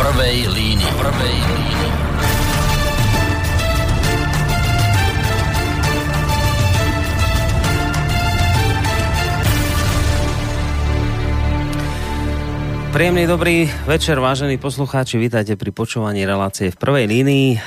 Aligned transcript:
prvej 0.00 0.48
línii. 0.48 0.92
Prvej 0.96 1.36
línii. 1.36 1.88
Príjemný 12.90 13.28
dobrý 13.28 13.68
večer, 13.84 14.16
vážení 14.16 14.56
poslucháči. 14.56 15.20
Vítajte 15.20 15.60
pri 15.60 15.68
počúvaní 15.68 16.24
relácie 16.24 16.72
v 16.72 16.80
prvej 16.80 17.04
línii. 17.04 17.60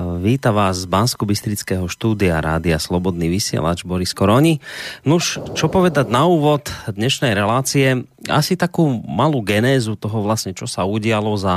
Víta 0.00 0.48
vás 0.48 0.80
z 0.80 0.88
bansko 0.88 1.28
bystrického 1.28 1.84
štúdia 1.84 2.40
Rádia 2.40 2.80
Slobodný 2.80 3.28
vysielač 3.28 3.84
Boris 3.84 4.16
Koroni. 4.16 4.56
Nuž, 5.04 5.36
čo 5.52 5.68
povedať 5.68 6.08
na 6.08 6.24
úvod 6.24 6.72
dnešnej 6.88 7.36
relácie? 7.36 8.08
Asi 8.24 8.56
takú 8.56 8.88
malú 9.04 9.44
genézu 9.44 10.00
toho 10.00 10.24
vlastne, 10.24 10.56
čo 10.56 10.64
sa 10.64 10.88
udialo 10.88 11.36
za 11.36 11.54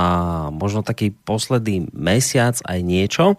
možno 0.51 0.83
taký 0.83 1.15
posledný 1.15 1.87
mesiac 1.95 2.59
aj 2.67 2.79
niečo. 2.83 3.25
E, 3.31 3.35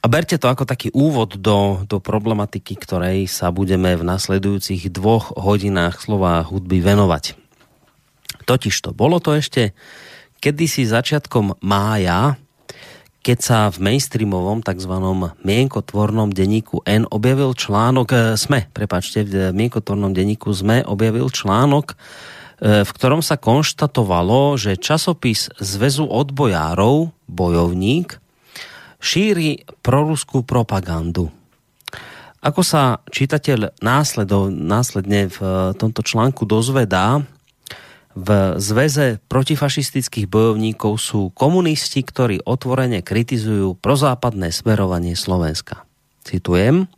a 0.00 0.06
berte 0.06 0.38
to 0.38 0.46
ako 0.46 0.62
taký 0.62 0.94
úvod 0.94 1.34
do, 1.42 1.82
do 1.90 1.98
problematiky, 1.98 2.78
ktorej 2.78 3.26
sa 3.26 3.50
budeme 3.50 3.90
v 3.98 4.06
nasledujúcich 4.06 4.86
dvoch 4.94 5.34
hodinách 5.34 5.98
slova 5.98 6.46
hudby 6.46 6.78
venovať. 6.78 7.34
Totižto, 8.46 8.94
bolo 8.94 9.18
to 9.18 9.34
ešte 9.34 9.74
kedysi 10.38 10.86
začiatkom 10.86 11.58
mája, 11.60 12.38
keď 13.20 13.38
sa 13.38 13.58
v 13.68 13.84
mainstreamovom 13.84 14.64
tzv. 14.64 14.94
mienkotvornom 15.44 16.32
denníku 16.32 16.80
N 16.88 17.04
objavil 17.12 17.52
článok, 17.52 18.08
e, 18.12 18.16
SME, 18.40 18.72
prepačte, 18.72 19.28
v 19.28 19.52
mienkotvornom 19.52 20.16
denníku 20.16 20.48
SME 20.56 20.88
objavil 20.88 21.28
článok, 21.28 21.92
e, 21.92 21.96
v 22.80 22.90
ktorom 22.96 23.20
sa 23.20 23.36
konštatovalo, 23.36 24.56
že 24.56 24.80
časopis 24.80 25.52
Zväzu 25.60 26.08
odbojárov, 26.08 27.12
bojovník, 27.28 28.16
šíri 29.00 29.68
proruskú 29.84 30.40
propagandu. 30.44 31.28
Ako 32.40 32.64
sa 32.64 33.04
čitateľ 33.12 33.84
následne 33.84 35.28
v 35.28 35.38
tomto 35.76 36.00
článku 36.00 36.48
dozvedá, 36.48 37.20
v 38.10 38.58
zväze 38.58 39.22
protifašistických 39.30 40.26
bojovníkov 40.26 40.98
sú 40.98 41.30
komunisti, 41.30 42.02
ktorí 42.02 42.42
otvorene 42.42 43.06
kritizujú 43.06 43.78
prozápadné 43.78 44.50
smerovanie 44.50 45.14
Slovenska. 45.14 45.86
Citujem. 46.26 46.90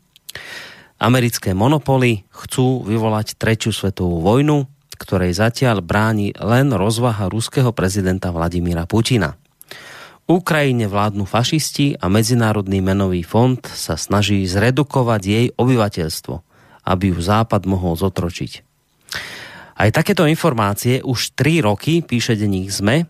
Americké 0.97 1.53
monopoly 1.53 2.25
chcú 2.33 2.87
vyvolať 2.89 3.37
tretiu 3.37 3.75
svetovú 3.75 4.25
vojnu, 4.25 4.65
ktorej 4.97 5.37
zatiaľ 5.37 5.85
bráni 5.85 6.33
len 6.39 6.73
rozvaha 6.73 7.29
ruského 7.29 7.75
prezidenta 7.75 8.33
Vladimíra 8.33 8.89
Putina. 8.89 9.37
Ukrajine 10.31 10.87
vládnu 10.87 11.27
fašisti 11.27 11.99
a 11.99 12.07
Medzinárodný 12.07 12.79
menový 12.79 13.27
fond 13.27 13.59
sa 13.67 13.99
snaží 13.99 14.47
zredukovať 14.47 15.23
jej 15.27 15.47
obyvateľstvo, 15.59 16.35
aby 16.87 17.05
ju 17.11 17.19
Západ 17.19 17.67
mohol 17.67 17.99
zotročiť. 17.99 18.63
Aj 19.73 19.89
takéto 19.89 20.29
informácie 20.29 21.01
už 21.01 21.33
3 21.33 21.65
roky, 21.65 22.05
píše 22.05 22.37
denník 22.37 22.69
ZME, 22.69 23.09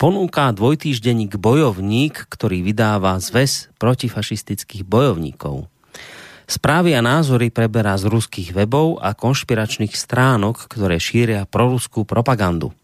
ponúka 0.00 0.48
dvojtýždenník 0.56 1.36
Bojovník, 1.36 2.26
ktorý 2.32 2.64
vydáva 2.64 3.20
zväz 3.20 3.68
protifašistických 3.76 4.86
bojovníkov. 4.88 5.68
Správy 6.50 6.98
a 6.98 7.02
názory 7.04 7.54
preberá 7.54 7.94
z 7.94 8.10
ruských 8.10 8.50
webov 8.50 8.98
a 8.98 9.14
konšpiračných 9.14 9.94
stránok, 9.94 10.66
ktoré 10.66 10.98
šíria 10.98 11.46
proruskú 11.46 12.02
propagandu. 12.02 12.74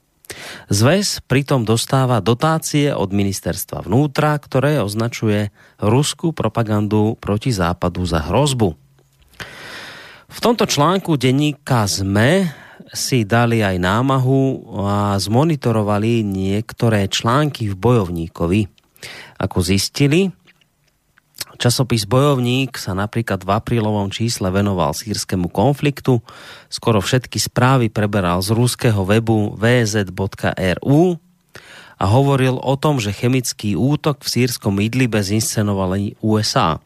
Zväz 0.71 1.23
pritom 1.27 1.67
dostáva 1.67 2.23
dotácie 2.23 2.95
od 2.95 3.11
ministerstva 3.11 3.87
vnútra, 3.87 4.39
ktoré 4.39 4.83
označuje 4.83 5.51
ruskú 5.83 6.31
propagandu 6.31 7.19
proti 7.19 7.51
západu 7.51 8.07
za 8.07 8.23
hrozbu. 8.27 8.75
V 10.27 10.39
tomto 10.43 10.67
článku 10.67 11.15
denníka 11.15 11.87
ZME 11.87 12.66
si 12.95 13.27
dali 13.27 13.65
aj 13.65 13.77
námahu 13.83 14.43
a 14.87 15.19
zmonitorovali 15.19 16.23
niektoré 16.23 17.11
články 17.11 17.73
v 17.73 17.75
bojovníkovi. 17.75 18.61
Ako 19.43 19.59
zistili, 19.63 20.31
Časopis 21.57 22.05
Bojovník 22.05 22.77
sa 22.77 22.93
napríklad 22.93 23.43
v 23.43 23.51
aprílovom 23.57 24.13
čísle 24.13 24.53
venoval 24.53 24.93
sírskému 24.93 25.49
konfliktu. 25.49 26.21
Skoro 26.69 27.01
všetky 27.01 27.41
správy 27.41 27.89
preberal 27.89 28.45
z 28.45 28.53
rúského 28.53 29.01
webu 29.09 29.57
vz.ru 29.57 31.17
a 31.97 32.05
hovoril 32.05 32.61
o 32.61 32.75
tom, 32.77 33.01
že 33.01 33.17
chemický 33.17 33.73
útok 33.73 34.21
v 34.21 34.29
sírskom 34.29 34.77
Idlibe 34.85 35.17
zinscenovali 35.17 36.21
USA. 36.21 36.77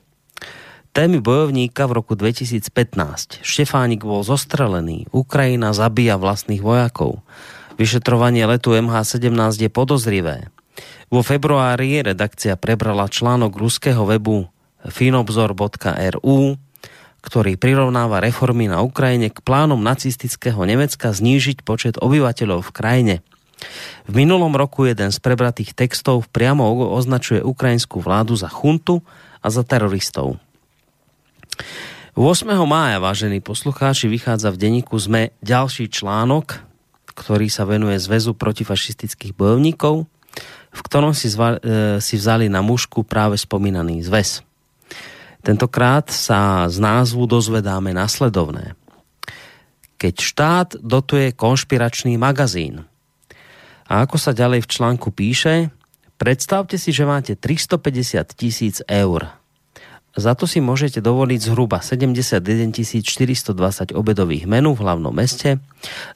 Témy 0.91 1.23
bojovníka 1.23 1.87
v 1.87 2.03
roku 2.03 2.19
2015. 2.19 3.47
Štefánik 3.47 4.03
bol 4.03 4.27
zostrelený. 4.27 5.07
Ukrajina 5.15 5.71
zabíja 5.71 6.19
vlastných 6.19 6.59
vojakov. 6.59 7.23
Vyšetrovanie 7.79 8.43
letu 8.51 8.75
MH17 8.75 9.31
je 9.63 9.71
podozrivé. 9.71 10.51
Vo 11.07 11.23
februári 11.23 12.03
redakcia 12.03 12.59
prebrala 12.59 13.07
článok 13.07 13.55
ruského 13.55 14.03
webu 14.03 14.51
finobzor.ru, 14.83 16.59
ktorý 17.23 17.53
prirovnáva 17.55 18.19
reformy 18.19 18.67
na 18.67 18.83
Ukrajine 18.83 19.31
k 19.31 19.39
plánom 19.47 19.79
nacistického 19.79 20.59
Nemecka 20.67 21.15
znížiť 21.15 21.63
počet 21.63 22.03
obyvateľov 22.03 22.67
v 22.67 22.75
krajine. 22.75 23.15
V 24.11 24.27
minulom 24.27 24.59
roku 24.59 24.91
jeden 24.91 25.15
z 25.15 25.23
prebratých 25.23 25.71
textov 25.71 26.27
priamo 26.35 26.67
označuje 26.99 27.47
ukrajinskú 27.47 28.03
vládu 28.03 28.35
za 28.35 28.51
chuntu 28.51 29.07
a 29.39 29.55
za 29.55 29.63
teroristov. 29.63 30.43
8. 32.19 32.45
mája, 32.67 32.99
vážení 33.01 33.41
poslucháči, 33.41 34.11
vychádza 34.11 34.51
v 34.51 34.61
denníku 34.61 34.99
ZME 34.99 35.33
ďalší 35.41 35.89
článok, 35.89 36.59
ktorý 37.17 37.47
sa 37.47 37.65
venuje 37.65 37.97
Zväzu 37.97 38.37
protifašistických 38.37 39.33
bojovníkov, 39.33 40.05
v 40.71 40.81
ktorom 40.85 41.17
si, 41.17 41.33
zva, 41.33 41.57
e, 41.57 41.97
si 42.03 42.21
vzali 42.21 42.53
na 42.53 42.61
mužku 42.61 43.07
práve 43.07 43.39
spomínaný 43.39 44.05
zväz. 44.05 44.43
Tentokrát 45.41 46.13
sa 46.13 46.69
z 46.69 46.77
názvu 46.83 47.25
dozvedáme 47.25 47.97
nasledovné. 47.97 48.77
Keď 49.97 50.15
štát 50.21 50.69
dotuje 50.85 51.33
konšpiračný 51.33 52.21
magazín. 52.21 52.85
A 53.89 54.05
ako 54.05 54.21
sa 54.21 54.37
ďalej 54.37 54.67
v 54.67 54.71
článku 54.71 55.09
píše, 55.15 55.73
predstavte 56.21 56.77
si, 56.77 56.93
že 56.93 57.09
máte 57.09 57.33
350 57.33 58.37
tisíc 58.37 58.85
eur 58.85 59.40
za 60.19 60.35
to 60.35 60.51
si 60.51 60.59
môžete 60.59 60.99
dovoliť 60.99 61.41
zhruba 61.51 61.79
71 61.79 62.75
420 62.75 63.95
obedových 63.95 64.45
menú 64.51 64.75
v 64.75 64.83
hlavnom 64.83 65.15
meste, 65.15 65.63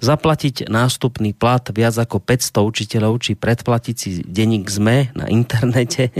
zaplatiť 0.03 0.67
nástupný 0.67 1.31
plat 1.31 1.63
viac 1.71 1.95
ako 1.95 2.19
500 2.19 2.59
učiteľov 2.67 3.23
či 3.23 3.39
predplatiť 3.39 3.97
si 3.97 4.11
denník 4.27 4.67
ZME 4.67 5.15
na 5.15 5.31
internete 5.31 6.11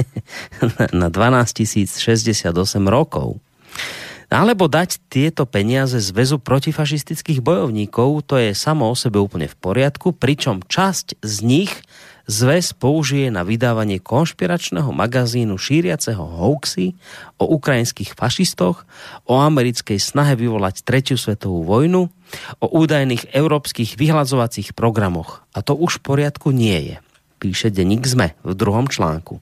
na 1.01 1.11
12 1.11 1.67
068 1.99 2.55
rokov. 2.87 3.43
Alebo 4.33 4.67
dať 4.67 4.99
tieto 5.13 5.45
peniaze 5.45 6.01
z 6.01 6.11
väzu 6.11 6.41
protifašistických 6.43 7.45
bojovníkov, 7.45 8.25
to 8.27 8.35
je 8.41 8.51
samo 8.57 8.91
o 8.91 8.95
sebe 8.97 9.21
úplne 9.21 9.47
v 9.47 9.57
poriadku, 9.59 10.17
pričom 10.17 10.65
časť 10.65 11.21
z 11.23 11.37
nich 11.45 11.73
zväz 12.25 12.73
použije 12.73 13.29
na 13.29 13.45
vydávanie 13.45 14.01
konšpiračného 14.01 14.89
magazínu 14.91 15.57
šíriaceho 15.61 16.21
hoaxy 16.21 16.97
o 17.37 17.45
ukrajinských 17.53 18.17
fašistoch, 18.17 18.89
o 19.29 19.41
americkej 19.41 20.01
snahe 20.01 20.35
vyvolať 20.37 20.85
tretiu 20.85 21.21
svetovú 21.21 21.65
vojnu, 21.65 22.09
o 22.61 22.67
údajných 22.67 23.31
európskych 23.37 24.01
vyhľadzovacích 24.01 24.73
programoch. 24.73 25.45
A 25.53 25.61
to 25.61 25.77
už 25.77 26.01
v 26.01 26.05
poriadku 26.05 26.51
nie 26.51 26.95
je, 26.95 26.97
píše 27.39 27.69
denník 27.69 28.09
ZME 28.09 28.35
v 28.43 28.53
druhom 28.57 28.89
článku. 28.89 29.39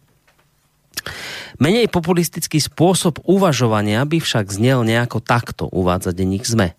Menej 1.63 1.87
populistický 1.91 2.59
spôsob 2.59 3.23
uvažovania 3.23 4.03
by 4.03 4.19
však 4.19 4.51
znel 4.51 4.83
nejako 4.83 5.23
takto, 5.23 5.71
uvádza 5.71 6.11
denník 6.11 6.43
ZME. 6.43 6.75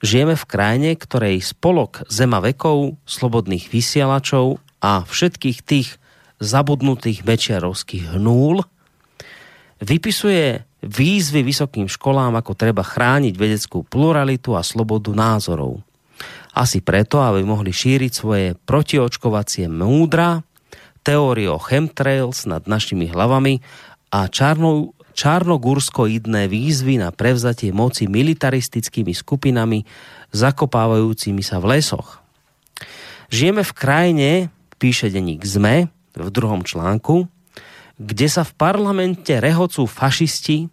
Žijeme 0.00 0.34
v 0.36 0.48
krajine, 0.48 0.90
ktorej 0.96 1.44
spolok 1.44 2.08
zema 2.08 2.40
vekov, 2.40 2.96
slobodných 3.04 3.68
vysielačov 3.68 4.60
a 4.78 5.02
všetkých 5.02 5.58
tých 5.62 5.88
zabudnutých 6.38 7.26
mečiarovských 7.26 8.14
hnúl 8.14 8.62
vypisuje 9.82 10.62
výzvy 10.82 11.42
vysokým 11.42 11.90
školám, 11.90 12.38
ako 12.38 12.54
treba 12.54 12.86
chrániť 12.86 13.34
vedeckú 13.34 13.82
pluralitu 13.82 14.54
a 14.54 14.62
slobodu 14.62 15.10
názorov. 15.10 15.82
Asi 16.54 16.82
preto, 16.82 17.22
aby 17.22 17.42
mohli 17.42 17.70
šíriť 17.70 18.12
svoje 18.14 18.46
protiočkovacie 18.66 19.70
múdra, 19.70 20.42
teórie 21.02 21.46
o 21.50 21.58
chemtrails 21.62 22.46
nad 22.46 22.66
našimi 22.66 23.10
hlavami 23.10 23.62
a 24.10 24.26
čarnou, 24.26 24.94
čarnogurskoidné 25.14 26.46
výzvy 26.46 27.02
na 27.02 27.10
prevzatie 27.10 27.74
moci 27.74 28.06
militaristickými 28.06 29.14
skupinami 29.14 29.82
zakopávajúcimi 30.30 31.42
sa 31.42 31.58
v 31.62 31.78
lesoch. 31.78 32.22
Žijeme 33.28 33.62
v 33.66 33.72
krajine, 33.76 34.30
píše 34.78 35.10
denník 35.10 35.42
ZME 35.42 35.90
v 36.14 36.28
druhom 36.30 36.62
článku, 36.62 37.26
kde 37.98 38.26
sa 38.30 38.46
v 38.46 38.54
parlamente 38.54 39.34
rehocú 39.42 39.90
fašisti 39.90 40.70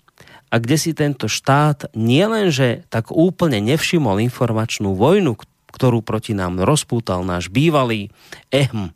a 0.54 0.62
kde 0.62 0.78
si 0.78 0.94
tento 0.94 1.26
štát 1.26 1.92
nielenže 1.98 2.86
tak 2.94 3.10
úplne 3.10 3.60
nevšimol 3.66 4.22
informačnú 4.22 4.94
vojnu, 4.94 5.36
ktorú 5.74 6.06
proti 6.06 6.32
nám 6.38 6.62
rozpútal 6.62 7.26
náš 7.26 7.52
bývalý 7.52 8.14
ehm 8.54 8.94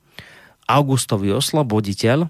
Augustový 0.70 1.34
osloboditeľ, 1.34 2.30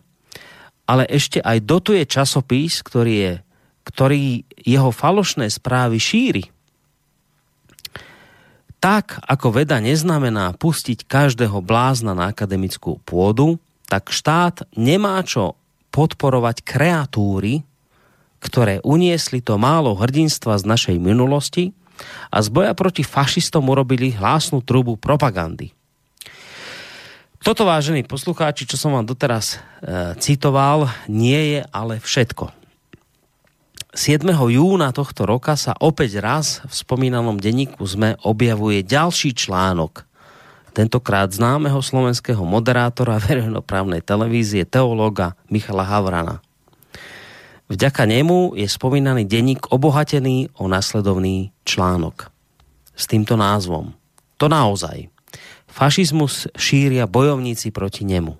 ale 0.88 1.04
ešte 1.12 1.44
aj 1.44 1.60
dotuje 1.68 2.08
časopis, 2.08 2.80
ktorý, 2.82 3.14
je, 3.14 3.34
ktorý 3.84 4.48
jeho 4.64 4.90
falošné 4.96 5.52
správy 5.52 6.00
šíri. 6.00 6.44
Tak, 8.80 9.20
ako 9.28 9.60
veda 9.60 9.84
neznamená 9.84 10.56
pustiť 10.56 11.04
každého 11.04 11.60
blázna 11.60 12.16
na 12.16 12.32
akademickú 12.32 13.04
pôdu, 13.04 13.60
tak 13.92 14.08
štát 14.08 14.64
nemá 14.80 15.20
čo 15.28 15.60
podporovať 15.92 16.64
kreatúry, 16.64 17.68
ktoré 18.40 18.80
uniesli 18.88 19.44
to 19.44 19.60
málo 19.60 20.00
hrdinstva 20.00 20.56
z 20.56 20.64
našej 20.64 20.98
minulosti 20.98 21.76
a 22.32 22.40
z 22.40 22.48
boja 22.48 22.72
proti 22.72 23.04
fašistom 23.04 23.68
urobili 23.68 24.16
hlásnu 24.16 24.64
trubu 24.64 24.96
propagandy. 24.96 25.76
Toto, 27.40 27.64
vážení 27.68 28.04
poslucháči, 28.04 28.68
čo 28.68 28.76
som 28.76 28.96
vám 28.96 29.08
doteraz 29.08 29.56
e, 29.56 29.58
citoval, 30.20 30.92
nie 31.08 31.56
je 31.56 31.62
ale 31.72 32.00
všetko. 32.00 32.59
7. 34.00 34.32
júna 34.32 34.96
tohto 34.96 35.28
roka 35.28 35.60
sa 35.60 35.76
opäť 35.76 36.24
raz 36.24 36.64
v 36.64 36.72
spomínanom 36.72 37.36
denníku 37.36 37.84
ZME 37.84 38.16
objavuje 38.24 38.80
ďalší 38.80 39.36
článok, 39.36 40.08
tentokrát 40.72 41.28
známeho 41.36 41.84
slovenského 41.84 42.40
moderátora 42.48 43.20
verejnoprávnej 43.28 44.00
televízie 44.00 44.64
teológa 44.64 45.36
Michala 45.52 45.84
Havrana. 45.84 46.40
Vďaka 47.68 48.08
nemu 48.08 48.56
je 48.56 48.72
spomínaný 48.72 49.28
denník 49.28 49.68
obohatený 49.68 50.48
o 50.56 50.72
nasledovný 50.72 51.52
článok 51.68 52.32
s 52.96 53.04
týmto 53.04 53.36
názvom. 53.36 53.92
To 54.40 54.48
naozaj– 54.48 55.12
Fašizmus 55.68 56.48
šíria 56.56 57.04
bojovníci 57.04 57.76
proti 57.76 58.08
nemu. 58.08 58.32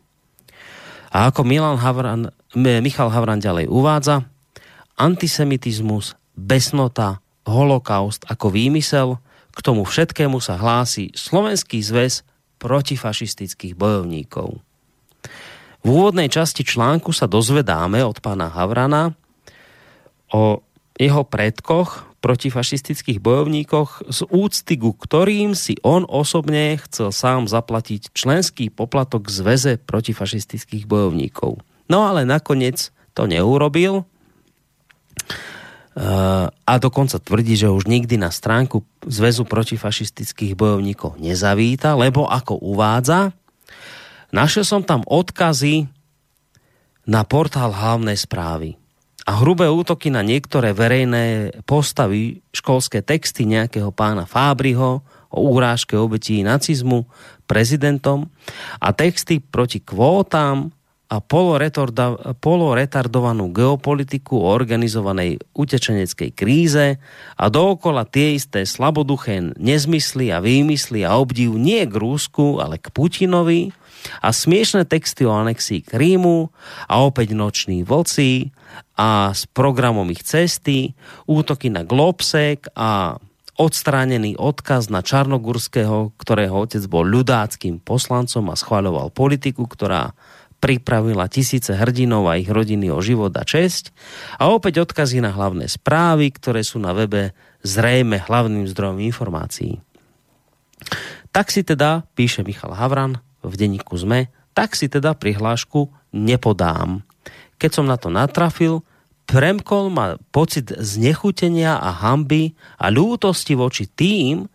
A 1.12 1.28
ako 1.28 1.44
Milan 1.44 1.84
Havran, 1.84 2.32
Michal 2.56 3.12
Havran 3.12 3.44
ďalej 3.44 3.68
uvádza, 3.68 4.24
antisemitizmus, 5.00 6.20
besnota, 6.36 7.24
holokaust 7.48 8.28
ako 8.28 8.52
výmysel, 8.52 9.18
k 9.50 9.60
tomu 9.64 9.88
všetkému 9.88 10.38
sa 10.44 10.60
hlási 10.60 11.10
Slovenský 11.16 11.82
zväz 11.82 12.28
protifašistických 12.60 13.74
bojovníkov. 13.74 14.60
V 15.80 15.88
úvodnej 15.88 16.28
časti 16.28 16.68
článku 16.68 17.16
sa 17.16 17.26
dozvedáme 17.26 18.04
od 18.04 18.20
pána 18.20 18.52
Havrana 18.52 19.16
o 20.36 20.60
jeho 21.00 21.24
predkoch, 21.24 22.10
protifašistických 22.20 23.24
bojovníkoch 23.24 24.12
z 24.12 24.20
úcty, 24.28 24.76
ku 24.76 24.92
ktorým 24.92 25.56
si 25.56 25.80
on 25.88 26.04
osobne 26.04 26.76
chcel 26.84 27.16
sám 27.16 27.48
zaplatiť 27.48 28.12
členský 28.12 28.68
poplatok 28.68 29.32
Zveze 29.32 29.80
protifašistických 29.80 30.84
bojovníkov. 30.84 31.64
No 31.88 32.00
ale 32.04 32.28
nakoniec 32.28 32.92
to 33.16 33.24
neurobil 33.26 34.04
a 36.64 36.74
dokonca 36.80 37.20
tvrdí, 37.20 37.60
že 37.60 37.68
už 37.68 37.84
nikdy 37.84 38.16
na 38.16 38.32
stránku 38.32 38.88
Zväzu 39.04 39.44
protifašistických 39.44 40.56
bojovníkov 40.56 41.20
nezavíta, 41.20 42.00
lebo 42.00 42.24
ako 42.24 42.56
uvádza, 42.64 43.36
našiel 44.32 44.64
som 44.64 44.82
tam 44.84 45.04
odkazy 45.04 45.92
na 47.04 47.28
portál 47.28 47.76
hlavnej 47.76 48.16
správy 48.16 48.80
a 49.30 49.32
hrubé 49.46 49.70
útoky 49.70 50.10
na 50.10 50.26
niektoré 50.26 50.74
verejné 50.74 51.54
postavy, 51.70 52.42
školské 52.50 53.06
texty 53.06 53.46
nejakého 53.46 53.94
pána 53.94 54.26
Fábriho 54.26 55.06
o 55.30 55.40
úrážke 55.54 55.94
obetí 55.94 56.42
nacizmu 56.42 57.06
prezidentom 57.46 58.26
a 58.82 58.90
texty 58.90 59.38
proti 59.38 59.86
kvótam 59.86 60.74
a 61.10 61.18
poloretardovanú 62.38 63.50
geopolitiku 63.50 64.46
o 64.46 64.54
organizovanej 64.54 65.42
utečeneckej 65.58 66.30
kríze 66.38 67.02
a 67.34 67.46
dookola 67.50 68.06
tie 68.06 68.38
isté 68.38 68.62
slaboduché 68.62 69.58
nezmysly 69.58 70.30
a 70.30 70.38
výmysly 70.38 71.02
a 71.02 71.18
obdiv 71.18 71.58
nie 71.58 71.82
k 71.90 71.94
Rúsku, 71.98 72.62
ale 72.62 72.78
k 72.78 72.94
Putinovi 72.94 73.74
a 74.22 74.30
smiešné 74.30 74.86
texty 74.86 75.26
o 75.26 75.34
anexii 75.34 75.82
Krímu 75.82 76.54
a 76.86 76.96
opäť 77.02 77.34
noční 77.34 77.82
vlci 77.82 78.54
a 78.94 79.34
s 79.34 79.50
programom 79.50 80.08
ich 80.14 80.22
cesty, 80.22 80.94
útoky 81.26 81.74
na 81.74 81.82
Globsek 81.82 82.70
a 82.78 83.18
odstránený 83.60 84.40
odkaz 84.40 84.88
na 84.88 85.04
Čarnogurského, 85.04 86.16
ktorého 86.16 86.56
otec 86.64 86.80
bol 86.88 87.04
ľudáckým 87.04 87.84
poslancom 87.84 88.48
a 88.48 88.56
schváľoval 88.56 89.12
politiku, 89.12 89.68
ktorá 89.68 90.16
pripravila 90.60 91.32
tisíce 91.32 91.72
hrdinov 91.72 92.28
a 92.28 92.36
ich 92.36 92.52
rodiny 92.52 92.92
o 92.92 93.00
život 93.00 93.32
a 93.36 93.44
česť. 93.48 93.96
A 94.38 94.52
opäť 94.52 94.84
odkazy 94.84 95.24
na 95.24 95.32
hlavné 95.32 95.72
správy, 95.72 96.32
ktoré 96.36 96.62
sú 96.64 96.78
na 96.78 96.92
webe 96.92 97.32
zrejme 97.64 98.20
hlavným 98.24 98.68
zdrojom 98.68 99.00
informácií. 99.04 99.80
Tak 101.32 101.52
si 101.52 101.64
teda, 101.64 102.08
píše 102.16 102.44
Michal 102.44 102.76
Havran 102.76 103.20
v 103.44 103.54
denníku 103.56 103.96
ZME, 103.96 104.32
tak 104.56 104.76
si 104.76 104.92
teda 104.92 105.16
prihlášku 105.16 105.92
nepodám. 106.12 107.04
Keď 107.60 107.72
som 107.72 107.86
na 107.88 108.00
to 108.00 108.12
natrafil, 108.12 108.84
premkol 109.30 109.94
ma 109.94 110.18
pocit 110.34 110.74
znechutenia 110.74 111.78
a 111.78 111.94
hamby 111.94 112.58
a 112.82 112.90
ľútosti 112.90 113.54
voči 113.54 113.86
tým, 113.86 114.50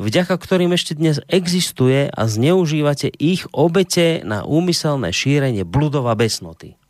vďaka 0.00 0.40
ktorým 0.40 0.72
ešte 0.72 0.96
dnes 0.96 1.20
existuje 1.28 2.08
a 2.08 2.22
zneužívate 2.24 3.12
ich 3.20 3.44
obete 3.52 4.24
na 4.24 4.48
úmyselné 4.48 5.12
šírenie 5.12 5.68
bludova 5.68 6.16
besnoty. 6.16 6.80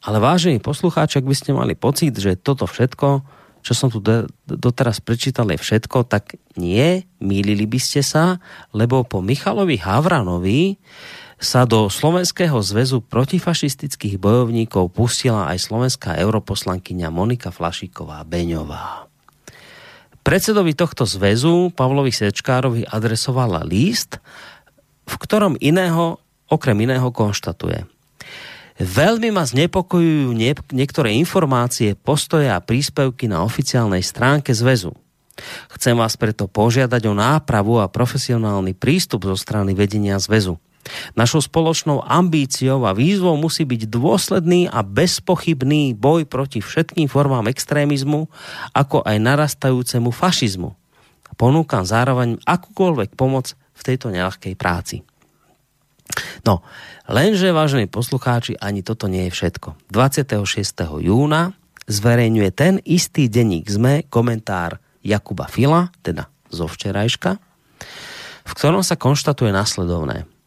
Ale 0.00 0.22
vážení 0.24 0.56
poslucháči, 0.62 1.20
ak 1.20 1.28
by 1.28 1.36
ste 1.36 1.50
mali 1.52 1.76
pocit, 1.76 2.16
že 2.16 2.38
toto 2.38 2.64
všetko, 2.64 3.20
čo 3.60 3.72
som 3.76 3.92
tu 3.92 4.00
doteraz 4.46 5.04
prečítal, 5.04 5.50
je 5.52 5.58
všetko, 5.60 6.08
tak 6.08 6.38
nie, 6.56 7.04
mýlili 7.20 7.68
by 7.68 7.76
ste 7.82 8.00
sa, 8.00 8.40
lebo 8.72 9.04
po 9.04 9.20
Michalovi 9.20 9.76
Havranovi 9.76 10.80
sa 11.38 11.66
do 11.68 11.90
Slovenského 11.90 12.58
zväzu 12.62 13.02
protifašistických 13.04 14.18
bojovníkov 14.18 14.90
pustila 14.90 15.50
aj 15.50 15.70
slovenská 15.70 16.18
europoslankyňa 16.18 17.08
Monika 17.14 17.50
Flašíková 17.54 18.22
Beňová. 18.26 19.07
Predsedovi 20.28 20.76
tohto 20.76 21.08
zväzu 21.08 21.72
Pavlovi 21.72 22.12
Sečkárovi 22.12 22.84
adresovala 22.84 23.64
list, 23.64 24.20
v 25.08 25.14
ktorom 25.16 25.56
iného, 25.56 26.20
okrem 26.52 26.84
iného 26.84 27.08
konštatuje. 27.08 27.88
Veľmi 28.76 29.32
ma 29.32 29.48
znepokojujú 29.48 30.28
niektoré 30.68 31.16
informácie, 31.16 31.96
postoje 31.96 32.52
a 32.52 32.60
príspevky 32.60 33.24
na 33.24 33.40
oficiálnej 33.40 34.04
stránke 34.04 34.52
zväzu. 34.52 34.92
Chcem 35.72 35.96
vás 35.96 36.20
preto 36.20 36.44
požiadať 36.44 37.08
o 37.08 37.16
nápravu 37.16 37.80
a 37.80 37.88
profesionálny 37.88 38.76
prístup 38.76 39.24
zo 39.24 39.32
strany 39.32 39.72
vedenia 39.72 40.20
zväzu. 40.20 40.60
Našou 41.14 41.44
spoločnou 41.44 42.00
ambíciou 42.00 42.84
a 42.88 42.96
výzvou 42.96 43.36
musí 43.36 43.68
byť 43.68 43.90
dôsledný 43.90 44.70
a 44.70 44.80
bezpochybný 44.80 45.92
boj 45.98 46.24
proti 46.24 46.64
všetkým 46.64 47.10
formám 47.10 47.50
extrémizmu, 47.50 48.28
ako 48.72 49.04
aj 49.04 49.16
narastajúcemu 49.20 50.10
fašizmu. 50.10 50.70
Ponúkam 51.38 51.86
zároveň 51.86 52.40
akúkoľvek 52.42 53.14
pomoc 53.14 53.54
v 53.54 53.82
tejto 53.84 54.10
neľahkej 54.10 54.54
práci. 54.58 55.06
No, 56.42 56.64
lenže, 57.06 57.52
vážení 57.52 57.86
poslucháči, 57.86 58.58
ani 58.58 58.82
toto 58.82 59.06
nie 59.06 59.28
je 59.28 59.34
všetko. 59.38 59.92
26. 59.92 61.04
júna 61.04 61.54
zverejňuje 61.86 62.50
ten 62.50 62.74
istý 62.82 63.30
denník 63.30 63.68
ZME 63.68 64.08
komentár 64.08 64.82
Jakuba 65.04 65.46
Fila, 65.46 65.94
teda 66.02 66.26
zo 66.48 66.66
včerajška, 66.66 67.38
v 68.48 68.52
ktorom 68.56 68.80
sa 68.80 68.96
konštatuje 68.96 69.52
nasledovné– 69.52 70.24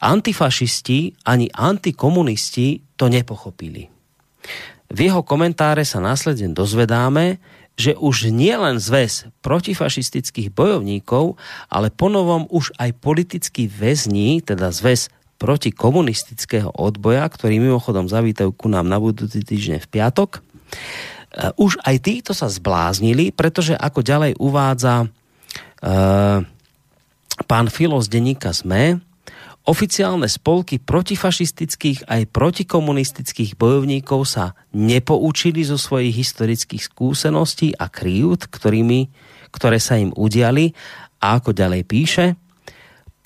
Antifašisti 0.00 1.24
ani 1.24 1.48
antikomunisti 1.52 2.84
to 3.00 3.08
nepochopili. 3.08 3.88
V 4.86 4.98
jeho 5.02 5.24
komentáre 5.26 5.82
sa 5.82 5.98
následne 5.98 6.54
dozvedáme, 6.54 7.42
že 7.76 7.92
už 7.92 8.32
nie 8.32 8.56
len 8.56 8.80
zväz 8.80 9.28
protifašistických 9.44 10.48
bojovníkov, 10.48 11.36
ale 11.68 11.92
ponovom 11.92 12.48
už 12.48 12.72
aj 12.80 12.96
politickí 12.96 13.68
väzni, 13.68 14.40
teda 14.40 14.72
zväz 14.72 15.12
protikomunistického 15.36 16.72
odboja, 16.72 17.28
ktorý 17.28 17.60
mimochodom 17.60 18.08
zavítajú 18.08 18.56
ku 18.56 18.72
nám 18.72 18.88
na 18.88 18.96
budúci 18.96 19.44
týždeň 19.44 19.84
v 19.84 19.90
piatok, 19.92 20.40
e, 20.40 20.40
už 21.60 21.76
aj 21.84 21.96
títo 22.00 22.32
sa 22.32 22.48
zbláznili, 22.48 23.36
pretože 23.36 23.76
ako 23.76 24.00
ďalej 24.00 24.32
uvádza 24.40 25.04
uh, 25.04 26.40
pán 27.44 27.66
Filo 27.68 28.00
z 28.00 28.08
denníka 28.08 28.56
ZME, 28.56 29.04
oficiálne 29.66 30.30
spolky 30.30 30.78
protifašistických 30.78 32.06
aj 32.06 32.30
protikomunistických 32.30 33.58
bojovníkov 33.58 34.22
sa 34.24 34.54
nepoučili 34.70 35.66
zo 35.66 35.74
svojich 35.76 36.14
historických 36.14 36.86
skúseností 36.86 37.74
a 37.74 37.90
kryjút, 37.90 38.46
ktorými, 38.46 39.10
ktoré 39.50 39.82
sa 39.82 39.98
im 39.98 40.14
udiali. 40.14 40.70
A 41.18 41.42
ako 41.42 41.50
ďalej 41.50 41.82
píše, 41.84 42.38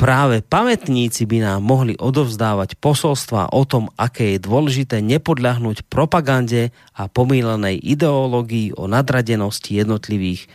práve 0.01 0.41
pamätníci 0.41 1.29
by 1.29 1.45
nám 1.45 1.61
mohli 1.61 1.93
odovzdávať 2.01 2.81
posolstva 2.81 3.53
o 3.53 3.69
tom, 3.69 3.93
aké 4.01 4.33
je 4.33 4.49
dôležité 4.49 5.05
nepodľahnuť 5.05 5.93
propagande 5.93 6.73
a 6.97 7.05
pomílenej 7.05 7.77
ideológii 7.77 8.81
o 8.81 8.89
nadradenosti 8.89 9.77
jednotlivých 9.77 10.41
e, 10.41 10.49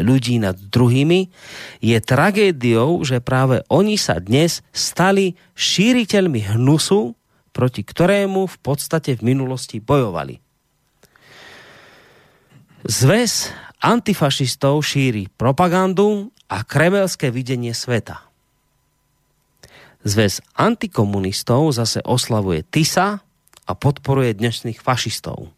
ľudí 0.00 0.40
nad 0.40 0.56
druhými, 0.56 1.28
je 1.84 1.98
tragédiou, 2.00 3.04
že 3.04 3.20
práve 3.20 3.60
oni 3.68 4.00
sa 4.00 4.16
dnes 4.16 4.64
stali 4.72 5.36
šíriteľmi 5.52 6.56
hnusu, 6.56 7.12
proti 7.52 7.84
ktorému 7.84 8.48
v 8.48 8.56
podstate 8.64 9.20
v 9.20 9.36
minulosti 9.36 9.84
bojovali. 9.84 10.40
Zväz 12.88 13.52
antifašistov 13.84 14.80
šíri 14.80 15.28
propagandu 15.28 16.32
a 16.48 16.64
kremelské 16.64 17.28
videnie 17.28 17.76
sveta. 17.76 18.31
Zväz 20.02 20.42
antikomunistov 20.58 21.78
zase 21.78 22.02
oslavuje 22.02 22.66
TISA 22.66 23.22
a 23.62 23.72
podporuje 23.78 24.34
dnešných 24.34 24.82
fašistov. 24.82 25.54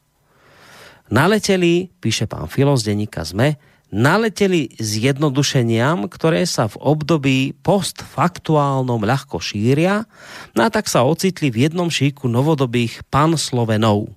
Naleteli, 1.08 1.88
píše 2.00 2.28
pán 2.28 2.52
Filo 2.52 2.76
z 2.76 2.92
denníka 2.92 3.24
ZME, 3.24 3.56
naleteli 3.88 4.68
s 4.76 5.00
jednodušeniam, 5.00 6.04
ktoré 6.12 6.44
sa 6.44 6.68
v 6.68 6.76
období 6.76 7.38
postfaktuálnom 7.64 9.00
ľahko 9.00 9.40
šíria, 9.40 10.04
no 10.52 10.60
a 10.60 10.68
tak 10.68 10.92
sa 10.92 11.08
ocitli 11.08 11.48
v 11.48 11.64
jednom 11.68 11.88
šíku 11.88 12.28
novodobých 12.28 13.00
panslovenov. 13.08 14.12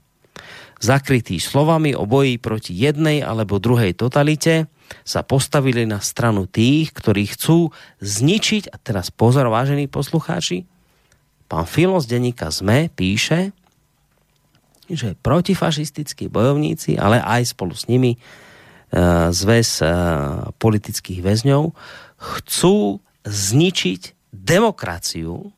Zakrytí 0.77 1.41
slovami 1.41 1.98
o 1.98 2.05
boji 2.05 2.38
proti 2.38 2.74
jednej 2.77 3.25
alebo 3.25 3.57
druhej 3.57 3.98
totalite, 3.98 4.69
sa 5.03 5.24
postavili 5.24 5.84
na 5.84 6.00
stranu 6.00 6.48
tých, 6.48 6.96
ktorí 6.96 7.27
chcú 7.27 7.75
zničiť, 8.00 8.72
a 8.72 8.75
teraz 8.79 9.12
pozor, 9.12 9.51
vážení 9.51 9.89
poslucháči, 9.91 10.63
pán 11.51 11.67
Filo 11.67 12.00
z 12.00 12.07
denníka 12.07 12.51
ZME 12.51 12.91
píše, 12.91 13.51
že 14.88 15.19
protifašistickí 15.19 16.31
bojovníci, 16.31 16.96
ale 16.96 17.19
aj 17.19 17.51
spolu 17.51 17.75
s 17.75 17.91
nimi 17.91 18.15
e, 18.15 18.19
zväz 19.36 19.84
e, 19.84 19.88
politických 20.55 21.19
väzňov, 21.19 21.75
chcú 22.15 23.03
zničiť 23.27 24.31
demokraciu 24.31 25.51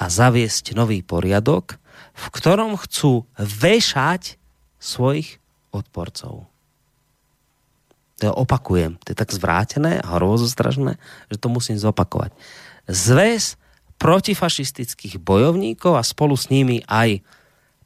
a 0.00 0.04
zaviesť 0.08 0.72
nový 0.72 1.04
poriadok, 1.04 1.76
v 2.20 2.28
ktorom 2.28 2.76
chcú 2.76 3.24
vešať 3.40 4.36
svojich 4.76 5.40
odporcov. 5.72 6.50
To 8.20 8.28
opakujem. 8.36 9.00
To 9.00 9.06
je 9.12 9.16
tak 9.16 9.32
zvrátené 9.32 9.96
a 10.04 10.20
hrozostražné, 10.20 11.00
že 11.32 11.40
to 11.40 11.48
musím 11.48 11.80
zopakovať. 11.80 12.36
Zväz 12.84 13.56
protifašistických 13.96 15.20
bojovníkov 15.20 15.96
a 15.96 16.04
spolu 16.04 16.36
s 16.36 16.52
nimi 16.52 16.84
aj 16.84 17.24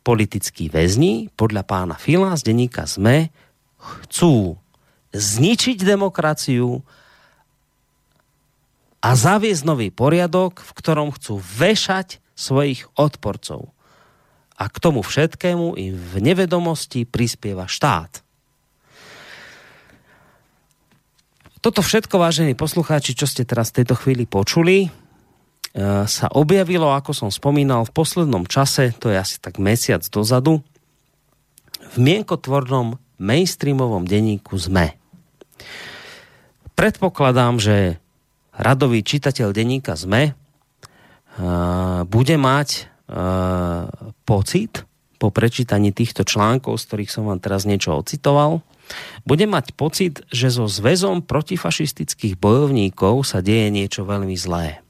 politickí 0.07 0.71
väzni, 0.71 1.31
podľa 1.35 1.63
pána 1.67 1.97
Fila 1.99 2.35
z 2.39 2.51
denníka 2.51 2.87
ZME, 2.87 3.35
chcú 3.79 4.59
zničiť 5.15 5.83
demokraciu 5.83 6.83
a 9.03 9.11
zaviesť 9.13 9.63
nový 9.67 9.89
poriadok, 9.91 10.63
v 10.63 10.73
ktorom 10.79 11.13
chcú 11.15 11.43
vešať 11.43 12.23
svojich 12.35 12.87
odporcov. 12.95 13.74
A 14.55 14.71
k 14.71 14.77
tomu 14.79 15.03
všetkému 15.03 15.75
im 15.75 15.95
v 15.99 16.15
nevedomosti 16.23 17.03
prispieva 17.05 17.67
štát. 17.67 18.23
Toto 21.65 21.81
všetko, 21.81 22.21
vážení 22.21 22.53
poslucháči, 22.53 23.17
čo 23.17 23.25
ste 23.25 23.49
teraz 23.49 23.73
v 23.73 23.83
tejto 23.83 23.97
chvíli 23.97 24.29
počuli, 24.29 24.85
e, 24.85 24.89
sa 26.05 26.27
objavilo, 26.29 26.93
ako 26.93 27.17
som 27.17 27.31
spomínal, 27.33 27.89
v 27.89 27.97
poslednom 27.97 28.45
čase, 28.45 28.93
to 29.01 29.09
je 29.09 29.17
asi 29.17 29.41
tak 29.41 29.57
mesiac 29.57 30.05
dozadu, 30.05 30.61
v 31.81 31.97
mienkotvornom 31.97 33.01
mainstreamovom 33.17 34.05
denníku 34.05 34.61
ZME. 34.61 34.93
Predpokladám, 36.77 37.57
že 37.63 38.03
radový 38.53 39.01
čitateľ 39.01 39.55
denníka 39.55 39.95
ZME 39.95 40.35
uh, 40.35 42.05
bude 42.05 42.37
mať 42.37 42.93
pocit 44.27 44.83
po 45.23 45.31
prečítaní 45.31 45.95
týchto 45.95 46.27
článkov, 46.27 46.83
z 46.83 46.85
ktorých 46.91 47.11
som 47.15 47.31
vám 47.31 47.41
teraz 47.41 47.65
niečo 47.65 47.95
ocitoval, 47.95 48.61
bude 49.25 49.49
mať 49.49 49.73
pocit, 49.73 50.21
že 50.29 50.53
so 50.53 50.69
zväzom 50.69 51.25
protifašistických 51.25 52.37
bojovníkov 52.37 53.25
sa 53.25 53.41
deje 53.41 53.73
niečo 53.73 54.05
veľmi 54.05 54.37
zlé. 54.37 54.85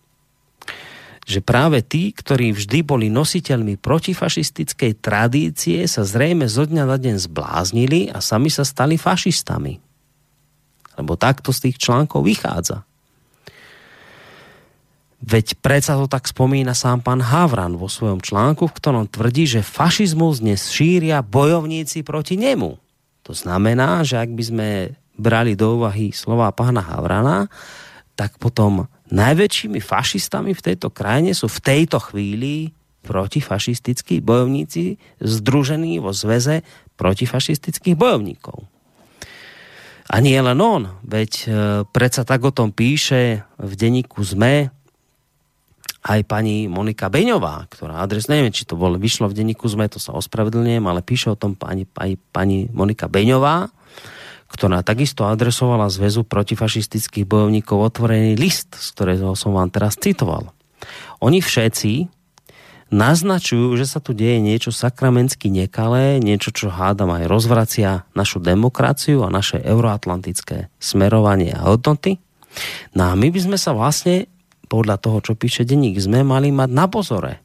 Že 1.25 1.41
práve 1.41 1.81
tí, 1.81 2.11
ktorí 2.11 2.53
vždy 2.53 2.85
boli 2.85 3.07
nositeľmi 3.09 3.79
protifašistickej 3.79 4.99
tradície, 4.99 5.87
sa 5.87 6.03
zrejme 6.05 6.51
zo 6.51 6.67
dňa 6.67 6.85
na 6.85 6.99
deň 6.99 7.17
zbláznili 7.17 8.11
a 8.11 8.19
sami 8.21 8.51
sa 8.51 8.67
stali 8.67 8.99
fašistami. 8.99 9.81
Lebo 10.99 11.17
takto 11.17 11.55
z 11.55 11.71
tých 11.71 11.77
článkov 11.81 12.27
vychádza. 12.27 12.85
Veď 15.25 15.57
predsa 15.65 15.97
to 15.97 16.05
tak 16.05 16.29
spomína 16.29 16.77
sám 16.77 17.01
pán 17.01 17.25
Havran 17.25 17.81
vo 17.81 17.89
svojom 17.89 18.21
článku, 18.21 18.69
v 18.69 18.77
ktorom 18.77 19.09
tvrdí, 19.09 19.49
že 19.49 19.65
fašizmus 19.65 20.45
dnes 20.45 20.69
šíria 20.69 21.25
bojovníci 21.25 22.05
proti 22.05 22.37
nemu. 22.37 22.77
To 23.25 23.33
znamená, 23.33 24.05
že 24.05 24.21
ak 24.21 24.37
by 24.37 24.45
sme 24.45 24.69
brali 25.17 25.57
do 25.57 25.81
úvahy 25.81 26.13
slova 26.13 26.53
pána 26.53 26.85
Havrana, 26.85 27.49
tak 28.21 28.37
potom 28.37 28.85
najväčšími 29.09 29.81
fašistami 29.81 30.53
v 30.53 30.61
tejto 30.61 30.93
krajine 30.93 31.33
sú 31.33 31.49
v 31.49 31.63
tejto 31.73 32.05
chvíli 32.05 32.77
protifašistickí 33.09 34.21
bojovníci 34.21 35.01
združení 35.25 36.05
vo 36.05 36.13
zväze 36.13 36.61
protifašistických 37.01 37.97
bojovníkov. 37.97 38.69
A 40.05 40.21
nie 40.21 40.37
len 40.37 40.61
on, 40.61 41.01
veď 41.01 41.33
e, 41.33 41.45
predsa 41.89 42.29
tak 42.29 42.45
o 42.45 42.53
tom 42.53 42.77
píše 42.77 43.49
v 43.57 43.73
denníku 43.73 44.21
ZME 44.21 44.84
aj 46.05 46.21
pani 46.29 46.69
Monika 46.69 47.09
Beňová, 47.09 47.65
ktorá 47.73 48.05
adres, 48.05 48.29
neviem, 48.29 48.53
či 48.53 48.69
to 48.69 48.77
bolo, 48.77 49.01
vyšlo 49.01 49.33
v 49.33 49.41
denníku 49.41 49.65
ZME, 49.65 49.89
to 49.89 49.97
sa 49.97 50.13
ospravedlňujem, 50.13 50.85
ale 50.85 51.01
píše 51.01 51.33
o 51.33 51.41
tom 51.41 51.57
pani, 51.57 51.89
aj 51.97 52.21
pani 52.29 52.69
Monika 52.69 53.09
Beňová, 53.09 53.73
ktorá 54.53 54.85
takisto 54.85 55.25
adresovala 55.25 55.89
zväzu 55.89 56.29
protifašistických 56.29 57.25
bojovníkov 57.25 57.81
otvorený 57.81 58.37
list, 58.37 58.77
z 58.77 58.89
ktorého 58.93 59.33
som 59.33 59.57
vám 59.57 59.73
teraz 59.73 59.97
citoval. 59.97 60.53
Oni 61.25 61.41
všetci 61.41 62.13
naznačujú, 62.93 63.75
že 63.81 63.89
sa 63.89 63.99
tu 63.99 64.13
deje 64.13 64.39
niečo 64.45 64.71
sakramensky 64.71 65.49
nekalé, 65.49 66.21
niečo, 66.21 66.53
čo 66.53 66.69
hádam 66.69 67.17
aj 67.17 67.25
rozvracia 67.27 68.05
našu 68.13 68.45
demokraciu 68.45 69.25
a 69.25 69.33
naše 69.33 69.57
euroatlantické 69.59 70.69
smerovanie 70.77 71.57
a 71.57 71.65
hodnoty. 71.65 72.21
No 72.95 73.11
a 73.11 73.19
my 73.19 73.33
by 73.33 73.41
sme 73.41 73.59
sa 73.59 73.75
vlastne 73.75 74.31
podľa 74.67 74.97
toho, 75.01 75.19
čo 75.21 75.33
píše 75.39 75.63
denník, 75.69 76.01
sme 76.01 76.27
mali 76.27 76.51
mať 76.51 76.71
na 76.73 76.87
pozore. 76.89 77.41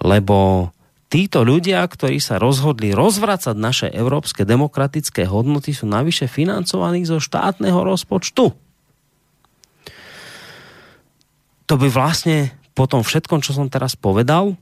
Lebo 0.00 0.70
títo 1.10 1.44
ľudia, 1.44 1.84
ktorí 1.84 2.22
sa 2.22 2.40
rozhodli 2.40 2.94
rozvracať 2.94 3.56
naše 3.58 3.86
európske 3.90 4.46
demokratické 4.46 5.26
hodnoty, 5.28 5.74
sú 5.76 5.84
navyše 5.90 6.30
financovaní 6.30 7.04
zo 7.04 7.20
štátneho 7.20 7.82
rozpočtu. 7.84 8.54
To 11.70 11.74
by 11.78 11.86
vlastne 11.86 12.50
po 12.74 12.88
tom 12.90 13.06
všetkom, 13.06 13.44
čo 13.44 13.54
som 13.54 13.70
teraz 13.70 13.94
povedal, 13.94 14.56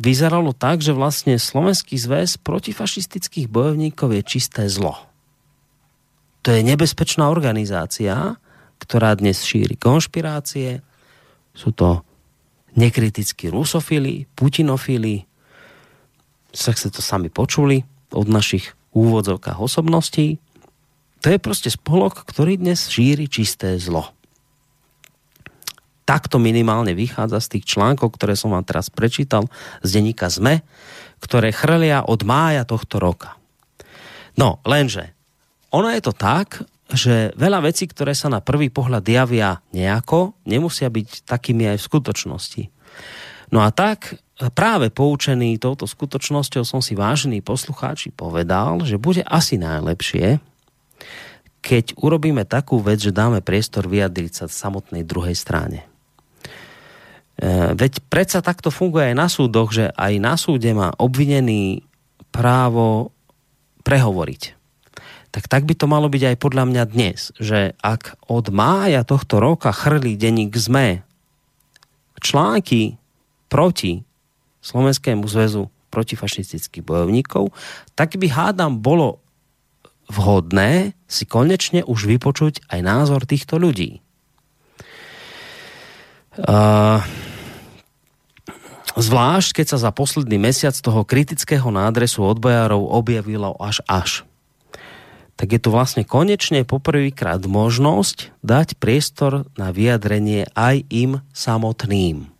vyzeralo 0.00 0.56
tak, 0.56 0.82
že 0.82 0.96
vlastne 0.96 1.38
Slovenský 1.38 1.94
zväz 2.00 2.40
protifašistických 2.42 3.46
bojovníkov 3.46 4.12
je 4.18 4.22
čisté 4.24 4.66
zlo. 4.66 4.98
To 6.44 6.52
je 6.52 6.60
nebezpečná 6.60 7.30
organizácia, 7.32 8.36
ktorá 8.78 9.14
dnes 9.16 9.42
šíri 9.42 9.78
konšpirácie. 9.78 10.82
Sú 11.54 11.70
to 11.70 12.02
nekritickí 12.74 13.50
rusofili, 13.50 14.26
putinofili. 14.34 15.26
Tak 16.54 16.78
ste 16.78 16.90
to 16.90 17.02
sami 17.02 17.30
počuli 17.30 17.82
od 18.14 18.26
našich 18.30 18.74
úvodzovkách 18.94 19.58
osobností. 19.58 20.38
To 21.22 21.26
je 21.32 21.38
proste 21.40 21.72
spolok, 21.72 22.22
ktorý 22.26 22.60
dnes 22.60 22.86
šíri 22.86 23.26
čisté 23.26 23.80
zlo. 23.80 24.12
Takto 26.04 26.36
minimálne 26.36 26.92
vychádza 26.92 27.40
z 27.40 27.50
tých 27.56 27.64
článkov, 27.74 28.12
ktoré 28.14 28.36
som 28.36 28.52
vám 28.52 28.62
teraz 28.62 28.92
prečítal 28.92 29.48
z 29.80 29.88
denníka 29.96 30.28
ZME, 30.28 30.60
ktoré 31.24 31.48
chrlia 31.48 32.04
od 32.04 32.20
mája 32.28 32.68
tohto 32.68 33.00
roka. 33.00 33.40
No, 34.36 34.60
lenže 34.68 35.16
ono 35.72 35.88
je 35.90 36.02
to 36.04 36.12
tak, 36.12 36.60
že 36.92 37.32
veľa 37.40 37.64
vecí, 37.64 37.88
ktoré 37.88 38.12
sa 38.12 38.28
na 38.28 38.44
prvý 38.44 38.68
pohľad 38.68 39.04
javia 39.08 39.64
nejako, 39.72 40.36
nemusia 40.44 40.92
byť 40.92 41.24
takými 41.24 41.72
aj 41.72 41.76
v 41.80 41.86
skutočnosti. 41.88 42.62
No 43.48 43.64
a 43.64 43.72
tak 43.72 44.20
práve 44.52 44.92
poučený 44.92 45.56
touto 45.56 45.88
skutočnosťou 45.88 46.64
som 46.66 46.84
si 46.84 46.92
vážený 46.92 47.40
poslucháči 47.40 48.12
povedal, 48.12 48.84
že 48.84 49.00
bude 49.00 49.24
asi 49.24 49.56
najlepšie, 49.56 50.42
keď 51.64 51.96
urobíme 51.96 52.44
takú 52.44 52.76
vec, 52.84 53.00
že 53.00 53.14
dáme 53.14 53.40
priestor 53.40 53.88
vyjadriť 53.88 54.32
sa 54.36 54.46
samotnej 54.52 55.00
druhej 55.00 55.32
strane. 55.32 55.88
E, 57.40 57.72
veď 57.72 58.04
predsa 58.12 58.44
takto 58.44 58.68
funguje 58.68 59.14
aj 59.14 59.16
na 59.16 59.28
súdoch, 59.32 59.72
že 59.72 59.88
aj 59.96 60.12
na 60.20 60.36
súde 60.36 60.68
má 60.76 60.92
obvinený 61.00 61.80
právo 62.28 63.16
prehovoriť. 63.80 64.63
Tak 65.34 65.50
tak 65.50 65.66
by 65.66 65.74
to 65.74 65.90
malo 65.90 66.06
byť 66.06 66.22
aj 66.30 66.36
podľa 66.38 66.64
mňa 66.70 66.82
dnes, 66.94 67.34
že 67.42 67.74
ak 67.82 68.22
od 68.30 68.54
mája 68.54 69.02
tohto 69.02 69.42
roka 69.42 69.74
chrlí 69.74 70.14
denník 70.14 70.54
ZME 70.54 71.02
články 72.22 72.94
proti 73.50 74.06
Slovenskému 74.62 75.26
zväzu 75.26 75.74
protifašistických 75.90 76.86
bojovníkov, 76.86 77.50
tak 77.98 78.14
by 78.14 78.30
hádam 78.30 78.78
bolo 78.78 79.18
vhodné 80.06 80.94
si 81.10 81.26
konečne 81.26 81.82
už 81.82 82.06
vypočuť 82.06 82.70
aj 82.70 82.80
názor 82.86 83.26
týchto 83.26 83.58
ľudí. 83.58 83.98
Uh, 86.34 87.02
zvlášť, 88.98 89.62
keď 89.62 89.66
sa 89.74 89.78
za 89.78 89.90
posledný 89.90 90.38
mesiac 90.38 90.74
toho 90.74 91.02
kritického 91.02 91.70
nádresu 91.70 92.22
odbojárov 92.22 92.86
objavilo 92.90 93.54
až 93.58 93.82
až. 93.86 94.26
Tak 95.34 95.48
je 95.50 95.60
tu 95.60 95.68
vlastne 95.74 96.06
konečne 96.06 96.62
poprvýkrát 96.62 97.42
možnosť 97.42 98.30
dať 98.46 98.78
priestor 98.78 99.50
na 99.58 99.74
vyjadrenie 99.74 100.46
aj 100.54 100.86
im 100.90 101.22
samotným. 101.34 102.30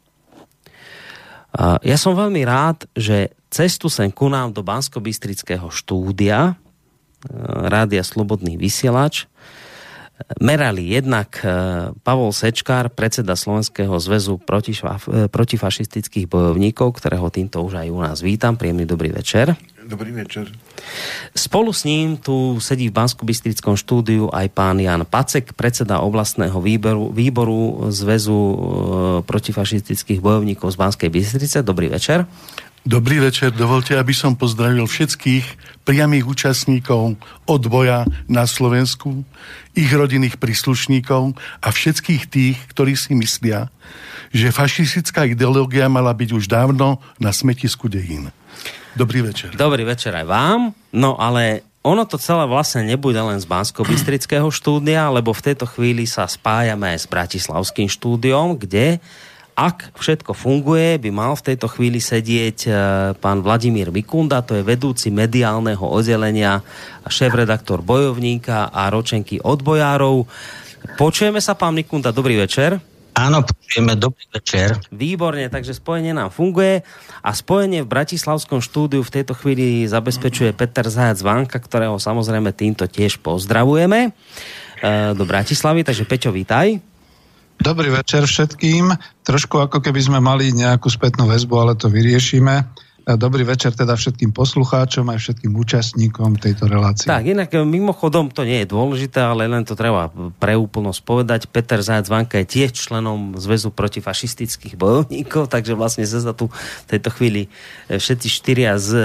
Ja 1.86 1.96
som 1.98 2.18
veľmi 2.18 2.42
rád, 2.42 2.90
že 2.98 3.30
cestu 3.46 3.86
sem 3.86 4.10
ku 4.10 4.26
nám 4.26 4.50
do 4.50 4.66
bansko 4.66 4.98
štúdia 5.70 6.50
e, 6.50 6.52
Rádia 7.70 8.02
Slobodný 8.02 8.58
vysielač 8.58 9.30
merali 10.38 10.94
jednak 10.94 11.42
e, 11.42 11.46
Pavol 12.02 12.30
Sečkár, 12.30 12.90
predseda 12.90 13.34
Slovenského 13.34 13.94
zväzu 13.98 14.38
e, 14.38 15.26
protifašistických 15.26 16.30
bojovníkov, 16.30 16.98
ktorého 16.98 17.28
týmto 17.30 17.62
už 17.62 17.82
aj 17.82 17.88
u 17.90 17.98
nás 18.00 18.18
vítam. 18.22 18.54
Príjemný 18.54 18.86
dobrý 18.86 19.10
večer. 19.10 19.58
Dobrý 19.94 20.10
večer. 20.10 20.50
Spolu 21.38 21.70
s 21.70 21.86
ním 21.86 22.18
tu 22.18 22.58
sedí 22.58 22.90
v 22.90 22.98
bansko 22.98 23.22
štúdiu 23.78 24.26
aj 24.26 24.50
pán 24.50 24.82
Jan 24.82 25.06
Pacek, 25.06 25.54
predseda 25.54 26.02
oblastného 26.02 26.58
výboru, 26.58 27.14
výboru 27.14 27.86
Zväzu 27.94 28.34
e, 28.34 28.56
protifašistických 29.22 30.18
bojovníkov 30.18 30.74
z 30.74 30.76
Banskej 30.82 31.10
Bystrice. 31.14 31.62
Dobrý 31.62 31.94
večer. 31.94 32.26
Dobrý 32.82 33.22
večer, 33.22 33.54
dovolte, 33.54 33.94
aby 33.94 34.10
som 34.10 34.34
pozdravil 34.34 34.82
všetkých 34.82 35.46
priamých 35.86 36.26
účastníkov 36.26 37.14
odboja 37.46 38.02
na 38.26 38.50
Slovensku, 38.50 39.22
ich 39.78 39.88
rodinných 39.94 40.42
príslušníkov 40.42 41.38
a 41.62 41.68
všetkých 41.70 42.22
tých, 42.26 42.58
ktorí 42.74 42.98
si 42.98 43.14
myslia, 43.14 43.70
že 44.34 44.50
fašistická 44.50 45.24
ideológia 45.30 45.86
mala 45.86 46.10
byť 46.10 46.30
už 46.34 46.44
dávno 46.50 46.98
na 47.22 47.30
smetisku 47.30 47.86
dejín. 47.86 48.34
Dobrý 48.94 49.26
večer. 49.26 49.50
Dobrý 49.58 49.82
večer 49.82 50.14
aj 50.14 50.26
vám. 50.26 50.70
No 50.94 51.18
ale 51.18 51.66
ono 51.82 52.06
to 52.06 52.16
celé 52.16 52.46
vlastne 52.46 52.86
nebude 52.86 53.18
len 53.18 53.36
z 53.36 53.44
bansko 53.44 53.82
štúdia, 54.54 55.10
lebo 55.10 55.34
v 55.34 55.44
tejto 55.50 55.66
chvíli 55.66 56.06
sa 56.06 56.30
spájame 56.30 56.94
aj 56.94 56.98
s 57.02 57.10
Bratislavským 57.10 57.90
štúdiom, 57.90 58.56
kde 58.56 59.02
ak 59.54 59.94
všetko 59.94 60.34
funguje, 60.34 60.98
by 60.98 61.10
mal 61.14 61.38
v 61.38 61.54
tejto 61.54 61.70
chvíli 61.70 62.02
sedieť 62.02 62.58
e, 62.66 62.70
pán 63.14 63.38
Vladimír 63.38 63.94
Mikunda, 63.94 64.42
to 64.42 64.58
je 64.58 64.66
vedúci 64.66 65.14
mediálneho 65.14 65.86
oddelenia 65.86 66.58
šéf-redaktor 67.06 67.78
bojovníka 67.78 68.74
a 68.74 68.90
ročenky 68.90 69.38
odbojárov. 69.38 70.26
Počujeme 70.98 71.38
sa, 71.38 71.54
pán 71.54 71.78
Mikunda, 71.78 72.10
dobrý 72.10 72.34
večer. 72.34 72.93
Áno, 73.14 73.46
počujeme, 73.46 73.94
dobrý 73.94 74.26
večer. 74.34 74.74
Výborne, 74.90 75.46
takže 75.46 75.78
spojenie 75.78 76.10
nám 76.10 76.34
funguje 76.34 76.82
a 77.22 77.30
spojenie 77.30 77.86
v 77.86 77.92
Bratislavskom 77.94 78.58
štúdiu 78.58 79.06
v 79.06 79.14
tejto 79.14 79.38
chvíli 79.38 79.86
zabezpečuje 79.86 80.50
Peter 80.50 80.82
Zajac 80.90 81.22
Vanka, 81.22 81.62
ktorého 81.62 81.94
samozrejme 81.94 82.50
týmto 82.50 82.90
tiež 82.90 83.22
pozdravujeme 83.22 84.10
e, 84.10 85.14
do 85.14 85.22
Bratislavy, 85.22 85.86
takže 85.86 86.10
Peťo, 86.10 86.34
vítaj. 86.34 86.82
Dobrý 87.62 87.94
večer 87.94 88.26
všetkým. 88.26 88.90
Trošku 89.22 89.62
ako 89.62 89.78
keby 89.78 90.00
sme 90.02 90.18
mali 90.18 90.50
nejakú 90.50 90.90
spätnú 90.90 91.30
väzbu, 91.30 91.54
ale 91.54 91.72
to 91.78 91.86
vyriešime. 91.86 92.66
Dobrý 93.04 93.44
večer 93.44 93.76
teda 93.76 94.00
všetkým 94.00 94.32
poslucháčom 94.32 95.04
aj 95.12 95.20
všetkým 95.20 95.52
účastníkom 95.52 96.40
tejto 96.40 96.64
relácie. 96.64 97.04
Tak, 97.04 97.28
inak 97.28 97.52
e, 97.52 97.60
mimochodom 97.60 98.32
to 98.32 98.48
nie 98.48 98.64
je 98.64 98.72
dôležité, 98.72 99.20
ale 99.20 99.44
len 99.44 99.60
to 99.60 99.76
treba 99.76 100.08
pre 100.40 100.56
úplnosť 100.56 101.00
povedať. 101.04 101.40
Peter 101.52 101.84
Zajac 101.84 102.08
Vanka 102.08 102.40
je 102.40 102.48
tiež 102.48 102.72
členom 102.72 103.36
Zväzu 103.36 103.68
protifašistických 103.76 104.80
bojovníkov, 104.80 105.52
takže 105.52 105.76
vlastne 105.76 106.08
sa 106.08 106.32
tu 106.32 106.48
v 106.48 106.86
tejto 106.88 107.12
chvíli 107.12 107.52
e, 107.92 108.00
všetci 108.00 108.28
štyria 108.32 108.80
z, 108.80 108.96
e, 108.96 109.04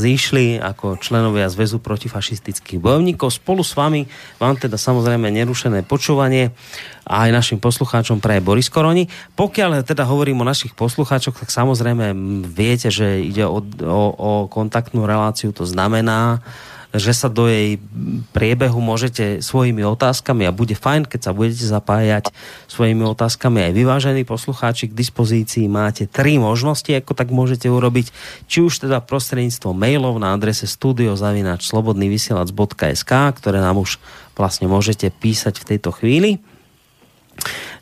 zišli 0.00 0.56
ako 0.56 0.96
členovia 1.04 1.52
Zväzu 1.52 1.84
protifašistických 1.84 2.80
bojovníkov. 2.80 3.28
Spolu 3.28 3.60
s 3.60 3.76
vami 3.76 4.08
vám 4.40 4.56
teda 4.56 4.80
samozrejme 4.80 5.28
nerušené 5.28 5.84
počúvanie 5.84 6.56
a 7.04 7.28
aj 7.28 7.30
našim 7.30 7.58
poslucháčom 7.60 8.20
pre 8.20 8.40
Boris 8.40 8.72
Koroni. 8.72 9.12
Pokiaľ 9.36 9.84
teda 9.84 10.08
hovorím 10.08 10.40
o 10.40 10.48
našich 10.48 10.72
poslucháčoch, 10.72 11.36
tak 11.36 11.52
samozrejme 11.52 12.16
viete, 12.48 12.88
že 12.88 13.20
ide 13.20 13.44
o, 13.44 13.60
o, 13.84 14.04
o 14.16 14.48
kontaktnú 14.48 15.04
reláciu, 15.04 15.52
to 15.52 15.68
znamená, 15.68 16.40
že 16.94 17.10
sa 17.10 17.26
do 17.26 17.50
jej 17.50 17.82
priebehu 18.30 18.78
môžete 18.78 19.42
svojimi 19.42 19.82
otázkami 19.82 20.46
a 20.46 20.54
bude 20.54 20.78
fajn, 20.78 21.10
keď 21.10 21.20
sa 21.26 21.34
budete 21.34 21.66
zapájať 21.66 22.30
svojimi 22.70 23.02
otázkami 23.10 23.66
aj 23.66 23.74
vyvážení 23.74 24.22
poslucháči 24.22 24.86
k 24.86 24.94
dispozícii. 24.94 25.66
Máte 25.66 26.06
tri 26.06 26.38
možnosti, 26.38 26.94
ako 26.94 27.18
tak 27.18 27.34
môžete 27.34 27.66
urobiť, 27.66 28.14
či 28.46 28.62
už 28.62 28.86
teda 28.86 29.02
prostredníctvom 29.02 29.74
mailov 29.74 30.22
na 30.22 30.38
adrese 30.38 30.70
studiozavinačslobodnyvysielac.sk, 30.70 33.12
ktoré 33.42 33.58
nám 33.58 33.82
už 33.82 33.98
vlastne 34.38 34.70
môžete 34.70 35.10
písať 35.10 35.58
v 35.58 35.74
tejto 35.74 35.90
chvíli 35.98 36.38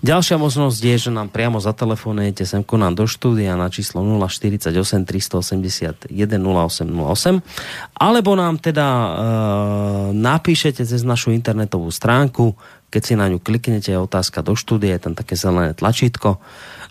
Ďalšia 0.02 0.34
možnosť 0.34 0.80
je, 0.82 0.96
že 1.08 1.10
nám 1.14 1.30
priamo 1.30 1.62
zatelefonujete 1.62 2.42
sem 2.42 2.66
ku 2.66 2.74
nám 2.74 2.98
do 2.98 3.06
štúdia 3.06 3.54
na 3.54 3.70
číslo 3.70 4.02
048 4.02 4.74
381 5.06 6.10
0808 6.10 7.38
alebo 7.94 8.30
nám 8.34 8.58
teda 8.58 8.86
e, 8.88 9.08
napíšete 10.10 10.82
cez 10.82 11.06
našu 11.06 11.30
internetovú 11.30 11.86
stránku, 11.94 12.58
keď 12.90 13.02
si 13.06 13.14
na 13.14 13.30
ňu 13.30 13.38
kliknete, 13.38 13.94
otázka 13.94 14.42
do 14.42 14.58
štúdia, 14.58 14.98
je 14.98 15.06
tam 15.06 15.14
také 15.14 15.38
zelené 15.38 15.72
tlačítko. 15.72 16.42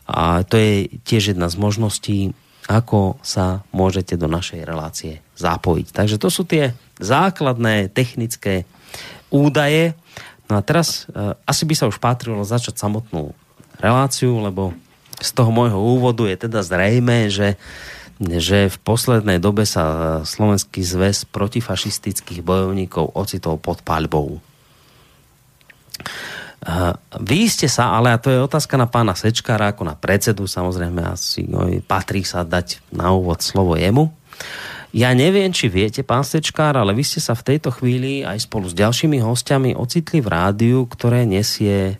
A 0.09 0.41
to 0.47 0.57
je 0.57 0.89
tiež 1.05 1.37
jedna 1.37 1.51
z 1.51 1.55
možností, 1.61 2.19
ako 2.65 3.21
sa 3.21 3.61
môžete 3.69 4.17
do 4.17 4.25
našej 4.25 4.65
relácie 4.65 5.21
zapojiť. 5.37 5.87
Takže 5.93 6.17
to 6.17 6.29
sú 6.33 6.47
tie 6.47 6.73
základné 6.97 7.93
technické 7.93 8.65
údaje, 9.29 9.93
No 10.51 10.59
a 10.59 10.65
teraz 10.67 11.07
uh, 11.15 11.39
asi 11.47 11.63
by 11.63 11.73
sa 11.79 11.87
už 11.87 11.95
patrilo 12.03 12.43
začať 12.43 12.75
samotnú 12.75 13.31
reláciu, 13.79 14.35
lebo 14.43 14.75
z 15.23 15.31
toho 15.31 15.47
môjho 15.47 15.79
úvodu 15.79 16.27
je 16.27 16.35
teda 16.35 16.59
zrejme, 16.59 17.31
že 17.31 17.55
že 18.21 18.69
v 18.69 18.77
poslednej 18.85 19.41
dobe 19.41 19.65
sa 19.65 20.21
Slovenský 20.21 20.85
zväz 20.85 21.25
protifašistických 21.25 22.45
bojovníkov 22.45 23.17
ocitol 23.17 23.57
pod 23.57 23.81
paľbou. 23.81 24.37
Uh, 26.61 26.93
vy 27.17 27.49
ste 27.49 27.65
sa, 27.65 27.97
ale 27.97 28.13
a 28.13 28.21
to 28.21 28.29
je 28.29 28.37
otázka 28.37 28.77
na 28.77 28.85
pána 28.85 29.17
Sečkára 29.17 29.73
ako 29.73 29.89
na 29.89 29.97
predsedu, 29.97 30.45
samozrejme 30.45 31.01
asi 31.01 31.49
no, 31.49 31.65
patrí 31.81 32.21
sa 32.21 32.45
dať 32.45 32.93
na 32.93 33.09
úvod 33.09 33.41
slovo 33.41 33.73
jemu. 33.73 34.13
Ja 34.91 35.15
neviem, 35.15 35.55
či 35.55 35.71
viete, 35.71 36.03
pán 36.03 36.27
Stečkár, 36.27 36.75
ale 36.75 36.91
vy 36.91 37.07
ste 37.07 37.23
sa 37.23 37.31
v 37.31 37.55
tejto 37.55 37.71
chvíli 37.71 38.27
aj 38.27 38.43
spolu 38.43 38.67
s 38.67 38.75
ďalšími 38.75 39.23
hostiami 39.23 39.71
ocitli 39.71 40.19
v 40.19 40.27
rádiu, 40.27 40.83
ktoré 40.83 41.23
nesie 41.23 41.95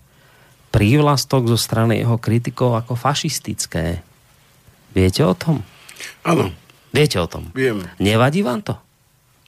prívlastok 0.76 1.48
zo 1.48 1.56
strany 1.56 2.04
jeho 2.04 2.20
kritikov 2.20 2.76
ako 2.76 3.00
fašistické. 3.00 4.04
Viete 4.92 5.24
o 5.24 5.32
tom? 5.32 5.64
Áno. 6.28 6.52
Viete 6.92 7.16
o 7.24 7.28
tom? 7.32 7.48
Viem. 7.56 7.88
Nevadí 8.04 8.44
vám 8.44 8.60
to? 8.60 8.76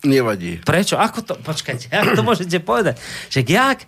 Nevadí. 0.08 0.64
Prečo? 0.64 0.96
Ako 0.96 1.24
to? 1.24 1.36
Počkajte, 1.40 1.92
ako 1.92 2.12
to 2.16 2.24
môžete 2.24 2.58
povedať? 2.64 2.96
Že 3.28 3.44
jak, 3.44 3.80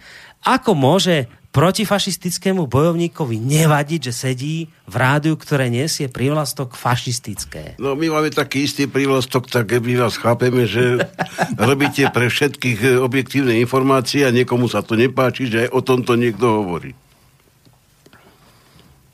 ako 0.44 0.76
môže 0.76 1.32
protifašistickému 1.56 2.68
bojovníkovi 2.68 3.40
nevadiť, 3.40 4.12
že 4.12 4.14
sedí 4.14 4.56
v 4.84 4.96
rádiu, 5.00 5.40
ktoré 5.40 5.72
nesie 5.72 6.12
prívlastok 6.12 6.76
fašistické. 6.76 7.80
No 7.80 7.96
my 7.96 8.12
máme 8.12 8.28
taký 8.36 8.68
istý 8.68 8.92
prívlastok, 8.92 9.48
tak 9.48 9.72
my 9.72 9.96
vás 9.96 10.20
chápeme, 10.20 10.68
že 10.68 11.00
robíte 11.56 12.12
pre 12.12 12.28
všetkých 12.28 12.80
eh, 12.84 12.92
objektívne 13.00 13.56
informácie 13.64 14.28
a 14.28 14.36
niekomu 14.36 14.68
sa 14.68 14.84
to 14.84 15.00
nepáči, 15.00 15.48
že 15.48 15.58
aj 15.66 15.70
o 15.72 15.80
tomto 15.80 16.20
niekto 16.20 16.44
hovorí. 16.44 16.92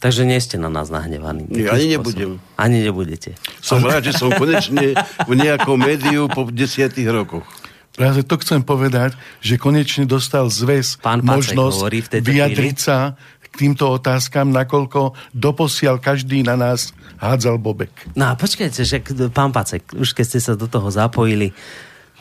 Takže 0.02 0.26
nie 0.26 0.42
ste 0.42 0.58
na 0.58 0.74
nás 0.74 0.90
nahnevaní. 0.90 1.46
Nie, 1.46 1.70
ani 1.70 1.94
nebudem. 1.94 2.42
Ani 2.58 2.82
nebudete. 2.82 3.38
Som 3.62 3.86
rád, 3.86 4.10
že 4.10 4.18
som 4.18 4.34
konečne 4.34 4.98
v 5.30 5.34
nejakom 5.38 5.78
médiu 5.78 6.26
po 6.26 6.50
desiatých 6.50 7.06
rokoch. 7.14 7.46
Práve 7.92 8.24
to 8.24 8.40
chcem 8.40 8.64
povedať, 8.64 9.20
že 9.44 9.60
konečne 9.60 10.08
dostal 10.08 10.48
zväz 10.48 10.96
Pán 11.04 11.20
Pacek 11.22 11.54
možnosť 11.54 11.78
hovorí 11.78 12.00
v 12.00 12.08
tejto 12.08 12.28
vyjadriť 12.32 12.78
chvíli. 12.80 12.88
sa 12.88 12.98
k 13.52 13.56
týmto 13.68 13.92
otázkam, 13.92 14.48
nakoľko 14.48 15.12
doposiaľ 15.36 16.00
každý 16.00 16.40
na 16.48 16.56
nás 16.56 16.96
hádzal 17.20 17.60
bobek. 17.60 17.92
No 18.16 18.32
a 18.32 18.40
počkajte, 18.40 18.88
že 18.88 19.04
pán 19.36 19.52
Pacek, 19.52 19.92
už 19.92 20.16
keď 20.16 20.26
ste 20.26 20.40
sa 20.40 20.54
do 20.56 20.72
toho 20.72 20.88
zapojili, 20.88 21.52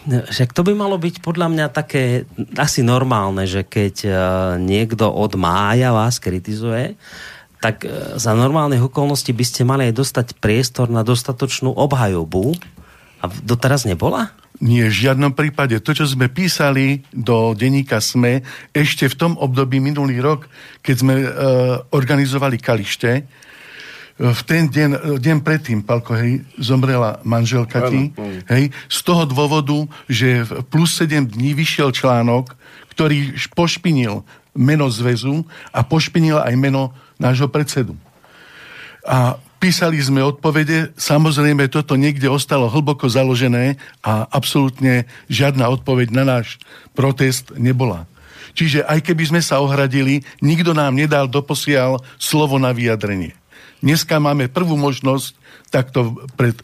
však 0.08 0.56
to 0.56 0.64
by 0.64 0.72
malo 0.72 0.96
byť 0.96 1.20
podľa 1.20 1.48
mňa 1.52 1.66
také 1.70 2.24
asi 2.56 2.80
normálne, 2.80 3.44
že 3.44 3.62
keď 3.62 3.94
e, 4.02 4.10
niekto 4.58 5.06
od 5.12 5.36
mája 5.36 5.92
vás 5.92 6.16
kritizuje, 6.16 6.96
tak 7.60 7.84
e, 7.84 8.16
za 8.16 8.32
normálnych 8.32 8.80
okolností 8.80 9.36
by 9.36 9.44
ste 9.44 9.68
mali 9.68 9.92
aj 9.92 9.94
dostať 10.00 10.26
priestor 10.40 10.88
na 10.88 11.04
dostatočnú 11.04 11.76
obhajobu. 11.76 12.56
A 13.20 13.28
doteraz 13.44 13.84
nebola? 13.84 14.32
Nie, 14.60 14.92
v 14.92 15.08
žiadnom 15.08 15.32
prípade. 15.32 15.80
To, 15.80 15.96
čo 15.96 16.04
sme 16.04 16.28
písali 16.28 17.00
do 17.16 17.56
denníka 17.56 17.96
SME 17.96 18.44
ešte 18.76 19.08
v 19.08 19.16
tom 19.16 19.32
období 19.40 19.80
minulý 19.80 20.20
rok, 20.20 20.52
keď 20.84 20.94
sme 21.00 21.14
e, 21.16 21.28
organizovali 21.96 22.60
Kalište, 22.60 23.10
e, 23.16 23.22
v 24.20 24.40
ten 24.44 24.68
deň, 24.68 24.90
e, 24.92 24.98
deň 25.16 25.38
predtým, 25.40 25.80
Palko, 25.80 26.12
hej, 26.12 26.44
zomrela 26.60 27.24
manželka 27.24 27.88
ti, 27.88 28.12
hej, 28.52 28.68
z 28.92 28.98
toho 29.00 29.24
dôvodu, 29.24 29.88
že 30.12 30.44
v 30.44 30.60
plus 30.68 30.92
7 30.92 31.24
dní 31.24 31.56
vyšiel 31.56 31.88
článok, 31.88 32.52
ktorý 32.92 33.32
pošpinil 33.56 34.28
meno 34.52 34.92
zväzu 34.92 35.40
a 35.72 35.80
pošpinil 35.80 36.36
aj 36.36 36.52
meno 36.60 36.92
nášho 37.16 37.48
predsedu. 37.48 37.96
A 39.08 39.40
písali 39.60 40.00
sme 40.00 40.24
odpovede, 40.24 40.96
samozrejme 40.96 41.68
toto 41.68 41.94
niekde 41.94 42.32
ostalo 42.32 42.72
hlboko 42.72 43.06
založené 43.12 43.76
a 44.00 44.24
absolútne 44.32 45.04
žiadna 45.28 45.68
odpoveď 45.68 46.08
na 46.16 46.24
náš 46.24 46.56
protest 46.96 47.52
nebola. 47.60 48.08
Čiže 48.56 48.82
aj 48.88 49.04
keby 49.04 49.30
sme 49.30 49.40
sa 49.44 49.60
ohradili, 49.60 50.24
nikto 50.40 50.72
nám 50.72 50.96
nedal 50.96 51.28
doposiaľ 51.28 52.00
slovo 52.16 52.56
na 52.56 52.72
vyjadrenie. 52.74 53.36
Dneska 53.84 54.18
máme 54.18 54.50
prvú 54.50 54.74
možnosť 54.80 55.36
takto 55.70 56.18
pred, 56.34 56.56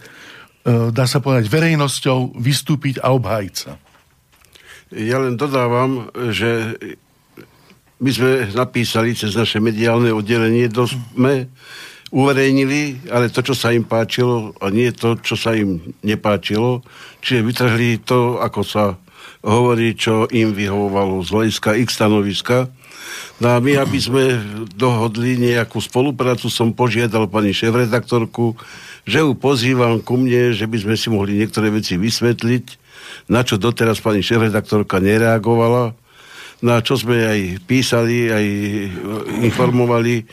e, 0.66 0.90
dá 0.90 1.04
sa 1.06 1.22
povedať, 1.22 1.46
verejnosťou 1.46 2.34
vystúpiť 2.34 2.98
a 3.04 3.14
obhájiť 3.14 3.54
sa. 3.54 3.78
Ja 4.96 5.22
len 5.22 5.38
dodávam, 5.38 6.10
že 6.32 6.74
my 7.96 8.10
sme 8.12 8.32
napísali 8.52 9.16
cez 9.16 9.32
naše 9.32 9.56
mediálne 9.62 10.12
oddelenie, 10.12 10.68
to 10.68 10.84
sme 10.84 11.48
uverejnili, 12.14 13.10
ale 13.10 13.32
to, 13.32 13.42
čo 13.42 13.54
sa 13.58 13.74
im 13.74 13.82
páčilo 13.82 14.54
a 14.62 14.70
nie 14.70 14.94
to, 14.94 15.18
čo 15.18 15.34
sa 15.34 15.54
im 15.58 15.82
nepáčilo. 16.06 16.86
Čiže 17.22 17.46
vytrhli 17.46 17.90
to, 18.02 18.38
ako 18.38 18.60
sa 18.62 18.84
hovorí, 19.42 19.94
čo 19.98 20.26
im 20.30 20.54
vyhovovalo 20.54 21.22
z 21.22 21.28
hľadiska 21.34 21.70
ich 21.78 21.90
stanoviska. 21.90 22.70
No 23.38 23.54
a 23.54 23.62
my, 23.62 23.78
aby 23.78 23.98
sme 24.00 24.24
dohodli 24.74 25.38
nejakú 25.38 25.78
spoluprácu, 25.78 26.48
som 26.48 26.72
požiadal 26.72 27.28
pani 27.28 27.52
šéf-redaktorku, 27.52 28.56
že 29.06 29.22
ju 29.22 29.32
pozývam 29.38 30.02
ku 30.02 30.18
mne, 30.18 30.50
že 30.56 30.66
by 30.66 30.76
sme 30.82 30.94
si 30.98 31.08
mohli 31.12 31.38
niektoré 31.38 31.70
veci 31.70 31.94
vysvetliť, 31.94 32.64
na 33.30 33.46
čo 33.46 33.60
doteraz 33.60 34.02
pani 34.02 34.24
šéf-redaktorka 34.24 34.98
nereagovala, 34.98 35.94
na 36.64 36.80
čo 36.80 36.96
sme 36.96 37.22
aj 37.22 37.40
písali, 37.68 38.32
aj 38.32 38.46
informovali, 39.44 40.24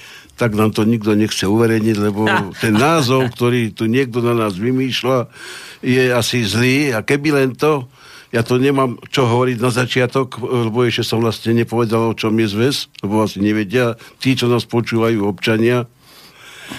tak 0.43 0.60
nám 0.60 0.75
to 0.75 0.84
nikto 0.84 1.15
nechce 1.15 1.47
uverejniť, 1.47 1.97
lebo 2.03 2.27
ten 2.63 2.75
názov, 2.75 3.32
ktorý 3.32 3.71
tu 3.71 3.88
niekto 3.88 4.19
na 4.19 4.36
nás 4.36 4.60
vymýšľa, 4.60 5.32
je 5.79 6.12
asi 6.12 6.43
zlý 6.43 6.91
a 6.91 6.99
keby 6.99 7.32
len 7.32 7.49
to, 7.56 7.88
ja 8.36 8.43
to 8.43 8.60
nemám 8.60 8.99
čo 9.08 9.23
hovoriť 9.23 9.58
na 9.63 9.71
začiatok, 9.71 10.43
lebo 10.43 10.84
ešte 10.84 11.08
som 11.08 11.23
vlastne 11.23 11.56
nepovedal, 11.56 12.12
o 12.12 12.17
čom 12.17 12.36
je 12.36 12.47
zväz, 12.51 12.91
lebo 12.99 13.23
asi 13.23 13.39
nevedia 13.39 13.95
tí, 14.19 14.36
čo 14.36 14.51
nás 14.51 14.67
počúvajú, 14.67 15.23
občania. 15.23 15.88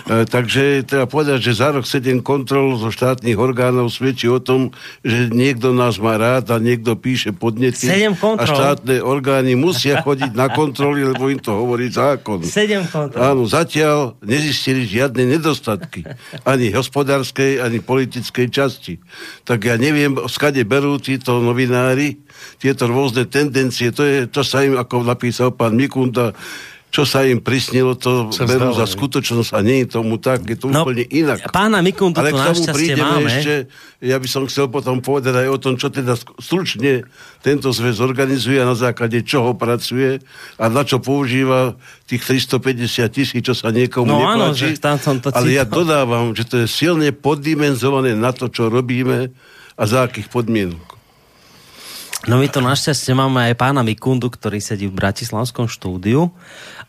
E, 0.05 0.29
takže 0.29 0.85
treba 0.85 1.09
povedať, 1.09 1.39
že 1.41 1.53
za 1.61 1.73
rok 1.73 1.85
7 1.89 2.21
kontrol 2.21 2.77
zo 2.77 2.93
štátnych 2.93 3.37
orgánov 3.37 3.89
svedčí 3.89 4.29
o 4.29 4.41
tom, 4.41 4.75
že 5.01 5.33
niekto 5.33 5.73
nás 5.73 5.97
má 5.97 6.17
rád 6.21 6.53
a 6.53 6.61
niekto 6.61 6.97
píše 6.97 7.33
podnety. 7.33 7.89
Sedem 7.89 8.13
A 8.13 8.21
kontrol. 8.21 8.49
štátne 8.53 8.97
orgány 9.01 9.57
musia 9.57 10.01
chodiť 10.05 10.33
na 10.33 10.53
kontroly, 10.53 11.05
lebo 11.05 11.29
im 11.29 11.41
to 11.41 11.53
hovorí 11.55 11.89
zákon. 11.89 12.45
Sedem 12.45 12.85
kontrol. 12.89 13.21
Áno, 13.21 13.43
zatiaľ 13.49 14.17
nezistili 14.21 14.85
žiadne 14.85 15.25
nedostatky. 15.39 16.05
Ani 16.45 16.73
hospodárskej, 16.73 17.61
ani 17.61 17.81
politickej 17.81 18.47
časti. 18.53 19.01
Tak 19.49 19.65
ja 19.65 19.77
neviem, 19.81 20.17
skade 20.29 20.65
berú 20.69 21.01
títo 21.01 21.41
novinári 21.41 22.21
tieto 22.59 22.89
rôzne 22.89 23.25
tendencie. 23.29 23.91
To 23.95 24.03
je, 24.05 24.27
to 24.29 24.45
sa 24.45 24.65
im, 24.65 24.77
ako 24.77 25.05
napísal 25.05 25.53
pán 25.55 25.77
Mikunda, 25.77 26.33
čo 26.95 27.03
sa 27.03 27.27
im 27.27 27.43
prisnilo, 27.43 27.99
to 27.99 28.31
Sa 28.31 28.47
berú 28.47 28.71
za 28.71 28.87
skutočnosť 28.87 29.51
a 29.51 29.59
nie 29.61 29.83
je 29.83 29.99
tomu 29.99 30.15
tak, 30.15 30.47
je 30.47 30.55
to 30.55 30.71
No, 30.71 30.87
úplne 30.87 31.03
inak. 31.03 31.51
pána 31.51 31.83
Mikundu 31.83 32.15
Ale 32.15 32.31
k 32.31 32.39
tomu 32.39 32.71
prídeme 32.71 33.03
máme. 33.03 33.27
ešte, 33.27 33.67
ja 33.99 34.15
by 34.15 34.29
som 34.31 34.47
chcel 34.47 34.71
potom 34.71 35.03
povedať 35.03 35.35
aj 35.35 35.49
o 35.51 35.59
tom, 35.59 35.75
čo 35.75 35.91
teda 35.91 36.15
stručne 36.39 37.03
tento 37.43 37.67
zväz 37.69 37.99
organizuje 37.99 38.63
a 38.63 38.65
na 38.65 38.79
základe 38.79 39.27
čoho 39.27 39.59
pracuje 39.59 40.23
a 40.55 40.71
na 40.71 40.87
čo 40.87 41.03
používa 41.03 41.75
tých 42.07 42.23
350 42.23 42.63
tisíc, 43.11 43.43
čo 43.43 43.53
sa 43.53 43.75
niekomu 43.75 44.07
No 44.07 44.23
áno, 44.23 44.55
že 44.55 44.79
tam 44.79 44.95
som 44.95 45.19
to 45.19 45.35
Ale 45.35 45.51
ja 45.51 45.67
dodávam, 45.67 46.31
že 46.31 46.47
to 46.47 46.63
je 46.63 46.71
silne 46.71 47.11
poddimenzované 47.11 48.15
na 48.15 48.31
to, 48.31 48.47
čo 48.47 48.71
robíme 48.71 49.35
a 49.75 49.83
za 49.83 50.07
akých 50.07 50.31
podmienok. 50.31 50.95
No 52.25 52.41
my 52.41 52.49
to 52.49 52.65
našťastie 52.65 53.13
máme 53.13 53.37
aj 53.43 53.55
pána 53.55 53.85
Mikundu, 53.85 54.33
ktorý 54.33 54.57
sedí 54.57 54.89
v 54.89 54.97
Bratislavskom 54.97 55.69
štúdiu 55.69 56.33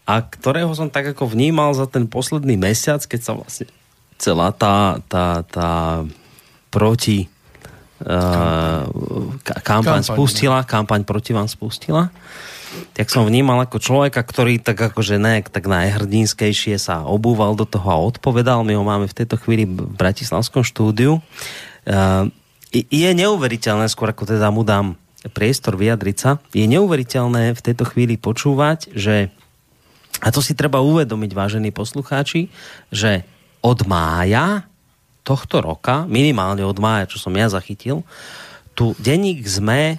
a 0.05 0.21
ktorého 0.21 0.69
som 0.77 0.93
tak 0.93 1.17
ako 1.17 1.33
vnímal 1.33 1.73
za 1.73 1.89
ten 1.89 2.05
posledný 2.05 2.55
mesiac, 2.55 3.01
keď 3.01 3.21
sa 3.21 3.33
vlastne 3.33 3.67
celá 4.21 4.53
tá, 4.55 5.01
tá, 5.11 5.43
tá 5.43 5.71
proti 6.71 7.27
uh, 8.05 8.85
ka- 9.43 9.59
kampaň 9.65 10.01
Kampaň, 10.01 10.01
spustila, 10.05 10.57
kampaň 10.63 11.01
proti 11.03 11.35
vám 11.35 11.49
spustila, 11.51 12.13
tak 12.95 13.07
som 13.11 13.27
vnímal 13.27 13.65
ako 13.65 13.79
človeka, 13.79 14.19
ktorý 14.23 14.59
tak 14.59 14.93
akože 14.93 15.19
ne, 15.19 15.43
tak 15.43 15.67
najhrdinskejšie 15.67 16.75
sa 16.79 17.03
obúval 17.07 17.55
do 17.55 17.63
toho 17.63 17.87
a 17.87 18.03
odpovedal. 18.03 18.67
My 18.67 18.75
ho 18.75 18.83
máme 18.83 19.07
v 19.07 19.15
tejto 19.15 19.39
chvíli 19.39 19.67
v 19.67 19.83
Bratislavskom 19.95 20.63
štúdiu. 20.63 21.19
Uh, 21.87 22.29
je 22.75 23.07
neuveriteľné, 23.07 23.87
skôr 23.87 24.11
ako 24.11 24.27
teda 24.27 24.51
mu 24.51 24.67
dám 24.67 24.99
priestor 25.31 25.79
vyjadriť 25.79 26.17
sa, 26.19 26.37
je 26.53 26.67
neuveriteľné 26.67 27.55
v 27.55 27.61
tejto 27.63 27.87
chvíli 27.87 28.19
počúvať, 28.19 28.93
že 28.93 29.33
a 30.23 30.32
to 30.32 30.39
si 30.39 30.56
treba 30.56 30.80
uvedomiť, 30.80 31.32
vážení 31.36 31.69
poslucháči, 31.75 32.47
že 32.93 33.28
od 33.60 33.84
mája 33.89 34.69
tohto 35.25 35.60
roka, 35.60 36.06
minimálne 36.06 36.62
od 36.62 36.78
mája, 36.78 37.10
čo 37.10 37.17
som 37.17 37.34
ja 37.34 37.49
zachytil, 37.49 38.06
tu 38.78 38.93
denník 39.01 39.41
ZME 39.47 39.97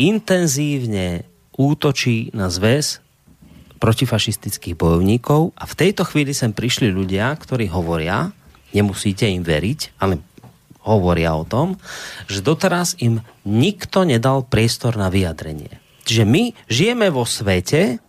intenzívne 0.00 1.26
útočí 1.58 2.30
na 2.32 2.48
zväz 2.48 3.02
protifašistických 3.82 4.78
bojovníkov 4.78 5.54
a 5.54 5.64
v 5.66 5.74
tejto 5.78 6.06
chvíli 6.06 6.32
sem 6.32 6.54
prišli 6.54 6.90
ľudia, 6.90 7.30
ktorí 7.34 7.70
hovoria, 7.70 8.30
nemusíte 8.72 9.26
im 9.26 9.42
veriť, 9.42 10.00
ale 10.02 10.22
hovoria 10.82 11.36
o 11.36 11.44
tom, 11.44 11.76
že 12.26 12.40
doteraz 12.40 12.96
im 13.02 13.20
nikto 13.44 14.08
nedal 14.08 14.46
priestor 14.48 14.96
na 14.96 15.12
vyjadrenie. 15.12 15.82
Čiže 16.08 16.24
my 16.24 16.42
žijeme 16.72 17.12
vo 17.12 17.28
svete, 17.28 18.00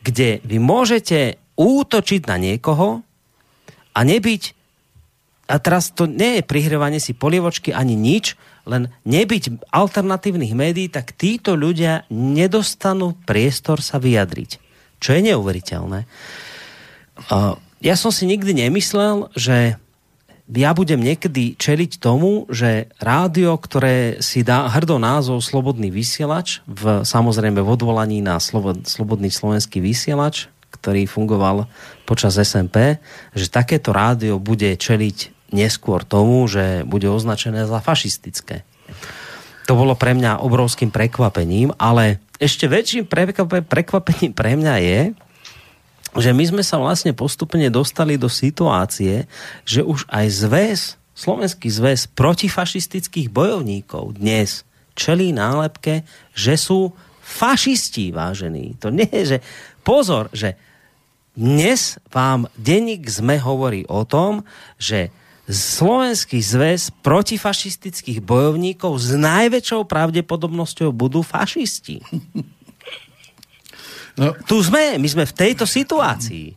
kde 0.00 0.40
vy 0.44 0.56
môžete 0.58 1.36
útočiť 1.56 2.24
na 2.24 2.36
niekoho 2.40 3.04
a 3.92 4.00
nebyť 4.00 4.60
a 5.50 5.58
teraz 5.58 5.90
to 5.90 6.06
nie 6.06 6.38
je 6.38 6.46
prihrievanie 6.46 7.02
si 7.02 7.10
polievočky 7.10 7.74
ani 7.74 7.98
nič, 7.98 8.38
len 8.70 8.94
nebyť 9.02 9.66
alternatívnych 9.74 10.54
médií, 10.54 10.86
tak 10.86 11.18
títo 11.18 11.58
ľudia 11.58 12.06
nedostanú 12.06 13.18
priestor 13.26 13.82
sa 13.82 13.98
vyjadriť. 13.98 14.62
Čo 15.02 15.18
je 15.18 15.20
neuveriteľné. 15.26 16.06
Ja 17.82 17.94
som 17.98 18.14
si 18.14 18.30
nikdy 18.30 18.62
nemyslel, 18.62 19.34
že 19.34 19.74
ja 20.50 20.74
budem 20.74 20.98
niekedy 20.98 21.54
čeliť 21.54 22.02
tomu, 22.02 22.50
že 22.50 22.90
rádio, 22.98 23.54
ktoré 23.54 24.18
si 24.18 24.42
dá 24.42 24.66
hrdo 24.66 24.98
názov 24.98 25.46
Slobodný 25.46 25.94
vysielač, 25.94 26.58
v, 26.66 27.06
samozrejme 27.06 27.62
v 27.62 27.70
odvolaní 27.70 28.18
na 28.18 28.42
Slobod, 28.42 28.82
Slobodný 28.90 29.30
slovenský 29.30 29.78
vysielač, 29.78 30.50
ktorý 30.74 31.06
fungoval 31.06 31.70
počas 32.02 32.34
SMP, 32.40 32.98
že 33.36 33.52
takéto 33.52 33.94
rádio 33.94 34.42
bude 34.42 34.74
čeliť 34.74 35.50
neskôr 35.54 36.02
tomu, 36.02 36.46
že 36.50 36.82
bude 36.86 37.06
označené 37.06 37.66
za 37.66 37.78
fašistické. 37.78 38.66
To 39.70 39.78
bolo 39.78 39.94
pre 39.94 40.18
mňa 40.18 40.42
obrovským 40.42 40.90
prekvapením, 40.90 41.70
ale 41.78 42.18
ešte 42.42 42.66
väčším 42.66 43.06
prekvapením 43.70 44.34
pre 44.34 44.58
mňa 44.58 44.74
je, 44.82 45.00
že 46.18 46.34
my 46.34 46.44
sme 46.46 46.62
sa 46.66 46.82
vlastne 46.82 47.14
postupne 47.14 47.66
dostali 47.70 48.18
do 48.18 48.26
situácie, 48.26 49.30
že 49.62 49.86
už 49.86 50.08
aj 50.10 50.26
zväz, 50.30 50.80
Slovenský 51.14 51.68
zväz 51.68 52.08
protifašistických 52.16 53.28
bojovníkov 53.28 54.16
dnes 54.16 54.64
čelí 54.96 55.36
nálepke, 55.36 56.02
že 56.32 56.56
sú 56.56 56.96
fašisti, 57.20 58.10
vážení. 58.10 58.74
To 58.82 58.90
nie 58.90 59.06
je, 59.06 59.36
že 59.36 59.38
pozor, 59.86 60.32
že 60.34 60.56
dnes 61.36 62.00
vám 62.10 62.50
denník 62.58 63.06
ZME 63.06 63.38
hovorí 63.38 63.86
o 63.86 64.02
tom, 64.02 64.42
že 64.80 65.14
Slovenský 65.50 66.38
zväz 66.38 66.94
protifašistických 67.02 68.22
bojovníkov 68.22 68.94
s 69.02 69.18
najväčšou 69.18 69.82
pravdepodobnosťou 69.82 70.94
budú 70.94 71.26
fašisti. 71.26 71.98
No. 74.20 74.36
Tu 74.44 74.60
sme, 74.60 75.00
my 75.00 75.08
sme 75.08 75.24
v 75.24 75.32
tejto 75.32 75.64
situácii. 75.64 76.52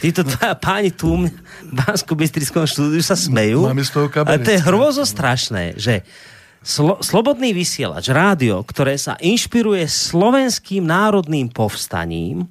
Títo 0.00 0.24
dva 0.24 0.56
páni 0.64 0.88
tu 0.88 1.28
v 1.28 1.28
bansko 1.68 2.16
bystrickom 2.16 2.64
štúdiu 2.64 3.04
sa 3.04 3.12
smejú. 3.12 3.68
Máme 3.68 3.84
z 3.84 3.92
toho 3.92 4.08
ale 4.24 4.40
to 4.40 4.50
je 4.56 4.64
hrôzo 4.64 5.04
strašné, 5.04 5.76
že 5.76 6.00
Slo- 6.64 6.98
Slobodný 6.98 7.54
vysielač, 7.54 8.10
rádio, 8.10 8.64
ktoré 8.66 8.98
sa 8.98 9.14
inšpiruje 9.22 9.86
slovenským 9.86 10.82
národným 10.82 11.46
povstaním, 11.52 12.50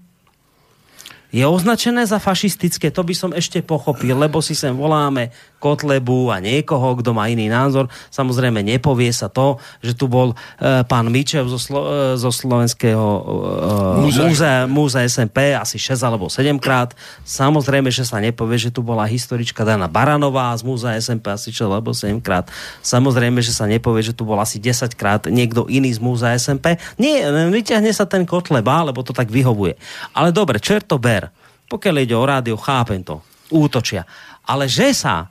je 1.27 1.43
označené 1.43 2.07
za 2.07 2.23
fašistické, 2.23 2.87
to 2.87 3.03
by 3.03 3.11
som 3.11 3.35
ešte 3.35 3.59
pochopil, 3.59 4.15
lebo 4.15 4.39
si 4.39 4.55
sem 4.55 4.71
voláme 4.71 5.35
Kotlebu 5.57 6.29
a 6.29 6.37
niekoho, 6.37 7.01
kto 7.01 7.17
má 7.17 7.33
iný 7.33 7.49
názor. 7.49 7.89
Samozrejme, 8.13 8.61
nepovie 8.61 9.09
sa 9.09 9.25
to, 9.25 9.57
že 9.81 9.97
tu 9.97 10.05
bol 10.05 10.37
e, 10.61 10.85
pán 10.85 11.09
Mičev 11.09 11.49
zo, 11.49 11.57
Slo, 11.57 11.81
e, 11.89 12.13
zo 12.13 12.29
slovenského 12.29 13.07
e, 13.09 14.05
múzea, 14.05 14.69
múzea 14.69 15.09
SMP 15.09 15.57
asi 15.57 15.81
6 15.81 15.97
alebo 16.05 16.29
7 16.29 16.61
krát. 16.61 16.93
Samozrejme, 17.25 17.89
že 17.89 18.05
sa 18.05 18.21
nepovie, 18.21 18.61
že 18.61 18.69
tu 18.69 18.85
bola 18.85 19.09
historička 19.09 19.65
Dana 19.65 19.89
Baranová 19.89 20.53
z 20.53 20.61
múzea 20.61 20.93
SMP 21.01 21.33
asi 21.33 21.49
6 21.49 21.73
alebo 21.73 21.89
7 21.89 22.21
krát. 22.21 22.53
Samozrejme, 22.85 23.41
že 23.41 23.49
sa 23.49 23.65
nepovie, 23.65 24.05
že 24.05 24.13
tu 24.13 24.29
bol 24.29 24.37
asi 24.37 24.61
10 24.61 24.93
krát 24.93 25.25
niekto 25.25 25.65
iný 25.65 25.89
z 25.89 25.97
múzea 25.97 26.37
SMP. 26.37 26.77
Nie, 27.01 27.25
vyťahne 27.49 27.89
sa 27.89 28.05
ten 28.05 28.29
Kotleba, 28.29 28.85
lebo 28.85 29.01
to 29.01 29.09
tak 29.09 29.33
vyhovuje. 29.33 29.73
Ale 30.13 30.29
dobre, 30.29 30.61
čerto 30.61 31.01
ber. 31.01 31.33
Pokiaľ 31.67 31.95
ide 31.99 32.15
o 32.15 32.23
rádio, 32.23 32.55
chápem 32.61 33.01
to. 33.01 33.19
Útočia. 33.49 34.05
Ale 34.47 34.69
že 34.69 34.95
sa 34.95 35.27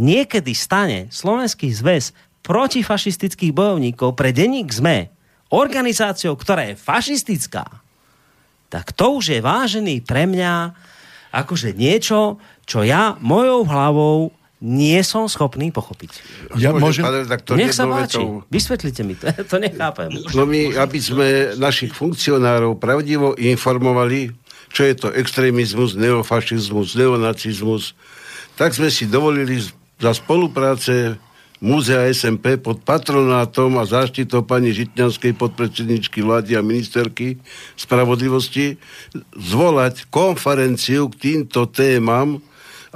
niekedy 0.00 0.56
stane 0.56 1.12
Slovenský 1.12 1.68
zväz 1.68 2.16
protifašistických 2.40 3.52
bojovníkov 3.52 4.16
pre 4.16 4.32
denník 4.32 4.72
ZME 4.72 5.12
organizáciou, 5.52 6.40
ktorá 6.40 6.72
je 6.72 6.80
fašistická, 6.80 7.68
tak 8.72 8.96
to 8.96 9.20
už 9.20 9.36
je 9.36 9.40
vážený 9.44 10.00
pre 10.06 10.24
mňa 10.24 10.72
akože 11.34 11.76
niečo, 11.76 12.40
čo 12.64 12.86
ja 12.86 13.18
mojou 13.20 13.66
hlavou 13.66 14.16
nie 14.60 15.00
som 15.00 15.24
schopný 15.24 15.72
pochopiť. 15.72 16.10
Ja 16.60 16.76
môžem... 16.76 17.02
to 17.42 17.56
Nech 17.56 17.72
sa 17.72 17.88
páči, 17.88 18.20
vetou... 18.20 18.44
vysvetlite 18.52 19.02
mi 19.02 19.16
to, 19.16 19.26
to 19.50 19.56
nechápem. 19.56 20.12
No 20.36 20.44
my, 20.44 20.76
aby 20.76 20.98
sme 21.00 21.56
našich 21.56 21.96
funkcionárov 21.96 22.76
pravdivo 22.76 23.34
informovali, 23.40 24.36
čo 24.70 24.84
je 24.84 24.94
to 24.94 25.08
extrémizmus, 25.16 25.96
neofašizmus, 25.96 26.92
neonacizmus, 26.94 27.96
tak 28.60 28.76
sme 28.76 28.92
si 28.92 29.08
dovolili 29.08 29.64
za 30.00 30.16
spolupráce 30.16 31.20
Múzea 31.60 32.08
SMP 32.08 32.56
pod 32.56 32.80
patronátom 32.80 33.76
a 33.76 33.84
záštitou 33.84 34.40
pani 34.48 34.72
Žitňanskej 34.72 35.36
podpredsedničky 35.36 36.24
vlády 36.24 36.56
a 36.56 36.64
ministerky 36.64 37.36
spravodlivosti 37.76 38.80
zvolať 39.36 40.08
konferenciu 40.08 41.12
k 41.12 41.20
týmto 41.20 41.68
témam, 41.68 42.40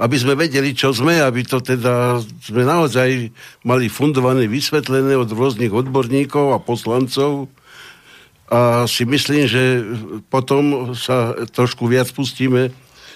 aby 0.01 0.17
sme 0.17 0.33
vedeli, 0.33 0.73
čo 0.73 0.89
sme, 0.97 1.21
aby 1.21 1.45
to 1.45 1.61
teda 1.61 2.17
sme 2.41 2.65
naozaj 2.65 3.29
mali 3.61 3.85
fundované, 3.85 4.49
vysvetlené 4.49 5.13
od 5.13 5.29
rôznych 5.29 5.69
odborníkov 5.69 6.57
a 6.57 6.59
poslancov. 6.59 7.45
A 8.49 8.89
si 8.89 9.05
myslím, 9.05 9.45
že 9.45 9.85
potom 10.33 10.97
sa 10.97 11.37
trošku 11.53 11.85
viac 11.85 12.09
pustíme 12.09 12.73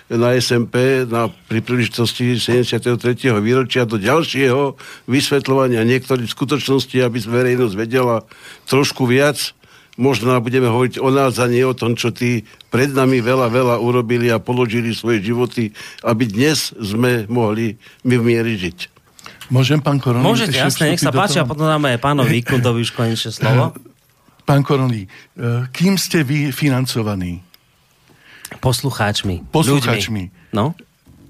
na 0.09 0.33
SMP 0.33 1.05
na, 1.05 1.29
pri 1.29 1.61
príležitosti 1.61 2.33
73. 2.33 2.97
výročia 3.37 3.85
do 3.85 4.01
ďalšieho 4.01 4.73
vysvetľovania 5.05 5.85
niektorých 5.85 6.29
skutočností, 6.33 6.97
aby 7.05 7.21
verejnosť 7.21 7.75
vedela 7.77 8.25
trošku 8.65 9.05
viac. 9.05 9.53
Možno 9.99 10.33
budeme 10.39 10.71
hovoriť 10.71 10.97
o 10.97 11.11
nás 11.11 11.37
a 11.37 11.45
nie 11.45 11.61
o 11.61 11.75
tom, 11.75 11.93
čo 11.93 12.09
tí 12.09 12.47
pred 12.71 12.89
nami 12.89 13.19
veľa, 13.19 13.51
veľa 13.51 13.75
urobili 13.83 14.31
a 14.31 14.39
položili 14.39 14.95
svoje 14.95 15.21
životy, 15.21 15.75
aby 16.01 16.23
dnes 16.25 16.71
sme 16.79 17.27
mohli 17.27 17.75
my 18.07 18.15
v 18.15 18.23
miery 18.23 18.55
žiť. 18.55 18.99
Môžem, 19.51 19.83
pán 19.83 19.99
Korony? 19.99 20.23
Môžete, 20.23 20.55
jasne, 20.55 20.93
nech 20.93 21.03
sa 21.03 21.11
páči 21.11 21.41
a 21.41 21.45
potom 21.45 21.67
dáme 21.67 21.97
aj 21.97 21.99
pánovi 21.99 22.41
Vikundovi 22.41 22.85
už 22.85 22.95
konečne 22.95 23.33
slovo. 23.33 23.73
Pán 24.49 24.65
Korony, 24.65 25.05
eh, 25.05 25.69
kým 25.69 25.93
ste 25.93 26.25
vy 26.25 26.49
financovaní? 26.49 27.48
Poslucháčmi. 28.59 29.49
Poslucháčmi. 29.49 30.23
Ľuďmi. 30.29 30.53
No. 30.55 30.75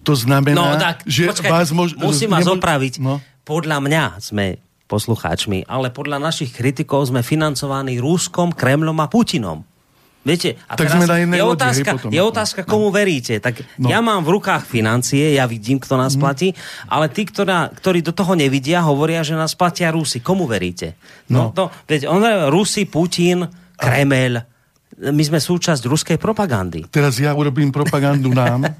To 0.03 0.13
znamená, 0.17 0.57
no, 0.57 0.81
tak, 0.81 1.05
že 1.05 1.29
počkaj, 1.29 1.51
vás 1.51 1.69
mož... 1.69 1.93
Musím 1.93 2.33
vás 2.33 2.49
opraviť. 2.49 2.97
No. 2.97 3.21
Podľa 3.45 3.77
mňa 3.81 4.03
sme 4.17 4.57
poslucháčmi, 4.89 5.69
ale 5.69 5.93
podľa 5.93 6.17
našich 6.17 6.49
kritikov 6.49 7.05
sme 7.05 7.21
financovaní 7.21 8.01
Ruskom, 8.01 8.49
Kremlom 8.49 8.97
a 8.97 9.05
Putinom. 9.05 9.61
Viete, 10.19 10.59
a 10.67 10.75
tak 10.75 10.91
teraz 10.91 10.99
sme 10.99 11.07
na 11.07 11.37
je 11.39 11.45
otázka, 11.47 11.89
potom. 11.95 12.11
je 12.11 12.21
otázka, 12.21 12.61
komu 12.67 12.91
no. 12.91 12.95
veríte. 12.95 13.39
Tak 13.39 13.63
no. 13.79 13.87
ja 13.87 14.03
mám 14.03 14.19
v 14.27 14.35
rukách 14.35 14.67
financie, 14.67 15.31
ja 15.31 15.47
vidím, 15.47 15.79
kto 15.79 15.95
nás 15.95 16.17
mm. 16.17 16.19
platí, 16.19 16.51
ale 16.91 17.07
tí, 17.07 17.23
ktorá, 17.23 17.71
ktorí 17.71 18.03
do 18.03 18.11
toho 18.11 18.35
nevidia, 18.35 18.83
hovoria, 18.83 19.23
že 19.23 19.39
nás 19.39 19.55
platia 19.55 19.95
Rusi. 19.95 20.19
Komu 20.19 20.43
veríte? 20.43 20.99
No, 21.31 21.49
no 21.49 21.55
to, 21.55 21.63
viete, 21.87 22.09
on 22.11 22.19
Rusi, 22.51 22.83
Putin, 22.83 23.47
Kreml, 23.79 24.43
my 24.99 25.23
sme 25.23 25.39
súčasť 25.39 25.87
ruskej 25.87 26.17
propagandy. 26.19 26.83
Teraz 26.91 27.15
ja 27.23 27.31
urobím 27.31 27.71
propagandu 27.71 28.35
nám. 28.35 28.67
e, 28.67 28.71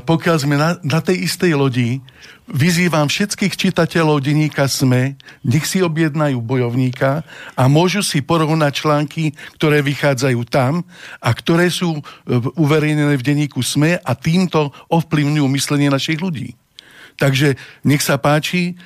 pokiaľ 0.00 0.36
sme 0.40 0.56
na, 0.56 0.80
na 0.80 1.04
tej 1.04 1.28
istej 1.28 1.52
lodi, 1.52 2.00
vyzývam 2.48 3.04
všetkých 3.04 3.52
čitateľov 3.52 4.24
denníka 4.24 4.64
SME, 4.64 5.20
nech 5.44 5.68
si 5.68 5.84
objednajú 5.84 6.40
bojovníka 6.40 7.20
a 7.52 7.62
môžu 7.68 8.00
si 8.00 8.24
porovnať 8.24 8.72
články, 8.72 9.36
ktoré 9.60 9.84
vychádzajú 9.84 10.40
tam 10.48 10.80
a 11.20 11.30
ktoré 11.36 11.68
sú 11.68 12.00
e, 12.00 12.02
uverejnené 12.56 13.20
v 13.20 13.26
denníku 13.26 13.60
SME 13.60 14.00
a 14.00 14.12
týmto 14.16 14.72
ovplyvňujú 14.88 15.46
myslenie 15.52 15.92
našich 15.92 16.16
ľudí. 16.16 16.56
Takže 17.16 17.56
nech 17.84 18.04
sa 18.04 18.16
páči, 18.20 18.76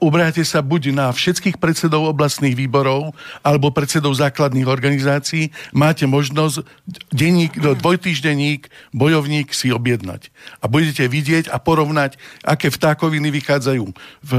obráte 0.00 0.42
sa 0.42 0.64
buď 0.64 0.92
na 0.96 1.06
všetkých 1.12 1.60
predsedov 1.60 2.08
oblastných 2.10 2.56
výborov 2.56 3.12
alebo 3.44 3.70
predsedov 3.70 4.16
základných 4.16 4.66
organizácií. 4.66 5.52
Máte 5.76 6.08
možnosť 6.08 6.64
denník, 7.12 7.56
no, 7.60 7.76
dvojtýždenník, 7.76 8.72
bojovník 8.96 9.52
si 9.52 9.68
objednať. 9.70 10.32
A 10.60 10.68
budete 10.68 11.06
vidieť 11.06 11.52
a 11.52 11.60
porovnať, 11.60 12.16
aké 12.42 12.72
vtákoviny 12.72 13.28
vychádzajú 13.30 13.84
v 14.24 14.32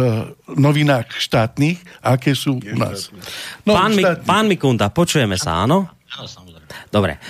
novinách 0.57 1.13
štátnych 1.17 1.79
a 2.01 2.17
aké 2.17 2.33
sú 2.33 2.57
u 2.57 2.75
nás. 2.77 3.13
No, 3.63 3.77
pán, 3.77 3.93
štátnych. 3.93 4.27
pán 4.27 4.45
Mikunda, 4.49 4.89
počujeme 4.89 5.37
sa, 5.37 5.63
áno? 5.63 5.87
Áno, 6.11 6.50
Dobre. 6.91 7.21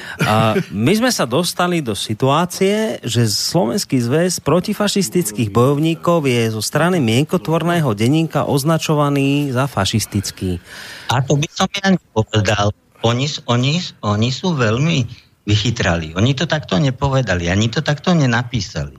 My 0.71 0.93
sme 0.97 1.12
sa 1.13 1.30
dostali 1.30 1.84
do 1.84 1.93
situácie, 1.93 3.01
že 3.06 3.30
Slovenský 3.30 4.01
zväz 4.01 4.41
protifašistických 4.41 5.54
bojovníkov 5.54 6.25
je 6.25 6.54
zo 6.54 6.62
strany 6.63 6.97
mienkotvorného 7.04 7.93
denníka 7.93 8.49
označovaný 8.49 9.54
za 9.54 9.69
fašistický. 9.69 10.58
A 11.12 11.21
to 11.21 11.38
by 11.38 11.47
som 11.51 11.67
ja 11.77 11.93
nepovedal. 11.93 12.71
Oni, 13.01 13.25
oni, 13.49 13.82
oni 14.06 14.30
sú 14.30 14.54
veľmi 14.54 15.06
vychytrali. 15.41 16.13
Oni 16.13 16.38
to 16.38 16.45
takto 16.45 16.77
nepovedali, 16.77 17.49
ani 17.49 17.65
to 17.69 17.82
takto 17.82 18.13
nenapísali. 18.13 18.93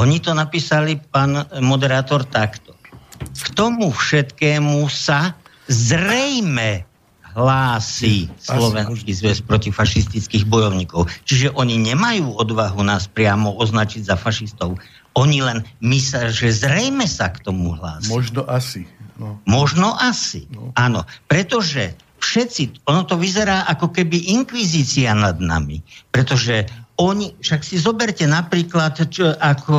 Oni 0.00 0.24
to 0.24 0.32
napísali, 0.32 0.96
pán 0.96 1.44
moderátor, 1.60 2.24
takto. 2.24 2.72
K 3.20 3.48
tomu 3.52 3.92
všetkému 3.92 4.88
sa 4.88 5.36
zrejme 5.68 6.88
hlási 7.32 8.28
Slovenský 8.40 9.12
zväz 9.12 9.40
protifašistických 9.44 10.44
bojovníkov. 10.48 11.08
Čiže 11.24 11.52
oni 11.56 11.80
nemajú 11.80 12.36
odvahu 12.36 12.80
nás 12.84 13.08
priamo 13.08 13.56
označiť 13.56 14.02
za 14.06 14.16
fašistov. 14.16 14.76
Oni 15.12 15.44
len 15.44 15.64
myslia, 15.84 16.32
že 16.32 16.52
zrejme 16.52 17.04
sa 17.04 17.32
k 17.32 17.44
tomu 17.44 17.76
hlási. 17.76 18.08
Možno 18.08 18.44
asi. 18.48 18.88
No. 19.20 19.40
Možno 19.44 19.92
asi. 19.96 20.48
No. 20.52 20.72
Áno, 20.72 21.04
pretože 21.28 21.92
všetci, 22.22 22.86
ono 22.88 23.04
to 23.04 23.18
vyzerá 23.18 23.68
ako 23.68 23.92
keby 23.92 24.32
inkvizícia 24.32 25.12
nad 25.12 25.36
nami, 25.42 25.82
pretože 26.08 26.64
oni, 27.00 27.34
však 27.40 27.60
si 27.64 27.76
zoberte 27.80 28.24
napríklad, 28.28 28.94
čo, 29.10 29.32
ako 29.34 29.76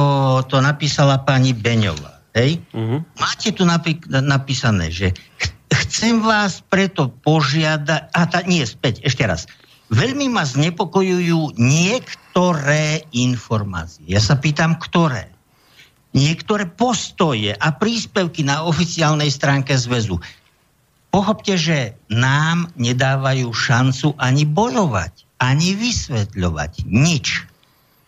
to 0.50 0.60
napísala 0.60 1.22
pani 1.24 1.56
Beňová. 1.56 2.14
Hej? 2.34 2.66
Uh-huh. 2.74 3.06
Máte 3.22 3.54
tu 3.54 3.64
napríklad 3.64 4.26
napísané, 4.26 4.90
že 4.90 5.14
chcem 5.94 6.26
vás 6.26 6.66
preto 6.66 7.14
požiadať, 7.22 8.10
a 8.10 8.22
tá, 8.26 8.42
nie, 8.50 8.66
späť, 8.66 9.06
ešte 9.06 9.30
raz. 9.30 9.46
Veľmi 9.94 10.26
ma 10.34 10.42
znepokojujú 10.42 11.54
niektoré 11.54 13.06
informácie. 13.14 14.10
Ja 14.10 14.18
sa 14.18 14.42
pýtam, 14.42 14.82
ktoré. 14.82 15.30
Niektoré 16.18 16.66
postoje 16.66 17.54
a 17.54 17.70
príspevky 17.70 18.42
na 18.42 18.66
oficiálnej 18.66 19.30
stránke 19.30 19.78
zväzu. 19.78 20.18
Pochopte, 21.14 21.62
že 21.62 21.94
nám 22.10 22.74
nedávajú 22.74 23.54
šancu 23.54 24.18
ani 24.18 24.50
bojovať, 24.50 25.30
ani 25.38 25.78
vysvetľovať. 25.78 26.90
Nič. 26.90 27.53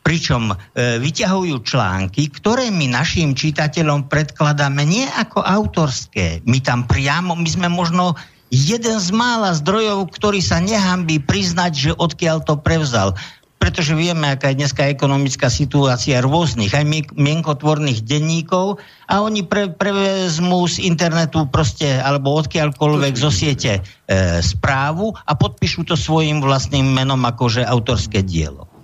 Pričom 0.05 0.53
e, 0.53 0.55
vyťahujú 1.01 1.65
články, 1.65 2.29
ktoré 2.29 2.69
my 2.69 2.93
našim 2.93 3.33
čitateľom 3.33 4.05
predkladáme 4.05 4.85
nie 4.85 5.09
ako 5.09 5.41
autorské. 5.41 6.45
My 6.45 6.61
tam 6.61 6.85
priamo, 6.85 7.33
my 7.33 7.49
sme 7.49 7.65
možno 7.73 8.13
jeden 8.53 9.01
z 9.01 9.09
mála 9.09 9.57
zdrojov, 9.57 10.13
ktorý 10.13 10.45
sa 10.45 10.61
nehambí 10.61 11.17
priznať, 11.17 11.71
že 11.73 11.91
odkiaľ 11.97 12.45
to 12.45 12.61
prevzal 12.61 13.17
pretože 13.65 13.97
vieme, 13.97 14.29
aká 14.29 14.53
je 14.53 14.61
dneska 14.61 14.93
ekonomická 14.93 15.49
situácia 15.49 16.21
rôznych, 16.21 16.69
aj 16.69 16.85
mienkotvorných 17.17 18.05
denníkov 18.05 18.77
a 19.09 19.25
oni 19.25 19.41
pre, 19.41 19.73
prevezmú 19.73 20.69
z 20.69 20.85
internetu 20.85 21.49
proste, 21.49 21.97
alebo 21.97 22.37
odkiaľkoľvek 22.37 23.13
zo 23.17 23.33
siete 23.33 23.81
e, 23.81 24.39
správu 24.45 25.17
a 25.17 25.33
podpíšu 25.33 25.81
to 25.81 25.97
svojim 25.97 26.45
vlastným 26.45 26.85
menom 26.85 27.17
akože 27.25 27.65
autorské 27.65 28.21
dielo. 28.21 28.74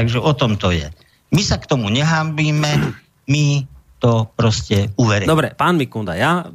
Takže 0.00 0.16
o 0.16 0.32
tom 0.32 0.56
to 0.56 0.72
je. 0.72 0.88
My 1.28 1.44
sa 1.44 1.60
k 1.60 1.68
tomu 1.68 1.92
nehambíme, 1.92 2.96
my 3.28 3.68
to 4.00 4.24
proste 4.32 4.88
uveríme. 4.96 5.28
Dobre, 5.28 5.52
pán 5.52 5.76
Mikunda, 5.76 6.16
ja 6.16 6.48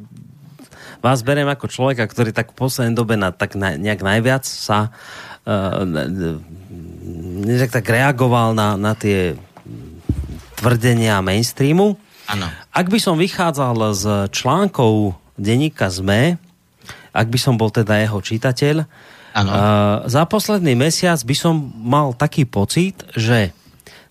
vás 0.98 1.22
beriem 1.22 1.46
ako 1.46 1.70
človeka, 1.70 2.10
ktorý 2.10 2.34
tak 2.34 2.58
v 2.58 2.66
poslednej 2.66 2.98
dobe 2.98 3.14
na, 3.14 3.30
tak 3.30 3.54
na, 3.54 3.78
nejak 3.78 4.02
najviac 4.02 4.42
sa 4.50 4.90
uh, 5.46 5.86
tak, 7.62 7.70
tak 7.70 7.86
reagoval 7.86 8.58
na, 8.58 8.74
na 8.74 8.98
tie 8.98 9.38
tvrdenia 10.58 11.22
mainstreamu. 11.22 12.02
Ano. 12.26 12.50
Ak 12.74 12.90
by 12.90 12.98
som 12.98 13.22
vychádzal 13.22 13.78
z 13.94 14.04
článkov 14.34 15.14
denníka 15.38 15.94
ZME, 15.94 16.42
ak 17.14 17.28
by 17.30 17.38
som 17.38 17.62
bol 17.62 17.70
teda 17.70 18.02
jeho 18.02 18.18
čitateľ, 18.18 18.90
Uh, 19.36 20.08
za 20.08 20.24
posledný 20.24 20.80
mesiac 20.80 21.20
by 21.20 21.36
som 21.36 21.76
mal 21.76 22.16
taký 22.16 22.48
pocit, 22.48 23.04
že 23.20 23.52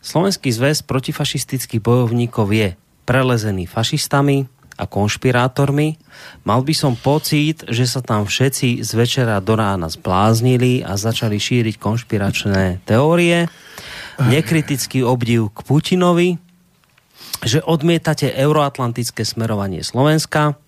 Slovenský 0.04 0.52
zväz 0.52 0.84
protifašistických 0.84 1.80
bojovníkov 1.80 2.52
je 2.52 2.76
prelezený 3.08 3.64
fašistami 3.64 4.44
a 4.76 4.84
konšpirátormi. 4.84 5.96
Mal 6.44 6.60
by 6.60 6.74
som 6.76 6.92
pocit, 6.92 7.64
že 7.72 7.88
sa 7.88 8.04
tam 8.04 8.28
všetci 8.28 8.84
z 8.84 8.90
večera 8.92 9.40
do 9.40 9.56
rána 9.56 9.88
zbláznili 9.88 10.84
a 10.84 11.00
začali 11.00 11.40
šíriť 11.40 11.80
konšpiračné 11.80 12.84
teórie. 12.84 13.48
Nekritický 14.20 15.00
obdiv 15.00 15.56
k 15.56 15.58
Putinovi, 15.64 16.36
že 17.40 17.64
odmietate 17.64 18.28
euroatlantické 18.28 19.24
smerovanie 19.24 19.80
Slovenska. 19.80 20.60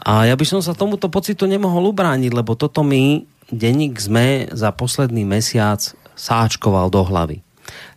A 0.00 0.24
ja 0.24 0.32
by 0.32 0.44
som 0.48 0.64
sa 0.64 0.72
tomuto 0.72 1.12
pocitu 1.12 1.44
nemohol 1.44 1.92
ubrániť, 1.92 2.32
lebo 2.32 2.56
toto 2.56 2.80
mi 2.80 3.28
denník 3.52 3.98
sme 3.98 4.48
za 4.50 4.70
posledný 4.74 5.26
mesiac 5.26 5.82
sáčkoval 6.14 6.90
do 6.90 7.02
hlavy. 7.06 7.42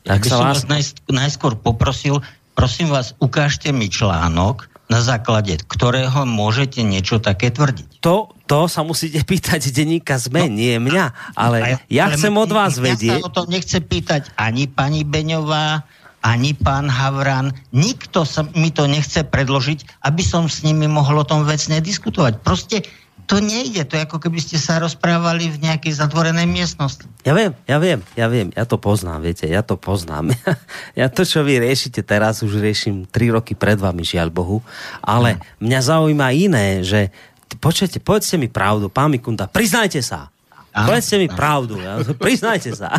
Tak 0.04 0.20
ja 0.20 0.24
by 0.24 0.28
sa 0.28 0.36
som 0.36 0.46
vás... 0.46 0.62
vás 0.68 0.88
najskôr 1.08 1.54
poprosil, 1.58 2.20
prosím 2.54 2.92
vás, 2.92 3.18
ukážte 3.18 3.72
mi 3.72 3.88
článok, 3.88 4.70
na 4.92 5.00
základe 5.00 5.58
ktorého 5.64 6.28
môžete 6.28 6.84
niečo 6.84 7.18
také 7.18 7.50
tvrdiť. 7.50 8.04
To, 8.04 8.30
to 8.46 8.68
sa 8.68 8.84
musíte 8.84 9.24
pýtať 9.30 9.74
denníka 9.74 10.20
ZME, 10.20 10.52
no, 10.52 10.60
nie 10.60 10.76
mňa, 10.78 11.06
ale, 11.34 11.82
ja 11.88 12.12
ale 12.12 12.20
chcem 12.20 12.34
od 12.36 12.52
vás 12.52 12.78
vedieť. 12.78 13.20
Ja 13.20 13.24
sa 13.24 13.28
o 13.28 13.34
to 13.34 13.44
nechce 13.50 13.78
pýtať 13.80 14.36
ani 14.38 14.70
pani 14.70 15.08
Beňová, 15.08 15.82
ani 16.24 16.56
pán 16.56 16.88
Havran, 16.88 17.52
nikto 17.76 18.24
sa 18.24 18.48
mi 18.56 18.72
to 18.72 18.88
nechce 18.88 19.28
predložiť, 19.28 20.08
aby 20.08 20.24
som 20.24 20.48
s 20.48 20.64
nimi 20.64 20.88
mohol 20.88 21.20
o 21.20 21.28
tom 21.28 21.44
vecne 21.44 21.84
diskutovať. 21.84 22.40
Proste 22.40 22.88
to 23.24 23.40
nejde, 23.40 23.88
to 23.88 23.96
je 23.96 24.04
ako 24.04 24.20
keby 24.20 24.40
ste 24.44 24.60
sa 24.60 24.84
rozprávali 24.84 25.48
v 25.48 25.64
nejakej 25.64 25.96
zatvorenej 25.96 26.44
miestnosti. 26.44 27.08
Ja 27.24 27.32
viem, 27.32 27.56
ja 27.64 27.78
viem, 27.80 28.00
ja 28.20 28.28
viem, 28.28 28.52
ja 28.52 28.68
to 28.68 28.76
poznám, 28.76 29.24
viete, 29.24 29.48
ja 29.48 29.64
to 29.64 29.80
poznám. 29.80 30.36
ja 31.00 31.08
to, 31.08 31.24
čo 31.24 31.42
vy 31.42 31.64
riešite 31.64 32.04
teraz, 32.04 32.44
už 32.44 32.60
riešim 32.60 33.08
3 33.08 33.36
roky 33.40 33.56
pred 33.56 33.80
vami, 33.80 34.04
žiaľ 34.04 34.28
Bohu, 34.28 34.60
ale 35.00 35.40
hmm. 35.40 35.64
mňa 35.64 35.80
zaujíma 35.80 36.28
iné, 36.36 36.68
že 36.84 37.10
počujete, 37.58 38.04
povedzte 38.04 38.36
mi 38.36 38.52
pravdu, 38.52 38.92
pán 38.92 39.14
Mikunda, 39.14 39.48
priznajte 39.48 40.04
sa. 40.04 40.34
Aha, 40.74 40.90
povedzte 40.90 41.22
mi 41.22 41.30
pravdu, 41.30 41.80
ja, 41.80 42.02
priznajte 42.24 42.76
sa. 42.76 42.92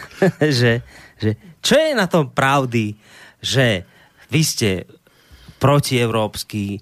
že, 0.60 0.84
že, 1.16 1.30
čo 1.64 1.74
je 1.78 1.92
na 1.96 2.10
tom 2.10 2.28
pravdy, 2.28 2.98
že 3.40 3.88
vy 4.28 4.42
ste 4.44 4.70
protievropský, 5.60 6.80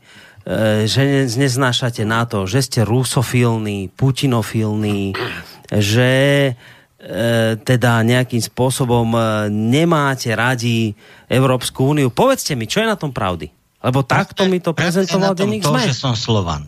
že 0.88 1.28
neznášate 1.28 2.08
na 2.08 2.24
to, 2.24 2.48
že 2.48 2.64
ste 2.64 2.80
rusofilní, 2.80 3.92
putinofilní, 3.92 5.12
že 5.68 6.12
e, 6.48 6.52
teda 7.60 8.00
nejakým 8.00 8.40
spôsobom 8.40 9.12
e, 9.12 9.20
nemáte 9.52 10.32
radi 10.32 10.96
Európsku 11.28 11.92
úniu. 11.92 12.08
Povedzte 12.08 12.56
mi, 12.56 12.64
čo 12.64 12.80
je 12.80 12.88
na 12.88 12.96
tom 12.96 13.12
pravdy? 13.12 13.52
Lebo 13.84 14.00
takto 14.02 14.48
mi 14.48 14.58
to 14.58 14.72
prezentoval 14.72 15.36
denník 15.36 15.62
to, 15.62 15.76
že 15.84 15.94
som 15.94 16.16
Slovan. 16.16 16.64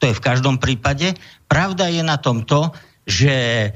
To 0.00 0.08
je 0.08 0.14
v 0.16 0.22
každom 0.22 0.56
prípade. 0.56 1.12
Pravda 1.50 1.90
je 1.92 2.00
na 2.00 2.16
tom 2.16 2.46
to, 2.46 2.72
že 3.04 3.68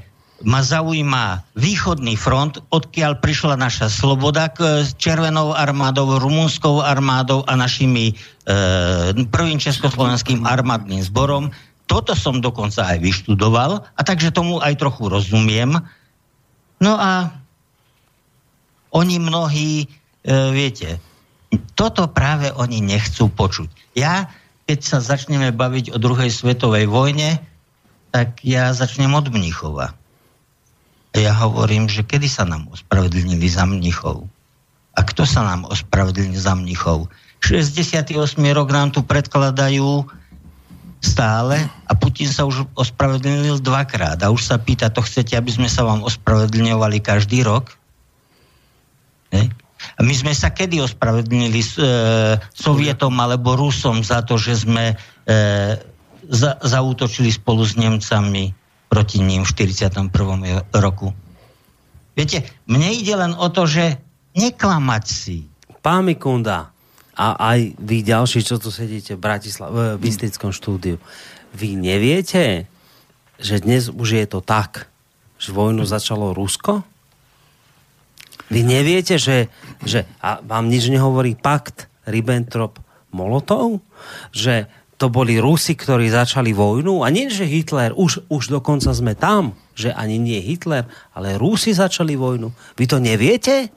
ma 0.45 0.61
zaujíma 0.61 1.41
východný 1.57 2.13
front, 2.13 2.61
odkiaľ 2.69 3.17
prišla 3.17 3.57
naša 3.57 3.89
sloboda 3.89 4.53
k 4.53 4.85
Červenou 5.01 5.57
armádou, 5.57 6.21
Rumunskou 6.21 6.85
armádou 6.85 7.41
a 7.49 7.57
našimi 7.57 8.13
e, 8.13 9.25
prvým 9.25 9.57
československým 9.57 10.45
armádnym 10.45 11.01
zborom. 11.01 11.49
Toto 11.89 12.13
som 12.13 12.45
dokonca 12.45 12.85
aj 12.85 13.01
vyštudoval 13.01 13.81
a 13.81 14.01
takže 14.05 14.29
tomu 14.29 14.61
aj 14.61 14.77
trochu 14.77 15.09
rozumiem. 15.09 15.81
No 16.77 16.93
a 16.93 17.33
oni 18.93 19.17
mnohí, 19.17 19.71
e, 19.81 19.87
viete, 20.53 21.01
toto 21.73 22.05
práve 22.05 22.53
oni 22.53 22.85
nechcú 22.85 23.33
počuť. 23.33 23.97
Ja, 23.97 24.29
keď 24.69 24.79
sa 24.85 24.97
začneme 25.01 25.49
baviť 25.49 25.89
o 25.89 25.97
druhej 25.97 26.29
svetovej 26.29 26.85
vojne, 26.85 27.41
tak 28.13 28.45
ja 28.45 28.69
začnem 28.77 29.09
od 29.09 29.33
Mnichova 29.33 30.04
a 31.15 31.23
ja 31.23 31.31
hovorím, 31.31 31.87
že 31.87 32.03
kedy 32.03 32.27
sa 32.27 32.43
nám 32.43 32.67
ospravedlnili 32.75 33.47
za 33.47 33.63
mnichov? 33.63 34.27
A 34.95 34.99
kto 34.99 35.23
sa 35.23 35.47
nám 35.47 35.63
ospravedlnil 35.63 36.35
za 36.35 36.51
mnichov? 36.59 37.07
68. 37.39 38.19
rok 38.51 38.67
nám 38.67 38.91
tu 38.91 38.99
predkladajú 38.99 40.03
stále 40.99 41.71
a 41.87 41.91
Putin 41.95 42.27
sa 42.27 42.43
už 42.43 42.67
ospravedlnil 42.75 43.63
dvakrát 43.63 44.19
a 44.19 44.33
už 44.33 44.43
sa 44.43 44.59
pýta, 44.59 44.91
to 44.91 44.99
chcete, 44.99 45.39
aby 45.39 45.55
sme 45.55 45.71
sa 45.71 45.87
vám 45.87 46.03
ospravedlňovali 46.03 46.99
každý 46.99 47.47
rok? 47.47 47.71
Ne? 49.31 49.47
A 49.95 49.99
my 50.03 50.11
sme 50.11 50.33
sa 50.35 50.51
kedy 50.51 50.83
ospravedlnili 50.83 51.61
e, 51.63 51.67
Sovietom 52.51 53.15
alebo 53.21 53.55
Rusom 53.55 54.03
za 54.03 54.19
to, 54.25 54.35
že 54.35 54.67
sme 54.67 54.91
e, 54.91 54.95
za, 56.27 56.51
zautočili 56.59 57.31
spolu 57.31 57.63
s 57.63 57.79
Nemcami 57.79 58.64
proti 58.95 59.19
ním 59.19 59.43
v 59.43 59.51
41. 59.51 60.07
roku. 60.71 61.11
Viete, 62.15 62.47
mne 62.63 62.95
ide 62.95 63.11
len 63.11 63.35
o 63.35 63.51
to, 63.51 63.67
že 63.67 63.99
neklamať 64.39 65.03
si. 65.03 65.43
Pán 65.83 66.07
Mikunda, 66.07 66.71
a 67.11 67.35
aj 67.35 67.75
vy 67.75 68.07
ďalší, 68.07 68.39
čo 68.39 68.55
tu 68.55 68.71
sedíte 68.71 69.19
v, 69.19 69.23
Bratislav- 69.23 69.99
v 69.99 69.99
Bystrickom 69.99 70.55
štúdiu, 70.55 70.95
vy 71.51 71.75
neviete, 71.75 72.71
že 73.35 73.59
dnes 73.59 73.91
už 73.91 74.15
je 74.15 74.25
to 74.31 74.39
tak, 74.39 74.87
že 75.39 75.51
vojnu 75.51 75.83
začalo 75.83 76.31
Rusko? 76.31 76.87
Vy 78.47 78.63
neviete, 78.63 79.19
že, 79.19 79.51
že 79.83 80.07
a 80.23 80.39
vám 80.39 80.71
nič 80.71 80.87
nehovorí 80.87 81.35
pakt 81.35 81.91
Ribbentrop-Molotov? 82.07 83.83
Že 84.31 84.71
to 84.95 85.11
boli 85.11 85.35
Rusi, 85.43 85.75
ktorí 85.75 86.07
začali 86.07 86.55
vojnu 86.55 87.03
a 87.03 87.11
nie, 87.11 87.27
že 87.27 87.43
Hitler, 87.43 87.91
už, 87.91 88.31
už 88.31 88.47
dokonca 88.47 88.95
sme 88.95 89.11
tam, 89.11 89.51
že 89.75 89.91
ani 89.91 90.15
nie 90.15 90.39
Hitler, 90.39 90.87
ale 91.11 91.35
Rusi 91.35 91.75
začali 91.75 92.15
vojnu. 92.15 92.51
Vy 92.79 92.85
to 92.87 92.97
neviete? 93.03 93.67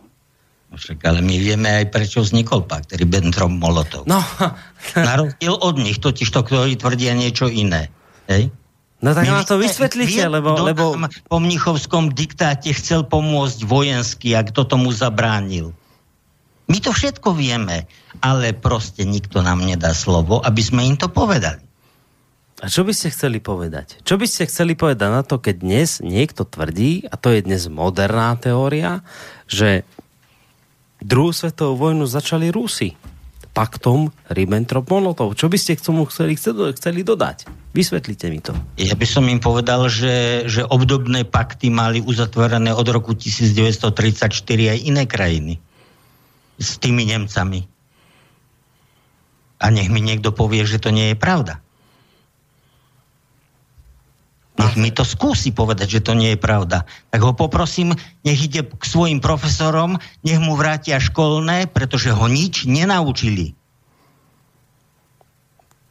No 0.69 0.77
však, 0.77 1.01
ale 1.09 1.25
my 1.25 1.35
vieme 1.41 1.69
aj, 1.83 1.85
prečo 1.91 2.21
vznikol 2.21 2.69
pakt 2.69 2.93
Ribbentrop 2.93 3.51
Molotov. 3.51 4.05
No, 4.05 4.21
Na 4.97 5.19
rozdiel 5.19 5.57
od 5.59 5.81
nich, 5.81 5.99
totiž 5.99 6.29
to, 6.29 6.45
ktorí 6.45 6.79
tvrdia 6.79 7.17
niečo 7.17 7.51
iné. 7.51 7.91
Hej? 8.29 8.53
no 8.99 9.15
tak 9.15 9.31
nám 9.31 9.47
to 9.47 9.63
vysvetlíte, 9.63 10.27
lebo, 10.27 10.59
lebo 10.59 10.99
po 11.31 11.39
mnichovskom 11.39 12.11
diktáte 12.13 12.75
chcel 12.75 13.07
pomôcť 13.07 13.63
vojensky 13.63 14.35
a 14.35 14.43
kto 14.43 14.67
tomu 14.67 14.91
zabránil. 14.91 15.71
My 16.69 16.79
to 16.85 16.93
všetko 16.93 17.33
vieme, 17.33 17.89
ale 18.21 18.53
proste 18.53 19.09
nikto 19.09 19.41
nám 19.41 19.65
nedá 19.65 19.97
slovo, 19.97 20.45
aby 20.45 20.61
sme 20.61 20.85
im 20.85 21.01
to 21.01 21.09
povedali. 21.09 21.65
A 22.59 22.67
čo 22.67 22.83
by 22.83 22.91
ste 22.91 23.15
chceli 23.15 23.39
povedať? 23.39 24.03
Čo 24.03 24.19
by 24.19 24.27
ste 24.27 24.51
chceli 24.51 24.75
povedať 24.75 25.09
na 25.09 25.23
to, 25.23 25.39
keď 25.39 25.63
dnes 25.63 25.91
niekto 26.03 26.43
tvrdí, 26.43 27.07
a 27.07 27.15
to 27.15 27.31
je 27.31 27.47
dnes 27.47 27.71
moderná 27.71 28.35
teória, 28.35 29.07
že 29.47 29.87
druhú 30.99 31.31
svetovú 31.31 31.79
vojnu 31.79 32.05
začali 32.05 32.51
Rusi 32.51 32.99
paktom 33.59 34.15
Ribbentrop-Molotov. 34.31 35.35
Čo 35.35 35.51
by 35.51 35.59
ste 35.59 35.75
k 35.75 35.83
tomu 35.83 36.07
chceli, 36.07 36.39
chceli, 36.39 37.01
dodať? 37.03 37.51
Vysvetlite 37.75 38.31
mi 38.31 38.39
to. 38.39 38.55
Ja 38.79 38.95
by 38.95 39.03
som 39.03 39.27
im 39.27 39.43
povedal, 39.43 39.91
že, 39.91 40.47
že 40.47 40.63
obdobné 40.63 41.27
pakty 41.27 41.67
mali 41.67 41.99
uzatvorené 41.99 42.71
od 42.71 42.87
roku 42.87 43.19
1934 43.19 44.31
aj 44.47 44.79
iné 44.79 45.11
krajiny. 45.11 45.59
S 46.59 46.83
tými 46.83 47.07
Nemcami. 47.07 47.65
A 49.59 49.75
nech 49.75 49.91
mi 49.91 50.03
niekto 50.03 50.31
povie, 50.31 50.63
že 50.67 50.79
to 50.79 50.95
nie 50.95 51.15
je 51.15 51.17
pravda. 51.19 51.59
Nech 54.59 54.75
mi 54.75 54.91
to 54.91 55.07
skúsi 55.07 55.55
povedať, 55.55 55.99
že 55.99 56.05
to 56.11 56.19
nie 56.19 56.35
je 56.35 56.39
pravda. 56.39 56.83
Tak 57.15 57.21
ho 57.23 57.31
poprosím, 57.31 57.95
nech 58.27 58.43
ide 58.43 58.67
k 58.67 58.83
svojim 58.83 59.23
profesorom, 59.23 60.03
nech 60.27 60.43
mu 60.43 60.59
vrátia 60.59 60.99
školné, 60.99 61.71
pretože 61.71 62.11
ho 62.11 62.27
nič 62.27 62.67
nenaučili. 62.67 63.55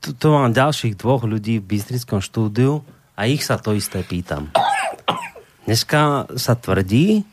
Tu, 0.04 0.12
tu 0.12 0.28
mám 0.36 0.52
ďalších 0.52 1.00
dvoch 1.00 1.24
ľudí 1.24 1.64
v 1.64 1.68
Bystrickom 1.76 2.20
štúdiu 2.20 2.84
a 3.16 3.24
ich 3.32 3.48
sa 3.48 3.56
to 3.56 3.72
isté 3.72 4.04
pýtam. 4.04 4.52
Dneska 5.64 6.32
sa 6.36 6.54
tvrdí, 6.60 7.24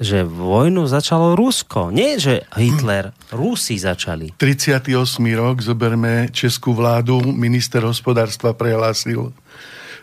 že 0.00 0.24
vojnu 0.24 0.88
začalo 0.88 1.36
Rusko. 1.36 1.92
Nie, 1.92 2.16
že 2.16 2.48
Hitler. 2.56 3.12
Rusi 3.28 3.76
začali. 3.76 4.32
38. 4.36 4.88
rok, 5.36 5.60
zoberme 5.60 6.32
českú 6.32 6.72
vládu, 6.72 7.20
minister 7.20 7.84
hospodárstva 7.84 8.56
prehlásil, 8.56 9.32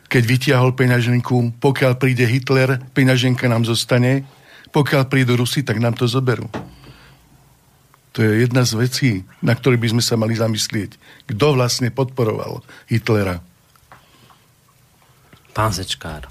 keď 0.09 0.23
vytiahol 0.25 0.73
peňaženku, 0.73 1.61
pokiaľ 1.61 1.93
príde 2.01 2.25
Hitler, 2.25 2.81
peňaženka 2.97 3.45
nám 3.45 3.65
zostane, 3.69 4.25
pokiaľ 4.73 5.05
prídu 5.05 5.37
Rusi, 5.37 5.61
tak 5.61 5.77
nám 5.77 5.93
to 5.93 6.09
zoberú. 6.09 6.49
To 8.17 8.25
je 8.25 8.41
jedna 8.41 8.65
z 8.65 8.73
vecí, 8.73 9.11
na 9.45 9.53
ktoré 9.53 9.77
by 9.77 9.93
sme 9.93 10.03
sa 10.03 10.17
mali 10.17 10.33
zamyslieť. 10.33 10.97
Kto 11.29 11.53
vlastne 11.53 11.93
podporoval 11.93 12.65
Hitlera? 12.89 13.37
Pán 15.53 15.69
Sečkár. 15.69 16.25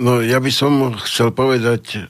No 0.00 0.24
ja 0.24 0.40
by 0.40 0.52
som 0.52 0.96
chcel 1.04 1.32
povedať, 1.36 2.08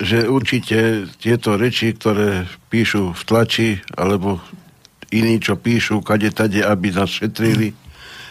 že 0.00 0.24
určite 0.24 1.04
tieto 1.20 1.60
reči, 1.60 1.92
ktoré 1.92 2.48
píšu 2.72 3.12
v 3.12 3.22
tlači, 3.28 3.68
alebo 3.92 4.40
iní, 5.12 5.36
čo 5.36 5.60
píšu 5.60 6.00
kade 6.00 6.32
tade, 6.32 6.64
aby 6.64 6.88
nás 6.88 7.12
šetrili 7.12 7.76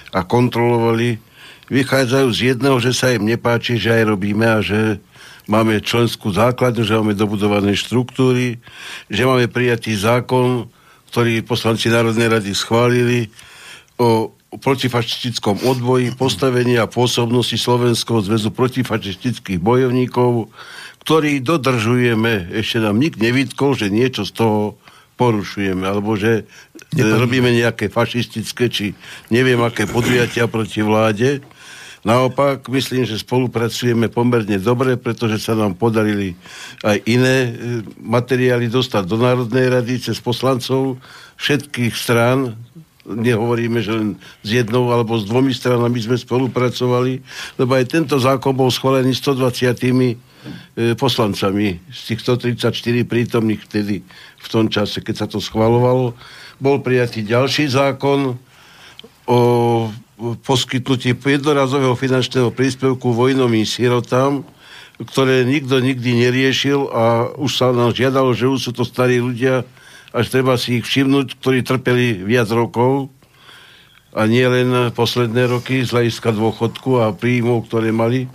a 0.10 0.26
kontrolovali, 0.26 1.22
vychádzajú 1.70 2.28
z 2.34 2.40
jedného, 2.56 2.82
že 2.82 2.92
sa 2.98 3.14
im 3.14 3.30
nepáči, 3.30 3.78
že 3.78 4.02
aj 4.02 4.04
robíme 4.10 4.48
a 4.50 4.60
že 4.66 4.98
máme 5.46 5.78
členskú 5.86 6.34
základňu, 6.34 6.82
že 6.82 6.98
máme 6.98 7.14
dobudované 7.14 7.78
štruktúry, 7.78 8.58
že 9.06 9.22
máme 9.30 9.46
prijatý 9.46 9.94
zákon, 9.94 10.66
ktorý 11.14 11.46
poslanci 11.46 11.94
Národnej 11.94 12.34
rady 12.34 12.52
schválili 12.58 13.30
o 14.02 14.34
protifašistickom 14.50 15.62
odboji, 15.62 16.10
postavení 16.18 16.82
a 16.82 16.90
pôsobnosti 16.90 17.54
Slovenského 17.54 18.18
zväzu 18.26 18.50
protifašistických 18.50 19.62
bojovníkov, 19.62 20.50
ktorý 21.10 21.42
dodržujeme. 21.42 22.54
Ešte 22.54 22.86
nám 22.86 23.02
nik 23.02 23.18
nevytkol, 23.18 23.74
že 23.74 23.90
niečo 23.90 24.30
z 24.30 24.46
toho 24.46 24.78
porušujeme, 25.18 25.82
alebo 25.82 26.14
že 26.14 26.46
e, 26.94 27.02
robíme 27.02 27.50
nejaké 27.50 27.90
fašistické, 27.90 28.70
či 28.70 28.94
neviem, 29.34 29.58
aké 29.58 29.90
podujatia 29.90 30.46
proti 30.46 30.86
vláde. 30.86 31.42
Naopak, 32.06 32.70
myslím, 32.70 33.10
že 33.10 33.18
spolupracujeme 33.18 34.14
pomerne 34.14 34.62
dobre, 34.62 35.02
pretože 35.02 35.42
sa 35.42 35.58
nám 35.58 35.82
podarili 35.82 36.38
aj 36.86 37.02
iné 37.10 37.38
e, 37.42 37.52
materiály 38.06 38.70
dostať 38.70 39.10
do 39.10 39.18
Národnej 39.18 39.66
rady 39.66 40.14
cez 40.14 40.22
poslancov 40.22 41.02
všetkých 41.42 41.94
strán. 41.98 42.54
Nehovoríme, 43.10 43.82
že 43.82 43.98
len 43.98 44.10
s 44.46 44.50
jednou 44.54 44.94
alebo 44.94 45.18
s 45.18 45.26
dvomi 45.26 45.50
stranami 45.50 45.98
sme 45.98 46.14
spolupracovali, 46.14 47.20
lebo 47.58 47.72
aj 47.74 47.86
tento 47.90 48.22
zákon 48.22 48.54
bol 48.54 48.70
schválený 48.70 49.18
120 49.18 49.74
e, 49.74 50.14
poslancami 50.94 51.82
z 51.90 52.02
tých 52.14 52.20
134 52.22 52.70
prítomných 53.10 53.66
vtedy 53.66 54.06
v 54.38 54.48
tom 54.48 54.70
čase, 54.70 55.02
keď 55.02 55.16
sa 55.26 55.28
to 55.28 55.42
schvalovalo. 55.42 56.14
Bol 56.62 56.86
prijatý 56.86 57.26
ďalší 57.26 57.74
zákon 57.74 58.38
o 59.26 59.40
poskytnutí 60.20 61.16
jednorazového 61.16 61.96
finančného 61.96 62.52
príspevku 62.52 63.16
vojnovým 63.16 63.64
sirotám, 63.64 64.44
ktoré 65.00 65.48
nikto 65.48 65.80
nikdy 65.80 66.28
neriešil 66.28 66.92
a 66.92 67.32
už 67.40 67.52
sa 67.56 67.72
nám 67.72 67.96
žiadalo, 67.96 68.36
že 68.36 68.52
už 68.52 68.60
sú 68.60 68.72
to 68.76 68.84
starí 68.84 69.24
ľudia, 69.24 69.64
až 70.10 70.26
treba 70.30 70.58
si 70.58 70.82
ich 70.82 70.86
všimnúť, 70.86 71.38
ktorí 71.38 71.62
trpeli 71.62 72.26
viac 72.26 72.50
rokov 72.50 73.14
a 74.10 74.26
nie 74.26 74.42
len 74.42 74.90
posledné 74.94 75.46
roky 75.46 75.86
z 75.86 75.94
hľadiska 75.94 76.34
dôchodku 76.34 76.98
a 76.98 77.14
príjmov, 77.14 77.70
ktoré 77.70 77.94
mali. 77.94 78.26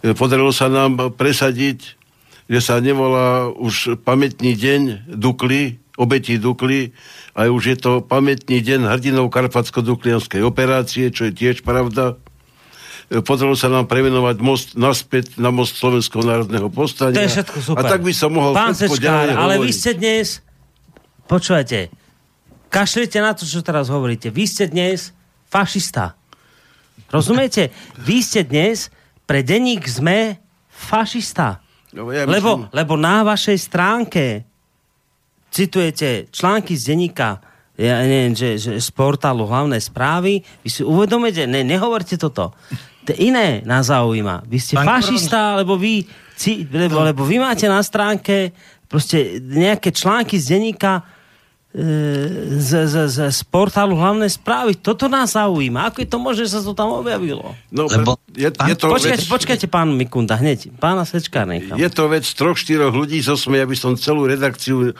E, 0.00 0.16
Podarilo 0.16 0.56
sa 0.56 0.72
nám 0.72 1.12
presadiť, 1.12 2.00
že 2.48 2.60
sa 2.64 2.80
nevolá 2.80 3.52
už 3.52 4.00
pamätný 4.02 4.56
deň 4.56 5.12
Dukly, 5.12 5.84
obetí 6.00 6.40
Dukly, 6.40 6.96
a 7.36 7.48
už 7.48 7.62
je 7.64 7.76
to 7.76 7.92
pamätný 8.00 8.60
deň 8.64 8.88
hrdinov 8.88 9.28
Karpatsko-Duklianskej 9.32 10.44
operácie, 10.44 11.12
čo 11.12 11.28
je 11.28 11.32
tiež 11.36 11.60
pravda. 11.60 12.16
E, 13.12 13.20
Podarilo 13.20 13.52
sa 13.52 13.68
nám 13.68 13.92
premenovať 13.92 14.36
most 14.40 14.68
naspäť 14.80 15.36
na 15.36 15.52
most 15.52 15.76
Slovenského 15.76 16.24
národného 16.24 16.72
povstania. 16.72 17.20
To 17.20 17.24
je 17.28 17.32
všetko 17.36 17.58
super. 17.60 17.84
A 17.84 17.92
tak 17.92 18.00
by 18.00 18.12
som 18.16 18.32
mohol 18.32 18.56
Pán 18.56 18.72
Sečkár, 18.72 19.28
ale 19.28 19.60
vy 19.60 19.68
hovoriť. 19.68 19.76
ste 19.76 19.92
dnes... 19.92 20.40
Počúvajte. 21.32 21.88
Kašlite 22.68 23.16
na 23.24 23.32
to, 23.32 23.48
čo 23.48 23.64
teraz 23.64 23.88
hovoríte. 23.88 24.28
Vy 24.28 24.44
ste 24.44 24.68
dnes 24.68 25.16
fašista. 25.48 26.12
Rozumiete? 27.08 27.72
Vy 28.04 28.20
ste 28.20 28.44
dnes 28.44 28.92
pre 29.24 29.40
denník 29.40 29.88
sme 29.88 30.36
fašista. 30.68 31.64
No, 31.96 32.12
ja 32.12 32.28
Lebo, 32.28 32.68
myslím- 32.68 32.68
lebo 32.68 32.94
na 33.00 33.24
vašej 33.24 33.58
stránke 33.64 34.44
citujete 35.48 36.28
články 36.28 36.76
z 36.76 36.92
denníka 36.92 37.40
ja 37.72 38.04
neviem, 38.04 38.36
že, 38.36 38.60
že 38.60 38.76
z 38.76 38.88
portálu 38.92 39.48
hlavné 39.48 39.80
správy, 39.80 40.44
vy 40.60 40.68
si 40.68 40.84
uvedomujete, 40.84 41.48
ne, 41.48 41.64
nehovorte 41.64 42.20
toto. 42.20 42.52
To 43.08 43.12
iné 43.16 43.64
nás 43.64 43.88
zaujíma. 43.88 44.44
Vy 44.44 44.58
ste 44.60 44.76
Pán 44.76 45.00
fašista, 45.00 45.56
lebo 45.56 45.80
vy, 45.80 46.04
ci, 46.36 46.68
lebo, 46.68 47.00
lebo 47.00 47.24
vy 47.24 47.40
máte 47.40 47.64
na 47.72 47.80
stránke 47.80 48.52
proste 48.92 49.40
nejaké 49.40 49.88
články 49.88 50.36
z 50.36 50.52
denníka 50.52 51.00
z, 51.72 52.70
z, 52.84 52.94
z, 53.08 53.18
z 53.32 53.40
portálu 53.48 53.96
hlavné 53.96 54.28
správy. 54.28 54.76
Toto 54.76 55.08
nás 55.08 55.32
zaujíma. 55.32 55.88
Ako 55.88 56.04
je 56.04 56.08
to 56.08 56.18
možné, 56.20 56.44
že 56.44 56.60
sa 56.60 56.60
to 56.60 56.76
tam 56.76 57.00
objavilo? 57.00 57.56
No, 57.72 57.88
Lebo- 57.88 58.20
je, 58.36 58.52
Pán- 58.52 58.68
je 58.68 58.76
to 58.76 58.92
Počkajte, 58.92 59.24
vec, 59.24 59.32
počkajte, 59.32 59.66
pán 59.72 59.88
Mikunda, 59.96 60.36
hneď. 60.36 60.68
Pána 60.76 61.08
Sečka 61.08 61.48
nechám. 61.48 61.80
Je 61.80 61.88
to 61.88 62.12
vec 62.12 62.28
troch, 62.28 62.60
štyroch 62.60 62.92
ľudí 62.92 63.24
zo 63.24 63.40
SME, 63.40 63.64
aby 63.64 63.72
som 63.72 63.96
celú 63.96 64.28
redakciu 64.28 64.92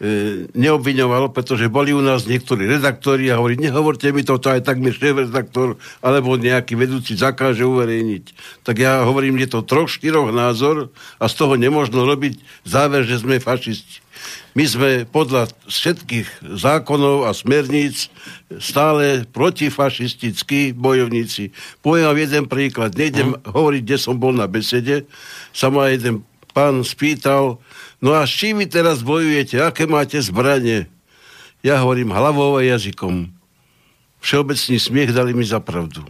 e, 0.00 0.48
neobviňoval, 0.52 1.32
pretože 1.32 1.72
boli 1.72 1.96
u 1.96 2.04
nás 2.04 2.28
niektorí 2.28 2.68
redaktori 2.68 3.32
a 3.32 3.40
hovorí, 3.40 3.56
nehovorte 3.56 4.12
mi 4.12 4.20
to, 4.20 4.36
to 4.36 4.52
aj 4.52 4.60
tak 4.60 4.76
mi 4.76 4.92
šéf-redaktor 4.92 5.80
alebo 6.04 6.36
nejaký 6.36 6.76
vedúci 6.76 7.16
zakáže 7.16 7.64
uverejniť. 7.64 8.24
Tak 8.64 8.76
ja 8.76 9.04
hovorím, 9.08 9.40
je 9.40 9.48
to 9.56 9.64
troch, 9.64 9.88
štyroch 9.88 10.32
názor 10.36 10.92
a 11.16 11.24
z 11.28 11.34
toho 11.36 11.56
nemôžno 11.56 12.04
robiť 12.04 12.40
záver, 12.68 13.08
že 13.08 13.24
sme 13.24 13.40
fašisti. 13.40 14.04
My 14.50 14.64
sme 14.66 14.90
podľa 15.06 15.46
všetkých 15.70 16.58
zákonov 16.58 17.22
a 17.22 17.30
smerníc 17.30 18.10
stále 18.58 19.22
protifašistickí 19.30 20.74
bojovníci. 20.74 21.54
Poviem 21.78 22.10
vám 22.10 22.18
jeden 22.18 22.44
príklad. 22.50 22.90
Nejdem 22.98 23.38
hovoriť, 23.46 23.82
kde 23.86 23.98
som 23.98 24.18
bol 24.18 24.34
na 24.34 24.50
besede. 24.50 25.06
Sa 25.54 25.70
ma 25.70 25.86
jeden 25.94 26.26
pán 26.50 26.82
spýtal, 26.82 27.62
no 28.02 28.10
a 28.10 28.26
s 28.26 28.34
čím 28.34 28.58
vy 28.58 28.66
teraz 28.66 29.06
bojujete? 29.06 29.62
Aké 29.62 29.86
máte 29.86 30.18
zbranie? 30.18 30.90
Ja 31.62 31.78
hovorím 31.86 32.10
hlavou 32.10 32.58
a 32.58 32.66
jazykom. 32.66 33.30
Všeobecný 34.18 34.76
smiech 34.82 35.14
dali 35.14 35.30
mi 35.30 35.46
za 35.46 35.62
pravdu. 35.62 36.02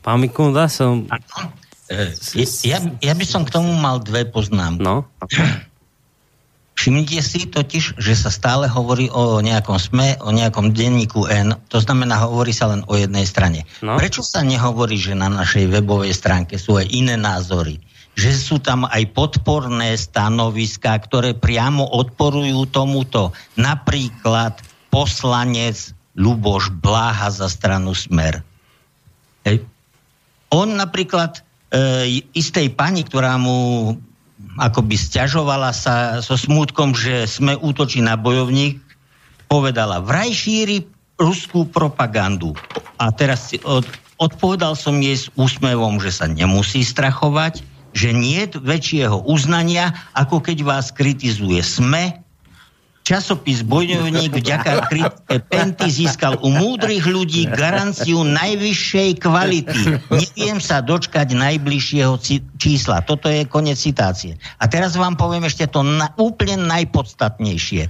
Pán 0.00 0.22
Mikunda, 0.22 0.70
som... 0.70 1.10
E, 1.90 2.14
ja, 2.64 2.78
ja 3.02 3.14
by 3.18 3.24
som 3.26 3.42
k 3.42 3.50
tomu 3.50 3.74
mal 3.76 3.98
dve 3.98 4.24
poznámky. 4.30 4.80
No. 4.80 5.10
Všimnite 6.80 7.20
si 7.20 7.44
totiž, 7.44 8.00
že 8.00 8.14
sa 8.16 8.32
stále 8.32 8.64
hovorí 8.64 9.12
o 9.12 9.44
nejakom 9.44 9.76
SME, 9.76 10.16
o 10.24 10.32
nejakom 10.32 10.72
denníku 10.72 11.28
N, 11.28 11.52
to 11.68 11.76
znamená, 11.76 12.24
hovorí 12.24 12.56
sa 12.56 12.72
len 12.72 12.80
o 12.88 12.96
jednej 12.96 13.28
strane. 13.28 13.68
No. 13.84 14.00
Prečo 14.00 14.24
sa 14.24 14.40
nehovorí, 14.40 14.96
že 14.96 15.12
na 15.12 15.28
našej 15.28 15.68
webovej 15.68 16.16
stránke 16.16 16.56
sú 16.56 16.80
aj 16.80 16.88
iné 16.88 17.20
názory? 17.20 17.84
Že 18.16 18.30
sú 18.32 18.56
tam 18.64 18.88
aj 18.88 19.12
podporné 19.12 19.92
stanoviská, 19.92 20.96
ktoré 21.04 21.36
priamo 21.36 21.84
odporujú 21.84 22.64
tomuto. 22.72 23.36
Napríklad 23.60 24.64
poslanec 24.88 25.92
Luboš 26.16 26.72
Bláha 26.72 27.28
za 27.28 27.52
stranu 27.52 27.92
Smer. 27.92 28.40
Hej. 29.44 29.68
On 30.48 30.80
napríklad 30.80 31.44
e, 31.68 32.24
istej 32.32 32.72
pani, 32.72 33.04
ktorá 33.04 33.36
mu 33.36 34.00
akoby 34.58 34.96
stiažovala 34.98 35.70
sa 35.70 36.18
so 36.18 36.34
smútkom, 36.34 36.96
že 36.96 37.28
sme 37.28 37.54
útočí 37.54 38.02
na 38.02 38.18
bojovník, 38.18 38.82
povedala, 39.46 40.02
vraj 40.02 40.30
šíri 40.34 40.86
ruskú 41.20 41.68
propagandu. 41.68 42.56
A 42.96 43.12
teraz 43.12 43.52
od, 43.62 43.84
odpovedal 44.16 44.74
som 44.74 44.98
jej 44.98 45.18
s 45.18 45.26
úsmevom, 45.36 46.00
že 46.00 46.10
sa 46.10 46.26
nemusí 46.26 46.80
strachovať, 46.82 47.62
že 47.92 48.14
nie 48.14 48.46
väčšieho 48.46 49.26
uznania, 49.26 49.92
ako 50.14 50.40
keď 50.40 50.62
vás 50.62 50.94
kritizuje 50.94 51.58
SME, 51.60 52.22
Časopis 53.00 53.64
Bojovník 53.64 54.30
vďaka 54.30 54.86
kritike 54.86 55.36
Penty 55.48 55.88
získal 55.88 56.38
u 56.44 56.52
múdrych 56.52 57.08
ľudí 57.08 57.48
garanciu 57.48 58.22
najvyššej 58.22 59.10
kvality. 59.18 59.80
Neviem 60.12 60.60
sa 60.60 60.84
dočkať 60.84 61.34
najbližšieho 61.34 62.14
čísla. 62.60 63.02
Toto 63.02 63.26
je 63.32 63.48
koniec 63.48 63.80
citácie. 63.80 64.36
A 64.60 64.68
teraz 64.68 64.94
vám 64.94 65.16
poviem 65.16 65.48
ešte 65.48 65.66
to 65.66 65.80
na, 65.80 66.12
úplne 66.20 66.60
najpodstatnejšie. 66.68 67.88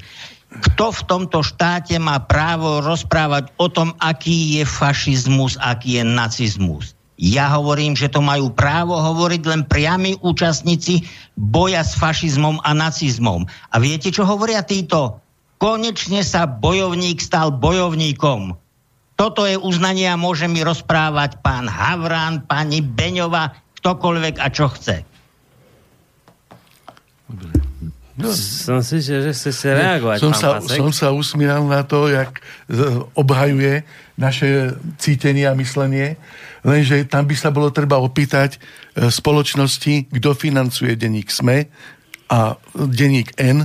Kto 0.50 0.90
v 0.90 1.00
tomto 1.06 1.46
štáte 1.46 1.94
má 2.02 2.18
právo 2.26 2.82
rozprávať 2.82 3.54
o 3.58 3.70
tom, 3.70 3.94
aký 4.02 4.58
je 4.58 4.64
fašizmus, 4.66 5.54
aký 5.62 6.02
je 6.02 6.04
nacizmus? 6.06 6.98
Ja 7.20 7.52
hovorím, 7.60 7.92
že 7.92 8.08
to 8.08 8.24
majú 8.24 8.48
právo 8.48 8.96
hovoriť 8.96 9.42
len 9.44 9.62
priami 9.68 10.16
účastníci 10.24 11.04
boja 11.36 11.84
s 11.84 11.92
fašizmom 12.00 12.64
a 12.64 12.72
nacizmom. 12.72 13.44
A 13.44 13.76
viete, 13.76 14.08
čo 14.08 14.24
hovoria 14.24 14.64
títo? 14.64 15.20
Konečne 15.60 16.24
sa 16.24 16.48
bojovník 16.48 17.20
stal 17.20 17.52
bojovníkom. 17.52 18.56
Toto 19.20 19.44
je 19.44 19.60
uznanie 19.60 20.08
a 20.08 20.16
môže 20.16 20.48
mi 20.48 20.64
rozprávať 20.64 21.44
pán 21.44 21.68
Havran, 21.68 22.48
pani 22.48 22.80
Beňova, 22.80 23.52
ktokoľvek 23.76 24.40
a 24.40 24.48
čo 24.48 24.72
chce. 24.72 25.04
No. 28.18 28.34
Som 28.34 28.82
si, 28.82 28.98
že, 28.98 29.30
že 29.30 29.32
chce 29.32 29.70
reagovať, 29.70 30.18
som 30.18 30.34
sa, 30.34 30.58
Pasek. 30.58 30.76
som 30.82 30.90
sa 30.90 31.08
usmieral 31.14 31.62
na 31.64 31.86
to, 31.86 32.10
jak 32.10 32.42
obhajuje 33.14 33.86
naše 34.18 34.74
cítenie 34.98 35.46
a 35.46 35.54
myslenie, 35.54 36.18
lenže 36.66 37.06
tam 37.06 37.24
by 37.24 37.34
sa 37.38 37.48
bolo 37.54 37.72
treba 37.72 37.96
opýtať 38.02 38.58
e, 38.58 39.08
spoločnosti, 39.08 40.12
kto 40.12 40.36
financuje 40.36 40.92
denník 40.98 41.32
SME 41.32 41.70
a 42.28 42.60
denník 42.76 43.32
N, 43.40 43.64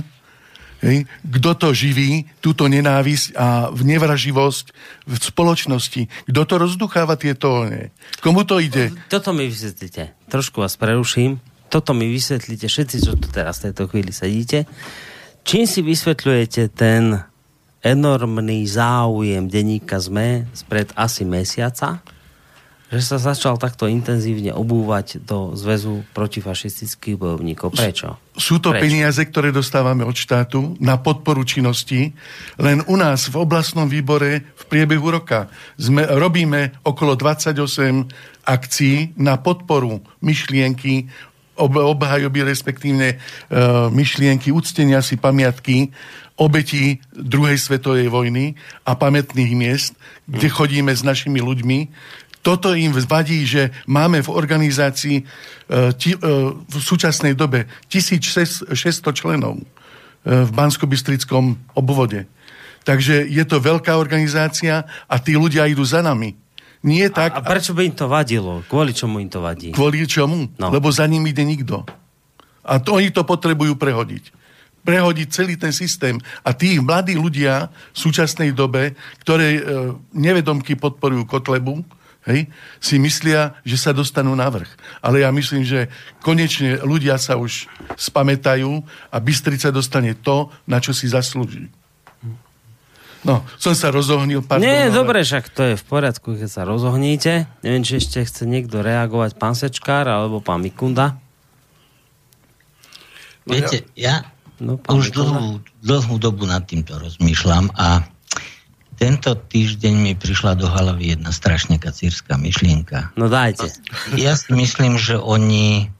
kto 1.24 1.50
to 1.56 1.68
živí, 1.74 2.28
túto 2.38 2.68
nenávisť 2.70 3.34
a 3.34 3.72
nevraživosť 3.74 4.64
v 5.08 5.14
spoločnosti. 5.18 6.02
Kto 6.30 6.40
to 6.46 6.54
rozducháva 6.62 7.18
tieto... 7.18 7.66
Ne? 7.66 7.90
Komu 8.22 8.46
to 8.46 8.62
ide? 8.62 8.94
Toto 9.10 9.34
mi 9.34 9.50
vysvetlíte. 9.50 10.14
Trošku 10.30 10.62
vás 10.62 10.78
preruším 10.78 11.42
toto 11.68 11.92
mi 11.92 12.06
vysvetlíte 12.08 12.70
všetci, 12.70 12.96
čo 13.02 13.12
tu 13.18 13.28
teraz 13.28 13.60
v 13.60 13.70
tejto 13.70 13.90
chvíli 13.90 14.12
sedíte. 14.14 14.64
Čím 15.46 15.64
si 15.66 15.80
vysvetľujete 15.82 16.74
ten 16.74 17.22
enormný 17.86 18.66
záujem 18.66 19.46
denníka 19.46 20.02
ZME 20.02 20.50
spred 20.50 20.90
asi 20.98 21.22
mesiaca, 21.22 22.02
že 22.86 23.02
sa 23.02 23.18
začal 23.18 23.58
takto 23.58 23.90
intenzívne 23.90 24.54
obúvať 24.54 25.18
do 25.26 25.58
zväzu 25.58 26.06
protifašistických 26.14 27.18
bojovníkov. 27.18 27.74
Prečo? 27.74 28.14
Sú 28.38 28.62
to 28.62 28.70
Prečo? 28.70 28.82
peniaze, 28.86 29.22
ktoré 29.26 29.50
dostávame 29.50 30.06
od 30.06 30.14
štátu 30.14 30.78
na 30.78 30.94
podporu 30.94 31.42
činnosti. 31.42 32.14
Len 32.54 32.86
u 32.86 32.94
nás 32.94 33.26
v 33.26 33.42
oblastnom 33.42 33.90
výbore 33.90 34.54
v 34.54 34.64
priebehu 34.70 35.18
roka 35.18 35.50
sme, 35.74 36.06
robíme 36.06 36.78
okolo 36.86 37.18
28 37.18 38.06
akcií 38.46 39.18
na 39.18 39.34
podporu 39.34 39.98
myšlienky 40.22 41.10
obhajoby, 41.56 42.44
respektívne 42.44 43.16
uh, 43.16 43.88
myšlienky, 43.90 44.52
uctenia 44.52 45.00
si 45.00 45.16
pamiatky 45.16 45.90
obetí 46.36 47.00
druhej 47.16 47.56
svetovej 47.56 48.12
vojny 48.12 48.54
a 48.84 48.92
pamätných 48.92 49.52
miest, 49.56 49.96
kde 50.28 50.52
chodíme 50.52 50.92
s 50.92 51.00
našimi 51.00 51.40
ľuďmi. 51.40 51.88
Toto 52.44 52.76
im 52.76 52.94
vadí, 52.94 53.42
že 53.42 53.74
máme 53.88 54.22
v 54.22 54.30
organizácii 54.30 55.16
uh, 55.24 55.90
ti, 55.96 56.14
uh, 56.14 56.52
v 56.54 56.76
súčasnej 56.76 57.32
dobe 57.34 57.66
1600 57.88 58.70
členov 59.16 59.58
uh, 59.58 59.64
v 60.44 60.50
Bansko-Bystrickom 60.52 61.56
obvode. 61.74 62.28
Takže 62.86 63.26
je 63.26 63.42
to 63.42 63.58
veľká 63.58 63.98
organizácia 63.98 64.86
a 65.10 65.16
tí 65.18 65.34
ľudia 65.34 65.66
idú 65.66 65.82
za 65.82 66.06
nami. 66.06 66.45
Nie 66.86 67.10
tak... 67.10 67.34
A, 67.34 67.42
a 67.42 67.44
prečo 67.44 67.74
by 67.74 67.82
im 67.90 67.94
to 67.98 68.06
vadilo? 68.06 68.62
Kvôli 68.70 68.94
čomu 68.94 69.18
im 69.18 69.26
to 69.26 69.42
vadí? 69.42 69.74
Kvôli 69.74 70.06
čomu? 70.06 70.46
No. 70.54 70.70
Lebo 70.70 70.86
za 70.94 71.02
ním 71.10 71.26
ide 71.26 71.42
nikto. 71.42 71.82
A 72.62 72.78
to 72.78 73.02
oni 73.02 73.10
to 73.10 73.26
potrebujú 73.26 73.74
prehodiť. 73.74 74.30
Prehodiť 74.86 75.28
celý 75.34 75.58
ten 75.58 75.74
systém. 75.74 76.22
A 76.46 76.54
tí 76.54 76.78
mladí 76.78 77.18
ľudia 77.18 77.74
v 77.90 77.98
súčasnej 77.98 78.54
dobe, 78.54 78.94
ktoré 79.26 79.58
e, 79.58 79.62
nevedomky 80.14 80.78
podporujú 80.78 81.26
Kotlebu, 81.26 81.82
hej, 82.26 82.50
si 82.82 82.98
myslia, 83.02 83.58
že 83.62 83.78
sa 83.78 83.94
dostanú 83.94 84.34
na 84.38 84.46
vrch. 84.46 84.70
Ale 85.02 85.26
ja 85.26 85.30
myslím, 85.30 85.66
že 85.66 85.90
konečne 86.22 86.82
ľudia 86.82 87.18
sa 87.18 87.38
už 87.38 87.70
spamätajú 87.98 88.82
a 89.10 89.16
Bystrica 89.18 89.74
dostane 89.74 90.14
to, 90.14 90.50
na 90.66 90.82
čo 90.82 90.94
si 90.94 91.10
zaslúži. 91.10 91.66
No, 93.26 93.42
som 93.58 93.74
sa 93.74 93.90
rozohnil. 93.90 94.46
Pardon, 94.46 94.62
Nie, 94.62 94.86
ale... 94.86 94.94
dobre, 94.94 95.26
však 95.26 95.50
to 95.50 95.62
je 95.66 95.74
v 95.74 95.84
poriadku, 95.84 96.38
keď 96.38 96.46
sa 96.46 96.62
rozohníte. 96.62 97.50
Neviem, 97.66 97.82
či 97.82 97.98
ešte 97.98 98.22
chce 98.22 98.46
niekto 98.46 98.86
reagovať, 98.86 99.34
pán 99.34 99.58
Sečkár 99.58 100.06
alebo 100.06 100.38
pán 100.38 100.62
Mikunda. 100.62 101.18
Viete, 103.46 103.86
ja 103.98 104.30
no, 104.62 104.78
už 104.78 105.10
dlhú, 105.10 105.62
dlhú 105.82 106.14
dobu 106.22 106.46
nad 106.46 106.66
týmto 106.66 106.98
rozmýšľam 106.98 107.74
a 107.74 108.06
tento 108.96 109.36
týždeň 109.36 109.94
mi 109.94 110.12
prišla 110.16 110.56
do 110.56 110.70
hlavy 110.70 111.18
jedna 111.18 111.28
strašne 111.34 111.76
kacírska 111.76 112.40
myšlienka. 112.40 113.12
No 113.18 113.28
dajte. 113.28 113.68
Ja 114.16 114.38
si 114.38 114.50
myslím, 114.56 114.96
že 114.96 115.20
oni 115.20 115.92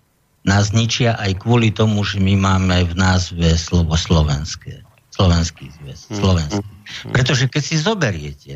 nás 0.46 0.72
ničia 0.72 1.18
aj 1.18 1.42
kvôli 1.42 1.74
tomu, 1.74 2.06
že 2.06 2.22
my 2.22 2.38
máme 2.38 2.86
v 2.86 2.94
názve 2.94 3.52
slovo 3.58 3.98
slovenské. 3.98 4.85
Slovenský 5.16 5.72
zväz. 5.80 6.12
Hmm. 6.12 6.18
Slovenský. 6.20 6.64
Pretože 7.08 7.44
keď 7.48 7.62
si 7.64 7.76
zoberiete, 7.80 8.54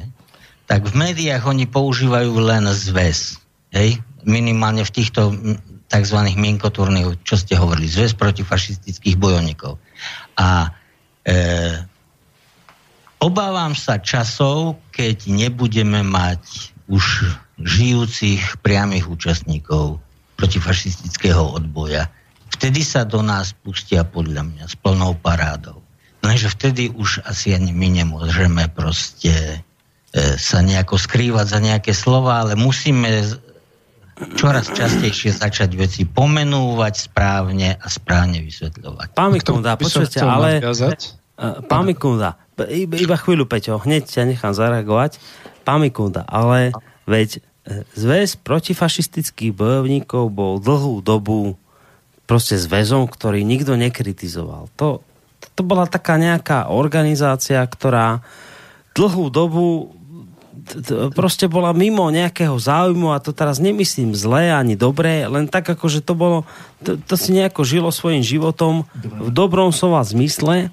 tak 0.69 0.87
v 0.87 0.95
médiách 0.95 1.49
oni 1.49 1.65
používajú 1.65 2.37
len 2.37 2.69
zväz. 2.71 3.41
Hej? 3.73 3.99
Minimálne 4.29 4.85
v 4.85 4.93
týchto 4.93 5.33
tzv. 5.91 6.19
mienkotúrnych, 6.39 7.19
čo 7.27 7.35
ste 7.35 7.59
hovorili, 7.59 7.91
zväz 7.91 8.15
protifašistických 8.15 9.17
bojovníkov. 9.19 9.81
A 10.39 10.71
e, 11.27 11.39
obávam 13.19 13.75
sa 13.75 13.99
časov, 13.99 14.79
keď 14.95 15.27
nebudeme 15.27 16.07
mať 16.07 16.77
už 16.87 17.35
žijúcich 17.59 18.63
priamých 18.63 19.11
účastníkov 19.11 19.99
protifašistického 20.39 21.43
odboja. 21.43 22.09
Vtedy 22.55 22.87
sa 22.87 23.03
do 23.03 23.21
nás 23.21 23.53
pustia 23.53 24.07
podľa 24.07 24.47
mňa 24.47 24.65
s 24.71 24.75
plnou 24.79 25.19
parádou. 25.19 25.80
Lenže 26.21 26.53
vtedy 26.53 26.93
už 26.93 27.25
asi 27.25 27.57
ani 27.57 27.73
my 27.73 28.05
nemôžeme 28.05 28.69
proste 28.69 29.65
e, 30.13 30.37
sa 30.37 30.61
nejako 30.61 31.01
skrývať 31.01 31.47
za 31.49 31.59
nejaké 31.65 31.97
slova, 31.97 32.45
ale 32.45 32.61
musíme 32.61 33.09
čoraz 34.37 34.69
častejšie 34.69 35.33
začať 35.33 35.71
veci 35.81 36.05
pomenúvať 36.05 36.95
správne 37.09 37.81
a 37.81 37.87
správne 37.89 38.45
vysvetľovať. 38.45 39.17
Pán 39.17 39.33
Mikunda, 39.33 39.81
počujete, 39.81 40.21
ale... 40.21 40.61
Nadviazať? 40.61 41.01
E, 41.41 41.65
pán 41.65 41.89
Mikunda, 41.89 42.37
iba, 42.69 43.01
iba 43.01 43.17
chvíľu, 43.17 43.49
Peťo, 43.49 43.81
hneď 43.81 44.05
ťa 44.05 44.29
nechám 44.29 44.53
zareagovať. 44.53 45.17
Pán 45.65 45.81
Mikunda, 45.81 46.29
ale 46.29 46.77
veď 47.09 47.41
e, 47.65 47.89
zväz 47.97 48.37
protifašistických 48.45 49.57
bojovníkov 49.57 50.29
bol 50.29 50.61
dlhú 50.61 51.01
dobu 51.01 51.57
proste 52.29 52.61
zväzom, 52.61 53.09
ktorý 53.09 53.43
nikto 53.43 53.75
nekritizoval. 53.75 54.69
To, 54.77 55.01
to 55.61 55.63
bola 55.69 55.85
taká 55.85 56.17
nejaká 56.17 56.73
organizácia, 56.73 57.61
ktorá 57.61 58.25
dlhú 58.97 59.29
dobu 59.29 59.93
proste 61.13 61.51
bola 61.51 61.75
mimo 61.75 62.09
nejakého 62.09 62.55
záujmu 62.55 63.13
a 63.13 63.23
to 63.23 63.35
teraz 63.35 63.59
nemyslím 63.59 64.15
zlé 64.15 64.55
ani 64.55 64.79
dobré, 64.79 65.27
len 65.27 65.51
tak 65.51 65.67
ako, 65.67 65.87
že 65.91 66.01
to 66.01 66.15
bolo, 66.15 66.39
to, 66.81 66.97
to 66.97 67.15
si 67.19 67.35
nejako 67.35 67.67
žilo 67.67 67.91
svojim 67.91 68.23
životom 68.23 68.87
v 68.97 69.29
dobrom 69.35 69.75
slova 69.75 70.01
zmysle. 70.07 70.71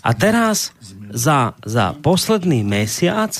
A 0.00 0.10
teraz 0.16 0.72
za, 1.12 1.54
za 1.62 1.92
posledný 2.00 2.64
mesiac 2.64 3.32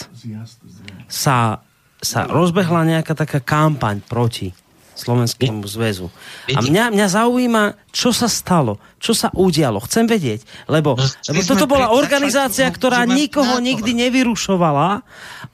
sa, 1.08 1.64
sa 1.98 2.20
rozbehla 2.28 2.86
nejaká 2.86 3.16
taká 3.16 3.40
kampaň 3.42 4.04
proti 4.04 4.54
Slovenskému 5.00 5.64
zväzu. 5.64 6.12
A 6.52 6.60
mňa, 6.60 6.92
mňa 6.92 7.06
zaujíma, 7.08 7.64
čo 7.88 8.12
sa 8.12 8.28
stalo, 8.28 8.76
čo 9.00 9.16
sa 9.16 9.32
udialo. 9.32 9.80
Chcem 9.88 10.04
vedieť, 10.04 10.44
lebo, 10.68 11.00
no, 11.00 11.04
lebo 11.04 11.40
toto 11.48 11.64
bola 11.64 11.96
organizácia, 11.96 12.68
ktorá 12.68 13.08
nikoho 13.08 13.56
nikdy 13.58 13.96
nevyrušovala 13.96 15.00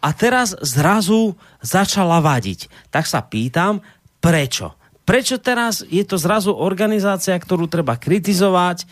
a 0.03 0.09
teraz 0.11 0.59
zrazu 0.59 1.38
začala 1.62 2.18
vadiť. 2.18 2.90
Tak 2.90 3.07
sa 3.07 3.22
pýtam, 3.22 3.78
prečo? 4.18 4.74
Prečo 5.07 5.38
teraz 5.38 5.86
je 5.86 6.03
to 6.03 6.18
zrazu 6.18 6.51
organizácia, 6.51 7.38
ktorú 7.38 7.70
treba 7.70 7.94
kritizovať? 7.94 8.82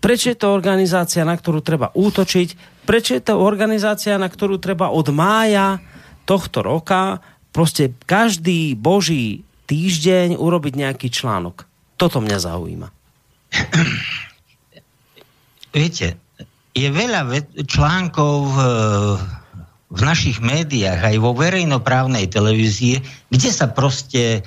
Prečo 0.00 0.32
je 0.32 0.38
to 0.40 0.48
organizácia, 0.50 1.28
na 1.28 1.36
ktorú 1.36 1.60
treba 1.60 1.92
útočiť? 1.92 2.80
Prečo 2.88 3.12
je 3.12 3.22
to 3.22 3.36
organizácia, 3.36 4.16
na 4.16 4.32
ktorú 4.32 4.56
treba 4.56 4.88
od 4.88 5.12
mája 5.12 5.84
tohto 6.24 6.64
roka 6.64 7.20
proste 7.52 7.96
každý 8.04 8.76
boží 8.76 9.47
týždeň 9.68 10.40
urobiť 10.40 10.80
nejaký 10.80 11.12
článok. 11.12 11.68
Toto 12.00 12.24
mňa 12.24 12.38
zaujíma. 12.40 12.88
Viete, 15.76 16.16
je 16.72 16.88
veľa 16.88 17.28
článkov 17.68 18.34
v, 18.48 18.56
v 19.92 20.00
našich 20.00 20.40
médiách, 20.40 21.04
aj 21.04 21.16
vo 21.20 21.36
verejnoprávnej 21.36 22.32
televízie, 22.32 23.04
kde 23.28 23.50
sa 23.52 23.68
proste 23.68 24.40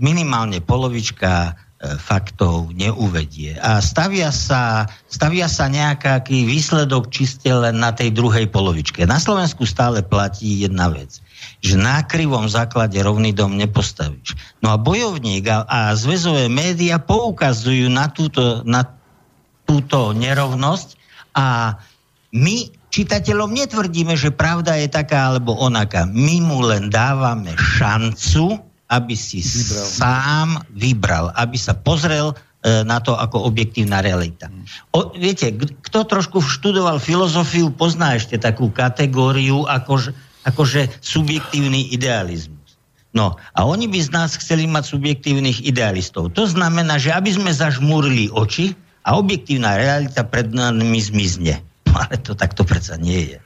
minimálne 0.00 0.58
polovička 0.58 1.50
e, 1.50 1.52
faktov 1.98 2.74
neuvedie. 2.74 3.58
A 3.62 3.78
stavia 3.78 4.34
sa, 4.34 4.90
stavia 5.06 5.46
sa 5.46 5.70
nejaký 5.70 6.46
výsledok 6.46 7.14
čiste 7.14 7.50
len 7.50 7.78
na 7.78 7.94
tej 7.94 8.10
druhej 8.10 8.50
polovičke. 8.50 9.06
Na 9.06 9.22
Slovensku 9.22 9.66
stále 9.66 10.02
platí 10.02 10.66
jedna 10.66 10.90
vec 10.90 11.22
že 11.60 11.76
na 11.76 12.00
krivom 12.04 12.48
základe 12.48 12.96
rovný 13.04 13.36
dom 13.36 13.54
nepostavíš. 13.54 14.32
No 14.64 14.72
a 14.72 14.80
bojovník 14.80 15.44
a, 15.48 15.68
a 15.68 15.78
zväzové 15.92 16.48
médiá 16.48 16.96
poukazujú 16.96 17.92
na 17.92 18.08
túto, 18.08 18.64
na 18.64 18.88
túto 19.68 20.16
nerovnosť 20.16 20.88
a 21.36 21.76
my 22.32 22.56
čitateľom 22.90 23.52
netvrdíme, 23.54 24.16
že 24.18 24.34
pravda 24.34 24.80
je 24.80 24.88
taká 24.90 25.30
alebo 25.30 25.54
onaká. 25.54 26.08
My 26.08 26.42
mu 26.42 26.64
len 26.64 26.90
dávame 26.90 27.54
šancu, 27.54 28.58
aby 28.90 29.14
si 29.14 29.38
vybral. 29.38 29.86
sám 29.86 30.48
vybral, 30.74 31.24
aby 31.38 31.54
sa 31.54 31.78
pozrel 31.78 32.34
e, 32.34 32.82
na 32.82 32.98
to 32.98 33.14
ako 33.14 33.46
objektívna 33.46 34.02
realita. 34.02 34.50
O, 34.90 35.14
viete, 35.14 35.54
kto 35.54 36.02
trošku 36.02 36.42
študoval 36.42 36.98
filozofiu, 36.98 37.70
pozná 37.70 38.18
ešte 38.18 38.34
takú 38.42 38.74
kategóriu, 38.74 39.68
ako 39.70 40.10
akože 40.44 40.88
subjektívny 41.00 41.92
idealizmus. 41.92 42.58
No 43.10 43.34
a 43.34 43.66
oni 43.66 43.90
by 43.90 43.98
z 43.98 44.10
nás 44.14 44.38
chceli 44.38 44.70
mať 44.70 44.94
subjektívnych 44.94 45.66
idealistov. 45.66 46.30
To 46.38 46.46
znamená, 46.46 46.96
že 46.96 47.10
aby 47.10 47.34
sme 47.34 47.50
zažmúrili 47.50 48.30
oči 48.30 48.78
a 49.02 49.18
objektívna 49.18 49.74
realita 49.74 50.22
pred 50.22 50.54
nami 50.54 51.00
zmizne. 51.02 51.58
Ale 51.98 52.22
to 52.22 52.38
takto 52.38 52.62
predsa 52.62 52.94
nie 52.94 53.34
je. 53.34 53.38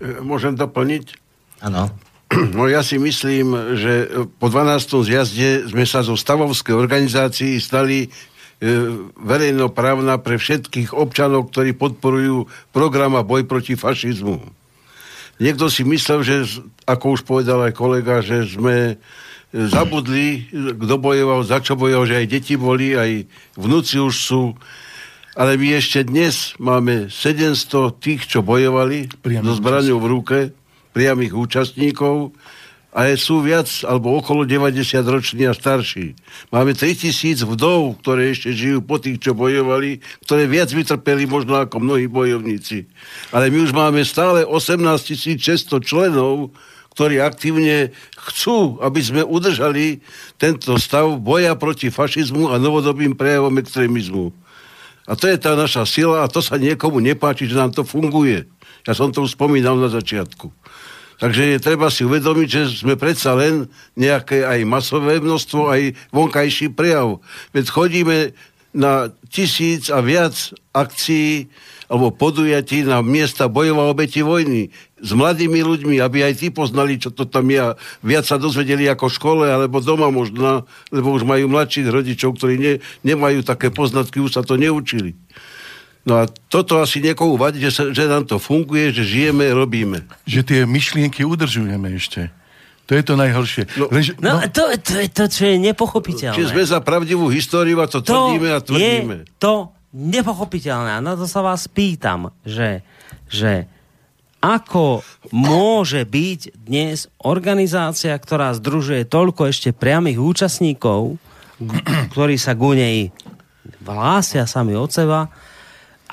E, 0.00 0.24
môžem 0.24 0.56
doplniť? 0.56 1.20
Áno. 1.62 1.92
No 2.34 2.66
ja 2.66 2.82
si 2.82 2.98
myslím, 2.98 3.78
že 3.78 4.10
po 4.42 4.50
12. 4.50 5.06
zjazde 5.06 5.70
sme 5.70 5.86
sa 5.86 6.02
zo 6.02 6.18
stavovskej 6.18 6.74
organizácii 6.74 7.62
stali 7.62 8.08
e, 8.08 8.08
verejnoprávna 9.14 10.18
pre 10.18 10.40
všetkých 10.40 10.96
občanov, 10.96 11.54
ktorí 11.54 11.78
podporujú 11.78 12.50
program 12.74 13.14
a 13.14 13.22
boj 13.22 13.46
proti 13.46 13.78
fašizmu 13.78 14.63
niekto 15.38 15.70
si 15.70 15.82
myslel, 15.86 16.20
že, 16.22 16.36
ako 16.84 17.18
už 17.18 17.22
povedal 17.26 17.62
aj 17.64 17.72
kolega, 17.74 18.20
že 18.20 18.46
sme 18.46 18.98
zabudli, 19.54 20.50
kto 20.52 20.94
bojoval, 20.98 21.46
za 21.46 21.62
čo 21.62 21.78
bojoval, 21.78 22.10
že 22.10 22.18
aj 22.18 22.26
deti 22.26 22.54
boli, 22.58 22.98
aj 22.98 23.30
vnúci 23.54 24.02
už 24.02 24.14
sú. 24.14 24.42
Ale 25.34 25.58
my 25.58 25.78
ešte 25.78 26.06
dnes 26.06 26.54
máme 26.58 27.10
700 27.10 27.94
tých, 27.98 28.30
čo 28.30 28.42
bojovali 28.42 29.10
so 29.22 29.54
zbraňou 29.54 29.98
v 29.98 30.10
ruke, 30.10 30.38
priamých 30.94 31.34
účastníkov 31.34 32.34
a 32.94 33.10
sú 33.18 33.42
viac, 33.42 33.66
alebo 33.82 34.14
okolo 34.14 34.46
90 34.46 35.02
roční 35.02 35.50
a 35.50 35.52
starší. 35.52 36.14
Máme 36.54 36.78
3000 36.78 37.42
vdov, 37.42 37.98
ktoré 37.98 38.30
ešte 38.30 38.54
žijú 38.54 38.86
po 38.86 39.02
tých, 39.02 39.18
čo 39.18 39.34
bojovali, 39.34 39.98
ktoré 40.22 40.46
viac 40.46 40.70
vytrpeli 40.70 41.26
možno 41.26 41.58
ako 41.58 41.82
mnohí 41.82 42.06
bojovníci. 42.06 42.86
Ale 43.34 43.50
my 43.50 43.66
už 43.66 43.74
máme 43.74 44.06
stále 44.06 44.46
18 44.46 45.10
600 45.10 45.82
členov, 45.82 46.54
ktorí 46.94 47.18
aktívne 47.18 47.90
chcú, 48.30 48.78
aby 48.78 49.02
sme 49.02 49.26
udržali 49.26 49.98
tento 50.38 50.78
stav 50.78 51.18
boja 51.18 51.58
proti 51.58 51.90
fašizmu 51.90 52.54
a 52.54 52.62
novodobým 52.62 53.18
prejavom 53.18 53.58
extrémizmu. 53.58 54.30
A 55.10 55.18
to 55.18 55.26
je 55.26 55.36
tá 55.36 55.58
naša 55.58 55.82
sila 55.84 56.22
a 56.22 56.30
to 56.30 56.38
sa 56.38 56.54
niekomu 56.54 57.02
nepáči, 57.02 57.50
že 57.50 57.58
nám 57.58 57.74
to 57.74 57.82
funguje. 57.82 58.46
Ja 58.86 58.94
som 58.94 59.10
to 59.10 59.26
už 59.26 59.34
spomínal 59.34 59.74
na 59.74 59.90
začiatku. 59.90 60.48
Takže 61.22 61.54
je 61.54 61.58
treba 61.62 61.88
si 61.88 62.02
uvedomiť, 62.02 62.48
že 62.48 62.62
sme 62.84 62.98
predsa 62.98 63.38
len 63.38 63.70
nejaké 63.94 64.42
aj 64.42 64.66
masové 64.66 65.22
množstvo, 65.22 65.70
aj 65.70 65.82
vonkajší 66.10 66.74
prejav. 66.74 67.22
Veď 67.54 67.66
chodíme 67.70 68.18
na 68.74 69.14
tisíc 69.30 69.86
a 69.88 70.02
viac 70.02 70.34
akcií 70.74 71.46
alebo 71.86 72.10
podujatí 72.10 72.82
na 72.82 73.04
miesta 73.04 73.46
bojov 73.46 73.76
a 73.78 73.90
obeti 73.92 74.24
vojny 74.24 74.72
s 74.98 75.10
mladými 75.12 75.60
ľuďmi, 75.60 76.00
aby 76.00 76.24
aj 76.24 76.40
tí 76.40 76.48
poznali, 76.48 76.96
čo 76.96 77.12
to 77.12 77.28
tam 77.28 77.46
je. 77.52 77.76
Viac 78.00 78.24
sa 78.24 78.40
dozvedeli 78.40 78.88
ako 78.88 79.12
v 79.12 79.16
škole 79.20 79.44
alebo 79.46 79.84
doma 79.84 80.08
možno, 80.08 80.64
lebo 80.88 81.12
už 81.12 81.28
majú 81.28 81.46
mladších 81.52 81.86
rodičov, 81.92 82.40
ktorí 82.40 82.54
ne, 82.56 82.74
nemajú 83.04 83.44
také 83.44 83.68
poznatky, 83.68 84.18
už 84.18 84.40
sa 84.40 84.42
to 84.42 84.56
neučili. 84.56 85.12
No 86.04 86.20
a 86.20 86.28
toto 86.28 86.84
asi 86.84 87.00
niekomu 87.00 87.40
vadí, 87.40 87.64
že, 87.64 87.72
sa, 87.72 87.88
že 87.88 88.04
nám 88.04 88.28
to 88.28 88.36
funguje, 88.36 88.92
že 88.92 89.04
žijeme, 89.08 89.48
robíme. 89.56 90.04
Že 90.28 90.40
tie 90.44 90.60
myšlienky 90.68 91.24
udržujeme 91.24 91.96
ešte. 91.96 92.28
To 92.84 92.92
je 92.92 93.00
to 93.00 93.16
najhoršie. 93.16 93.64
No, 93.80 93.88
Lež, 93.88 94.12
no, 94.20 94.36
no 94.36 94.44
to, 94.52 94.68
to 94.76 95.00
je 95.00 95.08
to, 95.08 95.24
čo 95.32 95.42
je 95.48 95.56
nepochopiteľné. 95.56 96.36
Čiže 96.36 96.52
sme 96.52 96.64
za 96.68 96.84
pravdivú 96.84 97.32
históriu 97.32 97.80
a 97.80 97.88
to, 97.88 98.04
to 98.04 98.12
tvrdíme 98.12 98.48
a 98.52 98.60
tvrdíme. 98.60 99.14
je 99.24 99.40
to 99.40 99.72
nepochopiteľné. 99.96 100.90
A 100.92 101.00
na 101.00 101.16
to 101.16 101.24
sa 101.24 101.40
vás 101.40 101.64
pýtam, 101.64 102.28
že, 102.44 102.84
že 103.32 103.64
ako 104.44 105.00
môže 105.32 106.04
byť 106.04 106.68
dnes 106.68 107.08
organizácia, 107.24 108.12
ktorá 108.12 108.52
združuje 108.52 109.08
toľko 109.08 109.48
ešte 109.48 109.72
priamých 109.72 110.20
účastníkov, 110.20 111.16
ktorí 112.12 112.36
sa 112.36 112.52
ku 112.52 112.76
nej 112.76 113.08
hlásia 113.80 114.44
sami 114.44 114.76
od 114.76 114.92
seba, 114.92 115.32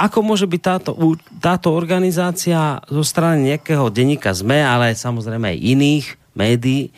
ako 0.02 0.26
môže 0.26 0.50
byť 0.50 0.62
táto, 0.62 0.92
táto 1.38 1.70
organizácia 1.70 2.82
zo 2.90 3.04
strany 3.06 3.54
nejakého 3.54 3.94
denníka 3.94 4.34
ZME, 4.34 4.58
ale 4.66 4.98
samozrejme 4.98 5.54
aj 5.54 5.58
iných 5.62 6.06
médií, 6.34 6.90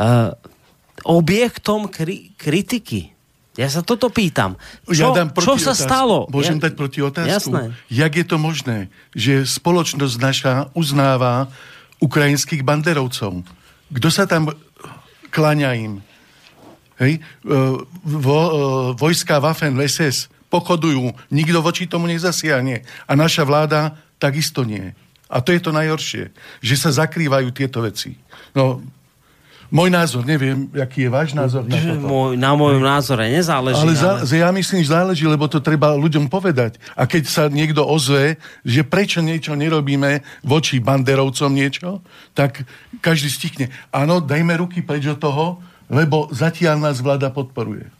uh, 0.00 0.32
objektom 1.04 1.92
kri- 1.92 2.32
kritiky? 2.40 3.12
Ja 3.56 3.72
sa 3.72 3.80
toto 3.80 4.12
pýtam. 4.12 4.60
Čo, 4.84 5.12
ja 5.12 5.16
dám 5.16 5.32
čo 5.32 5.56
sa 5.56 5.72
otázku. 5.72 5.84
stalo? 5.88 6.16
Môžem 6.28 6.60
ja, 6.60 6.68
dať 6.68 6.72
proti 6.76 7.00
otázku? 7.00 7.52
Jasné. 7.52 7.62
Jak 7.88 8.12
je 8.12 8.26
to 8.28 8.36
možné, 8.36 8.78
že 9.16 9.48
spoločnosť 9.48 10.16
naša 10.20 10.52
uznáva 10.76 11.48
ukrajinských 12.04 12.60
banderovcov? 12.60 13.40
Kto 13.96 14.08
sa 14.12 14.28
tam 14.28 14.52
kláňa 15.32 15.72
im? 15.80 16.04
Hej? 17.00 17.24
Vo, 18.04 18.40
vojska 18.92 19.40
Waffen 19.40 19.80
SS 19.80 20.28
pochodujú, 20.56 21.12
nikto 21.28 21.60
voči 21.60 21.84
tomu 21.84 22.08
nezasiahne. 22.08 22.80
A 23.04 23.12
naša 23.12 23.44
vláda 23.44 24.00
takisto 24.16 24.64
nie. 24.64 24.96
A 25.28 25.44
to 25.44 25.52
je 25.52 25.60
to 25.60 25.74
najhoršie, 25.74 26.32
že 26.62 26.74
sa 26.78 26.94
zakrývajú 26.94 27.50
tieto 27.50 27.82
veci. 27.82 28.14
No, 28.54 28.78
môj 29.74 29.90
názor, 29.90 30.22
neviem, 30.22 30.70
aký 30.70 31.06
je 31.06 31.10
váš 31.10 31.34
názor 31.34 31.66
na 31.66 31.74
toto. 31.74 32.06
Môj, 32.06 32.38
na 32.38 32.54
môjom 32.54 32.78
názore 32.78 33.26
nezáleží. 33.26 33.82
Ale, 33.82 33.98
ale... 33.98 34.22
Za, 34.22 34.38
ja 34.38 34.48
myslím, 34.54 34.86
že 34.86 34.94
záleží, 34.94 35.26
lebo 35.26 35.50
to 35.50 35.58
treba 35.58 35.98
ľuďom 35.98 36.30
povedať. 36.30 36.78
A 36.94 37.10
keď 37.10 37.22
sa 37.26 37.42
niekto 37.50 37.82
ozve, 37.82 38.38
že 38.62 38.86
prečo 38.86 39.18
niečo 39.18 39.58
nerobíme 39.58 40.22
voči 40.46 40.78
banderovcom 40.78 41.50
niečo, 41.50 41.98
tak 42.30 42.62
každý 43.02 43.26
stichne. 43.26 43.74
Áno, 43.90 44.22
dajme 44.22 44.54
ruky 44.62 44.86
preč 44.86 45.10
od 45.10 45.18
toho, 45.18 45.58
lebo 45.90 46.30
zatiaľ 46.30 46.86
nás 46.86 47.02
vláda 47.02 47.34
podporuje. 47.34 47.90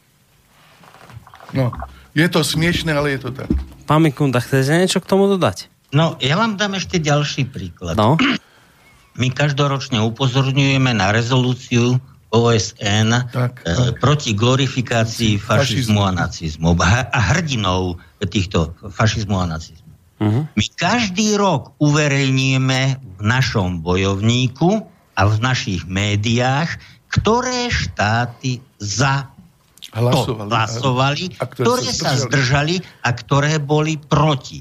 No. 1.54 1.74
Je 2.16 2.24
to 2.32 2.40
smiešne, 2.40 2.96
ale 2.96 3.12
je 3.12 3.28
to 3.28 3.30
tak. 3.36 3.52
Pán 3.84 4.00
Mikunda, 4.00 4.40
chcete 4.40 4.72
niečo 4.72 5.04
k 5.04 5.06
tomu 5.06 5.28
dodať? 5.28 5.68
No, 5.92 6.16
ja 6.16 6.40
vám 6.40 6.56
dám 6.56 6.80
ešte 6.80 6.96
ďalší 6.96 7.52
príklad. 7.52 7.92
No. 8.00 8.16
my 9.20 9.28
každoročne 9.28 10.00
upozorňujeme 10.00 10.96
na 10.96 11.12
rezolúciu 11.12 12.00
OSN 12.32 13.30
tak, 13.30 13.62
e, 13.62 13.68
tak. 13.68 14.00
proti 14.00 14.32
glorifikácii 14.32 15.36
fašizmu 15.36 16.02
a 16.02 16.10
nacizmu 16.10 16.72
a 16.82 17.20
hrdinou 17.36 18.00
týchto 18.24 18.72
fašizmu 18.80 19.36
a 19.36 19.46
nacizmu. 19.46 19.92
Uh-huh. 20.16 20.48
My 20.56 20.66
každý 20.74 21.36
rok 21.36 21.76
uverejníme 21.76 22.80
v 23.20 23.22
našom 23.22 23.84
bojovníku 23.84 24.88
a 25.16 25.22
v 25.28 25.36
našich 25.44 25.84
médiách, 25.84 26.80
ktoré 27.12 27.68
štáty 27.68 28.64
za 28.80 29.35
hlasovali, 29.96 30.48
to 30.48 30.54
hlasovali 30.54 31.24
a, 31.32 31.42
a 31.42 31.44
ktoré, 31.48 31.66
ktoré 31.66 31.82
sa 31.90 32.10
zdržali. 32.14 32.22
zdržali 32.22 32.76
a 33.02 33.10
ktoré 33.16 33.52
boli 33.58 33.96
proti. 33.96 34.60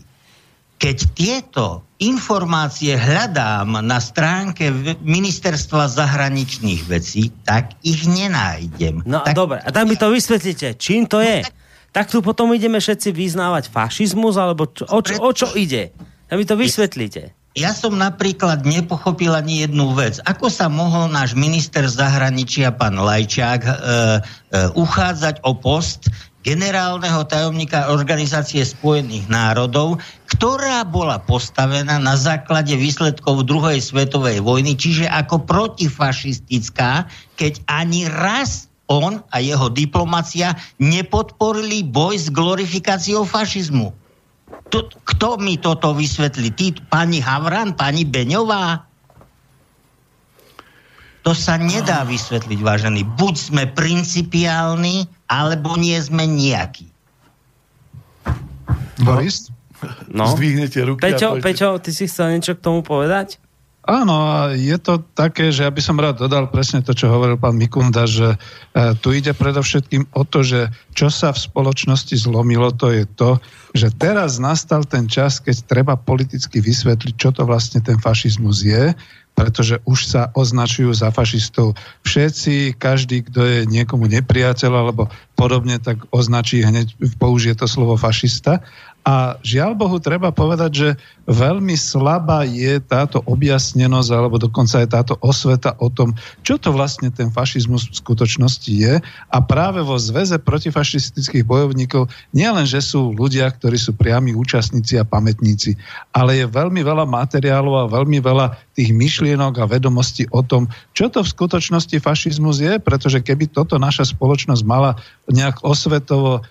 Keď 0.76 0.98
tieto 1.16 1.88
informácie 2.04 3.00
hľadám 3.00 3.80
na 3.80 4.00
stránke 4.04 4.68
ministerstva 5.00 5.88
zahraničných 5.88 6.84
vecí, 6.84 7.32
tak 7.48 7.80
ich 7.80 8.04
nenájdem. 8.04 9.00
No 9.08 9.24
tak... 9.24 9.40
dobre, 9.40 9.64
a 9.64 9.70
tak 9.72 9.88
mi 9.88 9.96
to 9.96 10.12
vysvetlíte, 10.12 10.76
čím 10.76 11.08
to 11.08 11.24
je? 11.24 11.48
Tak 11.96 12.12
tu 12.12 12.20
potom 12.20 12.52
ideme 12.52 12.76
všetci 12.76 13.16
vyznávať 13.16 13.72
fašizmus, 13.72 14.36
alebo 14.36 14.68
čo, 14.68 14.84
o, 14.92 15.00
čo, 15.00 15.16
o 15.24 15.32
čo 15.32 15.48
ide? 15.56 15.96
Tak 16.28 16.36
mi 16.36 16.44
to 16.44 16.60
vysvetlíte. 16.60 17.45
Ja 17.56 17.72
som 17.72 17.96
napríklad 17.96 18.68
nepochopil 18.68 19.32
ani 19.32 19.64
jednu 19.64 19.96
vec. 19.96 20.20
Ako 20.28 20.52
sa 20.52 20.68
mohol 20.68 21.08
náš 21.08 21.40
minister 21.40 21.88
zahraničia, 21.88 22.76
pán 22.76 23.00
Lajčák, 23.00 23.62
e, 23.64 23.72
e, 23.72 23.76
uchádzať 24.76 25.40
o 25.48 25.56
post 25.56 26.12
generálneho 26.44 27.24
tajomníka 27.24 27.96
Organizácie 27.96 28.60
spojených 28.60 29.32
národov, 29.32 30.04
ktorá 30.36 30.84
bola 30.84 31.24
postavená 31.24 31.96
na 31.96 32.20
základe 32.20 32.76
výsledkov 32.76 33.48
druhej 33.48 33.80
svetovej 33.80 34.44
vojny, 34.44 34.76
čiže 34.76 35.08
ako 35.08 35.48
protifašistická, 35.48 37.08
keď 37.40 37.64
ani 37.72 38.12
raz 38.12 38.68
on 38.92 39.24
a 39.32 39.40
jeho 39.40 39.72
diplomacia 39.72 40.60
nepodporili 40.76 41.88
boj 41.88 42.20
s 42.20 42.28
glorifikáciou 42.28 43.24
fašizmu 43.24 44.05
to, 44.70 44.92
kto 45.08 45.42
mi 45.42 45.58
toto 45.58 45.96
vysvetlí? 45.98 46.54
Ty, 46.54 46.66
pani 46.90 47.20
Havran, 47.22 47.74
pani 47.74 48.06
Beňová? 48.06 48.86
To 51.26 51.34
sa 51.34 51.58
nedá 51.58 52.06
vysvetliť, 52.06 52.60
vážený. 52.62 53.02
Buď 53.18 53.34
sme 53.34 53.64
principiálni, 53.66 55.10
alebo 55.26 55.74
nie 55.74 55.98
sme 55.98 56.30
nejakí. 56.30 56.86
Boris? 59.02 59.50
No. 60.08 60.30
Zdvihnete 60.30 60.86
ruky 60.86 61.02
Peťo, 61.04 61.42
Peťo, 61.42 61.78
ty 61.82 61.92
si 61.92 62.06
chcel 62.06 62.38
niečo 62.38 62.56
k 62.56 62.64
tomu 62.64 62.86
povedať? 62.86 63.42
Áno, 63.86 64.18
a 64.18 64.58
je 64.58 64.74
to 64.82 64.98
také, 65.14 65.54
že 65.54 65.62
ja 65.62 65.70
by 65.70 65.78
som 65.78 66.02
rád 66.02 66.18
dodal 66.18 66.50
presne 66.50 66.82
to, 66.82 66.98
čo 66.98 67.06
hovoril 67.06 67.38
pán 67.38 67.54
Mikunda, 67.54 68.10
že 68.10 68.34
e, 68.34 68.38
tu 68.98 69.14
ide 69.14 69.30
predovšetkým 69.38 70.10
o 70.18 70.26
to, 70.26 70.42
že 70.42 70.74
čo 70.98 71.14
sa 71.14 71.30
v 71.30 71.46
spoločnosti 71.46 72.18
zlomilo, 72.18 72.74
to 72.74 72.90
je 72.90 73.06
to, 73.06 73.38
že 73.78 73.94
teraz 73.94 74.42
nastal 74.42 74.90
ten 74.90 75.06
čas, 75.06 75.38
keď 75.38 75.70
treba 75.70 75.94
politicky 76.02 76.66
vysvetliť, 76.66 77.14
čo 77.14 77.30
to 77.30 77.46
vlastne 77.46 77.78
ten 77.78 78.02
fašizmus 78.02 78.66
je, 78.66 78.98
pretože 79.38 79.78
už 79.86 80.00
sa 80.08 80.34
označujú 80.34 80.90
za 80.96 81.14
fašistov 81.14 81.78
všetci, 82.08 82.80
každý, 82.82 83.22
kto 83.30 83.44
je 83.46 83.60
niekomu 83.70 84.10
nepriateľ 84.10 84.72
alebo 84.74 85.14
podobne, 85.38 85.78
tak 85.78 86.08
označí 86.10 86.64
hneď, 86.64 86.96
použije 87.22 87.54
to 87.54 87.68
slovo 87.70 88.00
fašista. 88.00 88.66
A 89.06 89.38
žiaľ 89.46 89.78
Bohu, 89.78 90.02
treba 90.02 90.34
povedať, 90.34 90.72
že 90.74 90.90
veľmi 91.30 91.78
slabá 91.78 92.42
je 92.42 92.82
táto 92.82 93.22
objasnenosť, 93.30 94.10
alebo 94.10 94.42
dokonca 94.42 94.82
aj 94.82 94.90
táto 94.90 95.14
osveta 95.22 95.78
o 95.78 95.94
tom, 95.94 96.18
čo 96.42 96.58
to 96.58 96.74
vlastne 96.74 97.14
ten 97.14 97.30
fašizmus 97.30 97.86
v 97.86 98.02
skutočnosti 98.02 98.66
je. 98.74 98.98
A 99.30 99.38
práve 99.46 99.86
vo 99.86 100.02
Zveze 100.02 100.42
protifašistických 100.42 101.46
bojovníkov 101.46 102.10
nielen, 102.34 102.66
že 102.66 102.82
sú 102.82 103.14
ľudia, 103.14 103.46
ktorí 103.46 103.78
sú 103.78 103.94
priami 103.94 104.34
účastníci 104.34 104.98
a 104.98 105.06
pamätníci, 105.06 105.78
ale 106.10 106.42
je 106.42 106.50
veľmi 106.50 106.82
veľa 106.82 107.06
materiálov 107.06 107.86
a 107.86 107.92
veľmi 107.94 108.18
veľa 108.18 108.65
tých 108.76 108.92
myšlienok 108.92 109.64
a 109.64 109.72
vedomostí 109.72 110.28
o 110.36 110.44
tom, 110.44 110.68
čo 110.92 111.08
to 111.08 111.24
v 111.24 111.32
skutočnosti 111.32 111.96
fašizmus 112.04 112.60
je, 112.60 112.76
pretože 112.84 113.24
keby 113.24 113.48
toto 113.48 113.80
naša 113.80 114.12
spoločnosť 114.12 114.64
mala 114.68 115.00
nejak 115.32 115.64
osvetovo 115.64 116.40
e, 116.40 116.42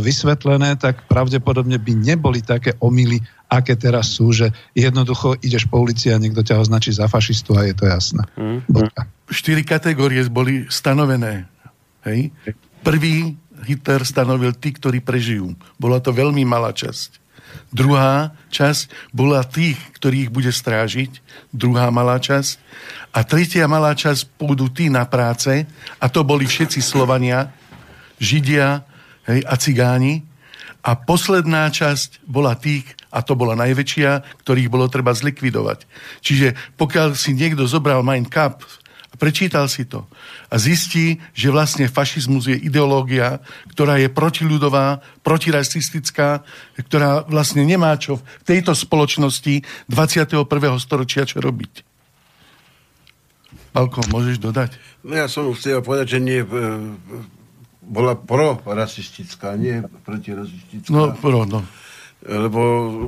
vysvetlené, 0.00 0.80
tak 0.80 1.04
pravdepodobne 1.04 1.76
by 1.76 1.92
neboli 1.92 2.40
také 2.40 2.72
omily, 2.80 3.20
aké 3.52 3.76
teraz 3.76 4.16
sú, 4.16 4.32
že 4.32 4.50
jednoducho 4.72 5.36
ideš 5.44 5.68
po 5.68 5.84
ulici 5.84 6.08
a 6.08 6.16
niekto 6.16 6.40
ťa 6.40 6.64
označí 6.64 6.96
za 6.96 7.12
fašistu 7.12 7.52
a 7.54 7.68
je 7.68 7.76
to 7.76 7.84
jasné. 7.84 8.24
Mm. 8.40 8.64
Štyri 9.28 9.60
kategórie 9.60 10.24
boli 10.32 10.64
stanovené. 10.72 11.44
Hej? 12.08 12.32
Prvý 12.80 13.36
Hitler 13.66 14.00
stanovil 14.06 14.56
tí, 14.56 14.72
ktorí 14.72 15.04
prežijú. 15.04 15.52
Bola 15.76 16.00
to 16.00 16.14
veľmi 16.14 16.46
malá 16.48 16.72
časť. 16.72 17.25
Druhá 17.70 18.32
časť 18.50 19.12
bola 19.12 19.44
tých, 19.44 19.76
ktorých 19.98 20.32
bude 20.32 20.48
strážiť. 20.48 21.20
Druhá 21.52 21.92
malá 21.92 22.16
časť. 22.16 22.58
A 23.16 23.24
tretia 23.24 23.64
malá 23.68 23.96
časť 23.96 24.36
pôjdu 24.36 24.68
tí 24.72 24.92
na 24.92 25.04
práce, 25.08 25.64
a 25.96 26.06
to 26.08 26.20
boli 26.24 26.44
všetci 26.44 26.80
Slovania, 26.84 27.52
Židia 28.16 28.84
hej, 29.28 29.40
a 29.44 29.54
Cigáni, 29.60 30.24
a 30.86 30.94
posledná 30.94 31.66
časť 31.66 32.22
bola 32.30 32.54
tých, 32.54 32.86
a 33.10 33.18
to 33.18 33.34
bola 33.34 33.58
najväčšia, 33.58 34.44
ktorých 34.46 34.70
bolo 34.70 34.86
treba 34.86 35.10
zlikvidovať. 35.10 35.82
Čiže 36.22 36.54
pokiaľ 36.78 37.18
si 37.18 37.34
niekto 37.34 37.66
zobral 37.66 38.06
Mein 38.06 38.22
Kampf 38.22 38.85
prečítal 39.16 39.66
si 39.66 39.88
to 39.88 40.06
a 40.52 40.60
zistí, 40.60 41.18
že 41.32 41.50
vlastne 41.50 41.90
fašizmus 41.90 42.52
je 42.52 42.56
ideológia, 42.56 43.40
ktorá 43.72 43.98
je 43.98 44.12
protiľudová, 44.12 45.02
protirasistická, 45.26 46.44
ktorá 46.78 47.26
vlastne 47.26 47.64
nemá 47.64 47.96
čo 47.96 48.20
v 48.20 48.24
tejto 48.44 48.76
spoločnosti 48.76 49.64
21. 49.90 50.46
storočia 50.78 51.26
čo 51.26 51.40
robiť. 51.42 51.82
Palko, 53.76 54.00
môžeš 54.08 54.40
dodať? 54.40 54.76
No 55.04 55.12
ja 55.20 55.28
som 55.28 55.52
chcel 55.52 55.84
povedať, 55.84 56.16
že 56.16 56.20
nie 56.24 56.40
bola 57.86 58.16
pro-rasistická, 58.16 59.52
nie 59.60 59.84
protirasistická. 60.02 60.88
No, 60.88 61.12
pro, 61.12 61.44
no. 61.44 61.60
Lebo 62.26 62.60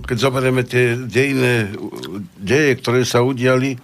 keď 0.05 0.17
zoberieme 0.21 0.63
tie 0.63 0.95
dejné 0.95 1.75
deje, 2.39 2.71
ktoré 2.79 3.03
sa 3.03 3.25
udiali, 3.25 3.81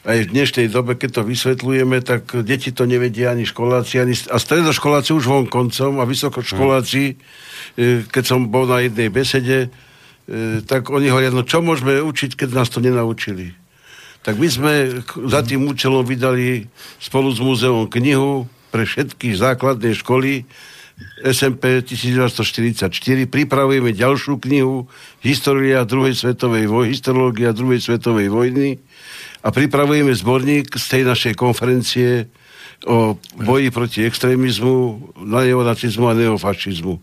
aj 0.00 0.16
v 0.26 0.30
dnešnej 0.32 0.66
dobe, 0.72 0.96
keď 0.96 1.20
to 1.20 1.22
vysvetľujeme, 1.28 2.00
tak 2.00 2.32
deti 2.40 2.72
to 2.72 2.88
nevedia 2.88 3.36
ani 3.36 3.44
školáci, 3.44 4.00
ani, 4.00 4.16
a 4.32 4.36
stredoškoláci 4.40 5.12
už 5.12 5.28
vonkoncom 5.28 6.00
a 6.00 6.08
vysokoškoláci, 6.08 7.20
hmm. 7.76 8.08
keď 8.08 8.24
som 8.24 8.48
bol 8.48 8.64
na 8.64 8.80
jednej 8.80 9.12
besede, 9.12 9.68
e, 9.68 10.64
tak 10.64 10.88
oni 10.88 11.12
hovoria, 11.12 11.28
no 11.28 11.44
čo 11.44 11.60
môžeme 11.60 12.00
učiť, 12.00 12.32
keď 12.32 12.48
nás 12.56 12.72
to 12.72 12.80
nenaučili. 12.80 13.52
Tak 14.24 14.36
my 14.36 14.48
sme 14.48 14.72
za 15.28 15.40
tým 15.44 15.68
účelom 15.68 16.04
vydali 16.04 16.68
spolu 17.00 17.32
s 17.32 17.40
múzeom 17.40 17.88
knihu 17.88 18.48
pre 18.72 18.84
všetky 18.84 19.32
základné 19.36 19.96
školy 19.96 20.44
SMP 21.24 21.80
1944. 21.80 22.92
Pripravujeme 23.28 23.96
ďalšiu 23.96 24.36
knihu 24.44 24.88
História 25.24 25.84
druhej 25.88 26.12
svetovej 26.12 26.68
vojny, 26.68 26.92
Histológia 26.92 27.56
druhej 27.56 27.80
svetovej 27.80 28.28
vojny 28.28 28.76
a 29.40 29.48
pripravujeme 29.48 30.12
zborník 30.12 30.76
z 30.76 30.86
tej 30.86 31.02
našej 31.08 31.34
konferencie 31.36 32.28
o 32.88 33.20
boji 33.36 33.68
proti 33.68 34.08
extrémizmu, 34.08 35.12
neonacizmu 35.20 36.08
a 36.08 36.16
neofašizmu. 36.16 36.94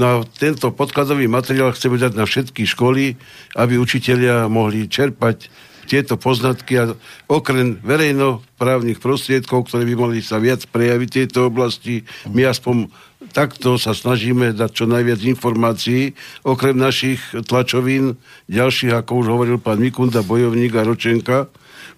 No 0.00 0.04
a 0.04 0.12
tento 0.24 0.72
podkladový 0.72 1.28
materiál 1.28 1.76
chceme 1.76 2.00
dať 2.00 2.12
na 2.16 2.24
všetky 2.24 2.64
školy, 2.64 3.20
aby 3.52 3.76
učitelia 3.76 4.48
mohli 4.48 4.88
čerpať 4.88 5.52
tieto 5.88 6.20
poznatky 6.20 6.72
a 6.76 6.92
okrem 7.28 7.80
verejnoprávnych 7.80 9.00
prostriedkov, 9.00 9.68
ktoré 9.68 9.88
by 9.88 9.94
mohli 9.96 10.20
sa 10.20 10.36
viac 10.36 10.68
prejaviť 10.68 11.08
v 11.08 11.16
tejto 11.24 11.48
oblasti, 11.48 12.04
my 12.28 12.44
aspoň 12.44 12.92
takto 13.32 13.80
sa 13.80 13.96
snažíme 13.96 14.52
dať 14.52 14.70
čo 14.72 14.84
najviac 14.84 15.20
informácií, 15.24 16.12
okrem 16.44 16.76
našich 16.76 17.20
tlačovín, 17.48 18.20
ďalších, 18.52 18.92
ako 18.92 19.24
už 19.24 19.26
hovoril 19.32 19.56
pán 19.56 19.80
Mikunda, 19.80 20.20
Bojovník 20.20 20.76
a 20.76 20.84
Ročenka, 20.84 21.48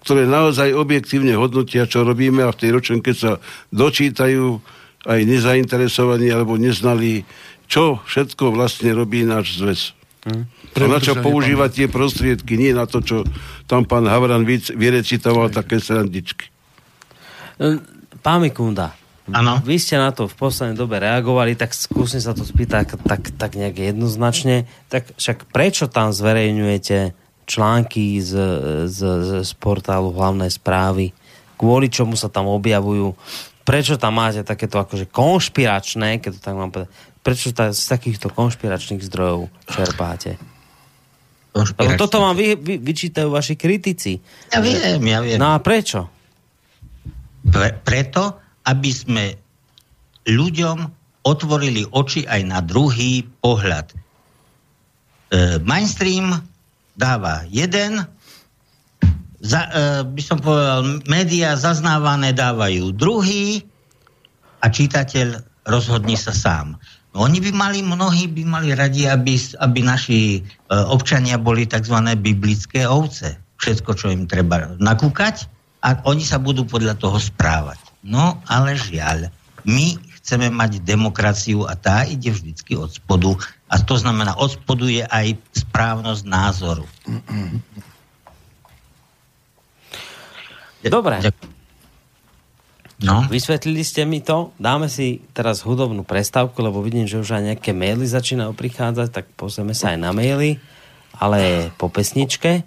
ktoré 0.01 0.25
naozaj 0.25 0.73
objektívne 0.73 1.37
hodnotia, 1.37 1.85
čo 1.85 2.01
robíme 2.01 2.41
a 2.41 2.53
v 2.53 2.59
tej 2.59 2.69
ročenke 2.73 3.13
sa 3.13 3.37
dočítajú 3.69 4.57
aj 5.05 5.19
nezainteresovaní 5.25 6.29
alebo 6.29 6.57
neznali, 6.57 7.25
čo 7.69 8.01
všetko 8.05 8.53
vlastne 8.53 8.93
robí 8.93 9.25
náš 9.25 9.57
zväz. 9.61 9.81
Hmm. 10.21 10.45
A 10.77 10.85
na 10.85 11.01
čo 11.01 11.17
používať 11.17 11.69
tie 11.73 11.87
prostriedky, 11.89 12.53
nie 12.53 12.77
na 12.77 12.85
to, 12.85 13.01
čo 13.01 13.25
tam 13.65 13.89
pán 13.89 14.05
Havran 14.05 14.45
vyrecitoval 14.77 15.49
také 15.49 15.81
srandičky. 15.81 16.45
E, 17.57 17.81
pán 18.21 18.45
Mikunda, 18.45 18.93
ano. 19.33 19.57
vy 19.65 19.81
ste 19.81 19.97
na 19.97 20.13
to 20.13 20.29
v 20.29 20.37
poslednej 20.37 20.77
dobe 20.77 21.01
reagovali, 21.01 21.57
tak 21.57 21.73
skúsim 21.73 22.21
sa 22.21 22.37
to 22.37 22.45
spýtať 22.45 22.93
tak, 22.93 23.01
tak, 23.01 23.21
tak 23.33 23.51
nejak 23.57 23.81
jednoznačne. 23.93 24.69
Tak 24.93 25.17
však 25.17 25.49
prečo 25.49 25.89
tam 25.89 26.13
zverejňujete 26.13 27.17
články 27.45 28.21
z, 28.21 28.31
z, 28.87 28.99
z 29.43 29.51
portálu 29.57 30.13
hlavné 30.13 30.47
správy, 30.49 31.11
kvôli 31.57 31.91
čomu 31.91 32.17
sa 32.17 32.31
tam 32.31 32.49
objavujú, 32.49 33.13
prečo 33.61 33.95
tam 33.95 34.17
máte 34.17 34.41
takéto 34.41 34.81
akože 34.81 35.09
konšpiračné, 35.09 36.17
keď 36.19 36.31
to 36.37 36.41
tak 36.41 36.55
mám 36.57 36.69
povedať, 36.73 36.89
prečo 37.21 37.53
ta, 37.53 37.69
z 37.69 37.85
takýchto 37.85 38.33
konšpiračných 38.33 39.05
zdrojov 39.05 39.47
čerpáte? 39.69 40.41
Lebo 41.51 41.99
toto 41.99 42.23
vám 42.23 42.33
vy, 42.39 42.55
vy, 42.55 42.79
vyčítajú 42.79 43.27
vaši 43.27 43.59
kritici. 43.59 44.23
Ja 44.55 44.63
viem, 44.63 45.03
ja 45.03 45.19
viem. 45.19 45.35
No 45.35 45.51
a 45.51 45.59
prečo? 45.59 46.07
Pre, 47.43 47.69
preto, 47.83 48.39
aby 48.63 48.91
sme 48.95 49.35
ľuďom 50.23 50.77
otvorili 51.27 51.85
oči 51.91 52.23
aj 52.23 52.41
na 52.47 52.63
druhý 52.63 53.27
pohľad. 53.43 53.91
E, 53.91 53.95
mainstream 55.61 56.33
dáva 57.01 57.49
jeden, 57.49 58.05
za, 59.41 59.61
e, 59.73 60.05
by 60.05 60.21
som 60.21 60.37
povedal, 60.37 61.01
médiá 61.09 61.57
zaznávané 61.57 62.29
dávajú 62.37 62.93
druhý 62.93 63.65
a 64.61 64.69
čitateľ 64.69 65.41
rozhodní 65.65 66.13
sa 66.13 66.29
sám. 66.29 66.77
Oni 67.17 67.43
by 67.43 67.51
mali, 67.51 67.83
mnohí 67.83 68.29
by 68.29 68.43
mali 68.45 68.69
radi, 68.77 69.09
aby, 69.09 69.35
aby 69.59 69.79
naši 69.81 70.19
e, 70.37 70.39
občania 70.69 71.41
boli 71.41 71.65
tzv. 71.65 71.97
biblické 72.21 72.85
ovce. 72.85 73.35
Všetko, 73.57 73.91
čo 73.97 74.13
im 74.13 74.29
treba 74.29 74.77
nakúkať 74.77 75.49
a 75.81 75.97
oni 76.05 76.21
sa 76.21 76.37
budú 76.37 76.63
podľa 76.65 76.97
toho 77.01 77.17
správať. 77.17 77.81
No, 78.05 78.41
ale 78.49 78.77
žiaľ, 78.77 79.29
my 79.65 79.97
chceme 80.31 80.47
mať 80.47 80.79
demokraciu 80.87 81.67
a 81.67 81.75
tá 81.75 82.07
ide 82.07 82.31
vždycky 82.31 82.79
od 82.79 82.87
spodu. 82.87 83.35
A 83.67 83.83
to 83.83 83.99
znamená, 83.99 84.39
od 84.39 84.55
spodu 84.55 84.87
je 84.87 85.03
aj 85.03 85.35
správnosť 85.51 86.23
názoru. 86.23 86.87
Dobre. 90.87 91.19
No. 93.03 93.27
Vysvetlili 93.27 93.83
ste 93.83 94.07
mi 94.07 94.23
to. 94.23 94.55
Dáme 94.55 94.87
si 94.87 95.19
teraz 95.35 95.67
hudobnú 95.67 96.07
prestávku, 96.07 96.63
lebo 96.63 96.79
vidím, 96.79 97.11
že 97.11 97.19
už 97.19 97.35
aj 97.35 97.43
nejaké 97.51 97.75
maily 97.75 98.07
začínajú 98.07 98.55
prichádzať, 98.55 99.11
tak 99.11 99.25
pozrieme 99.35 99.75
sa 99.75 99.91
aj 99.91 99.99
na 99.99 100.15
maily, 100.15 100.63
ale 101.19 101.75
po 101.75 101.91
pesničke. 101.91 102.63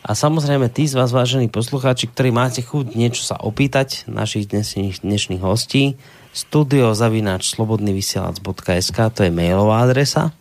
A 0.00 0.16
samozrejme, 0.16 0.72
tí 0.72 0.88
z 0.88 0.96
vás, 0.96 1.12
vážení 1.12 1.52
poslucháči, 1.52 2.08
ktorí 2.08 2.32
máte 2.32 2.64
chuť 2.64 2.96
niečo 2.96 3.20
sa 3.20 3.36
opýtať 3.36 4.08
našich 4.08 4.48
dnešných, 4.48 5.04
dnešných 5.04 5.42
hostí, 5.44 6.00
studiozavináč 6.36 7.56
slobodnyvysielac.sk, 7.56 8.98
to 9.16 9.24
je 9.24 9.32
mailová 9.32 9.88
adresa. 9.88 10.36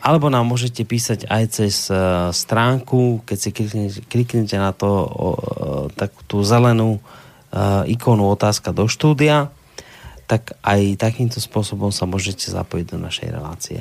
Alebo 0.00 0.32
nám 0.32 0.48
môžete 0.48 0.82
písať 0.82 1.28
aj 1.28 1.44
cez 1.52 1.86
uh, 1.92 2.32
stránku, 2.32 3.22
keď 3.22 3.36
si 3.38 3.50
kliknete, 4.08 4.56
na 4.56 4.72
to, 4.72 4.88
uh, 4.88 5.06
takú 5.94 6.24
tú 6.26 6.36
zelenú 6.42 6.98
uh, 6.98 7.84
ikonu 7.86 8.32
otázka 8.32 8.74
do 8.74 8.90
štúdia, 8.90 9.52
tak 10.26 10.56
aj 10.64 10.96
takýmto 10.96 11.38
spôsobom 11.38 11.92
sa 11.92 12.08
môžete 12.08 12.48
zapojiť 12.48 12.86
do 12.88 12.98
našej 12.98 13.28
relácie. 13.30 13.80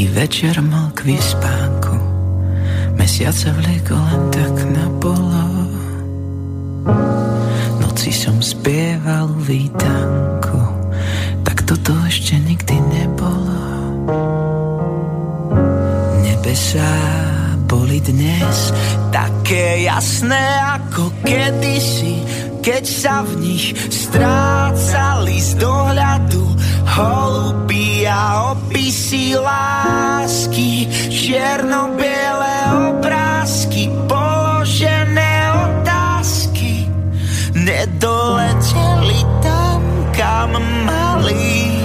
Tichý 0.00 0.16
večer 0.16 0.56
mal 0.64 0.96
k 0.96 1.12
vyspánku. 1.12 1.92
Mesiac 2.96 3.36
sa 3.36 3.52
vliekol 3.52 4.00
len 4.00 4.22
tak 4.32 4.56
na 4.72 4.88
polo 4.96 5.44
Noci 7.84 8.08
som 8.08 8.40
spieval 8.40 9.28
vítanku 9.44 10.56
Tak 11.44 11.68
toto 11.68 11.92
ešte 12.08 12.32
nikdy 12.40 12.80
nebolo. 12.80 13.60
Nebesá 16.24 16.96
boli 17.68 18.00
dnes 18.00 18.72
také 19.12 19.84
jasné 19.84 20.64
ako 20.80 21.12
kedysi 21.28 22.24
keď 22.60 22.84
sa 22.84 23.24
v 23.24 23.32
nich 23.40 23.72
strácali 23.88 25.40
z 25.40 25.56
dohľadu 25.56 26.44
holubí 26.84 28.04
a 28.04 28.52
opisy 28.52 29.32
lásky, 29.36 30.84
čierno-biele 31.08 32.56
obrázky, 32.92 33.88
položené 34.04 35.32
otázky, 35.56 36.84
nedoleteli 37.56 39.20
tam, 39.40 39.80
kam 40.12 40.52
mali. 40.84 41.80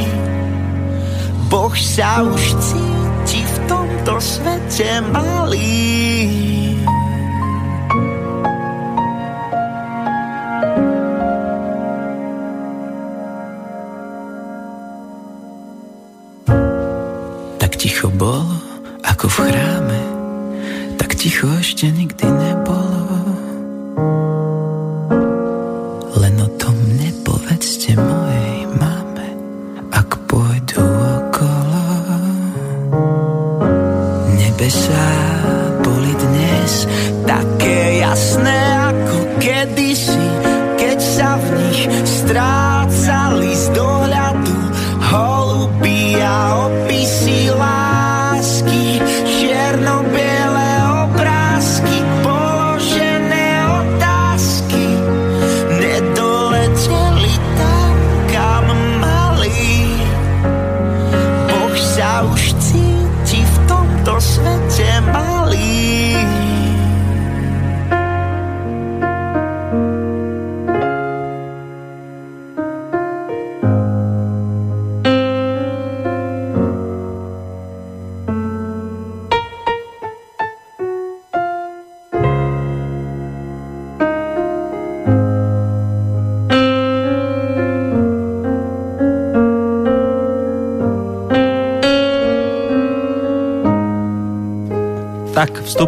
Boh 1.47 1.75
sa 1.77 2.19
už 2.19 2.43
cíti 2.59 3.47
v 3.47 3.55
tomto 3.71 4.19
svete 4.19 4.99
malý. 5.13 6.54
Bolo, 18.15 18.55
ako 19.03 19.27
v 19.27 19.35
chráme, 19.51 20.01
tak 20.95 21.19
ticho 21.19 21.51
ešte 21.59 21.91
nikdy 21.91 22.23
nebolo. 22.23 22.54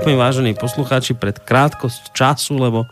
Vstupím, 0.08 0.24
vážení 0.24 0.54
poslucháči, 0.56 1.20
pred 1.20 1.36
krátkosť 1.36 2.16
času, 2.16 2.56
lebo 2.56 2.88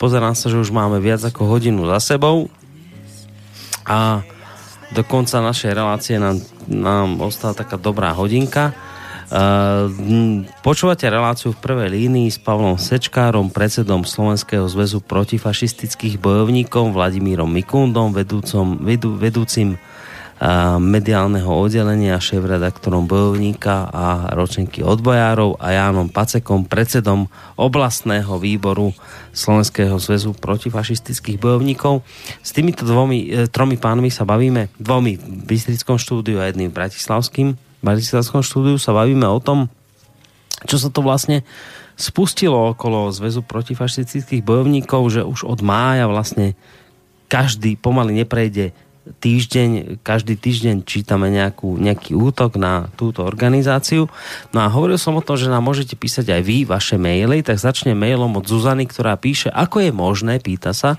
pozerám 0.00 0.32
sa, 0.32 0.48
že 0.48 0.56
už 0.56 0.72
máme 0.72 0.96
viac 0.96 1.20
ako 1.20 1.44
hodinu 1.44 1.84
za 1.92 2.16
sebou 2.16 2.48
a 3.84 4.24
do 4.88 5.04
konca 5.04 5.44
našej 5.44 5.76
relácie 5.76 6.16
nám, 6.16 6.40
nám 6.64 7.20
ostala 7.20 7.52
taká 7.52 7.76
dobrá 7.76 8.16
hodinka. 8.16 8.72
Uh, 9.28 10.48
počúvate 10.64 11.04
reláciu 11.04 11.52
v 11.52 11.60
prvej 11.60 12.00
línii 12.00 12.32
s 12.32 12.40
Pavlom 12.40 12.80
Sečkárom, 12.80 13.52
predsedom 13.52 14.08
Slovenského 14.08 14.64
zväzu 14.64 15.04
protifašistických 15.04 16.16
bojovníkov 16.16 16.96
Vladimírom 16.96 17.52
Mikundom, 17.52 18.16
vedúcom, 18.16 18.80
vedú, 18.80 19.12
vedúcim 19.20 19.76
mediálneho 20.76 21.48
oddelenia, 21.48 22.20
šéf-redaktorom 22.20 23.08
Bojovníka 23.08 23.88
a 23.88 24.28
ročenky 24.36 24.84
odbojárov 24.84 25.56
a 25.56 25.72
Jánom 25.72 26.12
Pacekom, 26.12 26.68
predsedom 26.68 27.32
oblastného 27.56 28.36
výboru 28.36 28.92
Slovenského 29.32 29.96
zväzu 29.96 30.36
protifašistických 30.36 31.40
bojovníkov. 31.40 32.04
S 32.44 32.52
týmito 32.52 32.84
dvomi, 32.84 33.32
e, 33.32 33.48
tromi 33.48 33.80
pánmi 33.80 34.12
sa 34.12 34.28
bavíme, 34.28 34.68
dvomi 34.76 35.16
v 35.16 35.48
Bystrickom 35.48 35.96
štúdiu 35.96 36.44
a 36.44 36.52
jedným 36.52 36.68
v 36.68 36.76
Bratislavským. 36.76 37.48
V 37.56 37.82
Bratislavskom 37.82 38.44
štúdiu 38.44 38.76
sa 38.76 38.92
bavíme 38.92 39.24
o 39.24 39.40
tom, 39.40 39.72
čo 40.68 40.76
sa 40.76 40.92
to 40.92 41.00
vlastne 41.00 41.40
spustilo 41.96 42.76
okolo 42.76 43.08
Zväzu 43.16 43.40
protifašistických 43.40 44.44
bojovníkov, 44.44 45.02
že 45.08 45.22
už 45.24 45.48
od 45.48 45.64
mája 45.64 46.04
vlastne 46.04 46.52
každý 47.32 47.80
pomaly 47.80 48.12
neprejde 48.22 48.76
týždeň, 49.04 50.00
každý 50.00 50.40
týždeň 50.40 50.88
čítame 50.88 51.28
nejakú, 51.28 51.76
nejaký 51.76 52.16
útok 52.16 52.56
na 52.56 52.88
túto 52.96 53.20
organizáciu. 53.20 54.08
No 54.56 54.58
a 54.64 54.72
hovoril 54.72 54.96
som 54.96 55.16
o 55.16 55.24
tom, 55.24 55.36
že 55.36 55.52
nám 55.52 55.64
môžete 55.64 55.92
písať 55.94 56.32
aj 56.32 56.42
vy 56.42 56.56
vaše 56.64 56.96
maily, 56.96 57.44
tak 57.44 57.60
začne 57.60 57.92
mailom 57.92 58.32
od 58.40 58.48
Zuzany, 58.48 58.88
ktorá 58.88 59.20
píše, 59.20 59.52
ako 59.52 59.84
je 59.84 59.92
možné, 59.92 60.40
pýta 60.40 60.72
sa, 60.72 60.96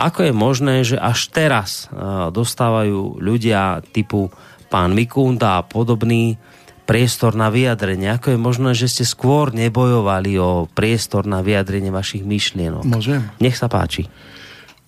ako 0.00 0.28
je 0.28 0.32
možné, 0.32 0.74
že 0.88 0.96
až 0.96 1.28
teraz 1.28 1.92
dostávajú 2.32 3.20
ľudia 3.20 3.84
typu 3.92 4.32
pán 4.72 4.96
Mikunda 4.96 5.60
a 5.60 5.66
podobný 5.66 6.40
priestor 6.88 7.36
na 7.36 7.52
vyjadrenie? 7.52 8.10
Ako 8.16 8.34
je 8.34 8.38
možné, 8.40 8.70
že 8.72 8.90
ste 8.90 9.04
skôr 9.06 9.52
nebojovali 9.54 10.36
o 10.40 10.66
priestor 10.66 11.28
na 11.28 11.44
vyjadrenie 11.44 11.92
vašich 11.92 12.24
myšlienok? 12.24 12.84
Môžem? 12.88 13.28
Nech 13.38 13.56
sa 13.56 13.68
páči. 13.68 14.08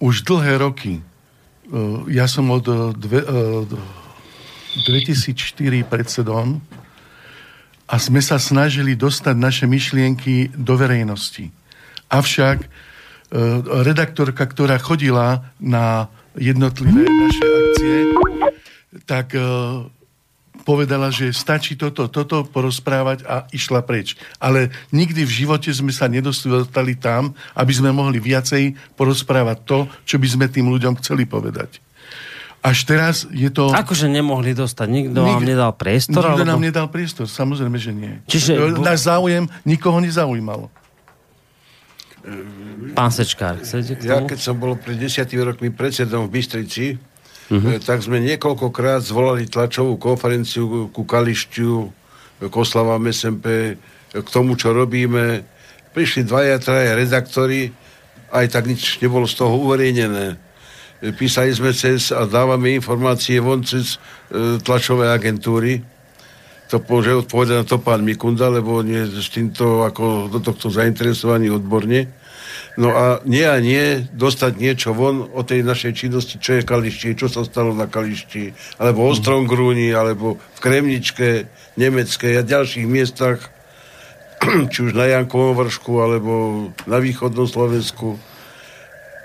Už 0.03 0.27
dlhé 0.27 0.59
roky, 0.59 1.01
e, 1.01 1.14
ja 2.09 2.27
som 2.31 2.51
od 2.51 2.67
e, 2.69 2.75
dve, 2.95 3.21
2004 4.87 5.83
e, 5.83 5.87
predsedom 5.87 6.63
a 7.85 7.95
sme 8.01 8.21
sa 8.25 8.41
snažili 8.41 8.97
dostať 8.97 9.37
naše 9.37 9.65
myšlienky 9.69 10.55
do 10.57 10.75
verejnosti. 10.79 11.53
Avšak 12.09 12.59
redaktorka, 13.83 14.47
ktorá 14.47 14.79
chodila 14.79 15.51
na 15.59 16.07
jednotlivé 16.39 17.03
naše 17.03 17.45
akcie, 17.45 17.97
tak 19.11 19.35
povedala, 20.65 21.13
že 21.13 21.31
stačí 21.31 21.77
toto, 21.77 22.09
toto 22.09 22.43
porozprávať 22.49 23.29
a 23.29 23.45
išla 23.53 23.85
preč. 23.85 24.17
Ale 24.41 24.73
nikdy 24.91 25.23
v 25.23 25.33
živote 25.45 25.69
sme 25.71 25.93
sa 25.93 26.09
nedostali 26.09 26.97
tam, 26.97 27.37
aby 27.53 27.73
sme 27.77 27.93
mohli 27.93 28.19
viacej 28.19 28.97
porozprávať 28.97 29.59
to, 29.69 29.79
čo 30.09 30.17
by 30.17 30.27
sme 30.27 30.47
tým 30.49 30.73
ľuďom 30.73 30.97
chceli 31.05 31.29
povedať. 31.29 31.85
Až 32.65 32.89
teraz 32.89 33.29
je 33.29 33.53
to... 33.53 33.69
Akože 33.77 34.09
nemohli 34.09 34.57
dostať, 34.57 34.89
nikto 34.89 35.21
Nik... 35.21 35.37
vám 35.37 35.45
nedal 35.45 35.73
priestor? 35.77 36.25
Nikto 36.25 36.33
alebo... 36.33 36.49
nám 36.49 36.65
nedal 36.65 36.89
priestor, 36.89 37.29
samozrejme, 37.29 37.77
že 37.77 37.93
nie. 37.93 38.25
Čiže... 38.25 38.81
Náš 38.81 39.05
záujem 39.05 39.45
nikoho 39.69 40.01
nezaujímalo. 40.01 40.73
Pán 42.97 43.13
Sečkár, 43.13 43.61
chcete 43.61 44.01
k 44.01 44.09
tomu? 44.09 44.09
Ja 44.09 44.19
keď 44.25 44.41
som 44.41 44.57
bol 44.57 44.81
pred 44.81 44.97
desiatými 44.97 45.45
rokmi 45.45 45.69
predsedom 45.69 46.25
v 46.25 46.41
Bystrici, 46.41 46.97
uh-huh. 47.51 47.81
tak 47.83 48.01
sme 48.05 48.21
niekoľkokrát 48.23 49.05
zvolali 49.05 49.49
tlačovú 49.49 50.01
konferenciu 50.01 50.89
ku 50.93 51.03
Kališťu, 51.05 51.73
k 52.45 52.55
oslavám 52.55 53.09
SMP, 53.11 53.77
k 54.15 54.29
tomu, 54.31 54.55
čo 54.55 54.71
robíme. 54.71 55.43
Prišli 55.95 56.27
dvaja, 56.27 56.59
traja 56.59 56.95
redaktori, 56.99 57.71
aj 58.35 58.47
tak 58.51 58.67
nič 58.67 58.99
nebolo 58.99 59.27
z 59.31 59.35
toho 59.39 59.55
uverejnené. 59.63 60.39
Písali 61.15 61.53
sme 61.53 61.77
cez 61.77 62.11
a 62.15 62.25
dávame 62.25 62.73
informácie 62.73 63.37
von 63.39 63.61
cez 63.61 64.01
e, 64.33 64.57
tlačové 64.63 65.13
agentúry. 65.13 65.85
To 66.73 66.81
povedal 66.81 67.61
na 67.61 67.67
to 67.69 67.77
pán 67.77 68.01
Mikunda, 68.03 68.49
lebo 68.49 68.81
nie 68.81 69.05
s 69.05 69.29
týmto 69.29 69.85
ako 69.85 70.33
do 70.33 70.41
tohto 70.41 70.73
zainteresovaný 70.73 71.53
odborne. 71.53 72.09
No 72.75 72.91
a 72.91 73.23
nie 73.23 73.47
a 73.47 73.59
nie 73.63 74.03
dostať 74.11 74.59
niečo 74.59 74.91
von 74.91 75.31
o 75.31 75.47
tej 75.47 75.63
našej 75.63 75.93
činnosti, 75.95 76.43
čo 76.43 76.59
je 76.59 76.67
Kališti, 76.67 77.15
čo 77.15 77.31
sa 77.31 77.47
stalo 77.47 77.71
na 77.71 77.87
Kališti, 77.87 78.51
alebo 78.83 79.07
o 79.07 79.13
Strongrúni, 79.15 79.95
alebo 79.95 80.39
v 80.39 80.59
Kremničke, 80.59 81.47
Nemeckej 81.79 82.39
a 82.39 82.43
ďalších 82.43 82.87
miestach, 82.87 83.39
či 84.73 84.79
už 84.91 84.93
na 84.93 85.07
Jankovom 85.07 85.55
vršku, 85.55 85.93
alebo 86.03 86.33
na 86.91 86.99
východnom 86.99 87.47
Slovensku. 87.47 88.19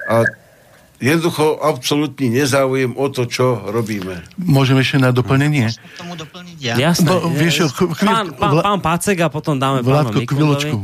A 0.09 0.25
jednoducho 1.01 1.57
absolútny 1.63 2.29
nezáujem 2.29 2.93
o 2.93 3.07
to, 3.09 3.25
čo 3.25 3.65
robíme. 3.71 4.21
Môžem 4.37 4.77
ešte 4.83 4.97
na 4.99 5.09
doplnenie? 5.09 5.71
Môžem 5.71 5.97
tomu 5.97 6.13
doplniť 6.19 6.57
ja? 6.59 6.73
Jasné. 6.77 7.07
No, 7.07 7.29
vieš, 7.33 7.71
chvíľ, 7.71 7.95
pán, 7.97 8.25
pán, 8.35 8.53
pán 8.61 8.79
Pacek 8.83 9.17
a 9.25 9.27
potom 9.31 9.55
dáme 9.57 9.81
Vládko, 9.81 10.21
pánu 10.21 10.29
chvíľočku. 10.29 10.75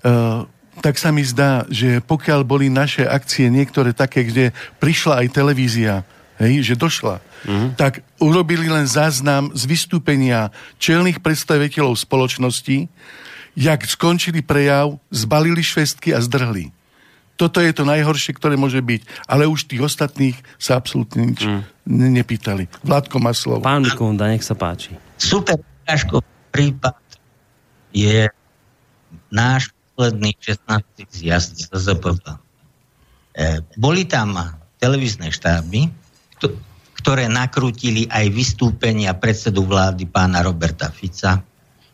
Uh, 0.00 0.48
tak 0.80 0.96
sa 0.96 1.12
mi 1.12 1.22
zdá, 1.22 1.68
že 1.68 2.00
pokiaľ 2.00 2.40
boli 2.42 2.72
naše 2.72 3.04
akcie 3.04 3.52
niektoré 3.52 3.92
také, 3.92 4.24
kde 4.24 4.56
prišla 4.80 5.24
aj 5.24 5.36
televízia, 5.36 6.02
hej, 6.40 6.64
že 6.64 6.74
došla, 6.74 7.20
uh-huh. 7.20 7.76
tak 7.76 8.00
urobili 8.16 8.66
len 8.66 8.88
záznam 8.88 9.52
z 9.52 9.62
vystúpenia 9.68 10.48
čelných 10.80 11.20
predstaviteľov 11.20 12.00
spoločnosti, 12.00 12.88
jak 13.54 13.80
skončili 13.84 14.40
prejav, 14.40 14.96
zbalili 15.12 15.60
švestky 15.60 16.16
a 16.16 16.24
zdrhli. 16.24 16.72
Toto 17.36 17.56
je 17.64 17.72
to 17.72 17.88
najhoršie, 17.88 18.36
ktoré 18.36 18.60
môže 18.60 18.84
byť. 18.84 19.24
Ale 19.24 19.48
už 19.48 19.64
tých 19.64 19.80
ostatných 19.80 20.36
sa 20.60 20.76
absolútne 20.76 21.24
nič 21.24 21.40
mm. 21.48 21.64
nepýtali. 21.88 22.68
Vládko 22.84 23.16
má 23.16 23.32
slovo. 23.32 23.64
Pán 23.64 23.80
Mikunda, 23.80 24.28
nech 24.28 24.44
sa 24.44 24.52
páči. 24.52 24.92
Super 25.16 25.56
prípad 26.52 27.00
je 27.96 28.28
náš 29.32 29.72
posledný 30.00 30.32
16 30.40 31.12
zjazd 31.12 31.68
ZPP. 31.76 32.24
E, 32.24 33.60
boli 33.76 34.08
tam 34.08 34.32
televízne 34.80 35.28
štáby, 35.28 35.92
ktoré 36.96 37.28
nakrútili 37.28 38.08
aj 38.08 38.32
vystúpenia 38.32 39.12
predsedu 39.12 39.68
vlády 39.68 40.08
pána 40.08 40.40
Roberta 40.40 40.88
Fica. 40.88 41.44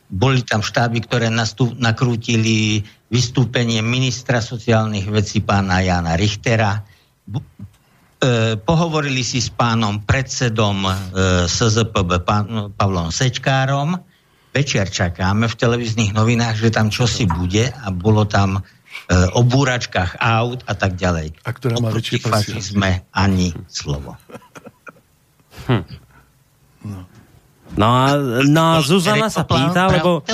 Boli 0.07 0.46
tam 0.46 0.62
štáby, 0.62 1.02
ktoré 1.02 1.34
nastup, 1.34 1.74
nakrútili 1.82 2.86
vystúpenie 3.11 3.82
ministra 3.82 4.38
sociálnych 4.38 5.11
vecí 5.11 5.42
pána 5.42 5.82
Jana 5.82 6.14
Richtera. 6.14 6.78
E, 6.78 8.54
pohovorili 8.54 9.26
si 9.26 9.42
s 9.42 9.50
pánom 9.50 10.07
predsedom 10.07 10.78
e, 10.86 10.94
SZPB 11.50 12.22
pán, 12.22 12.70
Pavlom 12.70 13.11
Sečkárom 13.11 13.98
večer 14.57 14.88
čakáme 14.88 15.52
v 15.52 15.59
televíznych 15.61 16.16
novinách, 16.16 16.57
že 16.57 16.72
tam 16.72 16.88
čosi 16.88 17.28
bude 17.28 17.68
a 17.68 17.92
bolo 17.92 18.24
tam 18.24 18.57
e, 18.57 18.61
o 19.36 19.44
búračkách 19.44 20.16
aut 20.16 20.64
a 20.64 20.72
tak 20.72 20.96
ďalej. 20.96 21.36
A 21.44 21.50
ktorá 21.52 21.76
má 21.76 21.92
väčšie 21.92 22.24
sme 22.64 23.04
ani 23.12 23.52
slovo. 23.68 24.16
Hm. 25.68 25.84
No. 26.88 26.98
No 27.76 27.88
a, 27.92 28.16
no 28.46 28.62
a 28.72 28.74
Zuzana 28.80 29.28
sa 29.28 29.44
pýta, 29.44 29.90
lebo... 29.90 30.24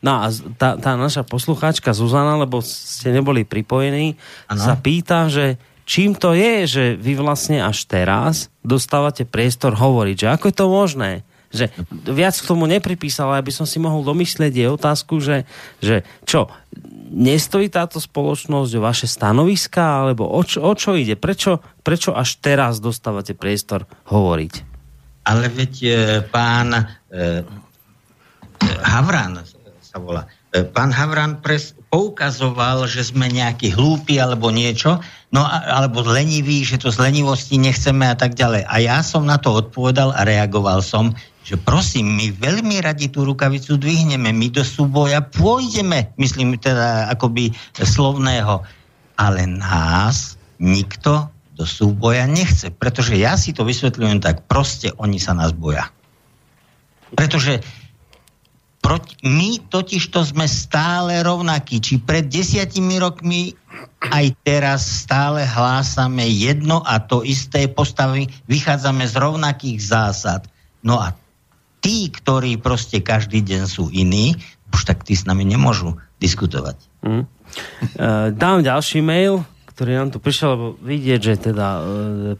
No 0.00 0.24
a 0.24 0.32
tá, 0.56 0.80
tá 0.80 0.96
naša 0.96 1.26
poslucháčka 1.26 1.92
Zuzana, 1.92 2.40
lebo 2.40 2.64
ste 2.64 3.12
neboli 3.12 3.44
pripojení, 3.44 4.16
ano. 4.48 4.56
sa 4.56 4.78
pýta, 4.78 5.28
že 5.28 5.60
čím 5.84 6.16
to 6.16 6.32
je, 6.32 6.64
že 6.64 6.84
vy 6.96 7.18
vlastne 7.18 7.60
až 7.60 7.84
teraz 7.84 8.48
dostávate 8.64 9.28
priestor 9.28 9.76
hovoriť, 9.76 10.16
že 10.16 10.28
ako 10.32 10.44
je 10.48 10.56
to 10.56 10.66
možné? 10.70 11.12
Že 11.50 11.74
viac 11.90 12.34
k 12.38 12.48
tomu 12.48 12.70
nepripísal, 12.70 13.34
aby 13.34 13.50
som 13.50 13.66
si 13.66 13.82
mohol 13.82 14.06
domyslieť 14.06 14.54
je 14.54 14.66
otázku, 14.70 15.18
že, 15.18 15.44
že 15.82 16.06
čo, 16.22 16.46
nestojí 17.10 17.66
táto 17.66 17.98
spoločnosť 17.98 18.70
o 18.78 18.84
vaše 18.86 19.10
stanoviska, 19.10 20.06
alebo 20.06 20.30
o 20.30 20.40
čo, 20.46 20.62
o 20.62 20.72
čo 20.78 20.94
ide? 20.94 21.18
Prečo, 21.18 21.58
prečo 21.82 22.14
až 22.14 22.38
teraz 22.38 22.78
dostávate 22.78 23.34
priestor 23.34 23.90
hovoriť? 24.06 24.70
Ale 25.26 25.50
veď 25.50 25.72
e, 25.82 25.90
pán 26.30 26.72
e, 26.72 26.82
Havran 28.86 29.42
sa 29.82 29.98
volá. 29.98 30.30
E, 30.54 30.62
pán 30.64 30.94
Havran 30.94 31.42
pres, 31.42 31.74
poukazoval, 31.90 32.86
že 32.86 33.10
sme 33.10 33.26
nejakí 33.26 33.74
hlúpi 33.74 34.22
alebo 34.22 34.54
niečo, 34.54 35.02
no 35.34 35.42
alebo 35.46 36.06
leniví, 36.06 36.62
že 36.62 36.78
to 36.78 36.94
z 36.94 37.02
lenivosti 37.02 37.58
nechceme 37.58 38.06
a 38.06 38.14
tak 38.14 38.38
ďalej. 38.38 38.62
A 38.70 38.74
ja 38.78 38.98
som 39.02 39.26
na 39.26 39.36
to 39.42 39.50
odpovedal 39.50 40.14
a 40.14 40.22
reagoval 40.22 40.80
som, 40.86 41.10
že 41.50 41.58
prosím, 41.58 42.14
my 42.14 42.30
veľmi 42.30 42.78
radi 42.78 43.10
tú 43.10 43.26
rukavicu 43.26 43.74
dvihneme, 43.74 44.30
my 44.30 44.54
do 44.54 44.62
súboja 44.62 45.18
pôjdeme, 45.18 46.14
myslím 46.14 46.54
teda 46.54 47.10
akoby 47.10 47.50
slovného, 47.74 48.62
ale 49.18 49.50
nás 49.50 50.38
nikto 50.62 51.26
do 51.58 51.66
súboja 51.66 52.30
nechce, 52.30 52.70
pretože 52.70 53.18
ja 53.18 53.34
si 53.34 53.50
to 53.50 53.66
vysvetľujem 53.66 54.22
tak, 54.22 54.46
proste 54.46 54.94
oni 54.94 55.18
sa 55.18 55.34
nás 55.34 55.50
boja. 55.50 55.90
Pretože 57.18 57.58
proti, 58.78 59.18
my 59.26 59.58
totiž 59.66 60.06
to 60.14 60.22
sme 60.22 60.46
stále 60.46 61.18
rovnakí. 61.26 61.82
Či 61.82 61.98
pred 61.98 62.30
desiatimi 62.30 63.02
rokmi 63.02 63.58
aj 63.98 64.38
teraz 64.46 65.02
stále 65.02 65.42
hlásame 65.42 66.30
jedno 66.30 66.86
a 66.86 67.02
to 67.02 67.26
isté 67.26 67.66
postavy, 67.66 68.30
vychádzame 68.46 69.02
z 69.02 69.14
rovnakých 69.18 69.82
zásad. 69.82 70.46
No 70.86 71.02
a 71.02 71.18
tí, 71.80 72.12
ktorí 72.12 72.60
proste 72.60 73.00
každý 73.00 73.40
deň 73.40 73.62
sú 73.66 73.88
iní, 73.90 74.36
už 74.70 74.86
tak 74.86 75.02
tí 75.02 75.18
s 75.18 75.26
nami 75.26 75.42
nemôžu 75.42 75.98
diskutovať. 76.22 76.78
Mm. 77.02 77.24
Uh, 77.26 78.30
dám 78.30 78.62
ďalší 78.62 79.02
mail, 79.02 79.42
ktorý 79.74 79.98
nám 79.98 80.14
tu 80.14 80.22
prišiel, 80.22 80.48
lebo 80.54 80.66
vidieť, 80.78 81.20
že 81.20 81.34
teda 81.50 81.68
uh, 81.80 81.84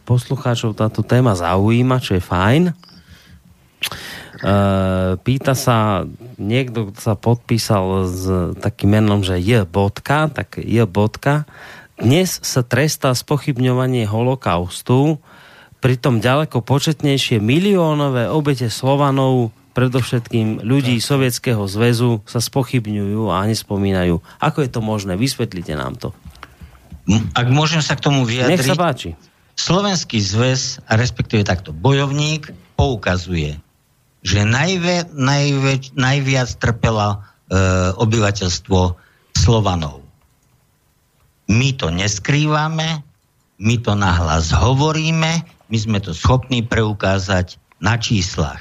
poslucháčov 0.05 0.77
táto 0.77 1.03
téma 1.03 1.35
zaujíma, 1.35 1.99
čo 1.99 2.15
je 2.15 2.23
fajn. 2.23 2.63
Uh, 4.41 5.19
pýta 5.21 5.53
sa, 5.53 6.07
niekto 6.39 6.93
sa 6.97 7.13
podpísal 7.13 8.07
s 8.09 8.23
takým 8.57 8.97
menom, 8.97 9.21
že 9.21 9.37
je 9.37 9.65
bodka, 9.67 10.31
tak 10.31 10.61
je 10.61 10.81
bodka. 10.87 11.45
Dnes 12.01 12.41
sa 12.41 12.65
trestá 12.65 13.13
spochybňovanie 13.13 14.09
holokaustu, 14.09 15.21
pritom 15.81 16.21
ďaleko 16.21 16.61
početnejšie 16.61 17.41
miliónové 17.41 18.29
obete 18.29 18.69
Slovanov, 18.69 19.51
predovšetkým 19.73 20.61
ľudí 20.61 21.01
tak. 21.01 21.07
Sovietskeho 21.09 21.63
zväzu, 21.65 22.21
sa 22.29 22.39
spochybňujú 22.39 23.27
a 23.33 23.43
nespomínajú. 23.49 24.21
Ako 24.37 24.63
je 24.63 24.69
to 24.69 24.79
možné? 24.79 25.17
Vysvetlite 25.17 25.73
nám 25.73 25.97
to. 25.97 26.13
Ak 27.33 27.49
môžem 27.49 27.81
sa 27.81 27.97
k 27.97 28.05
tomu 28.05 28.23
vyjadriť. 28.23 28.61
Nech 28.61 28.67
sa 28.67 28.77
páči. 28.77 29.17
Slovenský 29.57 30.21
zväz, 30.21 30.79
respektíve 30.87 31.43
takto, 31.43 31.75
bojovník 31.75 32.53
poukazuje 32.79 33.59
že 34.21 34.45
najve, 34.45 35.09
najve, 35.17 35.97
najviac 35.97 36.49
trpela 36.61 37.09
e, 37.09 37.17
obyvateľstvo 37.97 38.79
Slovanov. 39.33 40.05
My 41.49 41.73
to 41.73 41.89
neskrývame, 41.89 43.01
my 43.57 43.75
to 43.81 43.97
nahlas 43.97 44.53
hovoríme, 44.53 45.41
my 45.71 45.77
sme 45.79 45.97
to 46.03 46.11
schopní 46.11 46.61
preukázať 46.61 47.55
na 47.79 47.95
číslach. 47.95 48.59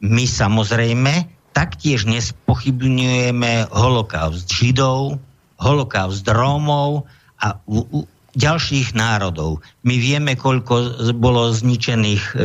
My 0.00 0.24
samozrejme 0.24 1.28
taktiež 1.52 2.08
nespochybňujeme 2.08 3.68
holokaust 3.68 4.48
Židov, 4.48 5.20
holokaust 5.60 6.24
Rómov 6.24 7.04
a 7.42 7.58
u, 7.68 7.84
u, 7.84 8.00
ďalších 8.38 8.94
národov. 8.94 9.58
My 9.82 9.98
vieme, 9.98 10.38
koľko 10.38 11.02
bolo 11.18 11.50
zničených 11.50 12.22
e, 12.22 12.34
e, 12.38 12.44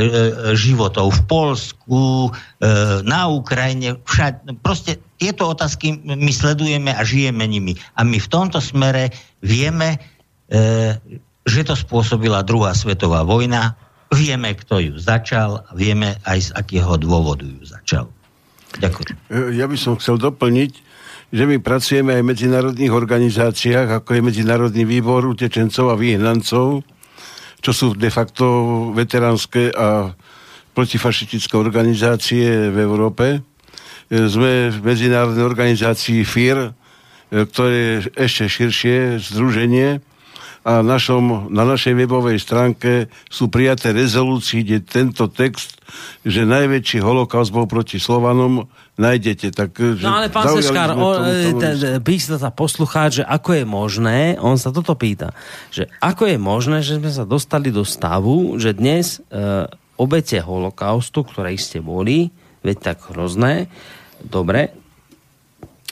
životov 0.58 1.14
v 1.14 1.22
Polsku, 1.30 2.02
e, 2.28 2.32
na 3.06 3.30
Ukrajine, 3.30 4.02
všade. 4.02 4.58
Proste 4.66 4.98
tieto 5.22 5.54
otázky 5.54 6.02
my 6.02 6.32
sledujeme 6.34 6.90
a 6.90 7.06
žijeme 7.06 7.46
nimi. 7.46 7.78
A 7.94 8.02
my 8.02 8.18
v 8.18 8.32
tomto 8.32 8.58
smere 8.58 9.14
vieme, 9.46 10.02
e, 10.50 10.98
že 11.46 11.62
to 11.62 11.78
spôsobila 11.78 12.42
druhá 12.42 12.74
svetová 12.74 13.22
vojna, 13.22 13.78
vieme, 14.14 14.54
kto 14.56 14.80
ju 14.80 14.94
začal 14.98 15.66
vieme 15.76 16.18
aj 16.24 16.40
z 16.40 16.50
akého 16.56 16.96
dôvodu 16.98 17.44
ju 17.44 17.62
začal. 17.66 18.08
Ďakujem. 18.80 19.16
E, 19.30 19.58
ja 19.58 19.66
by 19.70 19.78
som 19.78 19.98
chcel 19.98 20.18
doplniť, 20.18 20.72
že 21.34 21.44
my 21.50 21.58
pracujeme 21.62 22.14
aj 22.14 22.22
v 22.22 22.30
medzinárodných 22.30 22.94
organizáciách, 22.94 24.02
ako 24.02 24.10
je 24.14 24.22
Medzinárodný 24.22 24.84
výbor 24.86 25.26
utečencov 25.26 25.90
a 25.90 25.98
vyhnancov, 25.98 26.86
čo 27.58 27.72
sú 27.74 27.98
de 27.98 28.14
facto 28.14 28.46
veteránske 28.94 29.74
a 29.74 30.14
protifašistické 30.78 31.58
organizácie 31.58 32.70
v 32.70 32.78
Európe. 32.78 33.42
Sme 34.14 34.70
v 34.70 34.78
medzinárodnej 34.84 35.42
organizácii 35.42 36.22
FIR, 36.22 36.74
ktoré 37.34 37.74
je 37.74 37.94
ešte 38.14 38.46
širšie 38.46 39.18
združenie 39.18 40.13
a 40.64 40.80
našom, 40.80 41.52
na 41.52 41.68
našej 41.68 41.92
webovej 41.92 42.40
stránke 42.40 43.12
sú 43.28 43.52
prijaté 43.52 43.92
rezolúcie, 43.92 44.64
kde 44.64 44.80
tento 44.80 45.28
text, 45.28 45.76
že 46.24 46.48
najväčší 46.48 47.04
holokaust 47.04 47.52
bol 47.52 47.68
proti 47.68 48.00
Slovanom, 48.00 48.72
nájdete. 48.96 49.52
Tak, 49.52 49.76
že 49.76 50.08
no 50.08 50.24
ale 50.24 50.32
pán 50.32 50.48
Seškár, 50.56 50.96
pýta 52.00 52.40
sa 52.40 52.48
poslucháč, 52.48 53.22
že 53.22 53.26
ako 53.28 53.60
je 53.60 53.66
možné, 53.68 54.20
on 54.40 54.56
sa 54.56 54.72
toto 54.72 54.96
pýta, 54.96 55.36
že 55.68 55.92
ako 56.00 56.32
je 56.32 56.38
možné, 56.40 56.80
že 56.80 56.96
sme 56.96 57.12
sa 57.12 57.28
dostali 57.28 57.68
do 57.68 57.84
stavu, 57.84 58.56
že 58.56 58.72
dnes 58.72 59.20
e, 59.20 59.68
obete 60.00 60.40
holokaustu, 60.40 61.28
ktoré 61.28 61.60
ste 61.60 61.84
boli, 61.84 62.32
veď 62.64 62.96
tak 62.96 63.12
hrozné, 63.12 63.68
dobre, 64.24 64.72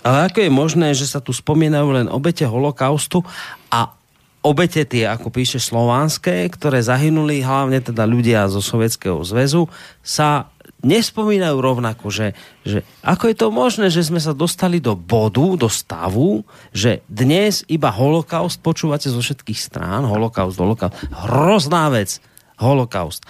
ale 0.01 0.31
ako 0.31 0.39
je 0.41 0.51
možné, 0.51 0.87
že 0.97 1.05
sa 1.05 1.19
tu 1.21 1.35
spomínajú 1.35 1.87
len 1.93 2.07
obete 2.09 2.47
holokaustu 2.47 3.21
a 3.69 4.00
obete 4.41 4.81
tie, 4.85 5.05
ako 5.05 5.29
píše 5.29 5.61
slovanské, 5.61 6.49
ktoré 6.49 6.81
zahynuli 6.81 7.45
hlavne 7.45 7.81
teda 7.81 8.09
ľudia 8.09 8.49
zo 8.49 8.61
Sovietskeho 8.61 9.21
zväzu, 9.21 9.69
sa 10.01 10.49
nespomínajú 10.81 11.57
rovnako, 11.61 12.09
že, 12.09 12.33
že 12.65 12.81
ako 13.05 13.29
je 13.29 13.35
to 13.37 13.47
možné, 13.53 13.87
že 13.93 14.01
sme 14.01 14.17
sa 14.17 14.33
dostali 14.33 14.81
do 14.81 14.97
bodu, 14.97 15.53
do 15.53 15.69
stavu, 15.69 16.41
že 16.73 17.05
dnes 17.05 17.61
iba 17.69 17.93
holokaust 17.93 18.57
počúvate 18.65 19.05
zo 19.05 19.21
všetkých 19.21 19.61
strán, 19.61 20.09
holokaust, 20.09 20.57
holokaust, 20.57 20.97
hrozná 21.13 21.93
vec, 21.93 22.17
holokaust. 22.57 23.21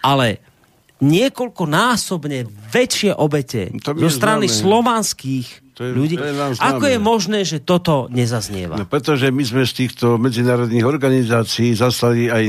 Ale 0.00 0.40
niekoľko 1.04 1.68
násobne 1.68 2.48
väčšie 2.72 3.12
obete 3.12 3.68
zo 3.84 4.10
strany 4.12 4.48
slovanských 4.48 5.63
to 5.74 5.80
je, 5.84 5.90
ľudí. 5.90 6.14
To 6.14 6.24
je 6.24 6.34
Ako 6.62 6.86
je 6.86 6.98
možné, 7.02 7.42
že 7.42 7.58
toto 7.58 8.06
nezaznieva? 8.08 8.78
No, 8.78 8.86
pretože 8.86 9.28
my 9.34 9.42
sme 9.42 9.62
z 9.66 9.84
týchto 9.84 10.16
medzinárodných 10.22 10.86
organizácií 10.86 11.74
zaslali 11.74 12.30
aj 12.30 12.44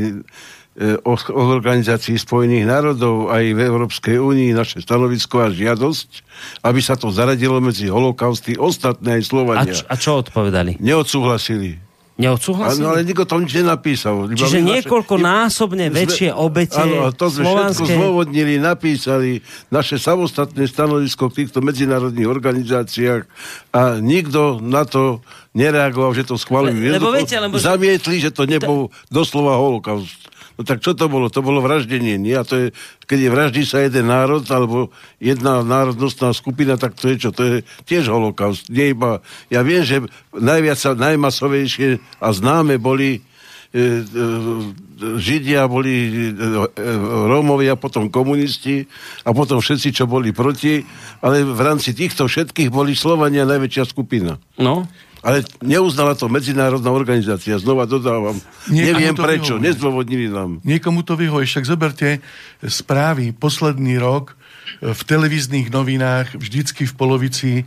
E, 0.76 1.00
organizácií 1.32 2.20
Spojených 2.20 2.68
národov 2.68 3.32
aj 3.32 3.48
v 3.48 3.60
Európskej 3.64 4.20
únii 4.20 4.52
naše 4.52 4.84
stanovisko 4.84 5.40
a 5.40 5.48
žiadosť, 5.48 6.10
aby 6.68 6.84
sa 6.84 7.00
to 7.00 7.08
zaradilo 7.16 7.64
medzi 7.64 7.88
holokausty 7.88 8.60
ostatné 8.60 9.16
aj 9.16 9.24
Slovania. 9.24 9.72
A, 9.72 9.72
č- 9.72 9.88
a 9.88 9.96
čo 9.96 10.20
odpovedali? 10.20 10.76
Neodsúhlasili. 10.84 11.80
Neodsúhlasili? 12.16 12.80
Áno, 12.80 12.96
ale 12.96 13.04
nikto 13.04 13.28
to 13.28 13.44
nič 13.44 13.52
nenapísal. 13.60 14.32
Čiže 14.32 14.64
niekoľko 14.64 15.20
naše, 15.20 15.28
násobne 15.28 15.86
väčšie 15.92 16.32
obete 16.32 16.80
Áno, 16.80 17.04
a 17.04 17.12
to 17.12 17.28
sme 17.28 17.44
slovanské... 17.44 17.84
všetko 17.84 17.86
zdôvodnili, 17.92 18.54
napísali 18.56 19.44
naše 19.68 20.00
samostatné 20.00 20.64
stanovisko 20.64 21.28
v 21.28 21.44
týchto 21.44 21.60
medzinárodných 21.60 22.32
organizáciách 22.32 23.28
a 23.76 24.00
nikto 24.00 24.64
na 24.64 24.88
to 24.88 25.20
nereagoval, 25.52 26.16
že 26.16 26.24
to 26.24 26.40
schválujú. 26.40 26.88
Le, 26.88 26.96
lebo 26.96 27.12
viete, 27.12 27.36
lebo... 27.36 27.60
Zamietli, 27.60 28.24
že 28.24 28.32
to 28.32 28.48
nebol 28.48 28.96
doslova 29.12 29.60
holokaust. 29.60 30.32
No 30.56 30.64
tak 30.64 30.80
čo 30.80 30.96
to 30.96 31.12
bolo? 31.12 31.28
To 31.28 31.44
bolo 31.44 31.60
vraždenie, 31.60 32.16
nie? 32.16 32.36
A 32.36 32.48
to 32.48 32.56
je, 32.56 32.68
keď 33.06 33.20
je 33.28 33.30
vraždí 33.30 33.64
sa 33.68 33.84
jeden 33.84 34.08
národ, 34.08 34.48
alebo 34.48 34.90
jedna 35.20 35.60
národnostná 35.62 36.32
skupina, 36.32 36.80
tak 36.80 36.96
to 36.96 37.12
je 37.12 37.28
čo? 37.28 37.30
To 37.36 37.44
je 37.44 37.56
tiež 37.84 38.08
holokaust. 38.08 38.72
Nie 38.72 38.96
iba, 38.96 39.20
ja 39.52 39.62
viem, 39.68 39.84
že 39.84 40.08
najviac 40.32 40.80
najmasovejšie 40.96 42.00
a 42.24 42.28
známe 42.32 42.80
boli 42.80 43.20
e, 43.20 43.22
e, 43.76 43.84
Židia, 45.20 45.68
boli 45.68 45.94
e, 46.32 46.52
Rómovia, 47.28 47.76
potom 47.76 48.08
komunisti 48.08 48.88
a 49.28 49.36
potom 49.36 49.60
všetci, 49.60 49.92
čo 49.92 50.08
boli 50.08 50.32
proti, 50.32 50.80
ale 51.20 51.44
v 51.44 51.62
rámci 51.62 51.92
týchto 51.92 52.32
všetkých 52.32 52.72
boli 52.72 52.96
Slovania 52.96 53.44
najväčšia 53.44 53.84
skupina. 53.84 54.40
No. 54.56 54.88
Ale 55.26 55.42
neuznala 55.66 56.14
to 56.14 56.30
medzinárodná 56.30 56.94
organizácia, 56.94 57.58
znova 57.58 57.90
dodávam. 57.90 58.38
Niekomu 58.70 58.94
Neviem 58.94 59.16
prečo, 59.18 59.58
vyhovuje. 59.58 59.66
nezdôvodnili 59.66 60.28
nám. 60.30 60.62
Niekomu 60.62 61.02
to 61.02 61.18
vyhovuje, 61.18 61.50
však 61.50 61.66
zoberte 61.66 62.22
správy 62.62 63.34
posledný 63.34 63.98
rok 63.98 64.38
e, 64.38 64.94
v 64.94 65.02
televíznych 65.02 65.74
novinách 65.74 66.38
vždycky 66.38 66.86
v 66.86 66.94
polovici 66.94 67.52
e, 67.58 67.64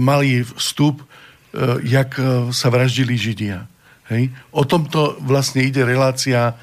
mali 0.00 0.40
vstup, 0.56 1.04
e, 1.04 1.84
jak 1.84 2.16
sa 2.56 2.72
vraždili 2.72 3.12
Židia. 3.12 3.68
Hej? 4.08 4.32
O 4.56 4.64
tomto 4.64 5.20
vlastne 5.20 5.68
ide 5.68 5.84
relácia 5.84 6.56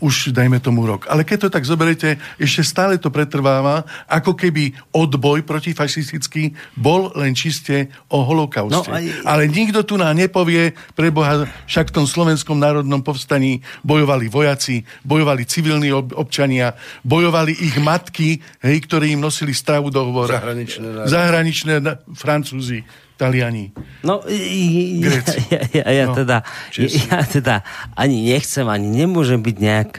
už 0.00 0.32
dajme 0.32 0.56
tomu 0.60 0.88
rok. 0.88 1.04
Ale 1.06 1.22
keď 1.22 1.46
to 1.46 1.48
tak 1.52 1.68
zoberiete, 1.68 2.16
ešte 2.40 2.62
stále 2.64 2.94
to 2.96 3.12
pretrváva, 3.12 3.84
ako 4.08 4.32
keby 4.32 4.72
odboj 4.92 5.44
protifašistický 5.44 6.56
bol 6.76 7.12
len 7.14 7.36
čiste 7.36 7.92
o 8.08 8.24
holokauste. 8.24 8.88
No, 8.88 8.96
aj... 8.96 9.04
Ale 9.28 9.46
nikto 9.46 9.84
tu 9.84 10.00
nám 10.00 10.16
nepovie, 10.16 10.72
preboha, 10.96 11.44
však 11.68 11.92
v 11.92 11.96
tom 12.02 12.06
slovenskom 12.08 12.56
národnom 12.56 13.04
povstaní 13.04 13.60
bojovali 13.84 14.32
vojaci, 14.32 14.82
bojovali 15.04 15.44
civilní 15.44 15.92
ob- 15.92 16.16
občania, 16.16 16.72
bojovali 17.04 17.52
ich 17.52 17.76
matky, 17.78 18.40
hej, 18.64 18.76
ktorí 18.88 19.12
im 19.12 19.20
nosili 19.20 19.52
stravu 19.52 19.92
do 19.92 20.02
hovora. 20.02 20.40
Zahraničné, 20.40 20.86
Zahraničné 21.06 21.74
Francúzi. 22.16 23.05
Taliani. 23.16 23.72
No, 24.04 24.20
ja, 25.52 25.60
ja, 25.72 25.86
ja, 25.88 26.04
no. 26.06 26.14
teda, 26.14 26.44
ja, 26.76 26.88
ja 26.88 27.20
teda 27.24 27.54
ani 27.96 28.36
nechcem, 28.36 28.68
ani 28.68 28.88
nemôžem 28.92 29.40
byť 29.40 29.56
nejak 29.56 29.90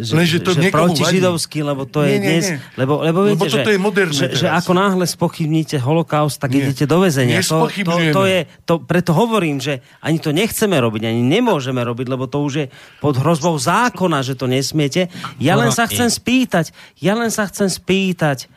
že, 0.00 0.12
Lenže 0.16 0.40
to 0.40 0.56
že 0.56 0.72
proti 0.72 1.04
židovský, 1.04 1.60
lebo 1.60 1.84
to 1.84 2.00
nie, 2.00 2.08
je 2.08 2.16
nie, 2.16 2.24
dnes... 2.24 2.44
Nie. 2.48 2.58
Lebo, 2.80 3.04
lebo, 3.04 3.28
viete, 3.28 3.36
lebo 3.36 3.44
toto 3.44 3.68
že, 3.68 3.74
je 3.76 3.80
moderné 3.80 4.16
že, 4.16 4.26
že 4.40 4.48
ako 4.48 4.72
náhle 4.72 5.04
spochybníte 5.04 5.76
holokaust, 5.76 6.40
tak 6.40 6.56
nie. 6.56 6.64
idete 6.64 6.88
do 6.88 7.04
väzenia. 7.04 7.44
To, 7.44 7.68
to, 7.68 7.92
to 7.92 8.22
je, 8.24 8.40
to, 8.64 8.80
preto 8.80 9.12
hovorím, 9.12 9.60
že 9.60 9.84
ani 10.00 10.16
to 10.16 10.32
nechceme 10.32 10.80
robiť, 10.80 11.12
ani 11.12 11.20
nemôžeme 11.20 11.84
robiť, 11.84 12.06
lebo 12.08 12.24
to 12.24 12.40
už 12.40 12.52
je 12.56 12.66
pod 13.04 13.20
hrozbou 13.20 13.60
zákona, 13.60 14.24
že 14.24 14.32
to 14.32 14.48
nesmiete. 14.48 15.12
Ja 15.36 15.60
len 15.60 15.68
sa 15.76 15.84
chcem 15.84 16.08
spýtať, 16.08 16.72
ja 16.96 17.12
len 17.12 17.28
sa 17.28 17.44
chcem 17.52 17.68
spýtať, 17.68 18.48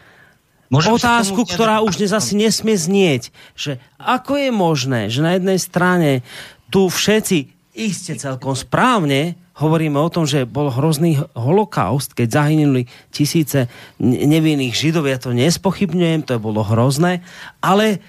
Môžem 0.69 1.01
otázku, 1.01 1.49
ktorá 1.49 1.81
už 1.81 1.97
dnes 1.97 2.13
asi 2.13 2.37
nesmie 2.37 2.77
znieť, 2.77 3.33
že 3.57 3.81
ako 3.97 4.37
je 4.37 4.49
možné, 4.53 5.01
že 5.09 5.25
na 5.25 5.33
jednej 5.33 5.57
strane 5.57 6.21
tu 6.69 6.85
všetci 6.85 7.49
iste 7.73 8.13
celkom 8.13 8.53
správne 8.53 9.33
hovoríme 9.57 9.99
o 9.99 10.13
tom, 10.13 10.23
že 10.23 10.47
bol 10.47 10.71
hrozný 10.71 11.19
holokaust, 11.35 12.15
keď 12.15 12.27
zahynuli 12.31 12.87
tisíce 13.11 13.67
nevinných 13.99 14.71
židov, 14.71 15.09
ja 15.09 15.19
to 15.19 15.35
nespochybňujem, 15.35 16.23
to 16.23 16.39
bolo 16.39 16.63
hrozné, 16.63 17.25
ale 17.59 17.99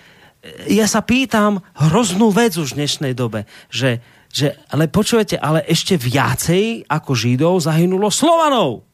ja 0.70 0.84
sa 0.84 1.04
pýtam 1.04 1.60
hroznú 1.76 2.30
vec 2.32 2.56
už 2.56 2.72
v 2.72 2.84
dnešnej 2.84 3.12
dobe, 3.12 3.44
že, 3.68 4.00
že 4.30 4.56
ale 4.70 4.88
počujete, 4.88 5.36
ale 5.36 5.64
ešte 5.66 5.98
viacej 5.98 6.86
ako 6.86 7.12
židov 7.12 7.60
zahynulo 7.60 8.08
Slovanov. 8.08 8.86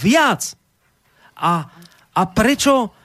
Viac. 0.00 0.56
A, 1.36 1.68
a 2.16 2.22
prečo, 2.32 2.88
pre, 2.88 3.04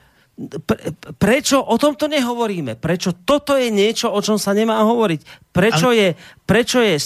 prečo 1.20 1.60
o 1.60 1.76
tomto 1.76 2.08
nehovoríme? 2.08 2.80
Prečo 2.80 3.12
toto 3.12 3.52
je 3.54 3.68
niečo, 3.68 4.08
o 4.08 4.20
čom 4.24 4.40
sa 4.40 4.56
nemá 4.56 4.80
hovoriť? 4.80 5.52
Prečo, 5.52 5.92
Ale... 5.92 5.96
je, 5.96 6.08
prečo 6.48 6.78
je 6.80 6.96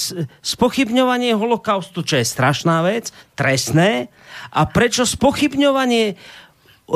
spochybňovanie 0.47 1.35
holokaustu, 1.35 2.07
čo 2.07 2.23
je 2.23 2.27
strašná 2.27 2.87
vec, 2.87 3.11
trestné? 3.35 4.09
A 4.55 4.71
prečo 4.71 5.03
spochybňovanie 5.03 6.15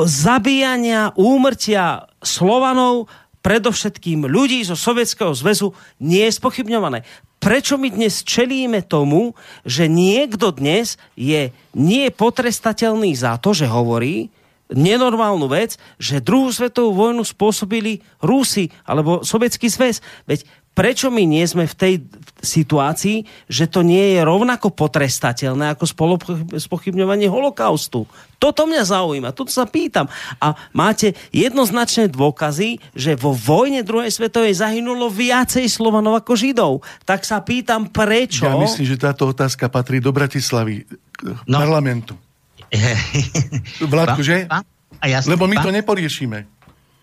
zabíjania, 0.07 1.11
úmrtia 1.19 2.07
Slovanov, 2.23 3.11
predovšetkým 3.43 4.23
ľudí 4.23 4.63
zo 4.63 4.79
Sovietskeho 4.79 5.35
zväzu, 5.35 5.75
nie 5.99 6.23
je 6.31 6.37
spochybňované? 6.39 7.03
Prečo 7.41 7.75
my 7.75 7.89
dnes 7.89 8.21
čelíme 8.21 8.85
tomu, 8.85 9.33
že 9.65 9.89
niekto 9.89 10.53
dnes 10.53 10.95
je 11.17 11.49
nie 11.73 12.05
potrestateľný 12.13 13.17
za 13.17 13.35
to, 13.41 13.51
že 13.51 13.65
hovorí, 13.65 14.29
nenormálnu 14.71 15.47
vec, 15.51 15.75
že 15.99 16.23
druhú 16.23 16.49
svetovú 16.49 16.95
vojnu 16.95 17.23
spôsobili 17.27 18.01
Rusi 18.23 18.71
alebo 18.87 19.21
Sovietský 19.21 19.67
zväz. 19.67 19.99
Veď 20.25 20.47
prečo 20.71 21.11
my 21.11 21.27
nie 21.27 21.43
sme 21.43 21.67
v 21.67 21.75
tej 21.75 21.93
situácii, 22.39 23.27
že 23.51 23.67
to 23.67 23.83
nie 23.83 24.15
je 24.17 24.23
rovnako 24.23 24.71
potrestateľné 24.71 25.75
ako 25.75 25.83
spochybňovanie 26.55 27.27
holokaustu. 27.27 28.07
Toto 28.41 28.65
mňa 28.65 28.83
zaujíma, 28.87 29.35
toto 29.35 29.53
sa 29.53 29.69
pýtam. 29.69 30.09
A 30.41 30.57
máte 30.73 31.13
jednoznačné 31.29 32.09
dôkazy, 32.09 32.81
že 32.97 33.13
vo 33.19 33.35
vojne 33.35 33.85
druhej 33.85 34.09
svetovej 34.09 34.57
zahynulo 34.57 35.11
viacej 35.11 35.67
Slovanov 35.69 36.17
ako 36.17 36.33
Židov. 36.33 36.73
Tak 37.05 37.27
sa 37.27 37.43
pýtam, 37.43 37.91
prečo... 37.91 38.47
Ja 38.47 38.57
myslím, 38.57 38.87
že 38.87 38.97
táto 38.97 39.29
otázka 39.29 39.69
patrí 39.69 40.01
do 40.01 40.09
Bratislavy, 40.09 40.87
no. 41.45 41.59
parlamentu. 41.61 42.17
Vládku, 43.91 44.21
že? 44.23 44.47
Pán, 44.47 44.63
a 45.01 45.05
ja 45.09 45.19
Lebo 45.27 45.45
my 45.49 45.59
pán, 45.59 45.65
to 45.67 45.71
neporiešime. 45.75 46.47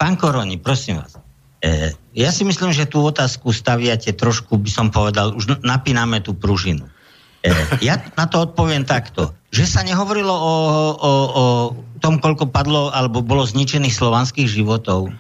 Pán 0.00 0.14
Koroni, 0.16 0.56
prosím 0.56 1.02
vás. 1.02 1.18
E, 1.58 1.92
ja 2.14 2.30
si 2.30 2.46
myslím, 2.46 2.70
že 2.70 2.86
tú 2.86 3.02
otázku 3.02 3.50
staviate 3.50 4.14
trošku, 4.14 4.56
by 4.56 4.70
som 4.70 4.86
povedal, 4.88 5.34
už 5.34 5.60
napíname 5.66 6.22
tú 6.22 6.32
pružinu. 6.32 6.86
E, 7.42 7.50
ja 7.82 7.98
na 8.14 8.30
to 8.30 8.46
odpoviem 8.46 8.86
takto, 8.86 9.34
že 9.50 9.66
sa 9.66 9.82
nehovorilo 9.82 10.30
o, 10.30 10.54
o, 10.94 11.12
o 11.12 11.44
tom, 11.98 12.22
koľko 12.22 12.48
padlo 12.48 12.94
alebo 12.94 13.20
bolo 13.20 13.42
zničených 13.42 13.92
slovanských 13.92 14.48
životov. 14.48 15.10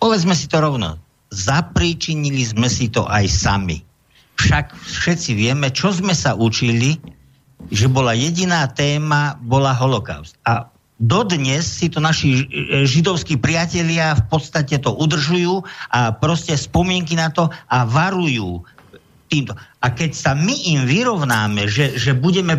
Povedzme 0.00 0.32
si 0.32 0.48
to 0.48 0.58
rovno. 0.58 0.98
Zapríčinili 1.32 2.42
sme 2.44 2.66
si 2.66 2.88
to 2.88 3.04
aj 3.06 3.28
sami. 3.28 3.84
Však 4.40 4.74
všetci 4.74 5.30
vieme, 5.36 5.68
čo 5.70 5.92
sme 5.92 6.16
sa 6.16 6.34
učili 6.34 6.98
že 7.70 7.86
bola 7.86 8.16
jediná 8.16 8.66
téma, 8.66 9.38
bola 9.38 9.76
holokaust. 9.76 10.34
A 10.42 10.72
dodnes 11.02 11.66
si 11.66 11.90
to 11.90 11.98
naši 11.98 12.46
židovskí 12.86 13.38
priatelia 13.38 14.14
v 14.14 14.24
podstate 14.30 14.78
to 14.78 14.94
udržujú 14.94 15.66
a 15.90 16.14
proste 16.14 16.54
spomienky 16.54 17.18
na 17.18 17.30
to 17.34 17.50
a 17.66 17.82
varujú 17.82 18.62
týmto. 19.32 19.56
A 19.80 19.86
keď 19.88 20.12
sa 20.12 20.32
my 20.36 20.52
im 20.76 20.84
vyrovnáme, 20.84 21.64
že, 21.64 21.96
že, 21.96 22.12
budeme 22.12 22.54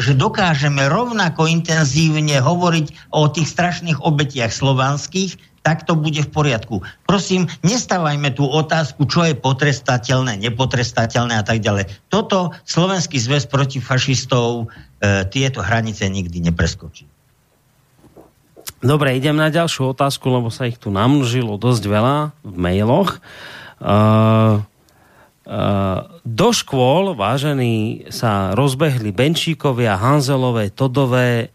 že 0.00 0.16
dokážeme 0.16 0.88
rovnako 0.88 1.44
intenzívne 1.44 2.40
hovoriť 2.40 3.12
o 3.12 3.28
tých 3.28 3.52
strašných 3.52 4.00
obetiach 4.00 4.50
slovanských, 4.50 5.36
tak 5.64 5.88
to 5.88 5.96
bude 5.96 6.20
v 6.20 6.28
poriadku. 6.28 6.84
Prosím, 7.08 7.48
nestávajme 7.64 8.36
tú 8.36 8.44
otázku, 8.44 9.08
čo 9.08 9.24
je 9.24 9.32
potrestateľné, 9.32 10.36
nepotrestateľné 10.44 11.40
a 11.40 11.44
tak 11.44 11.64
ďalej. 11.64 11.88
Toto 12.12 12.52
Slovenský 12.68 13.16
zväz 13.16 13.48
proti 13.48 13.80
fašistov 13.80 14.68
e, 15.00 15.24
tieto 15.32 15.64
hranice 15.64 16.04
nikdy 16.12 16.44
nepreskočí. 16.52 17.08
Dobre, 18.84 19.16
idem 19.16 19.40
na 19.40 19.48
ďalšiu 19.48 19.96
otázku, 19.96 20.28
lebo 20.28 20.52
sa 20.52 20.68
ich 20.68 20.76
tu 20.76 20.92
namnožilo 20.92 21.56
dosť 21.56 21.82
veľa 21.88 22.16
v 22.44 22.54
mailoch. 22.60 23.16
Uh, 23.80 24.60
uh, 25.48 26.04
do 26.20 26.48
škôl, 26.52 27.16
vážení, 27.16 28.04
sa 28.12 28.52
rozbehli 28.52 29.08
Benčíkovia, 29.08 29.96
Hanzelové, 29.96 30.68
Todové, 30.68 31.53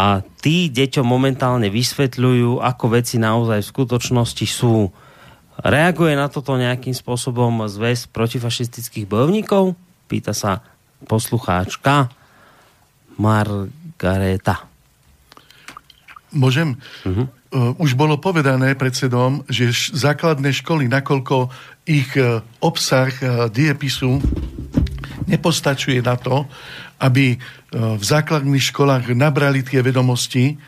a 0.00 0.24
tí 0.40 0.72
deťom 0.72 1.04
momentálne 1.04 1.68
vysvetľujú, 1.68 2.64
ako 2.64 2.84
veci 2.96 3.20
naozaj 3.20 3.60
v 3.60 3.72
skutočnosti 3.76 4.46
sú. 4.48 4.88
Reaguje 5.60 6.16
na 6.16 6.32
toto 6.32 6.56
nejakým 6.56 6.96
spôsobom 6.96 7.68
zväz 7.68 8.08
protifašistických 8.08 9.04
bojovníkov? 9.04 9.76
Pýta 10.08 10.32
sa 10.32 10.64
poslucháčka 11.04 12.08
Margareta. 13.20 14.64
Môžem? 16.32 16.80
Uh-huh. 17.04 17.28
Uh, 17.50 17.76
už 17.76 17.92
bolo 17.92 18.16
povedané 18.16 18.72
predsedom, 18.78 19.44
že 19.52 19.68
základné 19.92 20.54
školy, 20.54 20.88
nakoľko 20.88 21.52
ich 21.84 22.08
uh, 22.16 22.40
obsah 22.64 23.10
uh, 23.20 23.52
diepisu 23.52 24.22
nepostačuje 25.26 26.00
na 26.00 26.18
to, 26.18 26.46
aby 27.00 27.40
v 27.72 28.04
základných 28.04 28.70
školách 28.70 29.16
nabrali 29.16 29.64
tie 29.64 29.80
vedomosti, 29.80 30.60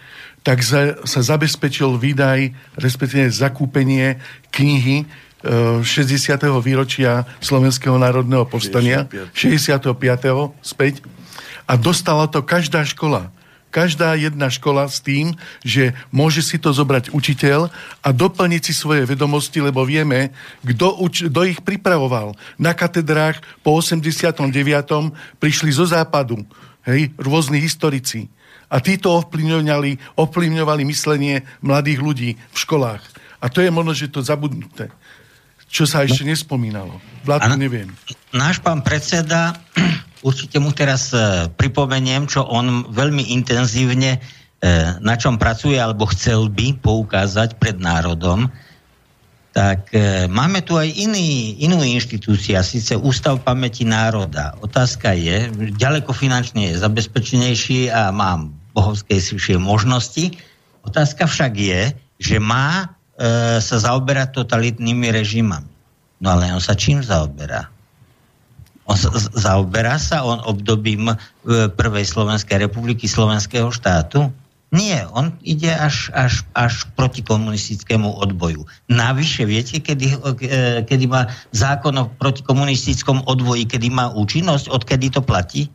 tak 0.43 0.65
za, 0.65 0.99
sa 1.07 1.21
zabezpečil 1.23 2.01
výdaj, 2.01 2.51
respektíve 2.81 3.31
zakúpenie 3.31 4.19
knihy 4.51 5.07
60. 5.43 6.39
výročia 6.63 7.27
Slovenského 7.43 7.99
národného 7.99 8.47
povstania, 8.47 9.07
65. 9.35 9.93
65. 9.93 10.63
späť. 10.63 11.03
A 11.67 11.75
dostala 11.79 12.27
to 12.31 12.43
každá 12.43 12.87
škola 12.87 13.31
každá 13.73 14.13
jedna 14.21 14.53
škola 14.53 14.85
s 14.85 15.01
tým, 15.01 15.33
že 15.65 15.97
môže 16.13 16.45
si 16.45 16.61
to 16.61 16.69
zobrať 16.77 17.09
učiteľ 17.17 17.73
a 18.05 18.09
doplniť 18.13 18.63
si 18.69 18.77
svoje 18.77 19.09
vedomosti, 19.09 19.65
lebo 19.65 19.89
vieme, 19.89 20.37
kto, 20.61 21.01
uč- 21.01 21.25
ich 21.25 21.61
pripravoval. 21.65 22.37
Na 22.61 22.77
katedrách 22.77 23.41
po 23.65 23.81
89. 23.81 24.53
prišli 25.41 25.73
zo 25.73 25.89
západu 25.89 26.45
hej, 26.85 27.11
rôzni 27.17 27.59
historici. 27.59 28.29
A 28.73 28.81
títo 28.81 29.13
ovplyvňovali, 29.21 30.17
ovplyvňovali 30.17 30.83
myslenie 30.89 31.45
mladých 31.61 32.01
ľudí 32.01 32.31
v 32.37 32.57
školách. 32.57 33.03
A 33.43 33.51
to 33.51 33.59
je 33.61 33.75
možno, 33.75 33.93
že 33.93 34.09
to 34.09 34.23
zabudnuté. 34.23 34.89
Čo 35.73 35.89
sa 35.89 36.05
ešte 36.05 36.29
nespomínalo. 36.29 37.01
Vládku 37.25 37.57
neviem. 37.57 37.89
Náš 38.37 38.61
pán 38.61 38.85
predseda, 38.85 39.57
určite 40.29 40.61
mu 40.61 40.69
teraz 40.77 41.17
e, 41.17 41.49
pripomeniem, 41.49 42.29
čo 42.29 42.45
on 42.45 42.93
veľmi 42.93 43.33
intenzívne 43.33 44.21
e, 44.21 44.69
na 45.01 45.17
čom 45.17 45.41
pracuje 45.41 45.81
alebo 45.81 46.05
chcel 46.13 46.53
by 46.53 46.77
poukázať 46.77 47.57
pred 47.57 47.81
národom, 47.81 48.53
tak 49.57 49.89
e, 49.97 50.29
máme 50.29 50.61
tu 50.61 50.77
aj 50.77 50.93
iný, 50.93 51.57
inú 51.65 51.81
inštitúciu, 51.81 52.61
síce 52.61 52.93
Ústav 52.93 53.41
pamäti 53.41 53.89
národa. 53.89 54.53
Otázka 54.61 55.17
je, 55.17 55.49
ďaleko 55.73 56.13
finančne 56.13 56.69
je 56.69 56.81
zabezpečenejší 56.85 57.89
a 57.89 58.13
má 58.13 58.45
bohovskejšie 58.77 59.57
možnosti. 59.57 60.37
Otázka 60.85 61.25
však 61.25 61.53
je, 61.57 61.83
že 62.21 62.37
má 62.37 62.93
sa 63.61 63.77
zaoberať 63.77 64.41
totalitnými 64.41 65.13
režimami. 65.13 65.69
No 66.23 66.39
ale 66.39 66.55
on 66.55 66.63
sa 66.63 66.79
čím 66.79 67.03
zaoberá? 67.03 67.67
On 68.87 68.95
sa, 68.95 69.11
zaoberá 69.35 69.99
sa 69.99 70.23
on 70.27 70.43
obdobím 70.43 71.11
e, 71.11 71.17
Prvej 71.71 72.07
Slovenskej 72.07 72.63
republiky 72.63 73.07
Slovenského 73.07 73.71
štátu? 73.71 74.31
Nie, 74.73 75.05
on 75.13 75.37
ide 75.45 75.69
až, 75.69 76.09
až, 76.17 76.43
až 76.57 76.89
proti 76.97 77.21
komunistickému 77.21 78.09
odboju. 78.09 78.65
Navyše, 78.89 79.45
viete, 79.45 79.79
kedy, 79.79 80.07
e, 80.15 80.59
kedy 80.87 81.05
má 81.11 81.31
zákon 81.55 81.95
o 82.01 82.11
protikomunistickom 82.17 83.27
odvoji, 83.29 83.69
kedy 83.69 83.93
má 83.93 84.11
účinnosť, 84.15 84.71
odkedy 84.73 85.13
to 85.13 85.21
platí? 85.21 85.69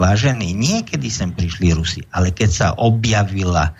vážený, 0.00 0.56
niekedy 0.56 1.12
sem 1.12 1.28
prišli 1.28 1.76
Rusi, 1.76 2.00
ale 2.16 2.32
keď 2.32 2.48
sa 2.48 2.68
objavila 2.80 3.76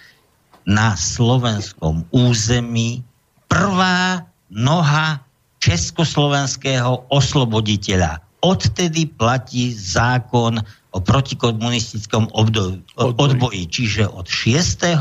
na 0.68 0.96
slovenskom 0.96 2.04
území 2.12 3.02
prvá 3.50 4.26
noha 4.50 5.22
československého 5.60 7.06
osloboditeľa. 7.12 8.20
Odtedy 8.40 9.04
platí 9.12 9.76
zákon 9.76 10.56
o 10.90 10.98
protikomunistickom 10.98 12.32
odboji, 12.32 12.80
odboji 12.96 13.68
čiže 13.68 14.08
od 14.08 14.24
6. 14.24 14.96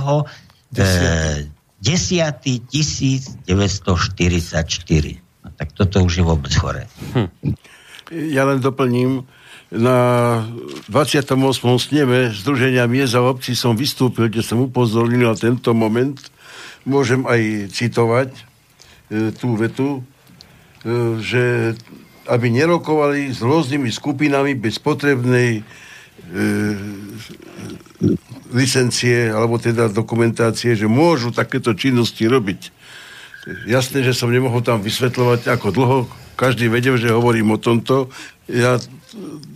10. 0.76 1.48
10. 1.80 2.60
1944. 2.68 3.40
No, 5.40 5.48
tak 5.56 5.72
toto 5.72 6.04
už 6.04 6.14
je 6.20 6.24
vôbec 6.28 6.52
chore. 6.52 6.92
Hm. 7.16 7.32
Ja 8.12 8.44
len 8.44 8.60
doplním, 8.60 9.24
na 9.70 10.42
28. 10.90 11.38
sneme 11.78 12.34
Združenia 12.34 12.90
miest 12.90 13.14
a 13.14 13.22
obcí 13.22 13.54
som 13.54 13.78
vystúpil, 13.78 14.26
kde 14.26 14.42
som 14.42 14.58
upozornil 14.66 15.30
na 15.30 15.38
tento 15.38 15.78
moment. 15.78 16.18
Môžem 16.90 17.22
aj 17.30 17.70
citovať 17.70 18.34
e, 18.34 18.42
tú 19.38 19.54
vetu, 19.54 20.02
e, 20.82 21.22
že 21.22 21.44
aby 22.26 22.50
nerokovali 22.50 23.30
s 23.30 23.46
rôznymi 23.46 23.94
skupinami 23.94 24.58
bez 24.58 24.82
potrebnej 24.82 25.62
e, 25.62 25.64
licencie 28.50 29.30
alebo 29.30 29.62
teda 29.62 29.94
dokumentácie, 29.94 30.74
že 30.74 30.90
môžu 30.90 31.30
takéto 31.30 31.78
činnosti 31.78 32.26
robiť. 32.26 32.74
Jasné, 33.70 34.02
že 34.02 34.18
som 34.18 34.34
nemohol 34.34 34.66
tam 34.66 34.82
vysvetľovať, 34.82 35.46
ako 35.46 35.68
dlho. 35.74 36.00
Každý 36.38 36.70
vedel, 36.70 36.98
že 36.98 37.14
hovorím 37.14 37.54
o 37.54 37.62
tomto. 37.62 38.10
Ja 38.50 38.82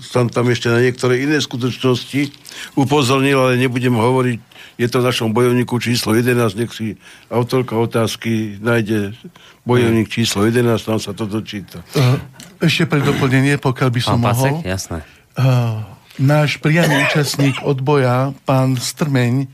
som 0.02 0.30
tam 0.30 0.50
ešte 0.50 0.70
na 0.70 0.82
niektoré 0.82 1.26
iné 1.26 1.38
skutočnosti 1.42 2.34
upozornil, 2.78 3.38
ale 3.38 3.62
nebudem 3.62 3.94
hovoriť, 3.94 4.40
je 4.78 4.88
to 4.90 4.98
v 5.02 5.08
našom 5.08 5.30
bojovníku 5.34 5.78
číslo 5.78 6.18
11, 6.18 6.58
nech 6.58 6.74
si 6.74 6.98
autorka 7.30 7.78
otázky 7.78 8.58
nájde 8.58 9.14
bojovník 9.66 10.10
číslo 10.10 10.46
11, 10.46 10.78
tam 10.82 10.98
sa 10.98 11.14
to 11.14 11.30
dočíta. 11.30 11.86
Ešte 12.62 12.90
pre 12.90 13.02
doplnenie, 13.02 13.62
pokiaľ 13.62 13.90
by 13.90 14.02
som 14.02 14.18
Pán 14.22 14.34
mohol. 14.34 14.54
Pacek, 14.62 14.66
jasné. 14.66 14.98
Uh, 15.34 15.82
náš 16.22 16.62
priamy 16.62 17.06
účastník 17.10 17.62
odboja, 17.66 18.34
pán 18.46 18.78
Strmeň, 18.78 19.50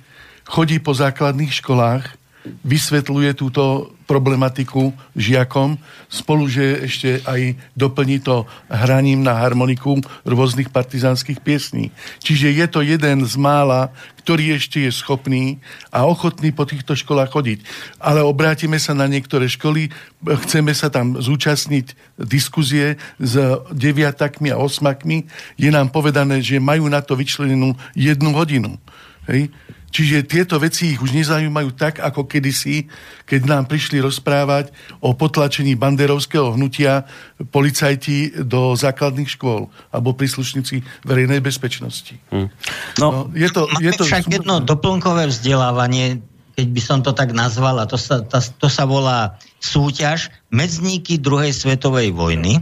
chodí 0.48 0.80
po 0.84 0.92
základných 0.92 1.52
školách, 1.52 2.19
vysvetľuje 2.46 3.36
túto 3.36 3.92
problematiku 4.10 4.90
žiakom, 5.14 5.78
spolu, 6.10 6.50
že 6.50 6.82
ešte 6.82 7.22
aj 7.30 7.54
doplní 7.78 8.26
to 8.26 8.50
hraním 8.66 9.22
na 9.22 9.38
harmoniku 9.38 10.02
rôznych 10.26 10.74
partizánskych 10.74 11.46
piesní. 11.46 11.94
Čiže 12.18 12.50
je 12.50 12.66
to 12.66 12.82
jeden 12.82 13.22
z 13.30 13.34
mála, 13.38 13.94
ktorý 14.26 14.58
ešte 14.58 14.82
je 14.82 14.90
schopný 14.90 15.62
a 15.94 16.10
ochotný 16.10 16.50
po 16.50 16.66
týchto 16.66 16.98
školách 16.98 17.30
chodiť. 17.30 17.60
Ale 18.02 18.26
obrátime 18.26 18.82
sa 18.82 18.98
na 18.98 19.06
niektoré 19.06 19.46
školy, 19.46 19.94
chceme 20.26 20.74
sa 20.74 20.90
tam 20.90 21.22
zúčastniť 21.22 22.18
diskuzie 22.18 22.98
s 23.22 23.34
deviatakmi 23.70 24.50
a 24.50 24.58
osmakmi. 24.58 25.30
Je 25.54 25.70
nám 25.70 25.94
povedané, 25.94 26.42
že 26.42 26.58
majú 26.58 26.90
na 26.90 27.06
to 27.06 27.14
vyčlenenú 27.14 27.78
jednu 27.94 28.34
hodinu. 28.34 28.82
Hej? 29.30 29.54
Čiže 29.90 30.26
tieto 30.30 30.62
veci 30.62 30.94
ich 30.94 31.02
už 31.02 31.12
nezaujímajú 31.12 31.74
tak, 31.74 31.98
ako 31.98 32.30
kedysi, 32.30 32.86
keď 33.26 33.42
nám 33.50 33.64
prišli 33.66 33.98
rozprávať 34.00 34.70
o 35.02 35.18
potlačení 35.18 35.74
banderovského 35.74 36.54
hnutia 36.54 37.10
policajti 37.50 38.46
do 38.46 38.78
základných 38.78 39.30
škôl 39.30 39.68
alebo 39.90 40.14
príslušníci 40.14 40.86
verejnej 41.06 41.42
bezpečnosti. 41.42 42.16
Hmm. 42.30 42.54
No, 43.02 43.08
no, 43.12 43.20
je 43.34 43.50
to, 43.50 43.66
je 43.82 43.92
to 43.98 44.06
však 44.06 44.30
jedno 44.30 44.62
doplnkové 44.62 45.28
vzdelávanie, 45.28 46.22
keď 46.60 46.68
by 46.76 46.82
som 46.84 47.00
to 47.00 47.16
tak 47.16 47.32
nazval, 47.32 47.80
a 47.80 47.88
to 47.88 47.96
sa, 47.96 48.20
tá, 48.20 48.44
to 48.44 48.68
sa 48.68 48.84
volá 48.84 49.40
súťaž 49.64 50.28
medzníky 50.52 51.20
druhej 51.20 51.56
svetovej 51.56 52.12
vojny. 52.12 52.60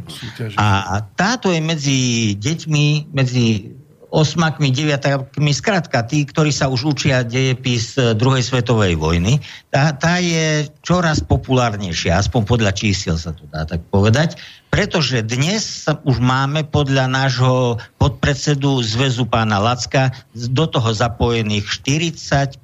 A, 0.58 0.68
a 0.86 0.96
táto 1.02 1.50
je 1.50 1.62
medzi 1.62 2.00
deťmi, 2.38 3.14
medzi 3.14 3.77
osmakmi, 4.08 4.72
deviatakmi, 4.72 5.52
skrátka 5.52 6.04
tí, 6.08 6.24
ktorí 6.24 6.56
sa 6.56 6.72
už 6.72 6.96
učia 6.96 7.28
dejepis 7.28 8.00
e, 8.00 8.16
druhej 8.16 8.40
svetovej 8.40 8.96
vojny, 8.96 9.44
tá, 9.68 9.92
tá 9.92 10.24
je 10.24 10.72
čoraz 10.80 11.20
populárnejšia, 11.20 12.16
aspoň 12.16 12.42
podľa 12.48 12.72
čísiel 12.72 13.20
sa 13.20 13.36
to 13.36 13.44
dá 13.52 13.68
tak 13.68 13.84
povedať, 13.92 14.40
pretože 14.72 15.24
dnes 15.24 15.88
už 16.08 16.18
máme 16.24 16.64
podľa 16.68 17.08
nášho 17.12 17.80
podpredsedu 18.00 18.80
Zväzu 18.84 19.28
pána 19.28 19.60
Lacka 19.60 20.12
do 20.32 20.66
toho 20.68 20.92
zapojených 20.92 21.68
40% 21.68 22.60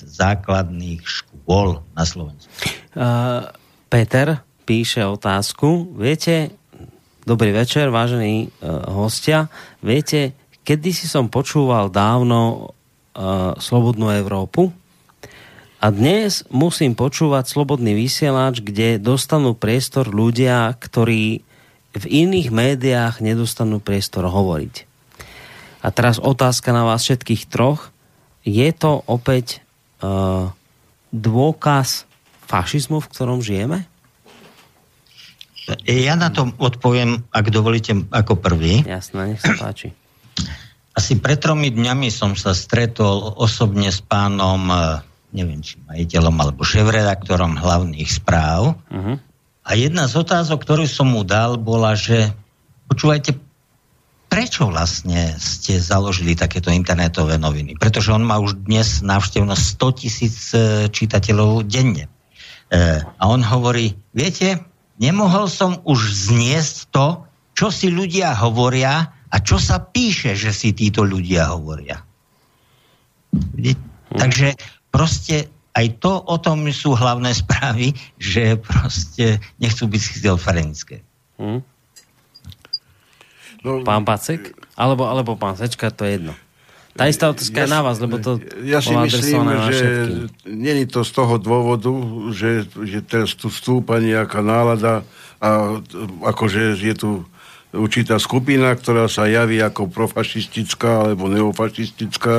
základných 0.00 1.00
škôl 1.04 1.84
na 1.92 2.04
Slovensku. 2.08 2.48
Uh, 2.94 3.50
Peter 3.92 4.40
píše 4.64 5.04
otázku. 5.04 5.92
Viete, 5.96 6.54
dobrý 7.28 7.52
večer, 7.52 7.88
vážení 7.92 8.48
uh, 8.62 8.84
hostia. 8.92 9.48
Viete, 9.80 10.43
Kedy 10.64 10.96
si 10.96 11.04
som 11.04 11.28
počúval 11.28 11.92
dávno 11.92 12.72
uh, 13.12 13.52
Slobodnú 13.60 14.08
Európu 14.08 14.72
a 15.76 15.92
dnes 15.92 16.40
musím 16.48 16.96
počúvať 16.96 17.52
Slobodný 17.52 17.92
vysielač, 17.92 18.64
kde 18.64 18.96
dostanú 18.96 19.52
priestor 19.52 20.08
ľudia, 20.08 20.72
ktorí 20.80 21.44
v 21.92 22.04
iných 22.08 22.48
médiách 22.48 23.20
nedostanú 23.20 23.76
priestor 23.76 24.24
hovoriť. 24.24 24.88
A 25.84 25.92
teraz 25.92 26.16
otázka 26.16 26.72
na 26.72 26.88
vás 26.88 27.04
všetkých 27.04 27.44
troch. 27.52 27.92
Je 28.40 28.72
to 28.72 29.04
opäť 29.04 29.60
uh, 30.00 30.48
dôkaz 31.12 32.08
fašizmu, 32.48 33.04
v 33.04 33.10
ktorom 33.12 33.44
žijeme? 33.44 33.84
Ja 35.84 36.16
na 36.16 36.32
to 36.32 36.48
odpoviem, 36.56 37.28
ak 37.28 37.52
dovolíte, 37.52 37.92
ako 38.08 38.40
prvý. 38.40 38.80
Jasné, 38.80 39.36
nech 39.36 39.44
sa 39.44 39.52
páči. 39.60 39.92
Asi 40.94 41.18
pred 41.18 41.42
tromi 41.42 41.74
dňami 41.74 42.06
som 42.06 42.38
sa 42.38 42.54
stretol 42.54 43.34
osobne 43.34 43.90
s 43.90 43.98
pánom, 43.98 44.70
e, 44.70 45.02
neviem, 45.34 45.58
či 45.58 45.82
majiteľom 45.90 46.34
alebo 46.38 46.62
šéf-redaktorom 46.62 47.58
hlavných 47.58 48.06
správ. 48.06 48.78
Uh-huh. 48.94 49.18
A 49.66 49.70
jedna 49.74 50.06
z 50.06 50.22
otázok, 50.22 50.62
ktorú 50.62 50.86
som 50.86 51.10
mu 51.10 51.26
dal, 51.26 51.58
bola, 51.58 51.98
že 51.98 52.30
počúvajte, 52.86 53.34
prečo 54.30 54.66
vlastne 54.66 55.34
ste 55.38 55.78
založili 55.82 56.34
takéto 56.34 56.70
internetové 56.70 57.38
noviny? 57.38 57.78
Pretože 57.78 58.10
on 58.10 58.26
má 58.26 58.42
už 58.42 58.66
dnes 58.66 59.02
návštevnosť 59.02 59.62
100 59.78 59.98
tisíc 59.98 60.36
e, 60.50 60.86
čitateľov 60.90 61.66
denne. 61.70 62.06
E, 62.06 63.02
a 63.02 63.22
on 63.30 63.46
hovorí, 63.46 63.94
viete, 64.10 64.58
nemohol 64.98 65.46
som 65.46 65.78
už 65.86 66.30
zniesť 66.30 66.76
to, 66.90 67.06
čo 67.54 67.70
si 67.70 67.90
ľudia 67.90 68.34
hovoria 68.34 69.13
a 69.34 69.42
čo 69.42 69.58
sa 69.58 69.82
píše, 69.82 70.38
že 70.38 70.54
si 70.54 70.70
títo 70.70 71.02
ľudia 71.02 71.50
hovoria. 71.50 71.98
Hm. 73.34 73.74
Takže 74.14 74.54
proste 74.94 75.50
aj 75.74 75.98
to 75.98 76.22
o 76.22 76.36
tom 76.38 76.70
sú 76.70 76.94
hlavné 76.94 77.34
správy, 77.34 77.98
že 78.14 78.54
proste 78.62 79.42
nechcú 79.58 79.90
byť 79.90 80.00
schizofrenické. 80.00 81.02
Hm. 81.42 81.66
No, 83.66 83.82
pán 83.82 84.06
Pacek? 84.06 84.54
Alebo, 84.78 85.08
alebo 85.10 85.34
pán 85.34 85.58
Sečka, 85.58 85.90
to 85.90 86.06
je 86.06 86.20
jedno. 86.20 86.34
Tá 86.94 87.10
istá 87.10 87.26
otázka 87.26 87.58
ja, 87.58 87.66
je 87.66 87.74
na 87.74 87.82
vás, 87.82 87.98
lebo 87.98 88.22
to 88.22 88.38
Ja 88.62 88.78
si 88.78 88.94
myslím, 88.94 89.50
že 89.66 89.88
není 90.46 90.86
to 90.86 91.02
z 91.02 91.10
toho 91.10 91.42
dôvodu, 91.42 91.90
že, 92.30 92.70
že 92.70 93.02
teraz 93.02 93.34
tu 93.34 93.50
vstúpa 93.50 93.98
nejaká 93.98 94.46
nálada 94.46 95.02
a 95.42 95.82
akože 96.22 96.78
je 96.78 96.94
tu 96.94 97.10
určitá 97.74 98.22
skupina, 98.22 98.70
ktorá 98.72 99.10
sa 99.10 99.26
javí 99.26 99.58
ako 99.58 99.90
profašistická 99.90 101.10
alebo 101.10 101.26
neofašistická, 101.26 102.36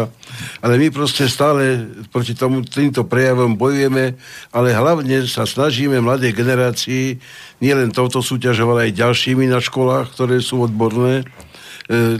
ale 0.63 0.73
my 0.79 0.87
proste 0.89 1.27
stále 1.27 1.85
proti 2.09 2.33
tomu, 2.33 2.63
týmto 2.63 3.03
prejavom 3.03 3.59
bojujeme, 3.59 4.15
ale 4.55 4.67
hlavne 4.71 5.27
sa 5.27 5.43
snažíme 5.43 5.99
mladej 5.99 6.31
generácii 6.31 7.19
nielen 7.59 7.91
touto 7.91 8.23
súťažou, 8.23 8.75
ale 8.75 8.91
aj 8.91 8.99
ďalšími 8.99 9.45
na 9.51 9.59
školách, 9.59 10.15
ktoré 10.15 10.39
sú 10.39 10.63
odborné, 10.65 11.27
e, 11.91 12.17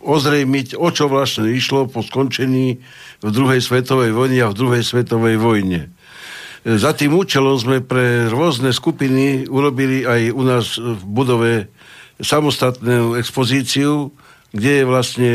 ozrejmiť, 0.00 0.76
o 0.80 0.88
čo 0.88 1.12
vlastne 1.12 1.52
išlo 1.52 1.86
po 1.88 2.00
skončení 2.00 2.80
v 3.20 3.30
druhej 3.30 3.60
svetovej 3.60 4.16
vojne 4.16 4.48
a 4.48 4.52
v 4.52 4.58
druhej 4.58 4.82
svetovej 4.84 5.36
vojne. 5.36 5.88
E, 6.64 6.76
za 6.76 6.96
tým 6.96 7.12
účelom 7.16 7.56
sme 7.60 7.78
pre 7.84 8.28
rôzne 8.32 8.72
skupiny 8.72 9.48
urobili 9.48 10.04
aj 10.08 10.20
u 10.32 10.42
nás 10.42 10.76
v 10.76 11.02
budove 11.04 11.52
samostatnú 12.18 13.14
expozíciu, 13.14 14.10
kde 14.50 14.70
je 14.82 14.84
vlastne 14.84 15.32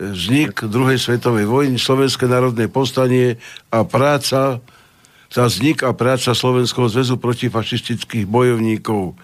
vznik 0.00 0.64
druhej 0.64 0.96
svetovej 0.96 1.44
vojny, 1.44 1.76
Slovenské 1.76 2.24
národné 2.24 2.72
povstanie 2.72 3.36
a 3.68 3.84
práca 3.84 4.64
za 5.30 5.46
vznik 5.46 5.86
a 5.86 5.94
práca 5.94 6.34
Slovenského 6.34 6.90
zväzu 6.90 7.14
protifašistických 7.14 8.26
bojovníkov. 8.26 9.14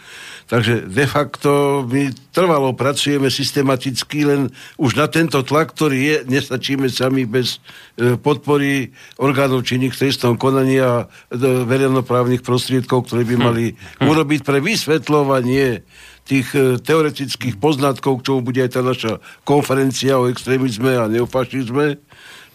Takže 0.47 0.86
de 0.86 1.03
facto 1.11 1.82
my 1.82 2.15
trvalo 2.31 2.70
pracujeme 2.78 3.27
systematicky, 3.27 4.23
len 4.23 4.47
už 4.78 4.94
na 4.94 5.11
tento 5.11 5.43
tlak, 5.43 5.74
ktorý 5.74 5.98
je, 5.98 6.16
nestačíme 6.31 6.86
sami 6.86 7.27
bez 7.27 7.59
e, 7.98 8.15
podpory 8.15 8.94
orgánov 9.19 9.66
činných 9.66 9.98
trestnom 9.98 10.39
konaní 10.39 10.78
a 10.78 11.11
e, 11.11 11.35
verejnoprávnych 11.66 12.47
prostriedkov, 12.47 13.11
ktoré 13.11 13.27
by 13.27 13.35
hm. 13.35 13.43
mali 13.43 13.65
hm. 13.74 14.07
urobiť 14.07 14.40
pre 14.47 14.62
vysvetľovanie 14.62 15.82
tých 16.27 16.48
e, 16.53 16.82
teoretických 16.82 17.57
poznatkov, 17.62 18.20
k 18.20 18.24
čomu 18.31 18.43
bude 18.43 18.61
aj 18.61 18.70
tá 18.74 18.82
naša 18.82 19.23
konferencia 19.47 20.19
o 20.19 20.27
extrémizme 20.27 20.98
a 20.98 21.07
neofašizme 21.07 22.03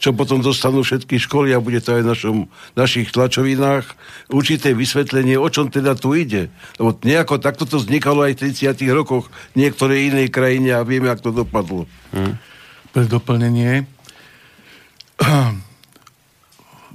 čo 0.02 0.18
potom 0.18 0.42
dostanú 0.42 0.82
všetky 0.82 1.22
školy 1.22 1.54
a 1.54 1.62
bude 1.62 1.78
to 1.78 1.94
aj 1.94 2.02
v 2.02 2.10
našom, 2.10 2.38
našich 2.74 3.14
tlačovinách, 3.14 3.86
určité 4.34 4.74
vysvetlenie, 4.74 5.38
o 5.38 5.46
čom 5.46 5.70
teda 5.70 5.94
tu 5.94 6.18
ide. 6.18 6.50
Lebo 6.82 6.98
nejako 7.06 7.38
takto 7.38 7.70
to 7.70 7.78
vznikalo 7.78 8.26
aj 8.26 8.34
v 8.34 8.50
30 8.50 8.82
rokoch 8.98 9.30
v 9.54 9.62
niektorej 9.62 10.10
inej 10.10 10.34
krajine 10.34 10.74
a 10.74 10.82
vieme, 10.82 11.14
ako 11.14 11.22
to 11.30 11.32
dopadlo. 11.46 11.86
Hmm. 12.10 12.42
Pre 12.90 13.06
doplnenie. 13.06 13.86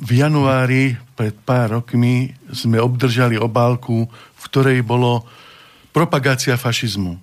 V 0.03 0.11
januári 0.11 0.99
pred 1.15 1.33
pár 1.47 1.79
rokmi 1.79 2.35
sme 2.51 2.83
obdržali 2.83 3.39
obálku, 3.39 4.11
v 4.11 4.43
ktorej 4.51 4.83
bolo 4.83 5.23
propagácia 5.97 6.61
fašizmu. 6.61 7.17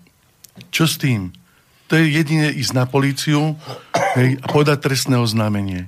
Čo 0.74 0.90
s 0.90 0.98
tým? 0.98 1.30
To 1.94 1.94
je 1.94 2.10
jedine 2.10 2.50
ísť 2.50 2.74
na 2.74 2.90
políciu 2.90 3.54
hej, 4.18 4.42
a 4.42 4.46
podať 4.50 4.82
trestné 4.82 5.14
oznámenie. 5.22 5.86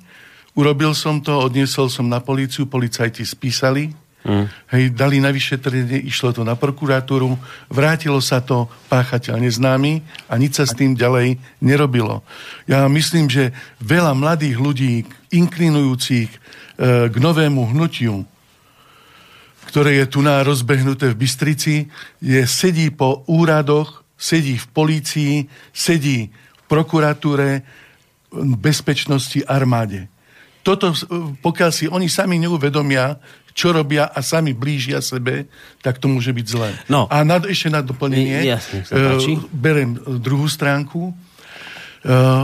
Urobil 0.53 0.93
som 0.93 1.17
to, 1.17 1.33
odniesol 1.41 1.89
som 1.89 2.05
na 2.05 2.21
políciu, 2.21 2.69
policajti 2.69 3.25
spísali, 3.25 3.89
mm. 4.21 4.45
hej, 4.69 4.83
dali 4.93 5.17
na 5.17 5.33
vyšetrenie, 5.33 6.05
išlo 6.05 6.29
to 6.29 6.45
na 6.45 6.53
prokuratúru, 6.53 7.33
vrátilo 7.73 8.21
sa 8.21 8.45
to, 8.45 8.69
páchateľ 8.85 9.41
neznámy 9.41 10.05
a 10.29 10.37
nič 10.37 10.61
sa 10.61 10.69
s 10.69 10.77
tým 10.77 10.93
ďalej 10.93 11.41
nerobilo. 11.65 12.21
Ja 12.69 12.85
myslím, 12.85 13.33
že 13.33 13.49
veľa 13.81 14.13
mladých 14.13 14.61
ľudí, 14.61 14.93
inklinujúcich 15.33 16.29
e, 16.29 16.37
k 17.09 17.15
novému 17.17 17.73
hnutiu, 17.73 18.29
ktoré 19.75 19.99
je 19.99 20.07
tu 20.07 20.23
na 20.23 20.39
rozbehnuté 20.39 21.11
v 21.11 21.19
Bystrici, 21.19 21.91
je, 22.23 22.47
sedí 22.47 22.95
po 22.95 23.27
úradoch, 23.27 24.07
sedí 24.15 24.55
v 24.55 24.67
polícii, 24.71 25.51
sedí 25.75 26.31
v 26.31 26.63
prokuratúre, 26.71 27.59
bezpečnosti, 28.55 29.43
armáde. 29.43 30.07
Toto, 30.63 30.95
pokiaľ 31.43 31.71
si 31.75 31.91
oni 31.91 32.07
sami 32.07 32.39
neuvedomia, 32.39 33.19
čo 33.51 33.75
robia 33.75 34.07
a 34.07 34.23
sami 34.23 34.55
blížia 34.55 35.03
sebe, 35.03 35.51
tak 35.83 35.99
to 35.99 36.07
môže 36.07 36.31
byť 36.31 36.45
zlé. 36.47 36.71
No. 36.87 37.11
A 37.11 37.27
nad, 37.27 37.43
ešte 37.43 37.67
na 37.67 37.83
doplnenie, 37.83 38.47
Jasne, 38.47 38.79
uh, 38.95 39.19
berem 39.51 39.99
druhú 40.23 40.47
stránku, 40.47 41.11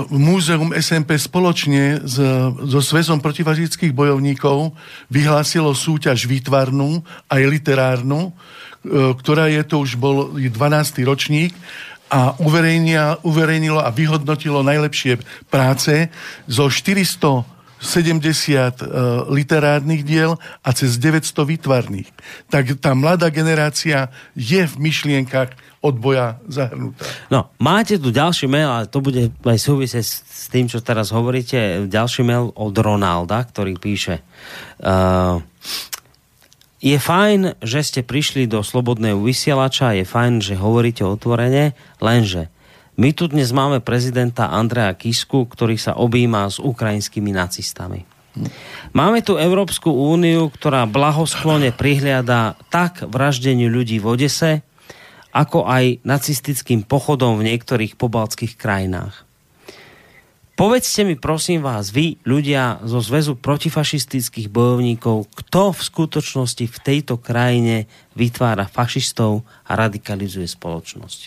Múzeum 0.10 0.74
SMP 0.74 1.22
spoločne 1.22 2.02
s, 2.02 2.18
so 2.66 2.82
Svezom 2.82 3.22
protifažických 3.22 3.94
bojovníkov 3.94 4.74
vyhlásilo 5.14 5.70
súťaž 5.78 6.26
výtvarnú 6.26 7.06
aj 7.30 7.42
literárnu, 7.46 8.34
E, 8.82 9.14
ktorá 9.14 9.46
je 9.46 9.62
to 9.62 9.86
už 9.86 9.94
bol 9.94 10.34
12. 10.34 11.06
ročník 11.06 11.54
a 12.10 12.34
uverejnilo 13.22 13.78
a 13.78 13.94
vyhodnotilo 13.94 14.66
najlepšie 14.66 15.22
práce 15.48 16.10
zo 16.44 16.68
470 16.68 17.46
uh, 17.48 18.68
e, 18.68 18.86
literárnych 19.32 20.04
diel 20.04 20.36
a 20.60 20.70
cez 20.76 21.00
900 21.00 21.46
výtvarných. 21.56 22.10
Tak 22.52 22.84
tá 22.84 22.92
mladá 22.98 23.32
generácia 23.32 24.12
je 24.36 24.66
v 24.66 24.76
myšlienkach 24.82 25.56
odboja 25.82 26.38
zahrnutá. 26.46 27.04
No, 27.34 27.50
máte 27.58 27.98
tu 27.98 28.14
ďalší 28.14 28.46
mail, 28.46 28.70
ale 28.70 28.86
to 28.86 29.02
bude 29.02 29.34
aj 29.34 29.60
súvisieť 29.60 30.06
s 30.06 30.46
tým, 30.54 30.70
čo 30.70 30.80
teraz 30.80 31.10
hovoríte. 31.10 31.90
Ďalší 31.90 32.22
mail 32.22 32.54
od 32.54 32.74
Ronalda, 32.78 33.42
ktorý 33.44 33.76
píše... 33.82 34.22
Uh, 34.78 35.42
je 36.82 36.98
fajn, 36.98 37.62
že 37.62 37.86
ste 37.86 38.02
prišli 38.02 38.50
do 38.50 38.66
slobodného 38.66 39.22
vysielača, 39.22 39.94
je 39.94 40.02
fajn, 40.02 40.42
že 40.42 40.58
hovoríte 40.58 41.06
otvorene, 41.06 41.78
lenže 42.02 42.50
my 42.98 43.14
tu 43.14 43.30
dnes 43.30 43.54
máme 43.54 43.86
prezidenta 43.86 44.50
Andreja 44.50 44.98
Kisku, 44.98 45.46
ktorý 45.46 45.78
sa 45.78 45.94
objíma 45.94 46.50
s 46.50 46.58
ukrajinskými 46.58 47.30
nacistami. 47.30 48.02
Máme 48.98 49.22
tu 49.22 49.38
Európsku 49.38 49.94
úniu, 49.94 50.50
ktorá 50.50 50.90
blahosklone 50.90 51.70
prihliada 51.70 52.58
tak 52.74 53.06
vraždeniu 53.06 53.70
ľudí 53.70 54.02
v 54.02 54.18
Odese, 54.18 54.66
ako 55.32 55.68
aj 55.68 56.04
nacistickým 56.04 56.84
pochodom 56.84 57.40
v 57.40 57.52
niektorých 57.52 57.96
pobaltských 57.96 58.60
krajinách. 58.60 59.28
Povedzte 60.60 61.02
mi 61.08 61.18
prosím 61.18 61.66
vás, 61.66 61.90
vy, 61.90 62.22
ľudia 62.22 62.84
zo 62.86 63.02
Zväzu 63.02 63.34
protifašistických 63.34 64.46
bojovníkov, 64.52 65.26
kto 65.34 65.74
v 65.74 65.82
skutočnosti 65.82 66.66
v 66.70 66.78
tejto 66.86 67.18
krajine 67.18 67.90
vytvára 68.14 68.70
fašistov 68.70 69.42
a 69.66 69.74
radikalizuje 69.74 70.46
spoločnosť? 70.46 71.20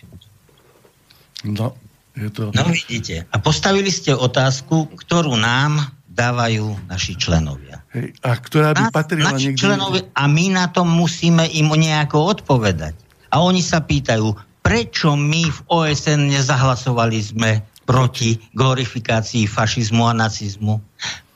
No, 1.50 1.74
je 2.14 2.30
to... 2.30 2.54
No 2.54 2.70
vidíte. 2.70 3.26
A 3.26 3.36
postavili 3.42 3.90
ste 3.90 4.14
otázku, 4.14 4.86
ktorú 5.02 5.34
nám 5.34 5.82
dávajú 6.14 6.86
naši 6.86 7.18
členovia. 7.18 7.82
Hej, 7.90 8.14
a 8.22 8.38
ktorá 8.38 8.70
by 8.70 8.94
patrila 8.94 9.34
naši 9.34 9.50
niekde... 9.50 9.66
Členovia, 9.66 10.02
a 10.14 10.24
my 10.30 10.46
na 10.54 10.70
to 10.70 10.86
musíme 10.86 11.42
im 11.58 11.74
nejako 11.74 12.38
odpovedať. 12.38 12.94
A 13.34 13.42
oni 13.42 13.58
sa 13.58 13.82
pýtajú, 13.82 14.30
prečo 14.62 15.18
my 15.18 15.50
v 15.50 15.58
OSN 15.66 16.30
nezahlasovali 16.30 17.18
sme 17.18 17.50
proti 17.82 18.38
glorifikácii 18.54 19.50
fašizmu 19.50 20.06
a 20.06 20.14
nacizmu? 20.14 20.78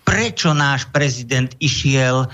Prečo 0.07 0.57
náš 0.57 0.89
prezident 0.89 1.53
išiel 1.61 2.25
e, 2.25 2.27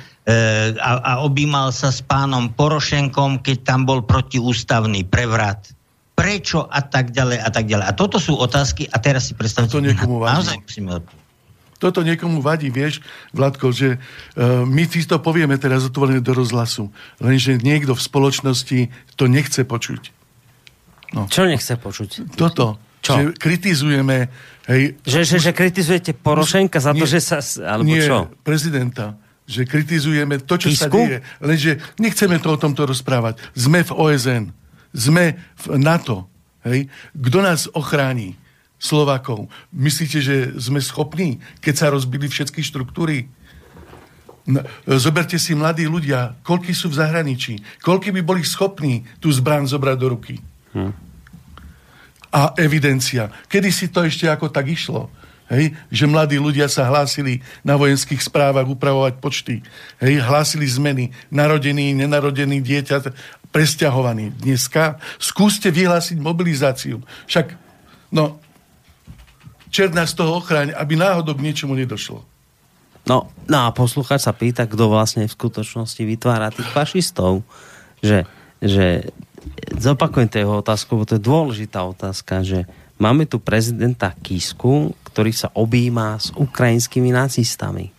a, 0.78 0.91
a 1.03 1.12
objímal 1.24 1.74
sa 1.74 1.91
s 1.91 2.05
pánom 2.05 2.53
Porošenkom, 2.53 3.43
keď 3.43 3.57
tam 3.66 3.89
bol 3.89 4.05
protiústavný 4.05 5.03
prevrat? 5.03 5.73
Prečo 6.15 6.70
a 6.70 6.78
tak 6.78 7.11
ďalej 7.11 7.43
a 7.43 7.51
tak 7.51 7.66
ďalej. 7.66 7.86
A 7.91 7.93
toto 7.97 8.23
sú 8.23 8.39
otázky 8.39 8.86
a 8.86 9.03
teraz 9.03 9.27
si 9.27 9.35
predstavte, 9.35 9.74
to 9.74 9.82
niekomu 9.82 10.23
na, 10.23 10.39
naozaj 10.39 10.62
musíme 10.62 11.03
odpovedať. 11.03 11.23
Toto 11.85 12.01
niekomu 12.01 12.40
vadí, 12.40 12.73
vieš, 12.73 13.05
Vladko, 13.36 13.69
že 13.69 14.01
uh, 14.01 14.65
my 14.65 14.89
si 14.89 15.05
to 15.05 15.20
povieme 15.20 15.61
teraz 15.61 15.85
otvorené 15.85 16.24
do 16.24 16.32
rozhlasu, 16.32 16.89
lenže 17.20 17.61
niekto 17.61 17.93
v 17.93 18.01
spoločnosti 18.01 18.89
to 19.20 19.28
nechce 19.28 19.61
počuť. 19.69 20.09
No. 21.12 21.28
Čo 21.28 21.44
nechce 21.44 21.77
počuť? 21.77 22.40
Toto. 22.40 22.81
Čo? 23.05 23.12
Že 23.20 23.24
kritizujeme... 23.36 24.32
Hej, 24.65 24.97
že, 25.05 25.28
že, 25.28 25.36
že 25.36 25.52
kritizujete 25.52 26.16
Porošenka 26.16 26.81
za 26.81 26.97
to, 26.97 27.05
nie, 27.05 27.05
že 27.05 27.20
sa... 27.20 27.44
Alebo 27.61 27.85
nie, 27.85 28.01
čo? 28.01 28.32
prezidenta. 28.40 29.20
Že 29.44 29.69
kritizujeme 29.69 30.40
to, 30.40 30.56
čo 30.56 30.73
Kisku? 30.73 30.89
sa 30.89 30.89
deje. 30.89 31.20
Lenže 31.44 31.85
nechceme 32.01 32.40
to 32.40 32.56
o 32.56 32.56
tomto 32.56 32.89
rozprávať. 32.89 33.44
Sme 33.52 33.85
v 33.85 33.93
OSN. 33.93 34.44
Sme 34.97 35.36
v 35.36 35.65
NATO. 35.77 36.32
Hej? 36.65 36.89
Kto 37.12 37.44
nás 37.44 37.69
ochráni? 37.77 38.40
Slovakov. 38.85 39.48
Myslíte, 39.73 40.20
že 40.20 40.52
sme 40.61 40.85
schopní, 40.85 41.40
keď 41.65 41.74
sa 41.74 41.86
rozbili 41.89 42.28
všetky 42.28 42.61
štruktúry? 42.61 43.32
No, 44.44 44.61
zoberte 45.01 45.40
si 45.40 45.56
mladí 45.56 45.89
ľudia, 45.89 46.36
koľky 46.44 46.77
sú 46.77 46.93
v 46.93 47.01
zahraničí, 47.01 47.81
koľky 47.81 48.12
by 48.12 48.20
boli 48.20 48.44
schopní 48.44 49.09
tú 49.16 49.32
zbrán 49.32 49.65
zobrať 49.65 49.97
do 49.97 50.09
ruky. 50.12 50.36
Hm 50.77 51.15
a 52.35 52.51
evidencia. 52.59 53.31
Kedy 53.47 53.70
si 53.70 53.86
to 53.86 54.02
ešte 54.02 54.27
ako 54.27 54.51
tak 54.51 54.66
išlo? 54.66 55.06
Hej, 55.47 55.77
že 55.93 56.11
mladí 56.11 56.35
ľudia 56.40 56.66
sa 56.66 56.89
hlásili 56.90 57.39
na 57.62 57.78
vojenských 57.78 58.19
správach 58.19 58.66
upravovať 58.66 59.23
počty. 59.23 59.62
Hej, 60.02 60.24
hlásili 60.27 60.66
zmeny. 60.66 61.15
Narodený, 61.31 61.94
nenarodený 61.94 62.59
dieťa, 62.59 63.15
presťahovaný. 63.55 64.35
Dneska 64.35 64.98
skúste 65.23 65.70
vyhlásiť 65.70 66.19
mobilizáciu. 66.19 67.06
Však, 67.31 67.55
no, 68.11 68.43
čert 69.74 69.90
nás 69.90 70.14
toho 70.14 70.38
ochráň, 70.38 70.70
aby 70.78 70.94
náhodou 70.94 71.34
k 71.34 71.42
niečomu 71.42 71.74
nedošlo. 71.74 72.22
No, 73.05 73.28
no 73.51 73.59
a 73.66 73.74
posluchač 73.74 74.22
sa 74.22 74.32
pýta, 74.32 74.70
kto 74.70 74.86
vlastne 74.86 75.26
v 75.26 75.34
skutočnosti 75.34 75.98
vytvára 75.98 76.55
tých 76.55 76.70
fašistov. 76.70 77.42
Že, 77.98 78.22
že 78.62 79.10
zopakujem 79.74 80.30
jeho 80.30 80.62
otázku, 80.62 80.94
bo 80.94 81.05
to 81.05 81.18
je 81.18 81.26
dôležitá 81.26 81.82
otázka, 81.82 82.46
že 82.46 82.70
máme 83.02 83.26
tu 83.26 83.42
prezidenta 83.42 84.14
Kisku, 84.22 84.94
ktorý 85.10 85.34
sa 85.34 85.51
objíma 85.52 86.22
s 86.22 86.30
ukrajinskými 86.32 87.10
nacistami. 87.10 87.90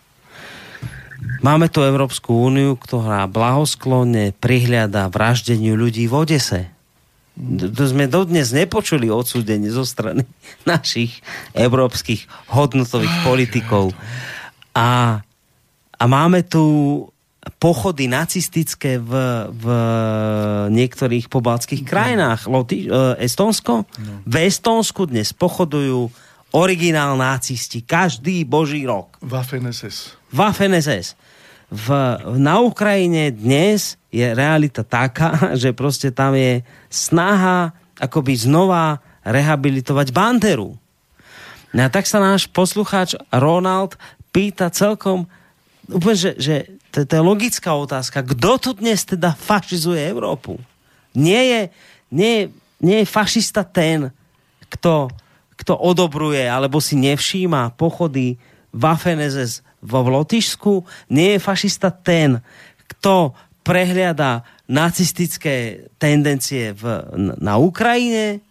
Máme 1.44 1.68
tu 1.68 1.84
Európsku 1.84 2.32
úniu, 2.32 2.74
ktorá 2.78 3.28
blahosklonne 3.28 4.32
prihliada 4.40 5.10
vraždeniu 5.12 5.76
ľudí 5.76 6.08
v 6.08 6.14
Odese. 6.16 6.75
To 7.36 7.84
sme 7.84 8.08
dodnes 8.08 8.56
nepočuli 8.56 9.12
odsúdenie 9.12 9.68
zo 9.68 9.84
strany 9.84 10.24
našich 10.70 11.20
európskych 11.52 12.24
hodnotových 12.48 13.14
politikov. 13.28 13.92
A, 14.72 15.20
a 15.96 16.04
máme 16.08 16.44
tu 16.48 16.64
pochody 17.60 18.10
nacistické 18.10 18.98
v, 18.98 19.12
v 19.52 19.66
niektorých 20.72 21.30
pobaltských 21.30 21.86
krajinách. 21.86 22.50
Loti, 22.50 22.90
Estonsko? 23.22 23.86
No. 23.86 24.14
V 24.26 24.34
Estonsku 24.42 25.06
dnes 25.06 25.30
pochodujú 25.30 26.10
originál 26.56 27.14
nacisti. 27.14 27.84
Každý 27.84 28.42
boží 28.48 28.82
rok. 28.88 29.20
Waffen 29.22 29.68
SS. 29.68 30.16
Waffen 30.32 30.74
SS. 30.74 31.14
V, 31.66 31.86
na 32.38 32.62
Ukrajine 32.62 33.34
dnes 33.34 33.98
je 34.14 34.22
realita 34.22 34.86
taká, 34.86 35.50
že 35.62 35.74
proste 35.74 36.14
tam 36.14 36.38
je 36.38 36.62
snaha 36.86 37.74
akoby 37.98 38.38
znova 38.38 39.02
rehabilitovať 39.26 40.14
Banderu. 40.14 40.78
No 41.74 41.80
a 41.82 41.90
tak 41.90 42.06
sa 42.06 42.22
náš 42.22 42.46
poslucháč 42.46 43.18
Ronald 43.34 43.98
pýta 44.30 44.70
celkom 44.70 45.26
úplne, 45.90 46.16
že, 46.16 46.32
že 46.38 46.54
to, 46.94 47.02
to 47.02 47.12
je 47.18 47.22
logická 47.22 47.74
otázka. 47.74 48.22
Kto 48.22 48.50
tu 48.62 48.70
dnes 48.78 49.02
teda 49.02 49.34
fašizuje 49.34 49.98
Európu? 50.06 50.62
Nie 51.18 51.42
je, 51.42 51.60
nie, 52.14 52.34
nie 52.78 53.02
je 53.02 53.06
fašista 53.08 53.66
ten, 53.66 54.14
kto, 54.70 55.10
kto 55.58 55.74
odobruje 55.74 56.46
alebo 56.46 56.78
si 56.78 56.94
nevšíma 56.94 57.74
pochody 57.74 58.38
Waffen-SS 58.70 59.65
vo 59.86 60.02
Lotyšsku. 60.02 60.82
Nie 61.14 61.38
je 61.38 61.46
fašista 61.46 61.94
ten, 61.94 62.42
kto 62.90 63.32
prehliada 63.62 64.42
nacistické 64.66 65.86
tendencie 66.02 66.74
v, 66.74 67.06
na 67.38 67.58
Ukrajine, 67.58 68.42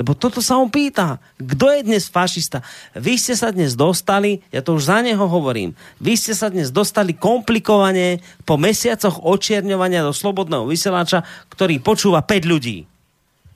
lebo 0.00 0.16
toto 0.16 0.40
sa 0.40 0.56
on 0.56 0.72
pýta. 0.72 1.20
Kto 1.36 1.68
je 1.76 1.84
dnes 1.84 2.08
fašista? 2.08 2.64
Vy 2.96 3.20
ste 3.20 3.36
sa 3.36 3.52
dnes 3.52 3.76
dostali, 3.76 4.40
ja 4.48 4.64
to 4.64 4.80
už 4.80 4.88
za 4.88 5.04
neho 5.04 5.28
hovorím, 5.28 5.76
vy 6.00 6.16
ste 6.16 6.32
sa 6.32 6.48
dnes 6.48 6.72
dostali 6.72 7.12
komplikovane 7.12 8.24
po 8.48 8.56
mesiacoch 8.56 9.20
očierňovania 9.20 10.00
do 10.00 10.16
slobodného 10.16 10.64
vysielača, 10.64 11.20
ktorý 11.52 11.84
počúva 11.84 12.24
5 12.24 12.48
ľudí. 12.48 12.89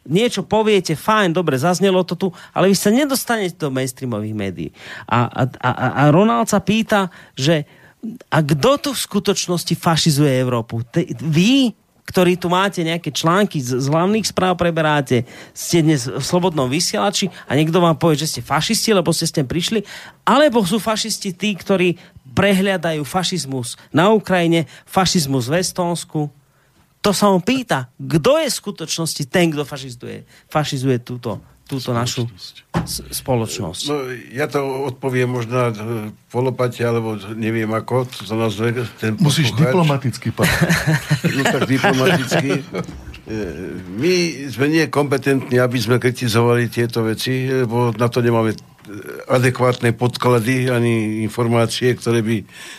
Niečo 0.05 0.45
poviete, 0.45 0.93
fajn, 0.93 1.33
dobre, 1.33 1.57
zaznelo 1.57 2.05
to 2.05 2.13
tu, 2.17 2.29
ale 2.53 2.69
vy 2.69 2.77
sa 2.77 2.93
nedostanete 2.93 3.57
do 3.57 3.73
mainstreamových 3.73 4.37
médií. 4.37 4.71
A, 5.09 5.25
a, 5.25 5.43
a, 5.49 5.71
a 5.73 6.03
Ronald 6.13 6.53
sa 6.53 6.61
pýta, 6.61 7.09
že 7.33 7.65
a 8.29 8.45
kto 8.45 8.71
tu 8.77 8.91
v 8.93 9.01
skutočnosti 9.01 9.75
fašizuje 9.81 10.29
Európu? 10.29 10.85
Te, 10.85 11.09
vy, 11.25 11.73
ktorí 12.05 12.37
tu 12.37 12.53
máte 12.53 12.85
nejaké 12.85 13.09
články 13.09 13.65
z, 13.65 13.81
z 13.81 13.87
hlavných 13.89 14.29
správ 14.29 14.61
preberáte, 14.61 15.25
ste 15.57 15.81
dnes 15.81 16.05
v 16.05 16.21
slobodnom 16.21 16.69
vysielači 16.69 17.33
a 17.49 17.57
niekto 17.57 17.81
vám 17.81 17.97
povie, 17.97 18.21
že 18.21 18.29
ste 18.29 18.41
fašisti, 18.45 18.93
lebo 18.93 19.09
ste 19.09 19.25
s 19.25 19.33
tým 19.33 19.49
prišli, 19.49 19.81
alebo 20.29 20.61
sú 20.69 20.77
fašisti 20.77 21.33
tí, 21.33 21.57
ktorí 21.57 21.97
prehľadajú 22.37 23.01
fašizmus 23.09 23.81
na 23.89 24.13
Ukrajine, 24.13 24.69
fašizmus 24.85 25.49
v 25.49 25.65
Estónsku. 25.65 26.29
To 27.05 27.13
sa 27.13 27.29
on 27.29 27.45
pýta, 27.45 27.93
kto 28.01 28.41
je 28.41 28.49
v 28.49 28.59
skutočnosti 28.65 29.23
ten, 29.29 29.53
kto 29.53 29.69
fašizuje, 29.69 30.25
fašizuje 30.49 31.05
túto 31.05 31.45
túto 31.65 31.97
našu 31.97 32.29
spoločnosť? 32.85 33.83
No, 33.89 33.97
ja 34.37 34.45
to 34.53 34.85
odpoviem 34.85 35.29
možno 35.29 35.73
polopate, 36.29 36.85
alebo 36.85 37.17
neviem 37.33 37.73
ako, 37.73 38.05
to 38.05 38.29
sa 38.29 38.37
nazve 38.37 38.85
ten 39.01 39.17
Musíš 39.17 39.49
poslucháč. 39.53 39.73
diplomaticky, 39.73 40.29
pán. 40.31 40.49
No 41.37 41.43
tak 41.49 41.63
diplomaticky. 41.65 42.51
E, 43.25 43.43
my 43.97 44.13
sme 44.53 44.67
nie 44.69 44.85
kompetentní, 44.93 45.57
aby 45.57 45.81
sme 45.81 45.97
kritizovali 45.97 46.69
tieto 46.69 47.01
veci, 47.01 47.49
lebo 47.49 47.97
na 47.97 48.13
to 48.13 48.21
nemáme 48.21 48.53
adekvátne 49.29 49.97
podklady 49.97 50.69
ani 50.69 51.25
informácie, 51.25 51.97
ktoré 51.97 52.21
by 52.21 52.37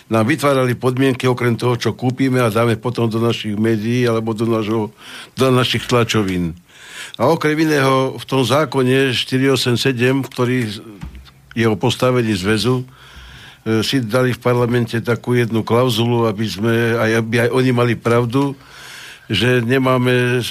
nám 0.10 0.26
vytvárali 0.30 0.78
podmienky 0.78 1.26
okrem 1.26 1.58
toho, 1.58 1.76
čo 1.76 1.98
kúpime 1.98 2.42
a 2.42 2.54
dáme 2.54 2.78
potom 2.78 3.10
do 3.10 3.18
našich 3.18 3.58
médií 3.58 4.06
alebo 4.06 4.38
do, 4.38 4.46
našo, 4.46 4.94
do 5.34 5.46
našich 5.50 5.90
tlačovín. 5.90 6.54
A 7.18 7.30
okrem 7.32 7.58
iného 7.58 8.18
v 8.18 8.26
tom 8.26 8.42
zákone 8.44 9.14
487, 9.14 10.26
ktorý 10.26 10.58
je 11.56 11.66
o 11.66 11.76
postavení 11.80 12.36
zväzu, 12.36 12.84
e, 12.84 12.86
si 13.82 14.04
dali 14.04 14.36
v 14.36 14.44
parlamente 14.44 15.00
takú 15.00 15.34
jednu 15.34 15.64
klauzulu, 15.64 16.28
aby, 16.28 16.46
sme, 16.46 16.76
aj, 17.00 17.12
aby 17.24 17.36
aj 17.48 17.50
oni 17.56 17.72
mali 17.72 17.94
pravdu, 17.96 18.54
že 19.32 19.64
nemáme 19.64 20.44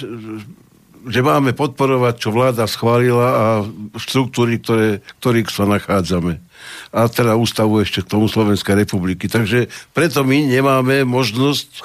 že 1.04 1.20
máme 1.20 1.52
podporovať, 1.52 2.14
čo 2.16 2.32
vláda 2.32 2.64
schválila 2.64 3.28
a 3.28 3.46
štruktúry, 3.96 4.60
ktoré, 4.60 5.04
ktorých 5.20 5.48
sa 5.52 5.68
nachádzame. 5.68 6.40
A 6.94 7.10
teda 7.12 7.36
ústavu 7.36 7.80
ešte 7.84 8.00
k 8.00 8.10
tomu 8.16 8.26
Slovenskej 8.30 8.86
republiky. 8.86 9.28
Takže 9.28 9.68
preto 9.92 10.24
my 10.24 10.48
nemáme 10.48 11.04
možnosť 11.04 11.84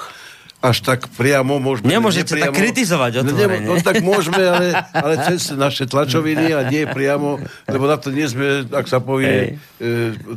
až 0.60 0.84
tak 0.84 1.08
priamo 1.16 1.56
môžeme... 1.56 1.88
Nemôžete 1.88 2.36
nepriamo, 2.36 2.52
tak 2.52 2.60
kritizovať 2.60 3.12
otvorene. 3.24 3.64
No, 3.64 3.80
no 3.80 3.80
tak 3.80 4.04
môžeme, 4.04 4.44
ale, 4.44 4.66
ale 4.92 5.14
cez 5.24 5.56
naše 5.56 5.88
tlačoviny 5.88 6.52
a 6.52 6.68
nie 6.68 6.84
priamo, 6.84 7.40
lebo 7.64 7.84
na 7.88 7.96
to 7.96 8.12
nie 8.12 8.28
sme, 8.28 8.68
ak 8.68 8.84
sa 8.84 9.00
povie, 9.00 9.56
e, 9.80 10.36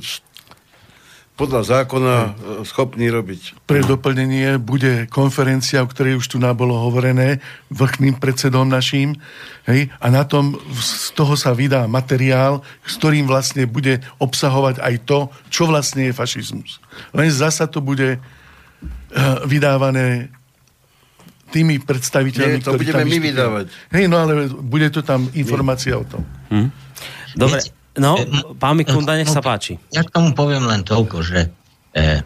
podľa 1.34 1.62
zákona 1.66 2.16
e, 2.16 2.30
schopní 2.62 3.10
robiť. 3.10 3.66
Pre 3.66 3.82
doplnenie 3.82 4.62
bude 4.62 5.10
konferencia, 5.10 5.82
o 5.82 5.90
ktorej 5.90 6.22
už 6.22 6.30
tu 6.30 6.38
bolo 6.38 6.78
hovorené, 6.78 7.42
vrchným 7.74 8.22
predsedom 8.22 8.70
naším, 8.70 9.18
hej, 9.66 9.90
a 9.98 10.08
na 10.14 10.24
tom 10.30 10.62
z 10.78 11.10
toho 11.18 11.34
sa 11.34 11.58
vydá 11.58 11.90
materiál, 11.90 12.62
s 12.86 13.02
ktorým 13.02 13.26
vlastne 13.26 13.66
bude 13.66 14.06
obsahovať 14.22 14.78
aj 14.78 14.96
to, 15.10 15.20
čo 15.50 15.66
vlastne 15.66 16.06
je 16.06 16.14
fašizmus. 16.14 16.78
Len 17.18 17.34
zasa 17.34 17.66
to 17.66 17.82
bude 17.82 18.22
Eh, 19.14 19.46
vydávané 19.46 20.34
tými 21.54 21.78
predstaviteľmi, 21.78 22.58
Nie, 22.58 22.66
to 22.66 22.74
budeme 22.74 23.06
my 23.06 23.18
vydávať. 23.22 23.66
Hej, 23.94 24.10
no 24.10 24.18
ale 24.26 24.50
bude 24.50 24.90
to 24.90 25.06
tam 25.06 25.30
informácia 25.38 25.94
Nie. 25.94 26.02
o 26.02 26.04
tom. 26.10 26.26
Hm? 26.50 26.68
Dobre, 27.38 27.62
no, 27.98 28.18
eh, 28.18 28.26
pán 28.58 28.78
Mikunda, 28.78 29.18
nech 29.18 29.30
sa 29.30 29.44
páči. 29.44 29.78
Ja 29.94 30.06
k 30.06 30.14
tomu 30.14 30.34
poviem 30.34 30.66
len 30.66 30.82
toľko, 30.86 31.18
že 31.22 31.50
eh, 31.94 32.22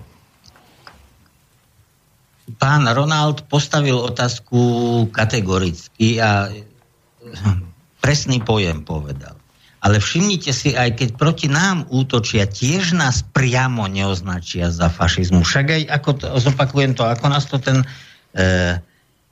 pán 2.56 2.88
Ronald 2.88 3.48
postavil 3.52 3.99
otázku 3.99 4.60
kategoricky 5.11 6.23
a 6.23 6.48
eh, 6.48 6.64
presný 7.99 8.39
pojem 8.39 8.88
povedal. 8.88 9.35
Ale 9.77 10.02
všimnite 10.02 10.52
si, 10.52 10.73
aj 10.73 10.98
keď 10.98 11.10
proti 11.15 11.48
nám 11.48 11.85
útočia, 11.94 12.49
tiež 12.49 12.98
nás 12.98 13.22
priamo 13.22 13.85
neoznačia 13.85 14.73
za 14.73 14.89
fašizmu. 14.89 15.45
Však 15.45 15.65
aj, 15.69 15.84
ako 16.02 16.10
to, 16.18 16.26
zopakujem 16.41 16.98
to, 16.98 17.06
ako 17.06 17.26
nás 17.30 17.45
to 17.45 17.61
ten 17.61 17.85
e, 18.34 18.76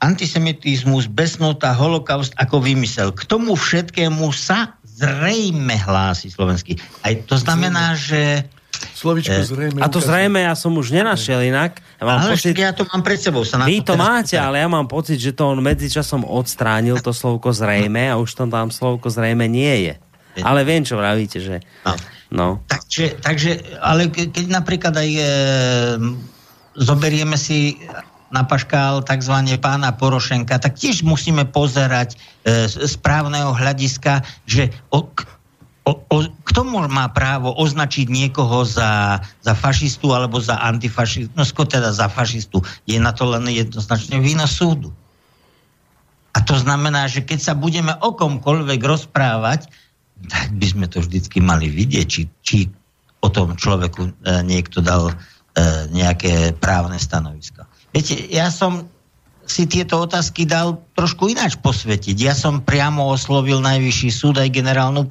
antisemitizmus, 0.06 1.10
besnota, 1.10 1.74
holokaust 1.74 2.38
ako 2.38 2.62
vymysel. 2.62 3.10
K 3.10 3.26
tomu 3.26 3.58
všetkému 3.58 4.30
sa 4.30 4.75
zrejme 4.96 5.76
hlási 5.76 6.32
slovenský. 6.32 6.80
Aj 7.04 7.14
to 7.28 7.36
znamená, 7.36 8.00
že 8.00 8.48
Slovičko 8.76 9.40
e, 9.40 9.44
zrejme. 9.44 9.80
A 9.84 9.88
to 9.88 10.00
zrejme 10.04 10.40
ja 10.44 10.56
som 10.56 10.72
už 10.76 10.92
nenašiel 10.92 11.44
inak. 11.48 11.80
Ja, 12.00 12.04
mám 12.04 12.20
ale 12.24 12.36
pocit, 12.36 12.56
ja 12.56 12.72
to 12.76 12.84
mám 12.88 13.02
pred 13.04 13.20
sebou. 13.20 13.44
Sa 13.48 13.60
vy 13.64 13.84
to, 13.84 13.96
to 13.96 14.00
máte, 14.00 14.36
ale 14.36 14.60
ja 14.60 14.68
mám 14.68 14.88
pocit, 14.88 15.20
že 15.20 15.32
to 15.36 15.48
on 15.52 15.60
medzičasom 15.64 16.28
odstránil 16.28 17.00
to 17.00 17.12
slovko 17.16 17.52
zrejme 17.56 18.12
a 18.12 18.20
už 18.20 18.36
tam 18.36 18.52
tam 18.52 18.72
slovko 18.72 19.08
zrejme 19.12 19.48
nie 19.48 19.92
je. 19.92 19.94
Ale 20.44 20.68
viem, 20.68 20.84
čo 20.84 21.00
vravíte, 21.00 21.40
že... 21.40 21.64
No. 21.88 21.96
no. 22.36 22.48
Takže, 22.68 23.24
takže, 23.24 23.80
ale 23.80 24.12
keď 24.12 24.52
napríklad 24.52 24.92
aj 24.92 25.10
e, 25.16 25.24
zoberieme 26.76 27.40
si 27.40 27.80
na 28.34 28.42
paškál 28.44 29.06
tzv. 29.06 29.36
pána 29.62 29.94
Porošenka, 29.94 30.58
tak 30.58 30.76
tiež 30.78 31.06
musíme 31.06 31.46
pozerať 31.46 32.18
e, 32.44 32.68
z 32.70 32.96
právneho 33.00 33.54
hľadiska, 33.54 34.26
že 34.50 34.74
o, 34.90 35.06
o, 35.86 35.92
o, 35.94 36.18
kto 36.44 36.62
má 36.66 37.06
právo 37.14 37.54
označiť 37.54 38.10
niekoho 38.10 38.66
za, 38.66 39.22
za 39.46 39.54
fašistu 39.54 40.10
alebo 40.12 40.42
za 40.42 40.58
antifašistu, 40.58 41.32
no 41.38 41.46
teda 41.46 41.94
za 41.94 42.10
fašistu. 42.10 42.66
Je 42.90 42.98
na 42.98 43.14
to 43.14 43.30
len 43.30 43.46
jednoznačne 43.50 44.18
vína 44.18 44.50
súdu. 44.50 44.90
A 46.36 46.44
to 46.44 46.60
znamená, 46.60 47.08
že 47.08 47.24
keď 47.24 47.40
sa 47.40 47.54
budeme 47.56 47.96
o 48.04 48.12
komkoľvek 48.12 48.82
rozprávať, 48.84 49.72
tak 50.28 50.52
by 50.56 50.68
sme 50.68 50.86
to 50.92 51.00
vždycky 51.04 51.40
mali 51.40 51.72
vidieť, 51.72 52.08
či, 52.08 52.22
či 52.44 52.58
o 53.24 53.28
tom 53.32 53.56
človeku 53.58 54.02
e, 54.06 54.12
niekto 54.46 54.80
dal 54.80 55.12
e, 55.12 55.16
nejaké 55.92 56.54
právne 56.56 57.02
stanovisko. 57.02 57.65
Viete, 57.96 58.28
ja 58.28 58.52
som 58.52 58.92
si 59.48 59.70
tieto 59.70 60.04
otázky 60.04 60.44
dal 60.44 60.84
trošku 60.98 61.32
ináč 61.32 61.56
posvetiť. 61.56 62.18
Ja 62.18 62.36
som 62.36 62.66
priamo 62.66 63.08
oslovil 63.08 63.62
najvyšší 63.62 64.10
súd 64.12 64.36
aj 64.42 64.52
generálnu 64.52 65.08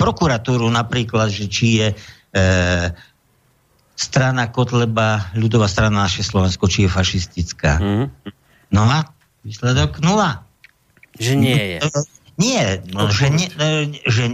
prokuratúru 0.00 0.70
napríklad, 0.70 1.28
že 1.28 1.50
či 1.50 1.66
je 1.82 1.88
e, 1.92 1.96
strana 3.98 4.48
Kotleba, 4.48 5.34
ľudová 5.34 5.66
strana 5.66 6.06
naše 6.06 6.22
Slovensko, 6.22 6.70
či 6.70 6.86
je 6.86 6.94
fašistická. 6.94 7.72
Mm. 7.82 8.06
No 8.70 8.82
a 8.86 9.12
výsledok 9.42 9.98
nula. 10.00 10.46
Že 11.18 11.32
nie 11.36 11.62
je. 11.76 11.78
Nie, 12.36 12.84
no, 12.92 13.08
že, 13.08 13.32
ne, 13.32 13.46
e, 13.48 13.68
že, 14.04 14.24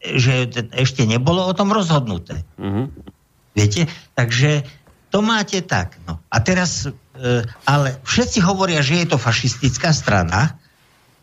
že 0.00 0.34
ešte 0.72 1.04
nebolo 1.04 1.44
o 1.44 1.52
tom 1.52 1.70
rozhodnuté. 1.70 2.40
Uh-huh. 2.56 2.88
Viete? 3.52 3.84
Takže 4.16 4.64
to 5.12 5.20
máte 5.20 5.60
tak. 5.60 6.00
No. 6.08 6.18
A 6.32 6.40
teraz, 6.40 6.88
ale 7.64 7.98
všetci 8.02 8.42
hovoria, 8.42 8.82
že 8.82 9.02
je 9.02 9.06
to 9.14 9.18
fašistická 9.18 9.94
strana, 9.94 10.58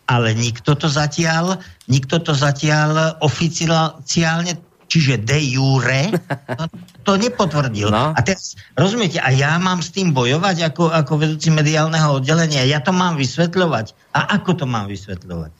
ale 0.07 0.35
nikto 0.35 0.75
to 0.75 0.87
zatiaľ, 0.91 1.59
nikto 1.87 2.19
to 2.19 2.35
zatiaľ 2.35 3.19
oficiálne, 3.23 4.59
čiže 4.91 5.23
de 5.23 5.39
jure, 5.55 6.11
to, 7.07 7.15
nepotvrdil. 7.15 7.87
No. 7.91 8.11
A 8.11 8.19
teraz, 8.19 8.59
rozumiete, 8.75 9.23
a 9.23 9.31
ja 9.31 9.55
mám 9.55 9.79
s 9.79 9.95
tým 9.95 10.11
bojovať 10.11 10.75
ako, 10.75 10.91
ako 10.91 11.13
vedúci 11.15 11.47
mediálneho 11.47 12.19
oddelenia, 12.19 12.67
ja 12.67 12.83
to 12.83 12.91
mám 12.91 13.15
vysvetľovať. 13.15 13.95
A 14.11 14.35
ako 14.35 14.63
to 14.63 14.65
mám 14.67 14.91
vysvetľovať? 14.91 15.51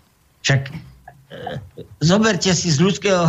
Však 0.44 0.62
e, 0.68 0.74
zoberte 2.04 2.52
si 2.52 2.68
z 2.72 2.78
ľudského, 2.84 3.24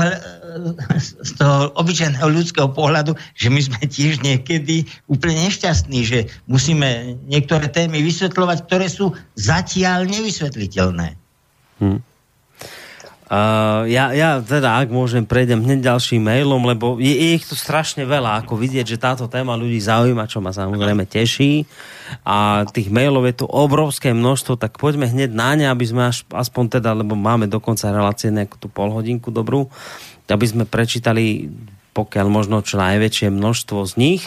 z 0.98 1.30
toho 1.38 1.70
obyčajného 1.78 2.28
ľudského 2.28 2.68
pohľadu, 2.70 3.14
že 3.38 3.48
my 3.48 3.60
sme 3.62 3.80
tiež 3.86 4.20
niekedy 4.26 4.84
úplne 5.06 5.46
nešťastní, 5.46 6.02
že 6.02 6.18
musíme 6.50 7.18
niektoré 7.30 7.70
témy 7.70 8.02
vysvetľovať, 8.02 8.58
ktoré 8.66 8.86
sú 8.90 9.14
zatiaľ 9.38 10.10
nevysvetliteľné. 10.10 11.14
Hmm. 11.78 12.02
Uh, 13.30 13.88
ja, 13.88 14.12
ja 14.12 14.42
teda, 14.42 14.82
ak 14.82 14.92
môžem, 14.92 15.24
prejdem 15.24 15.62
hneď 15.64 15.94
ďalším 15.94 16.26
mailom, 16.26 16.62
lebo 16.68 17.00
je, 17.00 17.14
je 17.14 17.28
ich 17.40 17.46
tu 17.48 17.56
strašne 17.56 18.04
veľa, 18.04 18.44
ako 18.44 18.58
vidieť, 18.58 18.84
že 18.84 19.00
táto 19.00 19.24
téma 19.30 19.56
ľudí 19.56 19.78
zaujíma, 19.80 20.28
čo 20.28 20.44
ma 20.44 20.52
samozrejme 20.52 21.08
teší. 21.08 21.64
A 22.28 22.68
tých 22.68 22.92
mailov 22.92 23.24
je 23.30 23.40
tu 23.40 23.46
obrovské 23.48 24.12
množstvo, 24.12 24.60
tak 24.60 24.76
poďme 24.76 25.08
hneď 25.08 25.30
na 25.32 25.56
ne, 25.56 25.66
aby 25.70 25.84
sme 25.86 26.12
až, 26.12 26.28
aspoň 26.28 26.82
teda, 26.82 26.92
lebo 26.92 27.16
máme 27.16 27.48
dokonca 27.48 27.88
relácie 27.88 28.28
nejakú 28.28 28.60
tú 28.60 28.68
polhodinku 28.68 29.32
dobrú, 29.32 29.72
aby 30.28 30.46
sme 30.46 30.68
prečítali 30.68 31.48
pokiaľ 31.92 32.26
možno 32.28 32.64
čo 32.64 32.80
najväčšie 32.80 33.28
množstvo 33.28 33.84
z 33.84 33.92
nich. 34.00 34.22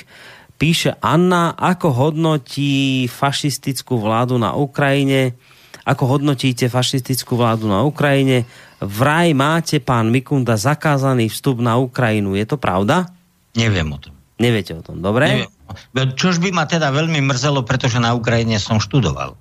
Píše 0.55 0.95
Anna, 1.03 1.51
ako 1.51 1.91
hodnotí 1.91 3.05
fašistickú 3.11 3.99
vládu 3.99 4.39
na 4.39 4.55
Ukrajine, 4.55 5.35
ako 5.83 6.17
hodnotíte 6.17 6.71
fašistickú 6.71 7.35
vládu 7.35 7.67
na 7.67 7.83
Ukrajine, 7.83 8.47
vraj 8.81 9.31
máte, 9.31 9.79
pán 9.79 10.11
Mikunda, 10.11 10.59
zakázaný 10.59 11.31
vstup 11.31 11.63
na 11.63 11.79
Ukrajinu. 11.79 12.35
Je 12.35 12.45
to 12.47 12.57
pravda? 12.59 13.09
Neviem 13.55 13.87
o 13.91 13.97
tom. 13.99 14.13
Neviete 14.35 14.75
o 14.75 14.83
tom, 14.83 14.99
dobre? 14.99 15.47
Neviem. 15.47 16.15
Čož 16.15 16.43
by 16.43 16.51
ma 16.51 16.67
teda 16.67 16.91
veľmi 16.91 17.23
mrzelo, 17.23 17.63
pretože 17.63 17.97
na 17.97 18.11
Ukrajine 18.11 18.59
som 18.59 18.83
študoval. 18.83 19.39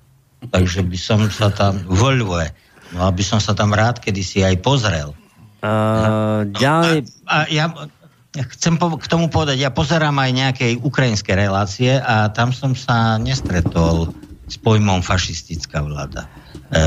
Takže 0.49 0.85
by 0.85 0.97
som 0.99 1.19
sa 1.27 1.51
tam 1.51 1.83
vo 1.89 2.11
no 2.15 2.99
aby 3.01 3.23
som 3.25 3.41
sa 3.41 3.51
tam 3.57 3.75
rád 3.75 3.99
kedysi 3.99 4.45
aj 4.45 4.55
pozrel. 4.61 5.11
Uh, 5.65 6.45
ďalej... 6.53 7.09
A, 7.25 7.49
a 7.49 7.49
ja 7.49 7.65
chcem 8.51 8.75
po, 8.75 8.99
k 8.99 9.07
tomu 9.07 9.31
povedať, 9.31 9.63
ja 9.63 9.71
pozerám 9.71 10.15
aj 10.19 10.31
nejaké 10.35 10.65
ukrajinské 10.75 11.39
relácie 11.39 11.95
a 12.03 12.27
tam 12.29 12.51
som 12.51 12.75
sa 12.75 13.15
nestretol 13.15 14.11
s 14.45 14.59
pojmom 14.59 14.99
fašistická 14.99 15.79
vláda. 15.81 16.27
E, 16.55 16.81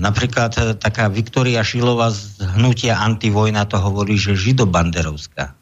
napríklad 0.00 0.52
e, 0.56 0.62
taká 0.78 1.10
Viktoria 1.12 1.60
Šilová 1.60 2.10
z 2.10 2.42
hnutia 2.56 2.98
antivojna 2.98 3.68
to 3.68 3.76
hovorí, 3.76 4.16
že 4.16 4.38
židobanderovská. 4.38 5.52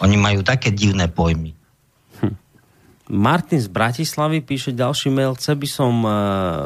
Oni 0.00 0.16
majú 0.18 0.42
také 0.42 0.72
divné 0.72 1.06
pojmy. 1.10 1.54
Hm. 2.22 2.34
Martin 3.12 3.60
z 3.60 3.68
Bratislavy 3.68 4.42
píše 4.42 4.72
ďalší 4.72 5.12
mail. 5.12 5.36
Chce 5.36 5.52
by 5.58 5.68
som 5.68 5.94
e, 6.02 6.10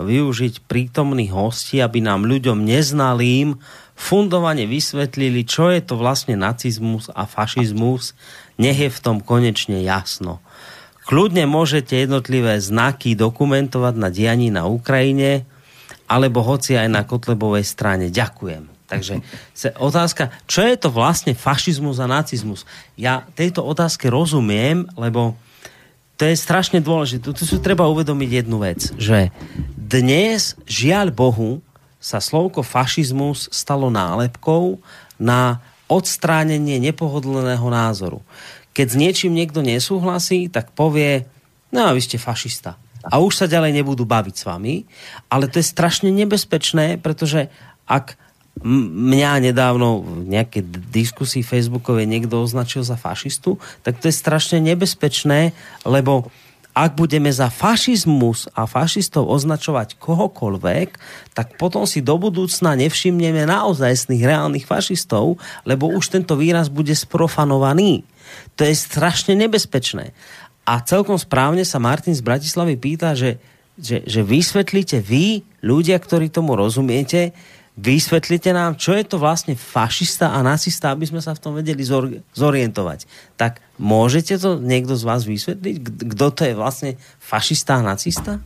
využiť 0.06 0.68
prítomných 0.68 1.32
hostí, 1.32 1.80
aby 1.82 2.04
nám 2.04 2.28
ľuďom 2.28 2.62
neznalým 2.62 3.58
fundovane 3.96 4.68
vysvetlili, 4.68 5.48
čo 5.48 5.72
je 5.72 5.80
to 5.80 5.96
vlastne 5.96 6.36
nacizmus 6.36 7.08
a 7.16 7.24
fašizmus. 7.24 8.12
Nech 8.60 8.76
je 8.76 8.92
v 8.92 9.02
tom 9.02 9.24
konečne 9.24 9.80
jasno. 9.80 10.44
Kľudne 11.06 11.46
môžete 11.46 11.94
jednotlivé 11.94 12.58
znaky 12.58 13.14
dokumentovať 13.14 13.94
na 13.94 14.10
dianí 14.10 14.50
na 14.50 14.66
Ukrajine, 14.66 15.46
alebo 16.10 16.42
hoci 16.42 16.74
aj 16.74 16.90
na 16.90 17.06
Kotlebovej 17.06 17.62
strane. 17.62 18.10
Ďakujem. 18.10 18.66
Takže 18.86 19.22
otázka, 19.82 20.30
čo 20.46 20.62
je 20.62 20.78
to 20.78 20.90
vlastne 20.94 21.34
fašizmus 21.34 21.98
a 21.98 22.06
nacizmus? 22.06 22.62
Ja 22.94 23.26
tejto 23.34 23.62
otázke 23.66 24.06
rozumiem, 24.06 24.86
lebo 24.94 25.34
to 26.14 26.26
je 26.26 26.38
strašne 26.38 26.78
dôležité. 26.78 27.34
Tu 27.34 27.42
si 27.42 27.58
treba 27.58 27.90
uvedomiť 27.90 28.30
jednu 28.42 28.62
vec, 28.62 28.94
že 28.94 29.34
dnes, 29.74 30.54
žiaľ 30.70 31.10
Bohu, 31.10 31.62
sa 31.98 32.22
slovko 32.22 32.62
fašizmus 32.62 33.50
stalo 33.50 33.90
nálepkou 33.90 34.78
na 35.18 35.58
odstránenie 35.90 36.78
nepohodlného 36.78 37.66
názoru 37.66 38.22
keď 38.76 38.86
s 38.92 39.00
niečím 39.00 39.32
niekto 39.32 39.64
nesúhlasí, 39.64 40.52
tak 40.52 40.76
povie, 40.76 41.24
no 41.72 41.96
vy 41.96 42.00
ste 42.04 42.20
fašista. 42.20 42.76
A 43.08 43.24
už 43.24 43.40
sa 43.40 43.46
ďalej 43.48 43.80
nebudú 43.80 44.04
baviť 44.04 44.34
s 44.36 44.44
vami, 44.44 44.84
ale 45.32 45.48
to 45.48 45.56
je 45.56 45.72
strašne 45.72 46.12
nebezpečné, 46.12 47.00
pretože 47.00 47.48
ak 47.88 48.20
mňa 48.60 49.48
nedávno 49.48 50.04
v 50.04 50.28
nejakej 50.28 50.92
diskusii 50.92 51.40
facebookovej 51.40 52.04
niekto 52.04 52.40
označil 52.40 52.84
za 52.84 53.00
fašistu, 53.00 53.56
tak 53.80 53.96
to 54.00 54.12
je 54.12 54.14
strašne 54.16 54.60
nebezpečné, 54.60 55.56
lebo 55.84 56.28
ak 56.76 56.92
budeme 56.92 57.32
za 57.32 57.48
fašizmus 57.48 58.52
a 58.52 58.68
fašistov 58.68 59.24
označovať 59.32 59.96
kohokoľvek, 59.96 60.88
tak 61.32 61.56
potom 61.56 61.88
si 61.88 62.04
do 62.04 62.20
budúcna 62.20 62.76
nevšimneme 62.76 63.48
naozajstných 63.48 64.20
reálnych 64.20 64.68
fašistov, 64.68 65.40
lebo 65.64 65.88
už 65.88 66.12
tento 66.12 66.36
výraz 66.36 66.68
bude 66.68 66.92
sprofanovaný. 66.92 68.04
To 68.56 68.62
je 68.64 68.74
strašne 68.74 69.36
nebezpečné. 69.36 70.16
A 70.66 70.82
celkom 70.82 71.14
správne 71.14 71.62
sa 71.62 71.78
Martin 71.78 72.16
z 72.16 72.24
Bratislavy 72.24 72.74
pýta, 72.74 73.14
že, 73.14 73.38
že, 73.78 74.02
že 74.02 74.20
vysvetlíte 74.26 74.98
vy, 74.98 75.46
ľudia, 75.62 75.94
ktorí 76.00 76.32
tomu 76.32 76.58
rozumiete, 76.58 77.30
vysvetlite 77.76 78.50
nám, 78.56 78.80
čo 78.80 78.96
je 78.96 79.04
to 79.04 79.20
vlastne 79.20 79.52
fašista 79.52 80.32
a 80.32 80.40
nacista, 80.40 80.90
aby 80.90 81.04
sme 81.04 81.20
sa 81.20 81.36
v 81.36 81.42
tom 81.44 81.52
vedeli 81.54 81.84
zorientovať. 82.32 83.04
Tak 83.36 83.60
môžete 83.76 84.40
to 84.40 84.56
niekto 84.56 84.96
z 84.96 85.04
vás 85.04 85.28
vysvetliť? 85.28 85.76
Kto 86.16 86.26
to 86.32 86.42
je 86.48 86.54
vlastne 86.56 86.90
fašista 87.20 87.78
a 87.78 87.84
nacista? 87.84 88.40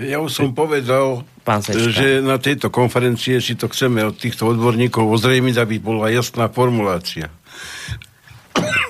Ja 0.00 0.20
už 0.20 0.32
som 0.32 0.48
povedal, 0.56 1.28
že 1.68 2.24
na 2.24 2.40
tejto 2.40 2.72
konferencie 2.72 3.36
si 3.40 3.52
to 3.52 3.68
chceme 3.68 4.00
od 4.04 4.16
týchto 4.16 4.48
odborníkov 4.48 5.04
ozrejmiť, 5.04 5.56
aby 5.60 5.76
bola 5.76 6.08
jasná 6.08 6.48
formulácia. 6.48 7.28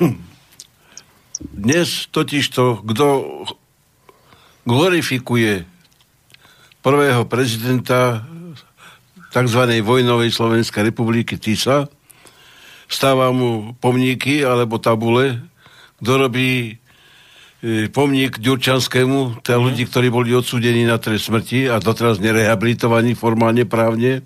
Dnes 1.64 2.09
totižto, 2.09 2.85
kto 2.85 3.06
glorifikuje 4.64 5.64
prvého 6.81 7.28
prezidenta 7.28 8.24
tzv. 9.31 9.62
vojnovej 9.85 10.31
Slovenskej 10.32 10.90
republiky 10.90 11.36
Tisa, 11.36 11.93
stáva 12.89 13.31
mu 13.31 13.77
pomníky 13.78 14.43
alebo 14.43 14.81
tabule, 14.81 15.44
kto 16.01 16.12
robí 16.16 16.81
e, 17.60 17.86
pomník 17.93 18.40
Ďurčanskému, 18.40 19.44
teda 19.44 19.60
mm. 19.60 19.64
ľudí, 19.64 19.85
ktorí 19.85 20.09
boli 20.09 20.32
odsúdení 20.32 20.89
na 20.89 20.97
trest 20.97 21.28
smrti 21.28 21.68
a 21.68 21.77
doteraz 21.77 22.18
nerehabilitovaní 22.18 23.12
formálne 23.12 23.68
právne, 23.68 24.24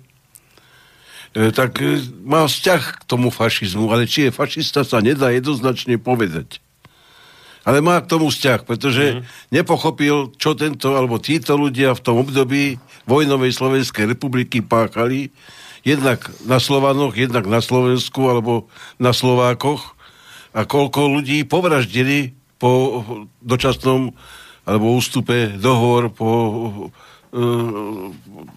tak 1.35 1.83
e, 1.83 1.99
má 2.23 2.47
vzťah 2.47 2.81
k 2.99 3.03
tomu 3.03 3.27
fašizmu, 3.27 3.91
ale 3.91 4.07
či 4.07 4.27
je 4.27 4.31
fašista 4.31 4.87
sa 4.87 5.03
nedá 5.03 5.35
jednoznačne 5.35 5.99
povedať. 5.99 6.63
Ale 7.67 7.83
má 7.83 7.99
k 7.99 8.07
tomu 8.07 8.31
vzťah, 8.31 8.63
pretože 8.63 9.19
mm. 9.19 9.51
nepochopil, 9.51 10.31
čo 10.39 10.55
tento 10.55 10.95
alebo 10.95 11.19
títo 11.19 11.59
ľudia 11.59 11.91
v 11.91 12.03
tom 12.03 12.23
období 12.23 12.79
vojnovej 13.03 13.51
Slovenskej 13.51 14.15
republiky 14.15 14.63
páchali, 14.63 15.35
jednak 15.83 16.23
na 16.47 16.57
Slovanoch, 16.63 17.13
jednak 17.13 17.43
na 17.45 17.59
Slovensku 17.59 18.31
alebo 18.31 18.71
na 18.95 19.11
Slovákoch 19.11 19.93
a 20.55 20.63
koľko 20.63 21.19
ľudí 21.19 21.43
povraždili 21.45 22.31
po 22.57 23.03
dočasnom 23.43 24.15
alebo 24.65 24.97
ústupe 24.97 25.51
dohovor 25.59 26.09
po 26.09 26.29
E, 26.29 27.14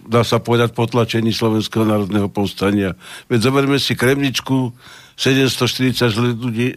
dá 0.06 0.22
sa 0.22 0.38
povedať, 0.38 0.70
potlačení 0.70 1.34
Slovenského 1.34 1.82
národného 1.82 2.30
povstania. 2.30 2.94
Veď 3.26 3.50
zoberme 3.50 3.76
si 3.82 3.98
Kremničku, 3.98 4.70
740 5.18 6.14
ľudí, 6.14 6.68
e, 6.72 6.76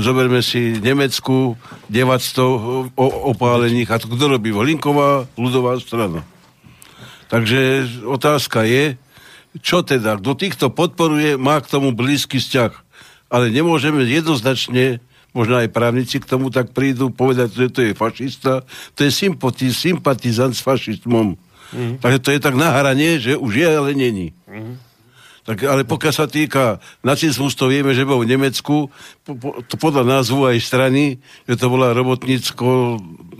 zoberme 0.00 0.40
si 0.40 0.80
Nemecku, 0.80 1.60
900 1.92 2.96
opálených. 3.28 3.88
A 3.92 4.00
to 4.00 4.08
kto 4.08 4.40
robí? 4.40 4.48
Volinková 4.48 5.28
ľudová 5.36 5.76
strana. 5.76 6.24
Takže 7.28 7.86
otázka 8.08 8.64
je, 8.64 8.96
čo 9.60 9.84
teda, 9.84 10.18
kto 10.18 10.32
týchto 10.34 10.66
podporuje, 10.72 11.36
má 11.36 11.60
k 11.60 11.70
tomu 11.70 11.92
blízky 11.92 12.40
vzťah. 12.40 12.72
Ale 13.30 13.52
nemôžeme 13.52 14.02
jednoznačne 14.08 14.98
možno 15.30 15.58
aj 15.58 15.70
právnici 15.70 16.18
k 16.18 16.28
tomu 16.28 16.50
tak 16.50 16.74
prídu 16.74 17.10
povedať, 17.10 17.48
že 17.54 17.66
to 17.70 17.80
je 17.86 17.92
fašista, 17.94 18.66
to 18.94 19.00
je 19.06 19.10
sympati, 19.10 19.70
sympatizant 19.70 20.54
s 20.54 20.62
fašizmom. 20.62 21.38
Mm. 21.70 22.02
Takže 22.02 22.18
to 22.18 22.30
je 22.34 22.40
tak 22.42 22.58
na 22.58 22.74
hranie, 22.74 23.22
že 23.22 23.38
už 23.38 23.52
je, 23.54 23.68
ale 23.70 23.90
není. 23.94 24.34
Mm. 24.50 24.78
Tak, 25.40 25.64
ale 25.64 25.82
pokiaľ 25.88 26.14
sa 26.14 26.26
týka 26.28 26.78
nacizmus, 27.00 27.56
to 27.56 27.72
vieme, 27.72 27.96
že 27.96 28.04
bol 28.04 28.20
v 28.20 28.28
Nemecku, 28.28 28.92
po, 29.24 29.32
po, 29.34 29.48
to 29.64 29.74
podľa 29.80 30.20
názvu 30.20 30.46
aj 30.46 30.60
strany, 30.60 31.16
že 31.48 31.56
to 31.56 31.72
bola 31.72 31.96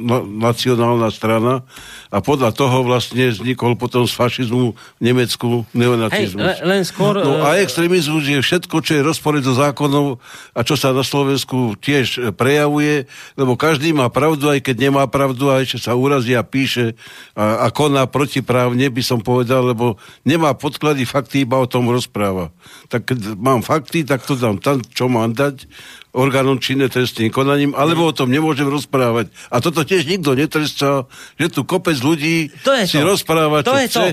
robotnícko-nacionálna 0.01 1.09
strana 1.13 1.63
a 2.11 2.19
podľa 2.19 2.51
toho 2.57 2.83
vlastne 2.83 3.31
vznikol 3.31 3.79
potom 3.79 4.09
z 4.09 4.13
fašizmu 4.17 4.75
v 4.75 5.01
Nemecku 5.01 5.63
neonacizmus. 5.77 6.59
Hej, 6.59 6.67
len 6.67 6.83
skôr... 6.83 7.21
No 7.23 7.39
e, 7.39 7.45
a 7.45 7.49
extrémizmus 7.63 8.27
je 8.27 8.41
všetko, 8.43 8.77
čo 8.83 8.99
je 8.99 9.07
rozpore 9.07 9.39
so 9.45 9.55
zákonov 9.55 10.19
a 10.57 10.61
čo 10.67 10.75
sa 10.75 10.91
na 10.91 11.07
Slovensku 11.07 11.79
tiež 11.79 12.35
prejavuje, 12.35 13.07
lebo 13.39 13.55
každý 13.55 13.95
má 13.95 14.11
pravdu, 14.11 14.51
aj 14.51 14.65
keď 14.65 14.91
nemá 14.91 15.05
pravdu 15.07 15.53
a 15.53 15.63
ešte 15.63 15.87
sa 15.87 15.95
urazí 15.95 16.35
a 16.35 16.43
píše 16.43 16.99
a, 17.39 17.67
a 17.69 17.75
koná 17.75 18.09
protiprávne, 18.11 18.91
by 18.91 19.03
som 19.05 19.21
povedal, 19.23 19.71
lebo 19.71 20.01
nemá 20.27 20.57
podklady, 20.57 21.07
fakty, 21.07 21.47
iba 21.47 21.61
o 21.61 21.71
tom 21.71 21.87
rozpráva. 21.87 22.51
Tak 22.91 23.15
keď 23.15 23.19
mám 23.39 23.63
fakty, 23.63 24.03
tak 24.03 24.27
to 24.27 24.35
dám 24.35 24.59
tam, 24.59 24.83
čo 24.83 25.07
mám 25.07 25.31
dať 25.31 25.69
orgánom 26.13 26.57
činné 26.57 26.87
trestným 26.87 27.29
konaním, 27.29 27.73
alebo 27.73 28.03
o 28.03 28.13
tom 28.13 28.27
nemôžem 28.27 28.67
rozprávať. 28.67 29.31
A 29.47 29.59
toto 29.59 29.83
tiež 29.83 30.05
nikto 30.05 30.35
netrestá, 30.35 31.07
že 31.35 31.47
tu 31.49 31.63
kopec 31.63 31.95
ľudí 31.97 32.51
To 32.63 32.75
je 32.75 32.85
si 32.85 32.99
to. 32.99 33.07
rozpráva, 33.07 33.63
To 33.63 33.71
čo 33.71 33.79
je 33.79 33.87
chce. 33.87 33.95
to. 33.95 34.05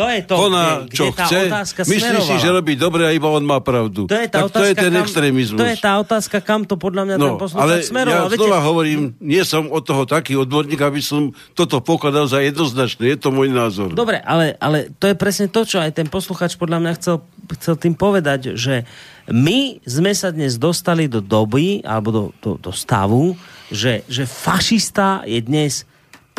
To 0.00 0.06
je 0.08 0.20
to, 0.24 0.34
koná, 0.34 0.64
kde- 0.80 0.96
čo 0.96 1.04
kde 1.04 1.12
tá 1.12 1.24
chce. 1.28 1.40
otázka 1.46 1.80
Myslí 1.84 2.18
si, 2.24 2.34
že 2.40 2.48
robí 2.48 2.72
dobre 2.74 3.04
a 3.04 3.12
iba 3.12 3.28
on 3.28 3.44
má 3.44 3.60
pravdu. 3.60 4.08
To 4.08 4.16
je 4.16 4.24
tá 4.26 4.40
tak 4.40 4.48
otázka, 4.48 4.56
to 4.56 4.64
je 4.64 4.74
ten 4.74 4.92
kam, 4.92 5.02
extrémizmus. 5.04 5.60
To 5.60 5.66
je 5.68 5.76
tá 5.76 5.92
otázka, 5.98 6.36
kam 6.40 6.60
to 6.64 6.74
podľa 6.74 7.02
mňa 7.04 7.16
ten 7.16 7.28
No, 7.28 7.36
poslucháč 7.36 7.60
ale 7.60 7.74
smeroval. 7.84 8.16
ja 8.16 8.30
Viete, 8.32 8.40
znova 8.40 8.60
hovorím, 8.62 9.00
nie 9.20 9.42
som 9.44 9.68
od 9.68 9.82
toho 9.82 10.02
taký 10.02 10.32
odborník, 10.34 10.80
aby 10.80 10.98
som 10.98 11.28
toto 11.52 11.78
pokladal 11.78 12.24
za 12.24 12.40
jednoznačné. 12.40 13.12
Je 13.12 13.18
to 13.20 13.28
môj 13.28 13.52
názor. 13.52 13.92
Dobre, 13.92 14.16
ale, 14.18 14.56
ale 14.56 14.88
to 14.90 15.04
je 15.04 15.14
presne 15.14 15.46
to, 15.46 15.62
čo 15.62 15.76
aj 15.76 15.92
ten 15.92 16.08
posluchač 16.08 16.56
podľa 16.56 16.80
mňa 16.80 16.92
chcel, 16.96 17.16
chcel 17.54 17.74
tým 17.76 17.92
povedať, 17.92 18.56
že 18.56 18.88
my 19.28 19.78
sme 19.84 20.16
sa 20.16 20.32
dnes 20.32 20.56
dostali 20.56 21.06
do 21.06 21.20
doby, 21.20 21.84
alebo 21.84 22.08
do, 22.08 22.24
do, 22.40 22.50
do 22.56 22.72
stavu, 22.72 23.36
že, 23.68 24.02
že 24.06 24.24
fašista 24.24 25.22
je 25.22 25.38
dnes 25.38 25.84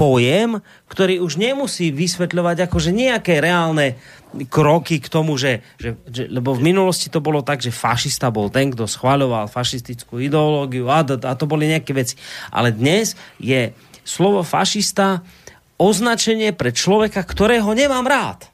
pojem, 0.02 0.57
ktorý 0.90 1.22
už 1.22 1.38
nemusí 1.38 1.94
vysvetľovať 1.94 2.65
akože 2.65 2.90
nejaké 2.90 3.38
reálne 3.38 4.02
kroky 4.49 4.98
k 4.98 5.06
tomu, 5.06 5.38
že, 5.38 5.61
že, 5.78 5.94
že 6.10 6.26
lebo 6.26 6.57
v 6.57 6.73
minulosti 6.73 7.14
to 7.14 7.22
bolo 7.22 7.45
tak, 7.45 7.61
že 7.61 7.69
fašista 7.69 8.34
bol 8.34 8.49
ten, 8.49 8.73
kto 8.73 8.90
schvaľoval 8.90 9.45
fašistickú 9.45 10.18
ideológiu 10.18 10.90
a, 10.90 11.06
a 11.06 11.34
to 11.38 11.45
boli 11.45 11.69
nejaké 11.69 11.94
veci. 11.94 12.18
Ale 12.49 12.73
dnes 12.73 13.14
je 13.38 13.78
slovo 14.02 14.41
fašista 14.41 15.22
označenie 15.78 16.49
pre 16.57 16.73
človeka, 16.73 17.22
ktorého 17.22 17.69
nemám 17.78 18.10
rád. 18.10 18.49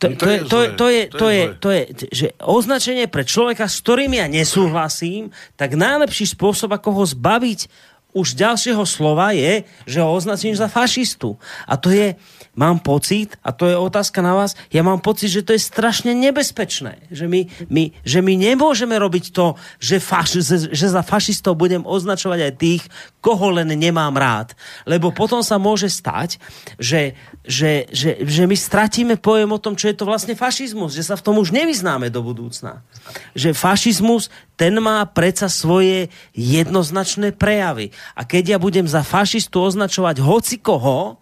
To, 0.00 0.08
to, 0.16 0.16
to 0.16 0.28
je, 0.28 0.36
je 0.36 0.48
to, 0.48 0.56
je, 0.56 0.68
zlé. 0.68 0.76
to, 0.76 0.86
je, 0.88 1.00
To 1.08 1.16
to, 1.20 1.26
je 1.28 1.36
je, 1.36 1.44
zlé. 1.44 1.56
to 1.60 1.68
je, 1.68 1.82
že 2.08 2.26
označenie 2.40 3.04
pre 3.08 3.24
človeka, 3.24 3.68
s 3.68 3.84
ktorým 3.84 4.16
ja 4.16 4.28
nesúhlasím, 4.32 5.28
tak 5.60 5.76
najlepší 5.76 6.24
spôsob, 6.24 6.72
ako 6.72 7.00
ho 7.00 7.04
zbaviť 7.04 7.68
už 8.12 8.34
ďalšieho 8.34 8.82
slova 8.86 9.30
je, 9.30 9.62
že 9.86 9.98
ho 10.02 10.10
označím 10.10 10.54
za 10.56 10.66
fašistu. 10.66 11.38
A 11.66 11.78
to 11.78 11.94
je, 11.94 12.18
mám 12.60 12.76
pocit, 12.84 13.40
a 13.40 13.56
to 13.56 13.64
je 13.64 13.72
otázka 13.72 14.20
na 14.20 14.36
vás, 14.36 14.52
ja 14.68 14.84
mám 14.84 15.00
pocit, 15.00 15.32
že 15.32 15.40
to 15.40 15.56
je 15.56 15.64
strašne 15.64 16.12
nebezpečné. 16.12 17.08
Že 17.08 17.24
my, 17.24 17.40
my, 17.72 17.84
že 18.04 18.20
my 18.20 18.36
nemôžeme 18.36 18.92
robiť 19.00 19.32
to, 19.32 19.56
že, 19.80 19.96
faš, 19.96 20.44
že, 20.44 20.86
za 20.92 21.00
fašistov 21.00 21.56
budem 21.56 21.88
označovať 21.88 22.38
aj 22.44 22.52
tých, 22.60 22.82
koho 23.24 23.56
len 23.56 23.72
nemám 23.72 24.12
rád. 24.12 24.52
Lebo 24.84 25.08
potom 25.08 25.40
sa 25.40 25.56
môže 25.56 25.88
stať, 25.88 26.36
že, 26.76 27.16
že, 27.48 27.88
že, 27.88 28.20
že 28.28 28.44
my 28.44 28.52
stratíme 28.52 29.16
pojem 29.16 29.48
o 29.48 29.62
tom, 29.62 29.72
čo 29.72 29.88
je 29.88 29.96
to 29.96 30.04
vlastne 30.04 30.36
fašizmus, 30.36 30.92
že 30.92 31.08
sa 31.08 31.16
v 31.16 31.24
tom 31.24 31.40
už 31.40 31.56
nevyznáme 31.56 32.12
do 32.12 32.20
budúcna. 32.20 32.84
Že 33.32 33.56
fašizmus, 33.56 34.28
ten 34.60 34.76
má 34.76 35.00
predsa 35.08 35.48
svoje 35.48 36.12
jednoznačné 36.36 37.32
prejavy. 37.32 37.96
A 38.12 38.28
keď 38.28 38.56
ja 38.56 38.58
budem 38.60 38.84
za 38.84 39.00
fašistu 39.00 39.64
označovať 39.64 40.20
hoci 40.20 40.60
koho, 40.60 41.16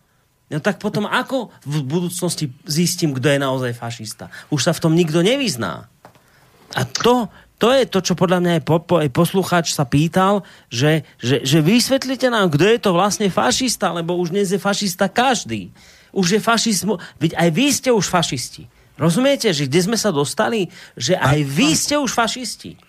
no 0.49 0.59
tak 0.65 0.81
potom 0.81 1.05
ako 1.05 1.53
v 1.65 1.77
budúcnosti 1.85 2.49
zistím, 2.65 3.12
kto 3.12 3.29
je 3.29 3.39
naozaj 3.39 3.73
fašista? 3.77 4.33
Už 4.49 4.65
sa 4.65 4.73
v 4.73 4.83
tom 4.83 4.93
nikto 4.97 5.20
nevyzná. 5.20 5.87
A 6.77 6.83
to, 6.85 7.29
to 7.57 7.73
je 7.73 7.85
to, 7.89 7.99
čo 8.01 8.15
podľa 8.16 8.39
mňa 8.41 8.53
aj, 8.61 8.62
po, 8.65 8.77
po, 8.81 8.95
aj 9.01 9.11
poslucháč 9.12 9.73
sa 9.77 9.89
pýtal, 9.89 10.45
že, 10.69 11.05
že, 11.20 11.45
že 11.45 11.59
vysvetlite 11.65 12.29
nám, 12.29 12.53
kto 12.53 12.65
je 12.65 12.79
to 12.81 12.91
vlastne 12.93 13.29
fašista, 13.29 13.93
lebo 13.93 14.16
už 14.16 14.33
dnes 14.33 14.49
je 14.53 14.61
fašista 14.61 15.09
každý. 15.09 15.73
Už 16.12 16.37
je 16.37 16.41
fašizmu... 16.41 16.97
Veď 17.20 17.37
aj 17.37 17.49
vy 17.53 17.66
ste 17.69 17.91
už 17.93 18.09
fašisti. 18.09 18.65
Rozumiete, 18.99 19.53
že 19.55 19.69
kde 19.69 19.81
sme 19.85 19.99
sa 20.01 20.11
dostali? 20.11 20.73
Že 20.99 21.20
aj 21.20 21.39
vy 21.45 21.69
ste 21.77 21.95
už 22.01 22.11
fašisti. 22.11 22.88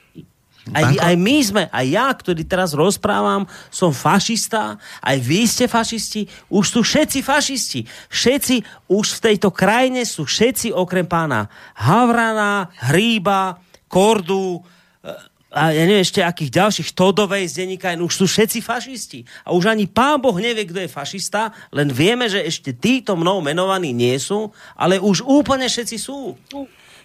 Aj, 0.70 0.86
aj 0.86 1.16
my 1.18 1.38
sme, 1.42 1.64
aj 1.72 1.86
ja, 1.90 2.08
ktorý 2.14 2.46
teraz 2.46 2.78
rozprávam, 2.78 3.50
som 3.74 3.90
fašista, 3.90 4.78
aj 5.02 5.18
vy 5.18 5.42
ste 5.50 5.66
fašisti, 5.66 6.30
už 6.52 6.66
sú 6.70 6.80
všetci 6.86 7.20
fašisti. 7.26 7.82
Všetci, 8.12 8.56
už 8.92 9.06
v 9.18 9.24
tejto 9.32 9.50
krajine 9.50 10.06
sú 10.06 10.30
všetci 10.30 10.70
okrem 10.76 11.10
pána 11.10 11.50
Havrana, 11.74 12.70
Hríba, 12.86 13.58
Kordu, 13.90 14.62
e, 15.02 15.30
a 15.50 15.74
ja 15.74 15.82
neviem 15.82 16.06
ešte 16.06 16.22
akých 16.22 16.62
ďalších, 16.62 16.90
Todovej 16.94 17.50
z 17.50 17.66
denníka, 17.66 17.90
už 17.98 18.14
sú 18.14 18.30
všetci 18.30 18.62
fašisti. 18.62 19.26
A 19.42 19.50
už 19.58 19.74
ani 19.74 19.90
pán 19.90 20.22
Boh 20.22 20.38
nevie, 20.38 20.70
kto 20.70 20.86
je 20.86 20.90
fašista, 20.92 21.50
len 21.74 21.90
vieme, 21.90 22.30
že 22.30 22.46
ešte 22.46 22.78
títo 22.78 23.18
mnou 23.18 23.42
menovaní 23.42 23.90
nie 23.90 24.14
sú, 24.22 24.54
ale 24.78 25.02
už 25.02 25.26
úplne 25.26 25.66
všetci 25.66 25.98
sú. 25.98 26.38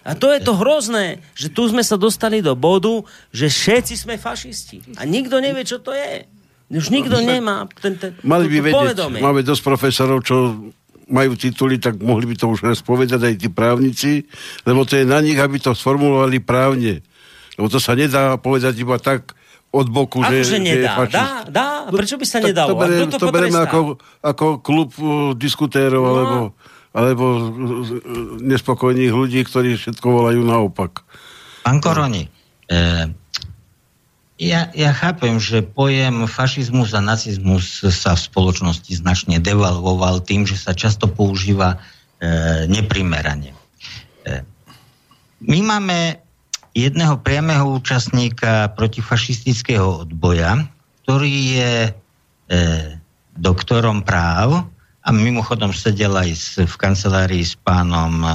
A 0.05 0.13
to 0.13 0.29
je 0.29 0.37
to 0.39 0.53
hrozné, 0.53 1.05
že 1.33 1.49
tu 1.49 1.65
sme 1.65 1.81
sa 1.81 1.97
dostali 1.97 2.37
do 2.37 2.53
bodu, 2.53 3.01
že 3.29 3.49
všetci 3.49 3.97
sme 3.97 4.15
fašisti. 4.15 4.95
A 4.95 5.03
nikto 5.03 5.37
nevie, 5.37 5.61
čo 5.61 5.77
to 5.77 5.91
je. 5.91 6.29
Už 6.67 6.89
nikto 6.89 7.17
nemá 7.19 7.65
ten, 7.75 7.93
ten, 7.93 8.13
Mali 8.21 8.45
by 8.45 8.55
to 8.55 8.63
vedieť, 8.63 8.77
povedomie. 8.93 9.19
máme 9.19 9.41
dosť 9.41 9.61
profesorov, 9.61 10.21
čo 10.21 10.69
majú 11.05 11.33
tituly, 11.33 11.77
tak 11.77 11.97
mohli 11.99 12.25
by 12.25 12.35
to 12.35 12.45
už 12.47 12.61
raz 12.63 12.81
povedať 12.81 13.17
aj 13.19 13.33
tí 13.35 13.47
právnici, 13.47 14.25
lebo 14.61 14.81
to 14.81 14.95
je 14.95 15.05
na 15.05 15.21
nich, 15.21 15.37
aby 15.37 15.57
to 15.57 15.71
sformulovali 15.71 16.37
právne. 16.37 17.01
Lebo 17.53 17.65
to 17.65 17.77
sa 17.77 17.93
nedá 17.93 18.33
povedať 18.35 18.77
iba 18.77 18.97
tak 18.97 19.33
od 19.69 19.85
boku, 19.87 20.21
že, 20.21 20.41
Akože 20.41 20.45
že 20.47 20.55
je 20.55 20.61
nedá. 20.63 20.91
fašist. 20.95 21.13
Dá, 21.13 21.27
dá. 21.47 21.67
Prečo 21.87 22.15
by 22.15 22.25
sa 22.25 22.39
nedalo? 22.39 22.69
To, 22.71 22.77
berem, 22.79 22.97
kto 23.03 23.11
to, 23.11 23.19
to 23.19 23.27
potrestá? 23.27 23.61
ako, 23.63 23.79
ako 24.21 24.45
klub 24.59 24.89
uh, 24.97 25.05
diskutérov, 25.35 26.01
No. 26.01 26.09
alebo, 26.11 26.37
alebo 26.95 27.51
nespokojných 28.39 29.11
ľudí, 29.11 29.43
ktorí 29.43 29.75
všetko 29.75 30.07
volajú 30.07 30.41
naopak. 30.47 31.03
Pán 31.67 31.83
Koroni, 31.83 32.31
e, 32.71 32.79
ja, 34.39 34.71
ja 34.71 34.91
chápem, 34.95 35.35
že 35.35 35.59
pojem 35.59 36.23
fašizmus 36.23 36.95
a 36.95 37.03
nacizmus 37.03 37.83
sa 37.83 38.15
v 38.15 38.25
spoločnosti 38.31 38.91
značne 38.95 39.43
devalvoval 39.43 40.23
tým, 40.23 40.47
že 40.47 40.55
sa 40.55 40.71
často 40.71 41.11
používa 41.11 41.75
e, 41.75 41.77
neprimerane. 42.71 43.51
E, 43.51 43.55
my 45.43 45.59
máme 45.67 46.19
jedného 46.71 47.19
priamého 47.19 47.75
účastníka 47.75 48.71
protifašistického 48.75 50.07
odboja, 50.07 50.63
ktorý 51.03 51.35
je 51.59 51.73
e, 51.87 51.91
doktorom 53.35 54.03
práv 54.03 54.67
a 55.05 55.09
mimochodom 55.13 55.69
sedel 55.69 56.17
aj 56.17 56.29
s, 56.33 56.57
v 56.57 56.75
kancelárii 56.81 57.45
s 57.45 57.53
pánom 57.53 58.25
e, 58.25 58.29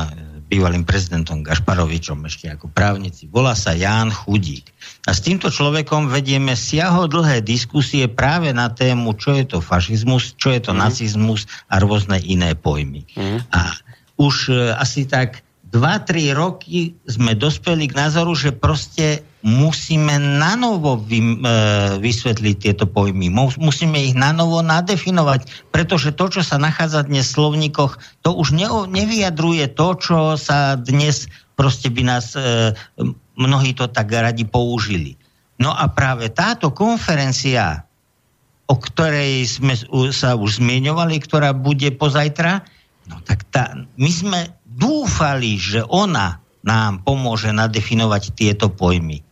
bývalým 0.47 0.87
prezidentom 0.87 1.43
Gašparovičom 1.43 2.23
ešte 2.31 2.47
ako 2.47 2.71
právnici. 2.71 3.27
Volá 3.27 3.59
sa 3.59 3.75
Ján 3.75 4.15
Chudík. 4.15 4.71
A 5.07 5.11
s 5.11 5.23
týmto 5.23 5.51
človekom 5.51 6.07
vedieme 6.07 6.55
siahodlhé 6.55 7.43
diskusie 7.43 8.07
práve 8.07 8.55
na 8.55 8.71
tému, 8.71 9.19
čo 9.19 9.35
je 9.35 9.51
to 9.51 9.59
fašizmus, 9.59 10.39
čo 10.39 10.55
je 10.55 10.63
to 10.63 10.71
mm. 10.71 10.79
nacizmus 10.79 11.51
a 11.67 11.83
rôzne 11.83 12.23
iné 12.23 12.55
pojmy. 12.55 13.03
Mm. 13.19 13.43
A 13.51 13.75
už 14.15 14.55
e, 14.55 14.71
asi 14.79 15.11
tak 15.11 15.43
2-3 15.71 16.35
roky 16.35 16.99
sme 17.07 17.39
dospeli 17.39 17.87
k 17.87 17.95
názoru, 17.95 18.35
že 18.35 18.51
proste 18.51 19.23
musíme 19.47 20.19
nanovo 20.19 20.99
vy, 20.99 21.23
e, 21.23 21.35
vysvetliť 22.03 22.57
tieto 22.59 22.85
pojmy. 22.91 23.31
Mu, 23.31 23.55
musíme 23.57 24.03
ich 24.03 24.19
nanovo 24.19 24.61
nadefinovať, 24.67 25.71
pretože 25.71 26.11
to, 26.13 26.27
čo 26.29 26.43
sa 26.43 26.59
nachádza 26.59 27.07
dnes 27.07 27.31
v 27.31 27.37
slovníkoch, 27.39 28.23
to 28.27 28.35
už 28.35 28.53
ne, 28.53 28.67
nevyjadruje 28.69 29.71
to, 29.73 29.89
čo 29.97 30.19
sa 30.35 30.75
dnes 30.75 31.31
proste 31.61 31.93
by 31.93 32.03
nás 32.09 32.33
e, 32.33 32.73
mnohí 33.37 33.77
to 33.77 33.85
tak 33.93 34.09
radi 34.09 34.49
použili. 34.49 35.21
No 35.61 35.77
a 35.77 35.93
práve 35.93 36.33
táto 36.33 36.73
konferencia, 36.73 37.85
o 38.65 38.81
ktorej 38.81 39.45
sme 39.45 39.77
sa 40.09 40.41
už 40.41 40.57
zmieňovali, 40.57 41.21
ktorá 41.21 41.53
bude 41.53 41.93
pozajtra, 41.93 42.65
no 43.13 43.21
tak 43.29 43.45
tá, 43.53 43.77
my 44.01 44.09
sme 44.09 44.41
dúfali, 44.71 45.59
že 45.59 45.83
ona 45.87 46.39
nám 46.63 47.03
pomôže 47.03 47.51
nadefinovať 47.51 48.37
tieto 48.37 48.69
pojmy. 48.71 49.25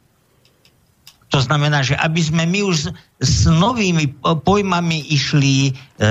To 1.29 1.39
znamená, 1.45 1.85
že 1.85 1.93
aby 1.93 2.25
sme 2.25 2.49
my 2.49 2.65
už 2.65 2.77
s, 2.77 2.87
s 3.21 3.35
novými 3.45 4.17
pojmami 4.25 5.13
išli, 5.13 5.77
e, 6.01 6.11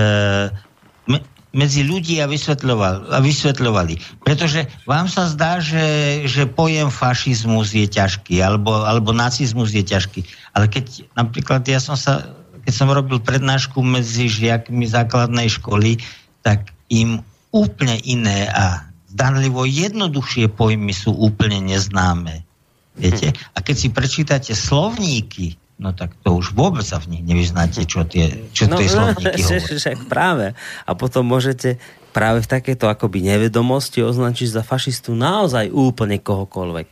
medzi 1.57 1.81
ľudí 1.81 2.21
a, 2.21 2.29
vysvetľovali, 2.29 3.09
a 3.09 3.17
vysvetľovali. 3.17 4.21
Pretože 4.21 4.69
vám 4.85 5.09
sa 5.09 5.25
zdá, 5.25 5.57
že, 5.57 6.21
že 6.29 6.45
pojem 6.45 6.93
fašizmus 6.93 7.73
je 7.73 7.89
ťažký, 7.89 8.37
alebo, 8.45 8.85
alebo 8.85 9.09
nacizmus 9.09 9.73
je 9.73 9.81
ťažký. 9.81 10.21
Ale 10.53 10.69
keď 10.69 11.09
napríklad 11.17 11.65
ja 11.65 11.81
som 11.81 11.97
sa, 11.97 12.29
keď 12.61 12.73
som 12.77 12.93
robil 12.93 13.17
prednášku 13.17 13.81
medzi 13.81 14.29
žiakmi 14.29 14.85
základnej 14.85 15.49
školy, 15.49 15.97
tak 16.45 16.69
im 16.93 17.25
úplne 17.49 17.97
iné 18.05 18.45
a 18.53 18.86
zdanlivo 19.17 19.65
jednoduchšie 19.65 20.53
pojmy 20.53 20.93
sú 20.93 21.09
úplne 21.09 21.57
neznáme. 21.65 22.45
Viete? 22.93 23.33
A 23.57 23.65
keď 23.65 23.75
si 23.75 23.89
prečítate 23.89 24.53
slovníky, 24.53 25.57
no 25.81 25.89
tak 25.97 26.13
to 26.21 26.37
už 26.37 26.53
vôbec 26.53 26.85
sa 26.85 27.01
v 27.01 27.17
nich 27.17 27.23
nevyznáte, 27.25 27.81
čo 27.89 28.05
tie, 28.05 28.45
čo 28.53 28.69
no, 28.69 28.77
tie 28.77 28.85
slovníky 28.85 29.41
no, 29.41 29.57
Však 29.57 30.05
práve. 30.05 30.53
A 30.85 30.93
potom 30.93 31.25
môžete 31.25 31.81
práve 32.13 32.45
v 32.45 32.49
takéto 32.61 32.85
akoby 32.85 33.25
nevedomosti 33.25 34.05
označiť 34.05 34.53
za 34.53 34.61
fašistu 34.61 35.17
naozaj 35.17 35.73
úplne 35.73 36.21
kohokoľvek. 36.21 36.89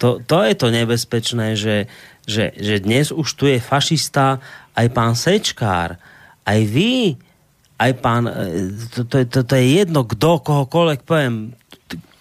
To, 0.00 0.20
to 0.24 0.44
je 0.44 0.54
to 0.56 0.68
nebezpečné, 0.72 1.56
že, 1.56 1.92
že, 2.24 2.52
že 2.56 2.80
dnes 2.80 3.12
už 3.12 3.28
tu 3.36 3.48
je 3.48 3.60
fašista 3.60 4.40
aj 4.76 4.86
pán 4.92 5.16
Sečkár, 5.16 5.96
aj 6.44 6.60
vy, 6.68 7.16
aj 7.80 7.92
pán, 8.00 8.28
e, 8.28 8.72
to, 8.92 9.08
to, 9.08 9.24
to, 9.24 9.40
to 9.44 9.54
je 9.56 9.80
jedno, 9.80 10.04
kto, 10.04 10.44
kohokoľvek 10.44 11.00
poviem, 11.04 11.56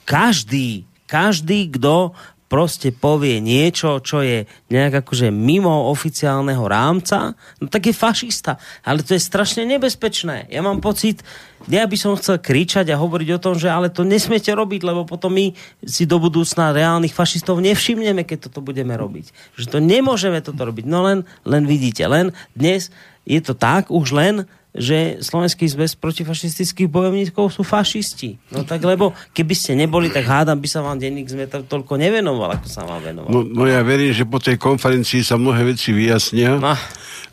každý, 0.06 0.86
každý, 1.06 1.69
kto 1.73 2.14
proste 2.45 2.94
povie 2.94 3.41
niečo, 3.41 3.98
čo 4.06 4.22
je 4.22 4.45
nejak 4.69 5.02
akože 5.02 5.34
mimo 5.34 5.90
oficiálneho 5.90 6.61
rámca, 6.69 7.34
no 7.57 7.65
tak 7.65 7.90
je 7.90 7.95
fašista. 7.95 8.61
Ale 8.86 9.02
to 9.02 9.18
je 9.18 9.22
strašne 9.22 9.65
nebezpečné. 9.65 10.45
Ja 10.53 10.61
mám 10.61 10.77
pocit, 10.77 11.26
ja 11.65 11.90
by 11.90 11.98
som 11.98 12.14
chcel 12.15 12.38
kričať 12.38 12.94
a 12.94 13.02
hovoriť 13.02 13.30
o 13.36 13.41
tom, 13.41 13.57
že 13.57 13.73
ale 13.73 13.90
to 13.90 14.06
nesmiete 14.06 14.53
robiť, 14.53 14.86
lebo 14.86 15.10
potom 15.10 15.34
my 15.34 15.57
si 15.84 16.06
do 16.06 16.22
budúcna 16.22 16.69
reálnych 16.69 17.18
fašistov 17.18 17.57
nevšimneme, 17.65 18.22
keď 18.22 18.48
toto 18.48 18.61
budeme 18.61 18.94
robiť. 18.94 19.57
Že 19.57 19.65
to 19.76 19.80
nemôžeme 19.82 20.38
toto 20.45 20.61
robiť. 20.61 20.86
No 20.86 21.02
len, 21.02 21.26
len 21.44 21.65
vidíte, 21.65 22.06
len 22.06 22.30
dnes 22.53 22.94
je 23.26 23.41
to 23.41 23.57
tak, 23.57 23.90
už 23.90 24.14
len 24.14 24.45
že 24.76 25.23
Slovenský 25.23 25.72
zväz 25.72 25.95
protifašistických 25.95 26.91
bojovníkov 26.91 27.47
sú 27.47 27.64
fašisti. 27.64 28.35
No 28.52 28.68
tak 28.68 28.84
lebo 28.84 29.15
keby 29.31 29.56
ste 29.56 29.72
neboli, 29.73 30.11
tak 30.11 30.27
hádam 30.27 30.60
by 30.60 30.68
sa 30.68 30.84
vám 30.84 30.99
denník 30.99 31.31
sme 31.31 31.47
toľko 31.47 31.95
nevenoval, 31.95 32.60
ako 32.60 32.68
sa 32.68 32.84
vám 32.84 32.99
venoval. 32.99 33.31
No, 33.31 33.39
no 33.47 33.64
ja 33.64 33.80
verím, 33.88 34.11
že 34.11 34.27
po 34.27 34.43
tej 34.43 34.60
konferencii 34.60 35.23
sa 35.23 35.39
mnohé 35.39 35.64
veci 35.64 35.95
vyjasnia. 35.95 36.60
No. 36.60 36.76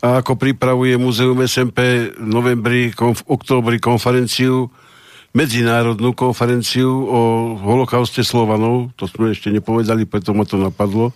A 0.03 0.23
ako 0.23 0.39
pripravuje 0.39 0.95
Muzeum 0.95 1.39
SMP 1.43 2.11
v 2.15 2.27
novembri, 2.27 2.95
konf- 2.95 3.27
októbri 3.27 3.79
konferenciu, 3.79 4.71
medzinárodnú 5.33 6.13
konferenciu 6.13 6.87
o 7.09 7.21
holokauste 7.57 8.21
Slovanov, 8.21 8.93
to 8.93 9.09
sme 9.09 9.33
ešte 9.33 9.49
nepovedali, 9.49 10.05
preto 10.05 10.31
ma 10.31 10.45
to 10.45 10.61
napadlo, 10.61 11.09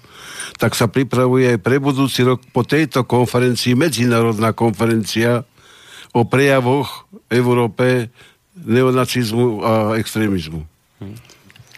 tak 0.57 0.73
sa 0.73 0.89
pripravuje 0.89 1.53
aj 1.53 1.57
pre 1.61 1.77
budúci 1.77 2.25
rok 2.25 2.41
po 2.49 2.65
tejto 2.65 3.05
konferencii 3.05 3.77
medzinárodná 3.77 4.57
konferencia 4.57 5.45
o 6.18 6.23
prejavoch 6.26 7.06
v 7.30 7.38
Európe 7.38 8.10
neonacizmu 8.57 9.61
a 9.61 9.72
extrémizmu. 10.02 10.65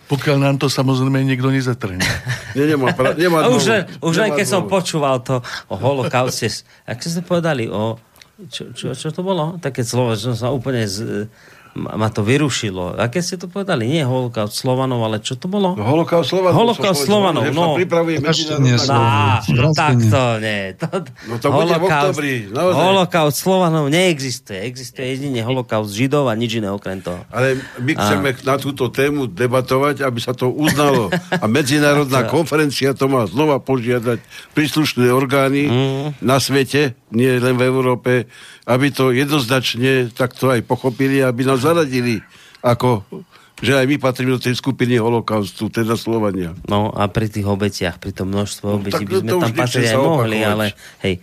Pokiaľ 0.09 0.37
nám 0.41 0.55
to 0.57 0.71
samozrejme 0.71 1.21
niekto 1.21 1.53
nezatrne. 1.53 2.01
Nie, 2.57 2.65
nemá, 2.65 2.95
pra, 2.97 3.13
nemá 3.13 3.45
už, 3.51 3.63
len, 3.69 3.81
už 4.01 4.15
len 4.25 4.31
keď 4.33 4.47
som 4.47 4.65
počúval 4.65 5.21
to 5.21 5.43
o 5.69 5.75
holokauste, 5.77 6.49
ak 6.87 6.97
ste 6.97 7.21
povedali 7.21 7.69
o... 7.69 7.99
Čo, 8.39 8.71
čo, 8.71 8.95
čo 8.95 9.11
to 9.11 9.19
bolo? 9.19 9.59
Také 9.59 9.83
slovo, 9.83 10.15
že 10.15 10.31
som 10.31 10.35
sa 10.39 10.47
úplne 10.47 10.87
z, 10.87 11.27
ma 11.77 12.09
to 12.09 12.25
vyrušilo. 12.25 12.97
Aké 12.97 13.21
ste 13.21 13.37
to 13.37 13.45
povedali? 13.45 13.85
Nie 13.85 14.03
holokaust 14.03 14.57
Slovanov, 14.57 15.05
ale 15.05 15.21
čo 15.21 15.37
to 15.37 15.45
bolo? 15.45 15.77
No, 15.77 15.85
holokaust 15.85 16.33
Slovanov. 16.33 16.57
Holokaust 16.57 17.01
Slovanov, 17.05 17.43
no. 17.53 17.77
pripravuje 17.77 18.17
Á, 18.89 19.41
tak 19.77 19.95
to 20.01 20.23
nie. 20.41 20.61
To, 20.81 20.87
no 21.29 21.35
to 21.37 21.47
bude 21.53 21.73
v 21.77 21.83
oktobri. 21.85 22.33
Holokaust 22.53 23.37
Slovanov 23.39 23.87
neexistuje. 23.87 24.65
Existuje 24.67 25.15
jedine 25.15 25.45
holokaust 25.45 25.93
Židov 25.93 26.27
a 26.27 26.33
nič 26.33 26.59
iné 26.59 26.73
okrem 26.73 26.99
toho. 26.99 27.23
Ale 27.31 27.61
my 27.79 27.91
chceme 27.95 28.29
a... 28.33 28.39
na 28.43 28.55
túto 28.59 28.91
tému 28.91 29.29
debatovať, 29.29 30.03
aby 30.03 30.19
sa 30.19 30.35
to 30.35 30.51
uznalo. 30.51 31.13
A 31.31 31.45
medzinárodná 31.47 32.27
konferencia 32.33 32.91
to 32.97 33.07
má 33.07 33.23
znova 33.29 33.61
požiadať 33.63 34.19
príslušné 34.53 35.07
orgány 35.13 35.69
mm. 35.69 36.07
na 36.19 36.41
svete, 36.41 36.98
nie 37.15 37.41
len 37.41 37.55
v 37.57 37.65
Európe, 37.65 38.11
aby 38.69 38.87
to 38.93 39.09
jednoznačne 39.09 40.13
takto 40.13 40.53
aj 40.53 40.61
pochopili, 40.65 41.21
aby 41.25 41.45
nás 41.45 41.61
zaradili 41.65 42.21
ako 42.59 43.05
že 43.59 43.75
aj 43.75 43.85
my 43.91 43.97
patríme 43.99 44.31
do 44.31 44.39
tej 44.39 44.55
skupiny 44.55 44.95
holokaustu, 44.95 45.67
teda 45.67 45.99
Slovania. 45.99 46.55
No 46.71 46.95
a 46.95 47.11
pri 47.11 47.27
tých 47.27 47.43
obetiach, 47.43 47.99
pri 47.99 48.15
tom 48.15 48.31
množstve 48.31 48.63
no, 48.63 48.79
obetí 48.79 49.03
by 49.03 49.15
sme 49.19 49.29
tam 49.35 49.51
patriť 49.51 49.87
aj 49.91 49.99
mohli, 49.99 50.39
ale 50.47 50.65
hej. 51.03 51.19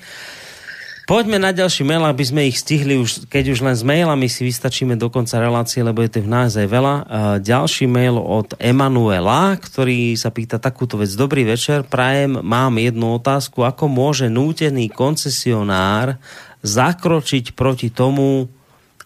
Poďme 1.06 1.38
na 1.38 1.54
ďalší 1.54 1.86
mail, 1.86 2.02
aby 2.02 2.24
sme 2.26 2.50
ich 2.50 2.58
stihli, 2.58 2.98
už, 2.98 3.30
keď 3.30 3.54
už 3.54 3.62
len 3.62 3.78
s 3.78 3.86
mailami 3.86 4.26
si 4.26 4.42
vystačíme 4.42 4.98
do 4.98 5.06
konca 5.06 5.38
relácie, 5.38 5.78
lebo 5.78 6.02
je 6.02 6.18
v 6.18 6.26
naozaj 6.26 6.66
veľa. 6.66 6.94
Uh, 6.98 7.04
ďalší 7.38 7.86
mail 7.86 8.18
od 8.18 8.58
Emanuela, 8.58 9.54
ktorý 9.54 10.18
sa 10.18 10.34
pýta 10.34 10.58
takúto 10.58 10.98
vec. 10.98 11.14
Dobrý 11.14 11.46
večer, 11.46 11.86
prajem, 11.86 12.42
mám 12.42 12.74
jednu 12.82 13.22
otázku. 13.22 13.62
Ako 13.62 13.86
môže 13.86 14.26
nútený 14.26 14.90
koncesionár 14.90 16.18
zakročiť 16.66 17.54
proti 17.54 17.94
tomu, 17.94 18.50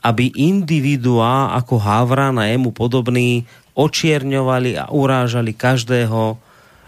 aby 0.00 0.32
individuá 0.40 1.52
ako 1.52 1.76
Havran 1.84 2.40
a 2.40 2.48
jemu 2.48 2.72
podobný 2.72 3.44
očierňovali 3.76 4.80
a 4.80 4.88
urážali 4.88 5.52
každého, 5.52 6.40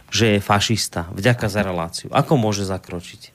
že 0.08 0.36
je 0.36 0.40
fašista. 0.40 1.12
Vďaka 1.12 1.52
za 1.52 1.60
reláciu. 1.60 2.08
Ako 2.16 2.40
môže 2.40 2.64
zakročiť? 2.64 3.31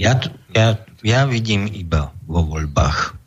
Ja, 0.00 0.16
ja, 0.56 0.80
ja 1.04 1.20
vidím 1.28 1.68
iba 1.68 2.08
vo 2.24 2.40
voľbách. 2.40 3.20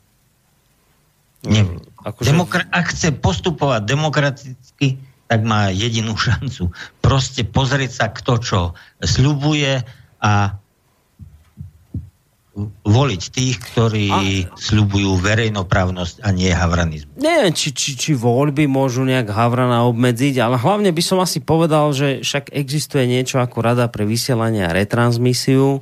Ne, 1.46 1.70
akože... 2.02 2.34
Demokra- 2.34 2.70
ak 2.74 2.90
chce 2.90 3.14
postupovať 3.14 3.86
demokraticky, 3.86 4.98
tak 5.30 5.46
má 5.46 5.70
jedinú 5.70 6.18
šancu. 6.18 6.74
Proste 7.06 7.46
pozrieť 7.46 7.92
sa, 7.94 8.06
kto 8.10 8.34
čo 8.42 8.60
sľubuje 9.06 9.86
a 10.18 10.58
voliť 12.86 13.22
tých, 13.34 13.58
ktorí 13.58 14.08
a... 14.14 14.22
sľubujú 14.54 15.18
verejnoprávnosť 15.18 16.22
a 16.22 16.30
nie 16.30 16.54
havranizmus. 16.54 17.18
Neviem, 17.18 17.50
či, 17.50 17.74
či, 17.74 17.98
či 17.98 18.12
voľby 18.14 18.70
môžu 18.70 19.02
nejak 19.02 19.34
Havrana 19.34 19.90
obmedziť, 19.90 20.38
ale 20.38 20.62
hlavne 20.62 20.94
by 20.94 21.02
som 21.02 21.18
asi 21.18 21.42
povedal, 21.42 21.90
že 21.98 22.22
však 22.22 22.54
existuje 22.54 23.10
niečo 23.10 23.42
ako 23.42 23.58
Rada 23.66 23.90
pre 23.90 24.06
vysielanie 24.06 24.70
a 24.70 24.76
retransmisiu, 24.76 25.82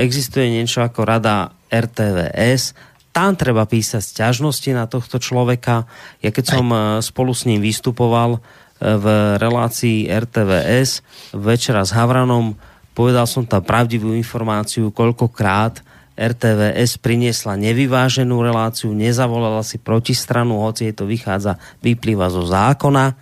existuje 0.00 0.48
niečo 0.48 0.80
ako 0.80 1.04
Rada 1.04 1.52
RTVS, 1.68 2.72
tam 3.16 3.32
treba 3.32 3.64
písať 3.64 4.04
sťažnosti 4.04 4.70
na 4.76 4.84
tohto 4.84 5.16
človeka. 5.16 5.88
Ja 6.20 6.28
keď 6.28 6.44
som. 6.44 6.66
Eh, 6.68 7.00
spolu 7.00 7.32
s 7.32 7.48
ním 7.48 7.64
vystupoval 7.64 8.36
eh, 8.36 8.40
v 8.84 9.06
relácii 9.40 10.12
RTVS 10.12 11.00
večera 11.32 11.80
s 11.80 11.96
Havranom, 11.96 12.60
povedal 12.92 13.24
som 13.24 13.48
tam 13.48 13.64
pravdivú 13.64 14.12
informáciu, 14.12 14.92
koľkokrát 14.92 15.85
RTVS 16.16 16.96
priniesla 16.96 17.60
nevyváženú 17.60 18.40
reláciu, 18.40 18.96
nezavolala 18.96 19.60
si 19.60 19.76
protistranu, 19.76 20.64
hoci 20.64 20.88
jej 20.88 20.94
to 20.96 21.04
vychádza, 21.04 21.60
vyplýva 21.84 22.32
zo 22.32 22.48
zákona. 22.48 23.12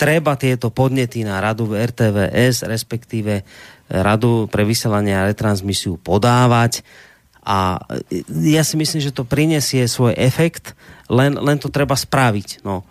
Treba 0.00 0.34
tieto 0.40 0.72
podnety 0.72 1.22
na 1.22 1.38
radu 1.38 1.68
v 1.68 1.84
RTVS, 1.84 2.64
respektíve 2.64 3.44
radu 3.92 4.48
pre 4.48 4.64
vyselanie 4.64 5.12
a 5.12 5.28
retransmisiu 5.28 6.00
podávať. 6.00 6.80
A 7.44 7.76
ja 8.42 8.62
si 8.64 8.80
myslím, 8.80 9.04
že 9.04 9.12
to 9.12 9.28
prinesie 9.28 9.84
svoj 9.84 10.16
efekt, 10.16 10.72
len, 11.12 11.36
len 11.36 11.60
to 11.60 11.68
treba 11.68 11.92
spraviť. 11.92 12.64
No, 12.64 12.88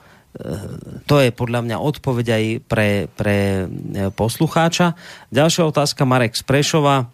to 1.09 1.19
je 1.19 1.35
podľa 1.35 1.65
mňa 1.67 1.77
odpoveď 1.81 2.27
aj 2.31 2.43
pre, 2.69 2.89
pre 3.11 3.67
poslucháča. 4.15 4.95
Ďalšia 5.33 5.67
otázka 5.67 6.07
Marek 6.07 6.37
Sprešova 6.39 7.11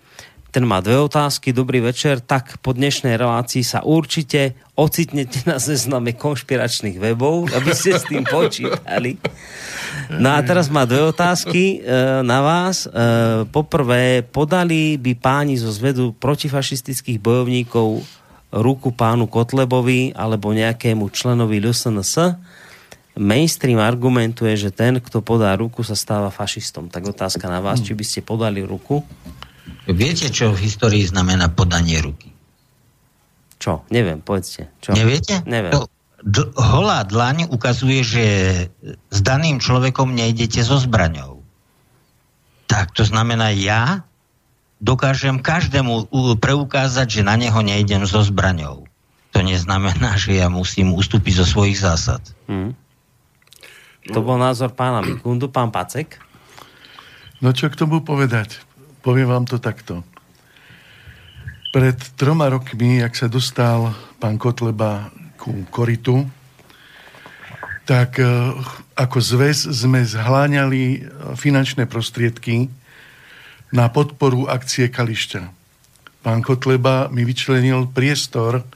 ten 0.52 0.64
má 0.64 0.80
dve 0.80 0.96
otázky. 0.96 1.52
Dobrý 1.52 1.84
večer. 1.84 2.24
Tak 2.24 2.64
po 2.64 2.72
dnešnej 2.72 3.20
relácii 3.20 3.68
sa 3.68 3.84
určite 3.84 4.56
ocitnete 4.80 5.44
na 5.44 5.60
zezname 5.60 6.16
konšpiračných 6.16 6.98
webov, 6.98 7.52
aby 7.52 7.72
ste 7.76 8.00
s 8.00 8.08
tým 8.08 8.24
počítali. 8.24 9.20
No 10.08 10.32
a 10.32 10.40
teraz 10.40 10.72
má 10.72 10.88
dve 10.88 11.12
otázky 11.12 11.84
e, 11.84 11.92
na 12.24 12.40
vás. 12.40 12.88
E, 12.88 12.90
poprvé, 13.52 14.24
podali 14.24 14.96
by 14.96 15.20
páni 15.20 15.60
zo 15.60 15.68
zvedu 15.68 16.16
protifašistických 16.16 17.20
bojovníkov 17.20 18.08
ruku 18.56 18.96
pánu 18.96 19.28
Kotlebovi 19.28 20.16
alebo 20.16 20.56
nejakému 20.56 21.12
členovi 21.12 21.60
LSNS? 21.60 22.40
Mainstream 23.18 23.82
argumentuje, 23.82 24.54
že 24.54 24.70
ten, 24.70 25.02
kto 25.02 25.26
podá 25.26 25.58
ruku, 25.58 25.82
sa 25.82 25.98
stáva 25.98 26.30
fašistom. 26.30 26.88
Tak 26.88 27.18
otázka 27.18 27.50
na 27.50 27.60
vás, 27.60 27.82
či 27.82 27.98
by 27.98 28.06
ste 28.06 28.22
podali 28.22 28.62
ruku? 28.62 29.02
Viete, 29.88 30.28
čo 30.28 30.52
v 30.52 30.68
histórii 30.68 31.04
znamená 31.08 31.48
podanie 31.52 32.00
ruky? 32.04 32.32
Čo? 33.58 33.88
Neviem, 33.90 34.22
povedzte. 34.22 34.70
Čo? 34.84 34.94
Neviete? 34.94 35.42
Neviem. 35.48 35.74
To, 35.74 35.88
d- 36.22 36.52
holá 36.56 37.02
dlaň 37.08 37.50
ukazuje, 37.50 38.00
že 38.06 38.26
s 39.10 39.20
daným 39.24 39.58
človekom 39.58 40.14
nejdete 40.14 40.62
so 40.62 40.78
zbraňou. 40.78 41.42
Tak 42.68 42.92
to 42.94 43.08
znamená, 43.08 43.56
ja 43.56 44.04
dokážem 44.78 45.42
každému 45.42 46.12
preukázať, 46.38 47.08
že 47.10 47.22
na 47.26 47.34
neho 47.40 47.58
nejdem 47.64 48.06
so 48.06 48.22
zbraňou. 48.22 48.86
To 49.34 49.40
neznamená, 49.42 50.20
že 50.20 50.38
ja 50.38 50.52
musím 50.52 50.94
ustúpiť 50.94 51.42
zo 51.42 51.46
svojich 51.48 51.80
zásad. 51.82 52.22
Hmm. 52.46 52.78
To 54.08 54.24
bol 54.24 54.40
názor 54.40 54.72
pána 54.72 55.04
Mikundu, 55.04 55.52
pán 55.52 55.68
Pacek. 55.74 56.22
No 57.44 57.52
čo 57.52 57.68
k 57.68 57.76
tomu 57.76 58.02
povedať? 58.02 58.67
Poviem 59.08 59.32
vám 59.32 59.48
to 59.48 59.56
takto. 59.56 60.04
Pred 61.72 62.20
troma 62.20 62.52
rokmi, 62.52 63.00
jak 63.00 63.16
sa 63.16 63.32
dostal 63.32 63.96
pán 64.20 64.36
Kotleba 64.36 65.08
ku 65.40 65.64
koritu, 65.72 66.28
tak 67.88 68.20
eh, 68.20 68.28
ako 69.00 69.18
zväz 69.24 69.72
sme 69.72 70.04
zhláňali 70.04 70.84
eh, 70.92 71.00
finančné 71.40 71.88
prostriedky 71.88 72.68
na 73.72 73.88
podporu 73.88 74.52
akcie 74.52 74.92
Kališťa. 74.92 75.56
Pán 76.20 76.44
Kotleba 76.44 77.08
mi 77.08 77.24
vyčlenil 77.24 77.88
priestor, 77.88 78.68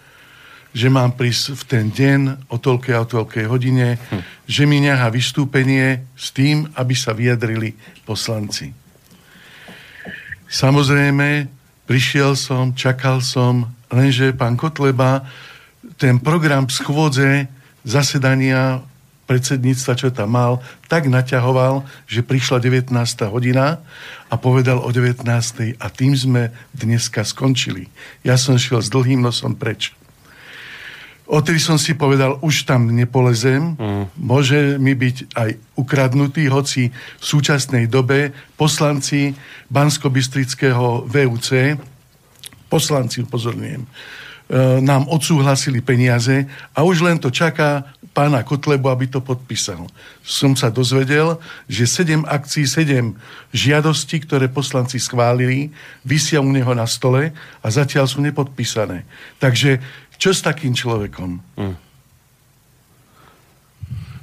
že 0.71 0.87
mám 0.87 1.11
prísť 1.19 1.59
v 1.59 1.63
ten 1.67 1.85
deň 1.91 2.47
o 2.47 2.55
toľkej 2.55 2.95
a 2.95 3.03
toľkej 3.03 3.45
hodine, 3.51 3.99
hm. 3.99 4.47
že 4.47 4.63
mi 4.63 4.79
nechá 4.79 5.11
vystúpenie 5.11 6.07
s 6.15 6.31
tým, 6.31 6.71
aby 6.79 6.95
sa 6.95 7.11
vyjadrili 7.11 7.75
poslanci. 8.07 8.79
Samozrejme, 10.51 11.47
prišiel 11.87 12.35
som, 12.35 12.75
čakal 12.75 13.23
som, 13.23 13.71
lenže 13.87 14.35
pán 14.35 14.59
Kotleba 14.59 15.23
ten 15.95 16.19
program 16.19 16.67
schôdze 16.67 17.47
zasedania 17.87 18.83
predsedníctva, 19.31 19.91
čo 19.95 20.11
tam 20.11 20.35
mal, 20.35 20.59
tak 20.91 21.07
naťahoval, 21.07 21.87
že 22.03 22.19
prišla 22.19 22.59
19. 22.59 22.91
hodina 23.31 23.79
a 24.27 24.35
povedal 24.35 24.83
o 24.83 24.91
19. 24.91 25.23
a 25.79 25.87
tým 25.87 26.11
sme 26.19 26.51
dneska 26.75 27.23
skončili. 27.23 27.87
Ja 28.27 28.35
som 28.35 28.59
šiel 28.59 28.83
s 28.83 28.91
dlhým 28.91 29.23
nosom 29.23 29.55
preč. 29.55 29.95
Odtedy 31.31 31.63
som 31.63 31.79
si 31.79 31.95
povedal, 31.95 32.35
už 32.43 32.67
tam 32.67 32.91
nepolezem, 32.91 33.79
mm. 33.79 34.19
môže 34.19 34.75
mi 34.75 34.91
byť 34.91 35.31
aj 35.31 35.49
ukradnutý, 35.79 36.51
hoci 36.51 36.91
v 36.91 37.23
súčasnej 37.23 37.87
dobe 37.87 38.35
poslanci 38.59 39.31
Bansko-Bystrického 39.71 41.07
VUC, 41.07 41.79
poslanci, 42.67 43.23
upozorňujem, 43.23 43.87
E, 44.51 44.83
nám 44.83 45.07
odsúhlasili 45.07 45.79
peniaze 45.79 46.43
a 46.75 46.83
už 46.83 47.07
len 47.07 47.15
to 47.15 47.31
čaká 47.31 47.87
pána 48.11 48.43
Kotlebu, 48.43 48.91
aby 48.91 49.07
to 49.07 49.23
podpísal. 49.23 49.87
Som 50.27 50.59
sa 50.59 50.67
dozvedel, 50.67 51.39
že 51.71 51.87
7 51.87 52.27
akcií, 52.27 52.67
7 52.67 53.15
žiadostí, 53.55 54.19
ktoré 54.27 54.51
poslanci 54.51 54.99
schválili, 54.99 55.71
vysia 56.03 56.43
u 56.43 56.51
neho 56.51 56.75
na 56.75 56.83
stole 56.83 57.31
a 57.63 57.67
zatiaľ 57.71 58.11
sú 58.11 58.19
nepodpísané. 58.19 59.07
Takže 59.39 59.79
čo 60.22 60.30
s 60.30 60.45
takým 60.45 60.77
človekom? 60.77 61.41
Hmm. 61.57 61.76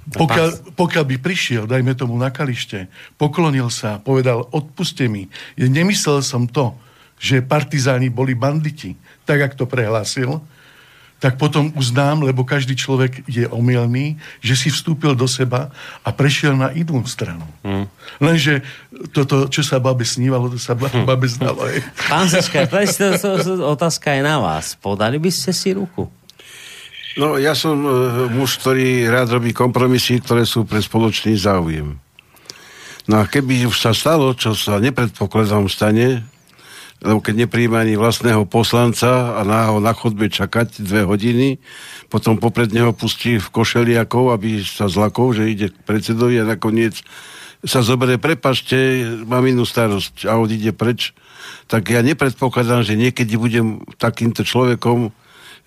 Pokiaľ, 0.09 0.73
pokiaľ 0.79 1.05
by 1.05 1.16
prišiel, 1.20 1.66
dajme 1.66 1.93
tomu 1.99 2.15
na 2.16 2.31
kalište, 2.31 2.87
poklonil 3.20 3.69
sa, 3.69 4.01
povedal, 4.01 4.47
odpuste 4.55 5.05
mi, 5.11 5.29
nemyslel 5.59 6.25
som 6.25 6.47
to, 6.49 6.73
že 7.19 7.45
partizáni 7.45 8.09
boli 8.09 8.33
banditi, 8.33 8.95
tak, 9.27 9.43
jak 9.43 9.53
to 9.59 9.66
prehlásil, 9.66 10.41
tak 11.19 11.35
potom 11.35 11.74
uznám, 11.74 12.23
lebo 12.23 12.47
každý 12.47 12.78
človek 12.78 13.27
je 13.27 13.51
omylný, 13.51 14.19
že 14.39 14.55
si 14.55 14.69
vstúpil 14.70 15.19
do 15.19 15.27
seba 15.27 15.74
a 16.07 16.09
prešiel 16.15 16.55
na 16.55 16.70
inú 16.70 17.03
stranu. 17.11 17.43
Hmm. 17.66 17.90
Lenže 18.23 18.62
toto, 19.11 19.51
čo 19.51 19.66
sa 19.66 19.82
babe 19.82 20.07
snívalo, 20.07 20.47
to 20.47 20.62
sa 20.62 20.78
babe, 20.78 21.03
babe 21.03 21.27
znalo. 21.27 21.66
Pán 22.07 22.31
Saška, 22.31 22.70
otázka 23.66 24.15
je 24.15 24.23
na 24.23 24.39
vás. 24.39 24.78
Podali 24.78 25.19
by 25.19 25.31
ste 25.35 25.51
si 25.51 25.74
ruku? 25.74 26.07
No, 27.19 27.35
ja 27.35 27.59
som 27.59 27.82
uh, 27.82 27.90
muž, 28.31 28.62
ktorý 28.62 29.11
rád 29.11 29.43
robí 29.43 29.51
kompromisy, 29.51 30.23
ktoré 30.23 30.47
sú 30.47 30.62
pre 30.62 30.78
spoločný 30.78 31.35
záujem. 31.35 31.99
No 33.11 33.15
a 33.19 33.27
keby 33.27 33.66
už 33.66 33.74
sa 33.74 33.90
stalo, 33.90 34.39
čo 34.39 34.55
sa 34.55 34.78
nepredpokladám 34.78 35.66
stane, 35.66 36.23
lebo 36.99 37.23
keď 37.23 37.47
nepríjme 37.47 37.79
ani 37.79 37.95
vlastného 37.95 38.43
poslanca 38.49 39.39
a 39.39 39.47
na 39.47 39.70
ho 39.70 39.79
na 39.79 39.95
chodbe 39.95 40.27
čakať 40.27 40.83
dve 40.83 41.07
hodiny, 41.07 41.49
potom 42.11 42.41
popred 42.41 42.75
neho 42.75 42.91
pustí 42.91 43.39
v 43.39 43.49
košeliakov, 43.53 44.35
aby 44.35 44.65
sa 44.66 44.91
zlakol, 44.91 45.37
že 45.37 45.47
ide 45.47 45.66
k 45.70 45.77
predsedovi 45.87 46.43
a 46.43 46.49
nakoniec 46.49 46.99
sa 47.62 47.83
zoberie, 47.83 48.23
prepašte, 48.23 49.03
mám 49.27 49.43
inú 49.47 49.66
starosť 49.66 50.31
a 50.31 50.39
odíde 50.39 50.70
preč, 50.70 51.11
tak 51.66 51.91
ja 51.91 52.03
nepredpokladám, 52.07 52.87
že 52.87 52.95
niekedy 52.95 53.35
budem 53.35 53.83
takýmto 53.99 54.47
človekom 54.47 55.11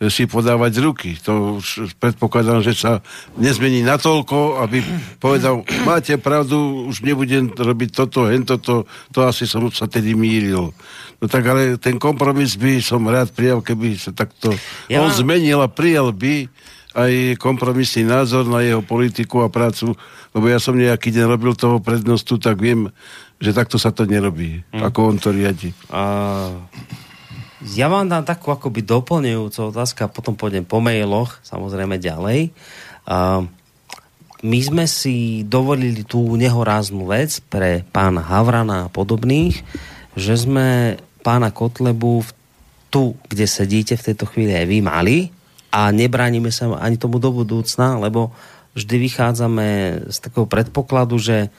si 0.09 0.25
podávať 0.25 0.81
ruky. 0.81 1.13
To 1.29 1.61
už 1.61 1.93
predpokladám, 2.01 2.65
že 2.65 2.73
sa 2.73 3.05
nezmení 3.37 3.85
natoľko, 3.85 4.65
aby 4.65 4.81
povedal, 5.21 5.61
máte 5.85 6.17
pravdu, 6.17 6.89
už 6.89 7.05
nebudem 7.05 7.53
robiť 7.53 7.89
toto, 7.93 8.25
hen 8.25 8.41
toto, 8.41 8.89
to 9.13 9.19
asi 9.21 9.45
som 9.45 9.69
sa 9.69 9.85
tedy 9.85 10.17
mýril. 10.17 10.73
No 11.21 11.29
tak 11.29 11.45
ale 11.45 11.77
ten 11.77 12.01
kompromis 12.01 12.57
by 12.57 12.81
som 12.81 13.05
rád 13.05 13.29
prijal, 13.29 13.61
keby 13.61 13.93
sa 13.93 14.09
takto 14.09 14.49
ja 14.89 15.05
on 15.05 15.13
mám... 15.13 15.19
zmenil 15.21 15.61
a 15.61 15.69
prijal 15.69 16.09
by 16.09 16.49
aj 16.91 17.39
kompromisný 17.39 18.03
názor 18.03 18.43
na 18.49 18.59
jeho 18.65 18.83
politiku 18.83 19.45
a 19.45 19.53
prácu, 19.53 19.95
lebo 20.35 20.45
ja 20.51 20.59
som 20.59 20.75
nejaký 20.75 21.13
deň 21.13 21.25
robil 21.29 21.55
toho 21.55 21.79
prednostu, 21.79 22.35
tak 22.35 22.59
viem, 22.59 22.91
že 23.39 23.55
takto 23.55 23.79
sa 23.79 23.95
to 23.95 24.03
nerobí, 24.03 24.59
hmm. 24.75 24.83
ako 24.83 24.99
on 25.07 25.17
to 25.21 25.31
riadi. 25.31 25.71
A... 25.87 26.03
Ja 27.77 27.87
vám 27.87 28.09
dám 28.09 28.25
takú 28.25 28.51
akoby 28.51 28.81
doplňujúcu 28.83 29.59
otázku 29.71 30.03
a 30.03 30.11
potom 30.11 30.33
pôjdem 30.35 30.65
po 30.65 30.81
mailoch, 30.81 31.39
samozrejme 31.45 32.01
ďalej. 32.01 32.51
A 33.05 33.45
my 34.41 34.59
sme 34.59 34.89
si 34.89 35.45
dovolili 35.45 36.01
tú 36.01 36.33
nehoráznú 36.33 37.05
vec 37.05 37.39
pre 37.47 37.85
pána 37.93 38.25
Havrana 38.25 38.89
a 38.89 38.91
podobných, 38.91 39.61
že 40.17 40.33
sme 40.35 40.97
pána 41.21 41.53
Kotlebu 41.53 42.25
tu, 42.91 43.15
kde 43.31 43.47
sedíte 43.47 43.95
v 43.95 44.05
tejto 44.11 44.27
chvíli 44.27 44.51
aj 44.51 44.65
vy 44.67 44.79
mali 44.83 45.17
a 45.71 45.89
nebránime 45.95 46.51
sa 46.51 46.67
ani 46.75 46.99
tomu 46.99 47.23
do 47.23 47.31
budúcna, 47.31 47.95
lebo 47.95 48.35
vždy 48.75 48.95
vychádzame 49.07 49.67
z 50.11 50.17
takého 50.19 50.43
predpokladu, 50.43 51.15
že 51.15 51.47
e, 51.47 51.49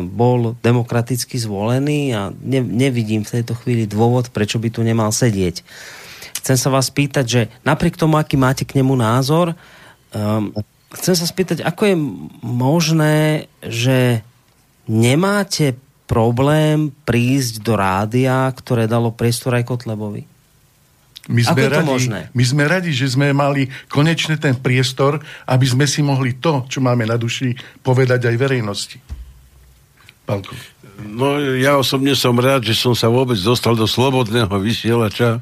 bol 0.00 0.56
demokraticky 0.64 1.36
zvolený 1.36 2.16
a 2.16 2.32
ne, 2.32 2.60
nevidím 2.64 3.28
v 3.28 3.40
tejto 3.40 3.52
chvíli 3.60 3.84
dôvod, 3.84 4.32
prečo 4.32 4.56
by 4.56 4.72
tu 4.72 4.80
nemal 4.80 5.12
sedieť. 5.12 5.60
Chcem 6.40 6.56
sa 6.56 6.72
vás 6.72 6.88
pýtať, 6.88 7.24
že 7.28 7.40
napriek 7.68 8.00
tomu, 8.00 8.16
aký 8.16 8.40
máte 8.40 8.64
k 8.64 8.80
nemu 8.80 8.96
názor, 8.96 9.52
um, 10.16 10.56
chcem 10.96 11.12
sa 11.12 11.26
spýtať, 11.28 11.60
ako 11.60 11.82
je 11.84 11.96
možné, 12.40 13.16
že 13.60 14.24
nemáte 14.88 15.76
problém 16.10 16.90
prísť 17.06 17.62
do 17.62 17.78
rádia, 17.78 18.50
ktoré 18.50 18.90
dalo 18.90 19.14
priestor 19.14 19.54
aj 19.54 19.70
Kotlebovi? 19.70 20.26
My 21.30 21.46
sme, 21.46 21.70
radi, 21.70 21.86
možné? 21.86 22.20
my 22.34 22.42
sme 22.42 22.66
radi, 22.66 22.90
že 22.90 23.14
sme 23.14 23.30
mali 23.30 23.70
konečne 23.86 24.34
ten 24.34 24.58
priestor, 24.58 25.22
aby 25.46 25.62
sme 25.62 25.86
si 25.86 26.02
mohli 26.02 26.34
to, 26.42 26.66
čo 26.66 26.82
máme 26.82 27.06
na 27.06 27.14
duši, 27.14 27.54
povedať 27.86 28.26
aj 28.26 28.34
verejnosti. 28.34 28.98
Pálko. 30.26 30.50
No 31.06 31.38
ja 31.38 31.78
osobne 31.78 32.18
som 32.18 32.34
rád, 32.34 32.66
že 32.66 32.74
som 32.74 32.98
sa 32.98 33.06
vôbec 33.06 33.38
dostal 33.38 33.78
do 33.78 33.86
slobodného 33.86 34.50
vysielača, 34.58 35.38
e, 35.38 35.40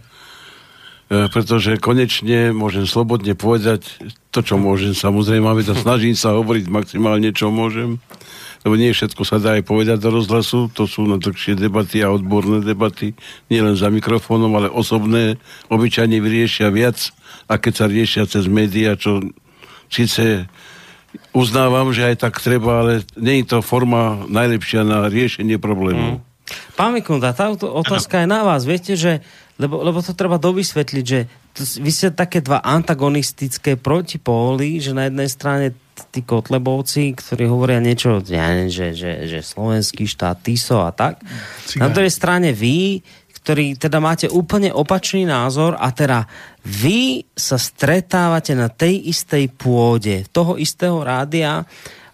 pretože 1.32 1.80
konečne 1.80 2.52
môžem 2.52 2.84
slobodne 2.84 3.32
povedať 3.32 3.88
to, 4.28 4.44
čo 4.44 4.60
môžem. 4.60 4.92
Samozrejme, 4.92 5.64
to 5.64 5.72
snažím 5.72 6.12
sa 6.12 6.36
hovoriť 6.36 6.68
maximálne, 6.68 7.32
čo 7.32 7.48
môžem 7.48 7.96
lebo 8.66 8.74
nie 8.74 8.94
všetko 8.94 9.22
sa 9.22 9.39
dá 9.39 9.59
aj 9.59 9.66
povedať 9.66 9.98
do 10.02 10.10
rozhlasu, 10.10 10.70
to 10.74 10.89
sú 10.89 11.06
na 11.06 11.18
dlhšie 11.20 11.55
debaty 11.55 12.02
a 12.02 12.10
odborné 12.10 12.62
debaty, 12.62 13.14
nielen 13.52 13.78
za 13.78 13.90
mikrofónom, 13.90 14.51
ale 14.59 14.68
osobné, 14.70 15.39
obyčajne 15.70 16.18
vyriešia 16.18 16.70
viac, 16.74 17.14
a 17.48 17.56
keď 17.56 17.72
sa 17.72 17.86
riešia 17.89 18.24
cez 18.28 18.44
médiá, 18.44 18.94
čo 18.94 19.24
síce 19.89 20.44
uznávam, 21.32 21.90
že 21.97 22.05
aj 22.05 22.28
tak 22.28 22.36
treba, 22.44 22.85
ale 22.85 22.93
nie 23.16 23.40
je 23.40 23.56
to 23.56 23.59
forma 23.64 24.28
najlepšia 24.28 24.85
na 24.85 25.09
riešenie 25.09 25.56
problémov. 25.56 26.20
Mm. 26.20 26.26
Pán 26.76 26.97
Mikunda, 26.97 27.36
tá 27.36 27.52
otázka 27.52 28.20
ano. 28.20 28.22
je 28.24 28.28
na 28.28 28.40
vás. 28.44 28.62
Viete, 28.64 28.97
že, 28.97 29.20
lebo, 29.60 29.85
lebo 29.85 30.01
to 30.01 30.16
treba 30.16 30.40
dovysvetliť, 30.40 31.05
že 31.05 31.28
to, 31.52 31.60
vy 31.85 31.90
ste 31.93 32.09
také 32.12 32.40
dva 32.40 32.64
antagonistické 32.64 33.76
protipóly, 33.76 34.80
že 34.80 34.97
na 34.97 35.12
jednej 35.12 35.28
strane 35.28 35.66
tí 36.08 36.22
kotlebovci, 36.22 37.14
ktorí 37.14 37.50
hovoria 37.50 37.82
niečo, 37.82 38.22
ja 38.26 38.50
neviem, 38.52 38.70
že, 38.70 38.94
že, 38.94 39.26
že 39.26 39.40
slovenský 39.42 40.06
štát, 40.06 40.38
TISO 40.40 40.82
a 40.82 40.90
tak. 40.94 41.20
Cigán. 41.66 41.82
Na 41.82 41.88
druhej 41.90 42.12
strane 42.12 42.54
vy, 42.54 43.02
ktorí 43.42 43.80
teda 43.80 43.98
máte 43.98 44.26
úplne 44.28 44.68
opačný 44.74 45.24
názor 45.24 45.74
a 45.78 45.88
teda 45.94 46.28
vy 46.68 47.24
sa 47.32 47.56
stretávate 47.56 48.52
na 48.52 48.68
tej 48.68 49.08
istej 49.08 49.48
pôde 49.56 50.28
toho 50.28 50.60
istého 50.60 51.00
rádia 51.00 51.64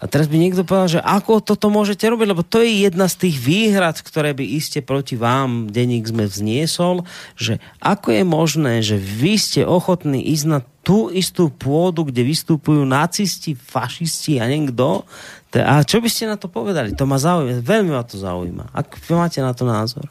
a 0.05 0.09
teraz 0.13 0.29
by 0.29 0.37
niekto 0.37 0.69
povedal, 0.69 1.01
že 1.01 1.01
ako 1.01 1.41
toto 1.41 1.73
môžete 1.73 2.05
robiť, 2.05 2.29
lebo 2.29 2.45
to 2.45 2.61
je 2.61 2.85
jedna 2.85 3.09
z 3.09 3.25
tých 3.25 3.41
výhrad, 3.41 3.97
ktoré 4.05 4.37
by 4.37 4.45
iste 4.45 4.85
proti 4.85 5.17
vám 5.17 5.73
denník 5.73 6.05
sme 6.05 6.29
vzniesol, 6.29 7.09
že 7.41 7.57
ako 7.81 8.13
je 8.13 8.25
možné, 8.29 8.75
že 8.85 9.01
vy 9.01 9.41
ste 9.41 9.65
ochotní 9.65 10.21
ísť 10.21 10.45
na 10.45 10.61
tú 10.85 11.09
istú 11.09 11.49
pôdu, 11.49 12.05
kde 12.05 12.21
vystupujú 12.21 12.85
nacisti, 12.85 13.57
fašisti 13.57 14.37
a 14.37 14.45
niekto. 14.45 15.09
A 15.57 15.81
čo 15.89 16.05
by 16.05 16.09
ste 16.13 16.29
na 16.29 16.37
to 16.37 16.53
povedali? 16.53 16.93
To 16.93 17.09
ma 17.09 17.17
zaujíma, 17.17 17.65
veľmi 17.65 17.97
ma 17.97 18.05
to 18.05 18.21
zaujíma. 18.21 18.77
Ak 18.77 19.01
máte 19.09 19.41
na 19.41 19.57
to 19.57 19.65
názor? 19.65 20.05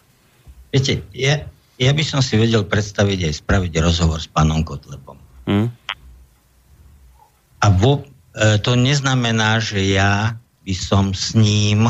Viete, 0.74 1.06
ja, 1.14 1.46
ja 1.78 1.92
by 1.94 2.02
som 2.02 2.26
si 2.26 2.34
vedel 2.42 2.66
predstaviť 2.66 3.30
aj 3.30 3.34
spraviť 3.46 3.78
rozhovor 3.78 4.18
s 4.18 4.26
pánom 4.26 4.66
Kotlebom. 4.66 5.22
Hmm. 5.46 5.70
A 7.62 7.70
vo, 7.70 8.02
to 8.34 8.72
neznamená, 8.74 9.62
že 9.62 9.86
ja 9.86 10.34
by 10.66 10.74
som 10.74 11.14
s 11.14 11.38
ním 11.38 11.86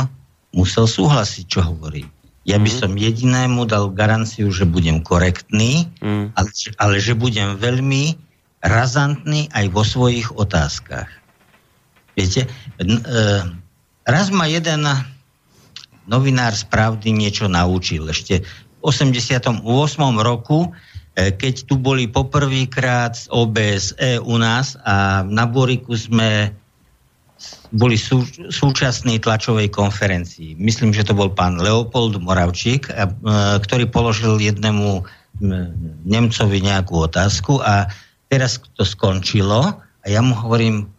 musel 0.52 0.86
súhlasiť, 0.86 1.46
čo 1.48 1.64
hovorí. 1.64 2.04
Ja 2.44 2.60
by 2.60 2.68
mm. 2.68 2.78
som 2.84 3.00
jedinému 3.00 3.64
dal 3.64 3.88
garanciu, 3.96 4.52
že 4.52 4.68
budem 4.68 5.00
korektný, 5.00 5.88
mm. 6.04 6.36
ale, 6.36 6.50
ale 6.76 6.96
že 7.00 7.16
budem 7.16 7.56
veľmi 7.56 8.20
razantný 8.60 9.48
aj 9.56 9.66
vo 9.72 9.88
svojich 9.88 10.28
otázkach. 10.36 11.08
Viete, 12.20 12.46
e, 12.46 12.90
raz 14.04 14.28
ma 14.28 14.46
jeden 14.52 14.84
novinár 16.04 16.52
z 16.52 16.68
pravdy 16.68 17.16
niečo 17.16 17.48
naučil. 17.48 18.12
Ešte 18.12 18.44
v 18.44 18.80
88. 18.84 19.64
roku 20.20 20.68
E, 20.68 20.93
keď 21.14 21.70
tu 21.70 21.78
boli 21.78 22.10
poprvýkrát 22.10 23.14
z 23.14 23.30
OBSE 23.30 24.18
u 24.26 24.36
nás 24.42 24.74
a 24.82 25.22
na 25.22 25.46
Boriku 25.46 25.94
sme 25.94 26.50
boli 27.74 27.98
sú, 27.98 28.26
súčasní 28.54 29.18
tlačovej 29.18 29.74
konferencii. 29.74 30.58
Myslím, 30.58 30.94
že 30.94 31.06
to 31.06 31.18
bol 31.18 31.30
pán 31.34 31.58
Leopold 31.58 32.22
Moravčík, 32.22 32.90
e, 32.90 32.94
ktorý 33.60 33.90
položil 33.90 34.38
jednému 34.38 35.06
Nemcovi 36.06 36.62
nejakú 36.62 37.10
otázku 37.10 37.58
a 37.66 37.90
teraz 38.30 38.62
to 38.78 38.86
skončilo 38.86 39.82
a 39.82 40.06
ja 40.06 40.22
mu 40.22 40.38
hovorím, 40.38 40.93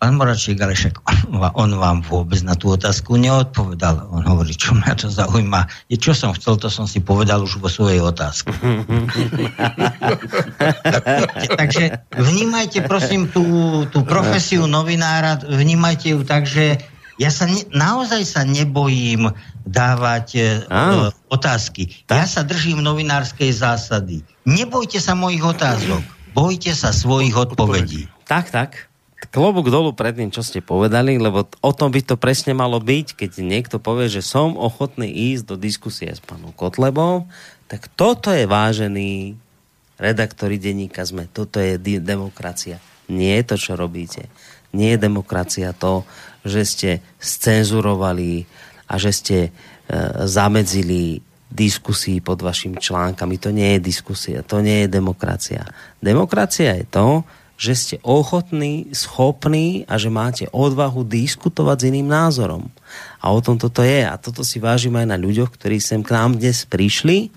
Pán 0.00 0.16
Moračík, 0.16 0.56
ale 0.64 0.72
však 0.72 0.96
on, 1.28 1.44
on 1.52 1.70
vám 1.76 2.00
vôbec 2.00 2.40
na 2.40 2.56
tú 2.56 2.72
otázku 2.72 3.20
neodpovedal. 3.20 4.08
On 4.08 4.24
hovorí, 4.24 4.56
čo 4.56 4.72
mňa 4.72 4.96
to 4.96 5.12
zaujíma. 5.12 5.68
Je, 5.92 6.00
čo 6.00 6.16
som 6.16 6.32
chcel, 6.32 6.56
to 6.56 6.72
som 6.72 6.88
si 6.88 7.04
povedal 7.04 7.44
už 7.44 7.60
vo 7.60 7.68
svojej 7.68 8.00
otázke. 8.00 8.48
Takže 11.60 12.00
vnímajte 12.16 12.88
prosím 12.88 13.28
tú, 13.28 13.44
tú 13.92 14.00
profesiu 14.08 14.64
novinára, 14.64 15.36
vnímajte 15.44 16.16
ju 16.16 16.24
tak, 16.24 16.48
že 16.48 16.80
ja 17.20 17.28
sa 17.28 17.44
ne, 17.44 17.60
naozaj 17.68 18.24
sa 18.24 18.48
nebojím 18.48 19.28
dávať 19.68 20.28
uh, 20.64 21.12
otázky. 21.28 21.92
Ja 22.08 22.24
sa 22.24 22.40
držím 22.40 22.80
novinárskej 22.80 23.52
zásady. 23.52 24.24
Nebojte 24.48 24.96
sa 24.96 25.12
mojich 25.12 25.44
otázok. 25.44 26.00
Bojte 26.32 26.72
sa 26.72 26.88
svojich 26.88 27.36
odpovedí. 27.36 28.08
Tak, 28.24 28.48
tak 28.48 28.89
klobúk 29.28 29.68
dolu 29.68 29.92
pred 29.92 30.16
tým, 30.16 30.32
čo 30.32 30.40
ste 30.40 30.64
povedali, 30.64 31.20
lebo 31.20 31.44
o 31.60 31.72
tom 31.76 31.92
by 31.92 32.00
to 32.00 32.16
presne 32.16 32.56
malo 32.56 32.80
byť, 32.80 33.20
keď 33.20 33.30
niekto 33.44 33.76
povie, 33.76 34.08
že 34.08 34.24
som 34.24 34.56
ochotný 34.56 35.12
ísť 35.12 35.44
do 35.44 35.56
diskusie 35.60 36.08
s 36.08 36.24
pánom 36.24 36.56
Kotlebom, 36.56 37.28
tak 37.68 37.92
toto 37.92 38.32
je 38.32 38.48
vážený 38.48 39.36
redaktori 40.00 40.56
denníka 40.56 41.04
sme. 41.04 41.28
Toto 41.28 41.60
je 41.60 41.76
di- 41.76 42.00
demokracia. 42.00 42.80
Nie 43.12 43.44
je 43.44 43.54
to, 43.54 43.56
čo 43.60 43.72
robíte. 43.76 44.32
Nie 44.72 44.96
je 44.96 45.04
demokracia 45.04 45.76
to, 45.76 46.08
že 46.40 46.62
ste 46.64 46.90
scenzurovali 47.20 48.48
a 48.88 48.96
že 48.96 49.10
ste 49.12 49.38
e, 49.44 49.50
zamedzili 50.24 51.20
diskusii 51.50 52.22
pod 52.22 52.40
vašimi 52.40 52.78
článkami. 52.78 53.36
To 53.42 53.50
nie 53.50 53.76
je 53.76 53.80
diskusia, 53.82 54.46
to 54.46 54.62
nie 54.62 54.86
je 54.86 54.88
demokracia. 54.88 55.66
Demokracia 55.98 56.78
je 56.78 56.86
to, 56.86 57.26
že 57.60 57.76
ste 57.76 57.96
ochotní, 58.00 58.88
schopní 58.96 59.84
a 59.84 60.00
že 60.00 60.08
máte 60.08 60.48
odvahu 60.48 61.04
diskutovať 61.04 61.76
s 61.76 61.88
iným 61.92 62.08
názorom. 62.08 62.72
A 63.20 63.36
o 63.36 63.40
tom 63.44 63.60
toto 63.60 63.84
je. 63.84 64.00
A 64.00 64.16
toto 64.16 64.40
si 64.40 64.56
vážim 64.56 64.96
aj 64.96 65.04
na 65.12 65.20
ľuďoch, 65.20 65.52
ktorí 65.52 65.76
sem 65.76 66.00
k 66.00 66.16
nám 66.16 66.40
dnes 66.40 66.64
prišli, 66.64 67.28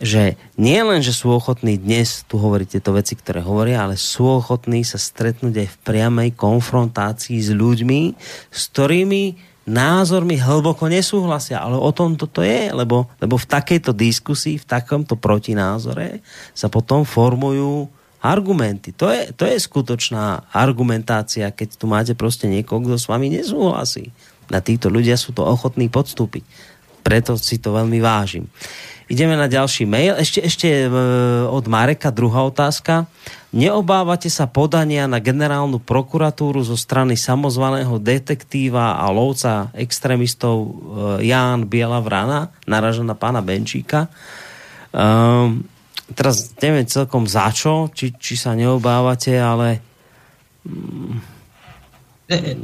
že 0.00 0.40
nie 0.56 0.80
len, 0.80 1.04
že 1.04 1.12
sú 1.12 1.36
ochotní 1.36 1.76
dnes 1.76 2.24
tu 2.24 2.40
hovoriť 2.40 2.80
tieto 2.80 2.96
veci, 2.96 3.12
ktoré 3.12 3.44
hovoria, 3.44 3.84
ale 3.84 4.00
sú 4.00 4.24
ochotní 4.24 4.88
sa 4.88 4.96
stretnúť 4.96 5.54
aj 5.54 5.68
v 5.68 5.80
priamej 5.84 6.30
konfrontácii 6.32 7.38
s 7.38 7.52
ľuďmi, 7.52 8.00
s 8.48 8.60
ktorými 8.72 9.52
názormi 9.68 10.42
hlboko 10.42 10.90
nesúhlasia, 10.90 11.62
ale 11.62 11.78
o 11.78 11.90
tom 11.94 12.18
toto 12.18 12.42
je, 12.42 12.74
lebo, 12.74 13.06
lebo 13.22 13.38
v 13.38 13.46
takejto 13.46 13.94
diskusii, 13.94 14.58
v 14.58 14.66
takomto 14.66 15.14
protinázore 15.14 16.18
sa 16.50 16.66
potom 16.66 17.06
formujú 17.06 17.86
argumenty. 18.22 18.94
To 18.94 19.10
je, 19.10 19.34
to 19.34 19.44
je 19.50 19.58
skutočná 19.58 20.46
argumentácia, 20.54 21.50
keď 21.50 21.68
tu 21.74 21.90
máte 21.90 22.14
proste 22.14 22.46
niekoho, 22.46 22.78
kto 22.86 22.94
s 22.94 23.10
vami 23.10 23.34
nesúhlasí. 23.34 24.14
Na 24.46 24.62
títo 24.62 24.86
ľudia 24.86 25.18
sú 25.18 25.34
to 25.34 25.42
ochotní 25.42 25.90
podstúpiť. 25.90 26.46
Preto 27.02 27.34
si 27.34 27.58
to 27.58 27.74
veľmi 27.74 27.98
vážim. 27.98 28.46
Ideme 29.10 29.34
na 29.34 29.50
ďalší 29.50 29.84
mail. 29.84 30.14
Ešte, 30.16 30.40
ešte 30.40 30.68
e, 30.70 30.88
od 31.50 31.66
Mareka 31.66 32.14
druhá 32.14 32.46
otázka. 32.46 33.10
Neobávate 33.52 34.32
sa 34.32 34.48
podania 34.48 35.04
na 35.04 35.20
generálnu 35.20 35.82
prokuratúru 35.82 36.62
zo 36.64 36.78
strany 36.78 37.18
samozvaného 37.18 38.00
detektíva 38.00 38.96
a 38.96 39.10
lovca 39.12 39.68
extrémistov 39.74 40.56
e, 40.64 40.70
Ján 41.28 41.66
Biela 41.68 41.98
Vrana, 41.98 42.54
naraža 42.64 43.02
na 43.02 43.18
pána 43.18 43.42
Benčíka. 43.42 44.06
Um, 44.94 45.64
teraz 46.14 46.54
neviem 46.60 46.86
celkom 46.86 47.26
za 47.28 47.50
čo, 47.52 47.90
či, 47.92 48.14
či 48.16 48.34
sa 48.38 48.56
neobávate, 48.56 49.36
ale... 49.36 49.80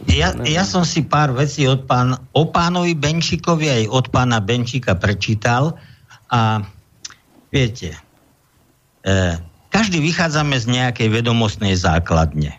Ja, 0.09 0.33
ja 0.33 0.65
som 0.65 0.87
si 0.87 1.05
pár 1.05 1.37
vecí 1.37 1.69
od 1.69 1.85
pán, 1.85 2.17
o 2.33 2.49
pánovi 2.49 2.97
Benčíkovi 2.97 3.69
aj 3.69 3.83
od 3.93 4.07
pána 4.09 4.41
Benčíka 4.41 4.97
prečítal 4.97 5.77
a 6.33 6.65
viete, 7.53 7.93
e, 9.05 9.37
každý 9.69 10.01
vychádzame 10.01 10.57
z 10.57 10.67
nejakej 10.73 11.09
vedomostnej 11.13 11.77
základne. 11.77 12.57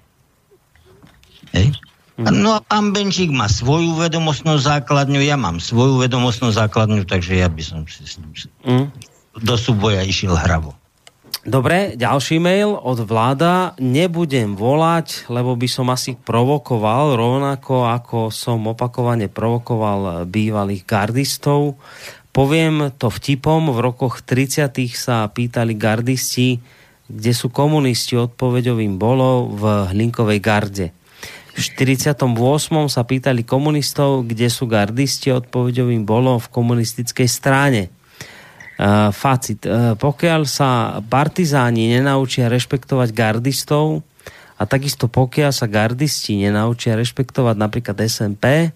Hej? 1.56 1.74
No 2.20 2.52
a 2.52 2.60
pán 2.60 2.92
Benčík 2.92 3.32
má 3.32 3.48
svoju 3.48 3.96
vedomostnú 3.96 4.60
základňu, 4.60 5.24
ja 5.24 5.40
mám 5.40 5.64
svoju 5.64 6.04
vedomostnú 6.04 6.52
základňu, 6.52 7.08
takže 7.08 7.40
ja 7.40 7.48
by 7.48 7.64
som 7.64 7.88
si 7.88 8.04
s 8.04 8.20
ním 8.20 8.36
mm. 8.68 8.86
do 9.40 9.56
súboja 9.56 10.04
išiel 10.04 10.36
hravo. 10.36 10.76
Dobre, 11.40 11.96
ďalší 11.96 12.38
mail 12.38 12.76
od 12.76 13.00
vláda. 13.08 13.72
Nebudem 13.80 14.60
volať, 14.60 15.32
lebo 15.32 15.56
by 15.56 15.68
som 15.72 15.88
asi 15.88 16.20
provokoval, 16.20 17.16
rovnako 17.16 17.88
ako 17.88 18.28
som 18.28 18.68
opakovane 18.68 19.32
provokoval 19.32 20.28
bývalých 20.28 20.84
gardistov. 20.84 21.80
Poviem 22.36 22.92
to 23.00 23.10
vtipom, 23.10 23.72
v 23.72 23.80
rokoch 23.80 24.22
30. 24.22 24.70
sa 24.94 25.26
pýtali 25.32 25.80
gardisti, 25.80 26.62
kde 27.10 27.32
sú 27.34 27.50
komunisti, 27.50 28.20
odpoveďovým 28.20 29.02
bolo 29.02 29.50
v 29.50 29.64
Hlinkovej 29.96 30.40
garde. 30.44 30.88
V 31.56 31.60
48. 31.60 32.20
sa 32.92 33.02
pýtali 33.08 33.42
komunistov, 33.42 34.28
kde 34.28 34.52
sú 34.54 34.70
gardisti, 34.70 35.34
odpoveďovým 35.34 36.06
bolo 36.06 36.38
v 36.38 36.48
komunistickej 36.52 37.28
strane 37.32 37.90
Uh, 37.90 37.99
facit. 39.12 39.68
Uh, 39.68 39.94
pokiaľ 40.00 40.48
sa 40.48 41.04
partizáni 41.04 41.92
nenaučia 41.92 42.48
rešpektovať 42.48 43.12
gardistov 43.12 44.08
a 44.56 44.64
takisto 44.64 45.12
pokiaľ 45.12 45.52
sa 45.52 45.68
gardisti 45.68 46.40
nenaučia 46.40 46.96
rešpektovať 46.96 47.56
napríklad 47.60 47.98
SMP 48.08 48.72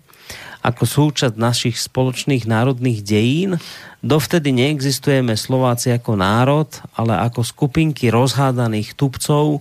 ako 0.64 0.84
súčasť 0.88 1.36
našich 1.36 1.76
spoločných 1.76 2.48
národných 2.48 3.04
dejín, 3.04 3.60
dovtedy 4.00 4.56
neexistujeme 4.56 5.36
Slováci 5.36 5.92
ako 5.92 6.16
národ, 6.16 6.72
ale 6.96 7.20
ako 7.20 7.44
skupinky 7.44 8.08
rozhádaných 8.08 8.96
tupcov, 8.96 9.60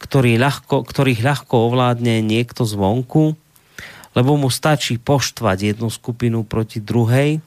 ktorý 0.00 0.40
ľahko, 0.40 0.88
ktorých 0.88 1.20
ľahko 1.20 1.54
ovládne 1.68 2.24
niekto 2.24 2.64
zvonku, 2.64 3.36
lebo 4.16 4.30
mu 4.40 4.48
stačí 4.48 4.96
poštvať 4.96 5.76
jednu 5.76 5.92
skupinu 5.92 6.48
proti 6.48 6.80
druhej 6.80 7.44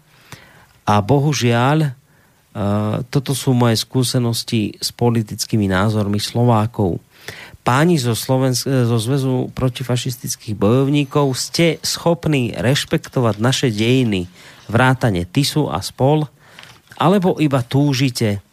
a 0.85 1.01
bohužiaľ 1.01 1.97
toto 3.07 3.31
sú 3.31 3.55
moje 3.55 3.79
skúsenosti 3.79 4.75
s 4.75 4.91
politickými 4.91 5.71
názormi 5.71 6.19
Slovákov. 6.19 6.99
Páni 7.63 7.95
zo, 7.95 8.11
Slovensk- 8.11 8.67
zo 8.67 8.97
Zväzu 8.99 9.53
protifašistických 9.55 10.57
bojovníkov, 10.57 11.31
ste 11.37 11.79
schopní 11.79 12.51
rešpektovať 12.57 13.35
naše 13.39 13.67
dejiny, 13.71 14.27
vrátane 14.67 15.23
TISu 15.23 15.71
a 15.71 15.79
spol, 15.79 16.27
alebo 16.99 17.39
iba 17.39 17.63
túžite, 17.63 18.43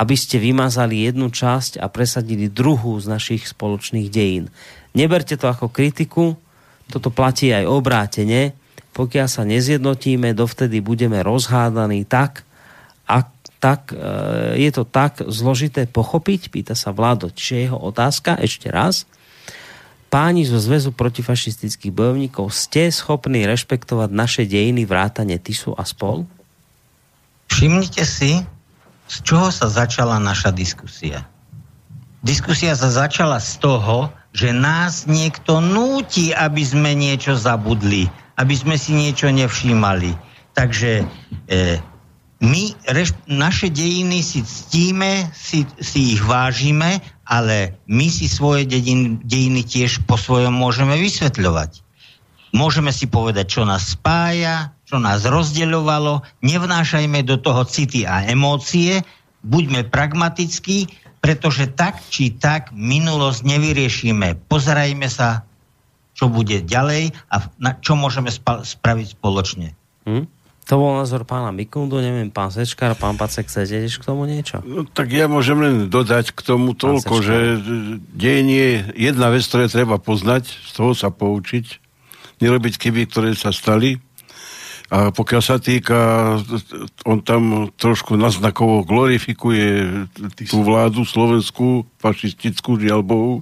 aby 0.00 0.16
ste 0.18 0.42
vymazali 0.42 1.06
jednu 1.06 1.30
časť 1.30 1.78
a 1.78 1.86
presadili 1.86 2.50
druhú 2.50 2.98
z 2.98 3.06
našich 3.06 3.46
spoločných 3.46 4.08
dejín. 4.10 4.50
Neberte 4.96 5.38
to 5.38 5.46
ako 5.46 5.70
kritiku, 5.70 6.34
toto 6.90 7.14
platí 7.14 7.54
aj 7.54 7.68
obrátene. 7.68 8.56
Pokiaľ 8.96 9.28
sa 9.28 9.44
nezjednotíme, 9.44 10.32
dovtedy 10.32 10.80
budeme 10.80 11.20
rozhádaní 11.20 12.08
tak, 12.08 12.46
a 13.06 13.22
tak 13.58 13.92
e, 13.92 13.96
je 14.60 14.70
to 14.72 14.84
tak 14.84 15.24
zložité 15.24 15.88
pochopiť, 15.88 16.52
pýta 16.52 16.74
sa 16.76 16.92
Vlado. 16.92 17.32
Čiže 17.32 17.70
jeho 17.70 17.78
otázka, 17.80 18.36
ešte 18.40 18.68
raz, 18.68 19.08
páni 20.12 20.46
zo 20.46 20.60
Zväzu 20.60 20.92
protifašistických 20.92 21.92
bojovníkov, 21.92 22.52
ste 22.52 22.92
schopní 22.92 23.48
rešpektovať 23.48 24.10
naše 24.12 24.42
dejiny 24.44 24.84
vrátane 24.84 25.36
Tisu 25.40 25.72
a 25.74 25.82
spol? 25.88 26.28
Všimnite 27.48 28.04
si, 28.04 28.42
z 29.06 29.16
čoho 29.22 29.48
sa 29.54 29.70
začala 29.70 30.18
naša 30.18 30.50
diskusia. 30.50 31.24
Diskusia 32.26 32.74
sa 32.74 32.90
začala 32.90 33.38
z 33.38 33.62
toho, 33.62 34.10
že 34.34 34.50
nás 34.50 35.06
niekto 35.06 35.62
núti, 35.62 36.34
aby 36.34 36.60
sme 36.60 36.92
niečo 36.92 37.38
zabudli, 37.38 38.10
aby 38.36 38.54
sme 38.56 38.74
si 38.76 38.92
niečo 38.92 39.30
nevšímali. 39.30 40.12
Takže 40.52 41.06
e, 41.46 41.78
my 42.36 42.76
reš, 42.92 43.16
naše 43.24 43.72
dejiny 43.72 44.20
si 44.20 44.44
ctíme, 44.44 45.32
si, 45.32 45.64
si 45.80 46.16
ich 46.16 46.20
vážime, 46.20 47.00
ale 47.24 47.80
my 47.88 48.12
si 48.12 48.28
svoje 48.28 48.68
dejiny, 48.68 49.24
dejiny 49.24 49.64
tiež 49.64 50.04
po 50.04 50.20
svojom 50.20 50.52
môžeme 50.52 51.00
vysvetľovať. 51.00 51.80
Môžeme 52.52 52.92
si 52.92 53.08
povedať, 53.08 53.56
čo 53.56 53.62
nás 53.64 53.96
spája, 53.96 54.76
čo 54.84 55.00
nás 55.00 55.24
rozdeľovalo, 55.24 56.22
nevnášajme 56.44 57.24
do 57.24 57.40
toho 57.40 57.64
city 57.64 58.04
a 58.04 58.28
emócie, 58.28 59.00
buďme 59.42 59.88
pragmatickí, 59.88 60.92
pretože 61.24 61.72
tak 61.72 62.04
či 62.12 62.36
tak 62.36 62.70
minulosť 62.70 63.42
nevyriešime. 63.48 64.46
Pozerajme 64.46 65.08
sa, 65.08 65.42
čo 66.14 66.28
bude 66.30 66.62
ďalej 66.62 67.16
a 67.32 67.36
na, 67.58 67.76
čo 67.80 67.96
môžeme 67.98 68.30
spa- 68.30 68.62
spraviť 68.62 69.18
spoločne. 69.18 69.74
Hm? 70.06 70.35
To 70.66 70.82
bol 70.82 70.98
názor 70.98 71.22
pána 71.22 71.54
Mikundu, 71.54 72.02
neviem, 72.02 72.26
pán 72.26 72.50
Sečkar, 72.50 72.98
pán 72.98 73.14
Pacek, 73.14 73.46
chcete 73.46 73.86
k 73.86 74.02
tomu 74.02 74.26
niečo? 74.26 74.58
No, 74.66 74.82
tak 74.82 75.14
ja 75.14 75.30
môžem 75.30 75.62
len 75.62 75.76
dodať 75.86 76.34
k 76.34 76.40
tomu 76.42 76.74
toľko, 76.74 77.22
že 77.22 77.38
deň 78.18 78.44
je 78.50 78.70
jedna 78.98 79.30
vec, 79.30 79.46
ktoré 79.46 79.70
treba 79.70 80.02
poznať, 80.02 80.50
z 80.50 80.70
toho 80.74 80.90
sa 80.90 81.14
poučiť, 81.14 81.78
nerobiť 82.42 82.82
chyby, 82.82 83.06
ktoré 83.06 83.38
sa 83.38 83.54
stali, 83.54 84.02
a 84.86 85.10
pokiaľ 85.10 85.42
sa 85.42 85.58
týka, 85.58 85.98
on 87.02 87.18
tam 87.18 87.74
trošku 87.74 88.14
naznakovo 88.14 88.86
glorifikuje 88.86 90.06
tú 90.46 90.62
vládu 90.62 91.02
slovenskú, 91.02 91.82
fašistickú, 91.98 92.78
žiaľ 92.78 93.02
Bohu. 93.02 93.34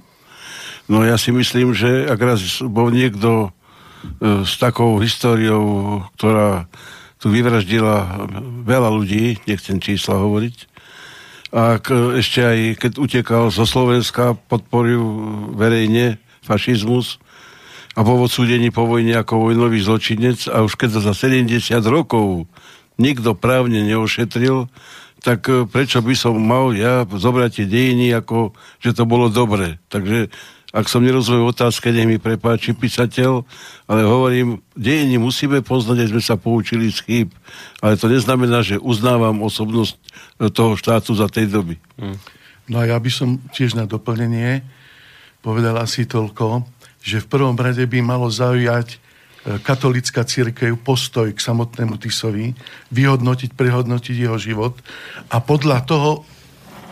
No 0.89 1.05
ja 1.05 1.21
si 1.21 1.29
myslím, 1.29 1.77
že 1.77 2.09
ak 2.09 2.17
raz 2.17 2.41
bol 2.65 2.89
niekto 2.89 3.49
e, 3.49 4.41
s 4.41 4.57
takou 4.57 4.97
históriou, 4.97 6.01
ktorá 6.17 6.65
tu 7.19 7.31
vyvraždila 7.31 8.27
veľa 8.63 8.89
ľudí, 8.91 9.39
nechcem 9.47 9.79
čísla 9.79 10.19
hovoriť, 10.21 10.75
a 11.55 11.79
ešte 12.19 12.39
aj 12.43 12.59
keď 12.83 12.91
utekal 12.99 13.43
zo 13.47 13.63
Slovenska, 13.63 14.35
podporil 14.51 15.03
verejne 15.55 16.19
fašizmus, 16.43 17.21
a 17.95 18.03
po 18.03 18.19
odsúdení 18.19 18.75
po 18.75 18.83
vojne 18.83 19.15
ako 19.15 19.47
vojnový 19.49 19.79
zločinec 19.79 20.51
a 20.51 20.67
už 20.67 20.75
keď 20.75 20.99
za 20.99 21.15
70 21.15 21.47
rokov 21.87 22.43
nikto 22.99 23.39
právne 23.39 23.87
neošetril, 23.87 24.67
tak 25.23 25.47
e, 25.47 25.63
prečo 25.63 26.03
by 26.03 26.11
som 26.11 26.35
mal 26.35 26.75
ja 26.75 27.07
zobrať 27.07 27.63
tie 27.63 27.65
dejiny 27.71 28.11
ako, 28.11 28.51
že 28.83 28.91
to 28.91 29.07
bolo 29.07 29.31
dobre. 29.31 29.79
Takže 29.87 30.27
ak 30.75 30.91
som 30.91 30.99
nerozumel 30.99 31.47
otázke, 31.47 31.87
nech 31.95 32.03
mi 32.03 32.19
prepáči 32.19 32.75
písateľ, 32.75 33.47
ale 33.87 34.01
hovorím, 34.03 34.59
dejiny 34.75 35.15
musíme 35.15 35.63
poznať, 35.63 36.03
že 36.03 36.11
sme 36.11 36.21
sa 36.21 36.35
poučili 36.35 36.91
z 36.91 36.99
chýb. 36.99 37.29
Ale 37.79 37.95
to 37.95 38.11
neznamená, 38.11 38.59
že 38.59 38.75
uznávam 38.83 39.39
osobnosť 39.39 39.95
toho 40.51 40.75
štátu 40.75 41.15
za 41.15 41.31
tej 41.31 41.47
doby. 41.47 41.79
Hm. 41.95 42.19
No 42.67 42.83
a 42.83 42.91
ja 42.91 42.99
by 42.99 43.07
som 43.07 43.39
tiež 43.55 43.79
na 43.79 43.87
doplnenie 43.87 44.67
povedal 45.39 45.79
asi 45.79 46.03
toľko, 46.03 46.67
že 47.05 47.21
v 47.21 47.29
prvom 47.29 47.53
rade 47.53 47.85
by 47.85 48.01
malo 48.01 48.27
zaujať 48.33 48.87
e, 48.91 48.97
katolická 49.61 50.25
církev 50.25 50.73
postoj 50.81 51.29
k 51.29 51.37
samotnému 51.37 52.01
Tisovi, 52.01 52.57
vyhodnotiť, 52.89 53.53
prehodnotiť 53.53 54.15
jeho 54.25 54.41
život 54.41 54.73
a 55.29 55.37
podľa 55.37 55.85
toho 55.85 56.25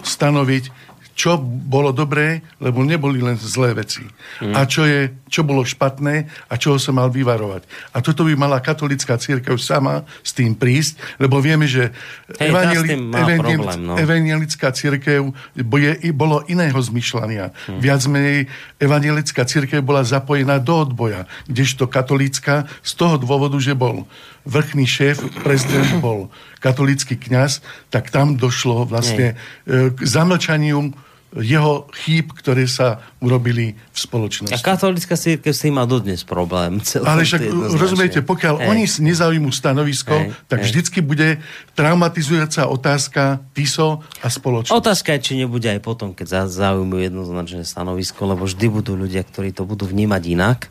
stanoviť, 0.05 0.69
čo 1.13 1.37
bolo 1.45 1.93
dobré, 1.93 2.41
lebo 2.57 2.81
neboli 2.81 3.21
len 3.21 3.37
zlé 3.37 3.77
veci. 3.77 4.01
Mm. 4.41 4.53
A 4.57 4.65
čo, 4.65 4.81
je, 4.83 5.13
čo 5.29 5.45
bolo 5.45 5.61
špatné 5.61 6.25
a 6.49 6.53
čoho 6.57 6.81
sa 6.81 6.89
mal 6.89 7.13
vyvarovať. 7.13 7.93
A 7.93 8.01
toto 8.01 8.25
by 8.25 8.33
mala 8.33 8.57
katolická 8.57 9.21
církev 9.21 9.61
sama 9.61 10.05
s 10.25 10.33
tým 10.33 10.57
prísť, 10.57 10.97
lebo 11.21 11.37
vieme, 11.37 11.69
že 11.69 11.93
Hej, 12.41 12.49
evangeli- 12.49 12.97
evangeli- 12.97 13.61
problém, 13.61 13.79
no. 13.85 13.93
evangelická 13.93 14.73
církev 14.73 15.21
je, 15.53 16.11
bolo 16.11 16.41
iného 16.49 16.77
zmyšľania. 16.77 17.53
Mm. 17.69 17.79
Viac 17.79 18.01
menej 18.09 18.39
evangelická 18.81 19.45
církev 19.45 19.85
bola 19.85 20.01
zapojená 20.01 20.57
do 20.57 20.81
odboja, 20.81 21.29
kdežto 21.45 21.85
katolícka 21.85 22.65
z 22.81 22.91
toho 22.97 23.21
dôvodu, 23.21 23.55
že 23.61 23.77
bol 23.77 24.09
vrchný 24.43 24.85
šéf, 24.87 25.23
prezident 25.43 25.99
bol 26.03 26.27
katolícky 26.59 27.15
kňaz, 27.15 27.63
tak 27.91 28.11
tam 28.11 28.35
došlo 28.35 28.87
vlastne 28.87 29.35
Nie. 29.65 29.91
k 29.91 29.99
zamlčaniu 30.03 30.95
jeho 31.33 31.89
chýb, 31.97 32.29
ktoré 32.29 32.69
sa 32.69 33.01
urobili 33.17 33.73
v 33.73 33.97
spoločnosti. 33.97 34.53
A 34.53 34.61
katolická 34.61 35.17
církev 35.17 35.49
s 35.49 35.65
tým 35.65 35.81
má 35.81 35.89
dodnes 35.89 36.21
problém. 36.21 36.77
Ale 37.01 37.25
však 37.25 37.41
rozumiete, 37.73 38.21
pokiaľ 38.21 38.61
Hej. 38.61 38.67
oni 38.69 38.83
nezaujmú 38.85 39.49
stanovisko, 39.49 40.13
Hej. 40.13 40.29
tak 40.45 40.61
Hej. 40.61 40.65
vždycky 40.69 40.99
bude 41.01 41.41
traumatizujúca 41.73 42.69
otázka 42.69 43.41
TISO 43.57 44.05
a 44.21 44.27
spoločnosť. 44.29 44.77
Otázka 44.77 45.17
je, 45.17 45.19
či 45.25 45.33
nebude 45.41 45.65
aj 45.65 45.81
potom, 45.81 46.13
keď 46.13 46.45
zaujmú 46.45 47.01
jednoznačné 47.01 47.65
stanovisko, 47.65 48.29
lebo 48.29 48.45
vždy 48.45 48.69
budú 48.69 48.93
ľudia, 48.93 49.25
ktorí 49.25 49.57
to 49.57 49.65
budú 49.65 49.89
vnímať 49.89 50.21
inak. 50.29 50.69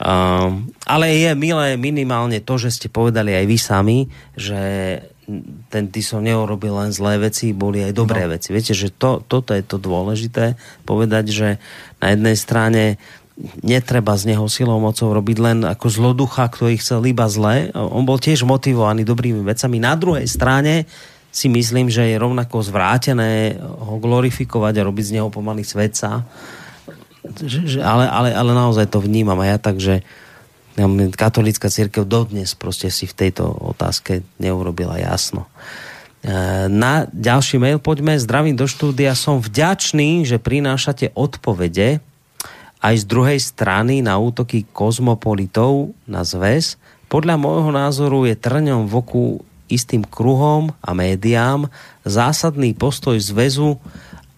Um, 0.00 0.72
ale 0.88 1.12
je 1.12 1.36
milé 1.36 1.76
minimálne 1.76 2.40
to, 2.40 2.56
že 2.56 2.72
ste 2.72 2.88
povedali 2.88 3.36
aj 3.36 3.44
vy 3.44 3.58
sami, 3.60 3.98
že 4.32 4.60
ten 5.68 5.92
Tiso 5.92 6.18
neurobil 6.18 6.72
len 6.72 6.90
zlé 6.90 7.20
veci, 7.20 7.52
boli 7.52 7.84
aj 7.84 7.92
dobré 7.92 8.24
no. 8.24 8.32
veci. 8.34 8.50
Viete, 8.50 8.72
že 8.72 8.88
to, 8.90 9.20
toto 9.20 9.52
je 9.52 9.60
to 9.60 9.76
dôležité 9.76 10.56
povedať, 10.88 11.24
že 11.30 11.48
na 12.00 12.16
jednej 12.16 12.34
strane 12.34 12.82
netreba 13.60 14.16
z 14.16 14.34
neho 14.34 14.48
silou 14.48 14.80
mocou 14.80 15.12
robiť 15.12 15.36
len 15.40 15.58
ako 15.68 15.86
zloducha, 15.88 16.48
ktorý 16.48 16.80
chcel 16.80 17.04
iba 17.08 17.28
zle. 17.28 17.68
On 17.76 18.04
bol 18.04 18.16
tiež 18.20 18.44
motivovaný 18.44 19.04
dobrými 19.04 19.44
vecami. 19.44 19.80
Na 19.80 19.96
druhej 19.96 20.28
strane 20.28 20.88
si 21.30 21.46
myslím, 21.46 21.88
že 21.88 22.10
je 22.10 22.16
rovnako 22.18 22.60
zvrátené 22.64 23.54
ho 23.60 23.96
glorifikovať 24.02 24.74
a 24.80 24.86
robiť 24.88 25.04
z 25.06 25.14
neho 25.20 25.28
pomaly 25.28 25.62
svetca 25.62 26.26
že, 27.24 27.60
že, 27.66 27.80
ale, 27.84 28.08
ale, 28.08 28.32
ale 28.32 28.52
naozaj 28.56 28.88
to 28.88 29.02
vnímam 29.02 29.36
a 29.40 29.56
ja 29.56 29.58
tak, 29.60 29.76
že 29.76 30.00
katolická 31.12 31.68
církev 31.68 32.08
dodnes 32.08 32.56
proste 32.56 32.88
si 32.88 33.04
v 33.04 33.16
tejto 33.16 33.44
otázke 33.44 34.24
neurobila 34.40 34.96
jasno. 34.96 35.44
E, 36.24 36.68
na 36.72 37.04
ďalší 37.10 37.60
mail 37.60 37.78
poďme. 37.82 38.16
Zdravím 38.16 38.56
do 38.56 38.64
štúdia. 38.64 39.12
Som 39.12 39.44
vďačný, 39.44 40.24
že 40.24 40.40
prinášate 40.40 41.12
odpovede 41.12 42.00
aj 42.80 42.94
z 42.96 43.04
druhej 43.04 43.40
strany 43.40 44.00
na 44.00 44.16
útoky 44.16 44.64
kozmopolitov 44.72 45.92
na 46.08 46.24
zväz. 46.24 46.80
Podľa 47.12 47.36
môjho 47.36 47.70
názoru 47.74 48.24
je 48.24 48.38
trňom 48.38 48.88
v 48.88 48.92
oku 48.96 49.24
istým 49.70 50.02
kruhom 50.02 50.74
a 50.82 50.90
médiám 50.96 51.70
zásadný 52.02 52.74
postoj 52.74 53.14
zväzu 53.20 53.78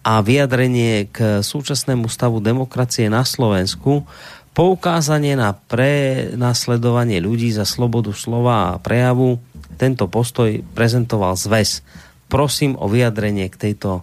a 0.03 0.19
vyjadrenie 0.19 1.07
k 1.07 1.39
súčasnému 1.39 2.11
stavu 2.11 2.43
demokracie 2.43 3.07
na 3.07 3.23
Slovensku, 3.23 4.03
poukázanie 4.51 5.33
na 5.39 5.55
prenasledovanie 5.55 7.23
ľudí 7.23 7.49
za 7.49 7.63
slobodu 7.63 8.11
slova 8.11 8.75
a 8.75 8.79
prejavu, 8.83 9.39
tento 9.79 10.05
postoj 10.11 10.61
prezentoval 10.77 11.33
zväz. 11.39 11.81
Prosím 12.29 12.77
o 12.77 12.85
vyjadrenie 12.91 13.49
k 13.49 13.55
tejto 13.71 13.99
e, 13.99 14.01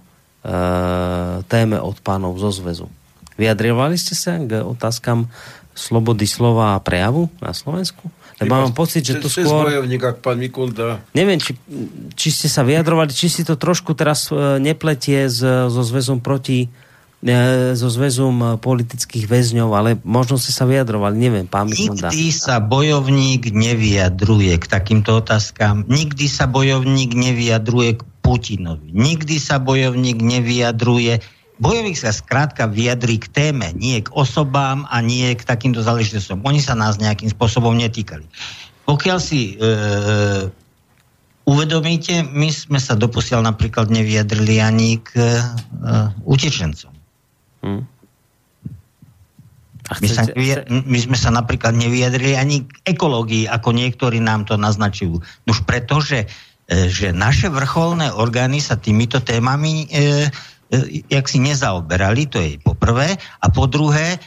téme 1.47 1.79
od 1.79 2.01
pánov 2.03 2.41
zo 2.43 2.51
zväzu. 2.51 2.91
Vyjadrovali 3.39 3.95
ste 4.01 4.19
sa 4.19 4.41
k 4.41 4.65
otázkam 4.65 5.31
slobody 5.77 6.27
slova 6.27 6.77
a 6.77 6.83
prejavu 6.83 7.31
na 7.39 7.55
Slovensku? 7.55 8.11
Lebo 8.41 8.57
mám 8.57 8.73
pocit, 8.73 9.05
že 9.05 9.21
to 9.21 9.29
skôr... 9.29 9.69
bojovník, 9.69 10.01
ak 10.01 10.25
pán 10.25 10.41
Mikunda. 10.41 11.05
Neviem, 11.13 11.37
či, 11.37 11.53
či 12.17 12.29
ste 12.33 12.49
sa 12.49 12.65
vyjadrovali, 12.65 13.13
či 13.13 13.29
si 13.29 13.45
to 13.45 13.61
trošku 13.61 13.93
teraz 13.93 14.33
e, 14.33 14.57
nepletie 14.57 15.29
so 15.29 15.83
zväzom 15.85 16.25
proti 16.25 16.73
so 17.77 17.89
zväzom 17.93 18.57
politických 18.65 19.29
väzňov, 19.29 19.69
ale 19.77 19.91
možno 20.09 20.41
ste 20.41 20.57
sa 20.57 20.65
vyjadrovali, 20.65 21.21
neviem, 21.21 21.45
pán 21.45 21.69
Nikdy 21.69 22.33
sa 22.33 22.65
bojovník 22.65 23.53
nevyjadruje 23.53 24.57
k 24.57 24.65
takýmto 24.65 25.21
otázkam, 25.21 25.85
nikdy 25.85 26.25
sa 26.25 26.49
bojovník 26.49 27.13
nevyjadruje 27.13 28.01
k 28.01 28.03
Putinovi, 28.25 28.89
nikdy 28.97 29.37
sa 29.37 29.61
bojovník 29.61 30.17
nevyjadruje 30.17 31.21
Bojovník 31.61 32.01
sa 32.01 32.09
skrátka 32.09 32.65
vyjadrí 32.65 33.21
k 33.21 33.29
téme, 33.29 33.77
nie 33.77 34.01
k 34.01 34.09
osobám 34.17 34.89
a 34.89 35.05
nie 35.05 35.29
k 35.37 35.45
takýmto 35.45 35.85
záležitostiam. 35.85 36.41
Oni 36.49 36.57
sa 36.57 36.73
nás 36.73 36.97
nejakým 36.97 37.29
spôsobom 37.29 37.77
netýkali. 37.77 38.25
Pokiaľ 38.89 39.19
si 39.21 39.61
e, 39.61 39.69
uvedomíte, 41.45 42.25
my 42.25 42.49
sme 42.49 42.81
sa 42.81 42.97
doposiaľ 42.97 43.45
napríklad 43.45 43.93
nevyjadrili 43.93 44.57
ani 44.57 45.05
k 45.05 45.21
e, 45.21 45.41
utečencom. 46.25 46.97
Hmm. 47.61 47.85
My, 49.91 50.09
sa 50.09 50.23
my 50.71 50.99
sme 51.03 51.19
sa 51.19 51.29
napríklad 51.35 51.77
nevyjadrili 51.77 52.39
ani 52.41 52.65
k 52.65 52.97
ekológii, 52.97 53.51
ako 53.51 53.75
niektorí 53.75 54.23
nám 54.23 54.49
to 54.49 54.57
naznačujú. 54.57 55.21
Už 55.45 55.59
preto, 55.69 56.01
že, 56.01 56.25
e, 56.73 56.89
že 56.89 57.13
naše 57.13 57.53
vrcholné 57.53 58.09
orgány 58.17 58.65
sa 58.65 58.81
týmito 58.81 59.21
témami 59.21 59.85
E, 59.93 60.31
jak 61.11 61.27
si 61.27 61.39
nezaoberali, 61.43 62.31
to 62.31 62.39
je 62.39 62.63
po 62.63 62.79
prvé, 62.79 63.19
a 63.19 63.47
po 63.51 63.67
druhé, 63.67 64.17
e, 64.17 64.19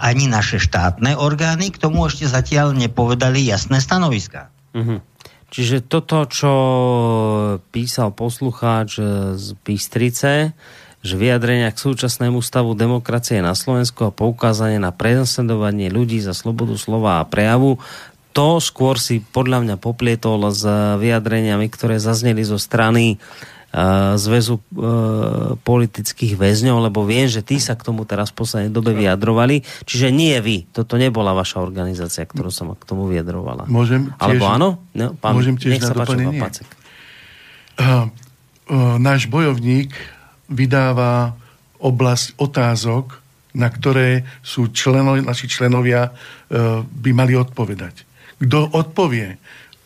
ani 0.00 0.26
naše 0.26 0.56
štátne 0.56 1.16
orgány 1.20 1.68
k 1.68 1.80
tomu 1.80 2.08
ešte 2.08 2.24
zatiaľ 2.24 2.72
nepovedali 2.72 3.44
jasné 3.44 3.84
stanoviská. 3.84 4.48
Mm-hmm. 4.72 4.98
Čiže 5.54 5.86
toto, 5.86 6.26
čo 6.26 6.54
písal 7.70 8.10
poslucháč 8.10 8.98
z 9.38 9.46
Bystrice, 9.62 10.50
že 11.04 11.20
vyjadrenia 11.20 11.70
k 11.70 11.78
súčasnému 11.78 12.40
stavu 12.40 12.72
demokracie 12.74 13.44
na 13.44 13.52
Slovensku 13.52 14.08
a 14.08 14.10
poukázanie 14.10 14.80
na 14.80 14.90
prenasledovanie 14.90 15.92
ľudí 15.92 16.18
za 16.18 16.32
slobodu 16.32 16.74
slova 16.80 17.22
a 17.22 17.28
prejavu, 17.28 17.78
to 18.34 18.58
skôr 18.58 18.98
si 18.98 19.22
podľa 19.22 19.62
mňa 19.62 19.76
poplietol 19.78 20.50
s 20.50 20.66
vyjadreniami, 20.98 21.70
ktoré 21.70 22.02
zazneli 22.02 22.42
zo 22.42 22.58
strany 22.58 23.22
zväzu 24.14 24.62
e, 24.62 24.62
politických 25.58 26.38
väzňov, 26.38 26.86
lebo 26.86 27.02
viem, 27.02 27.26
že 27.26 27.42
tí 27.42 27.58
sa 27.58 27.74
k 27.74 27.82
tomu 27.82 28.06
teraz 28.06 28.30
v 28.30 28.46
poslednej 28.46 28.70
dobe 28.70 28.94
vyjadrovali. 28.94 29.66
Čiže 29.82 30.14
nie 30.14 30.38
vy. 30.38 30.70
Toto 30.70 30.94
nebola 30.94 31.34
vaša 31.34 31.58
organizácia, 31.58 32.22
ktorú 32.22 32.54
sa 32.54 32.70
k 32.70 32.84
tomu 32.86 33.10
vyjadrovala. 33.10 33.66
Môžem 33.66 34.14
tiež, 34.14 34.22
Alebo 34.22 34.44
áno? 34.46 34.68
No, 34.94 35.18
pán, 35.18 35.34
môžem 35.34 35.58
tiež 35.58 35.74
nech 35.74 35.82
sa 35.82 35.90
páči, 35.90 36.22
uh, 36.22 38.06
uh, 38.70 38.96
náš 39.02 39.26
bojovník 39.26 39.90
vydáva 40.46 41.34
oblasť 41.82 42.38
otázok, 42.38 43.18
na 43.58 43.66
ktoré 43.74 44.22
sú 44.46 44.70
členo, 44.70 45.18
naši 45.18 45.50
členovia 45.50 46.14
uh, 46.14 46.86
by 46.86 47.10
mali 47.10 47.34
odpovedať. 47.34 48.06
Kto 48.38 48.70
odpovie, 48.70 49.34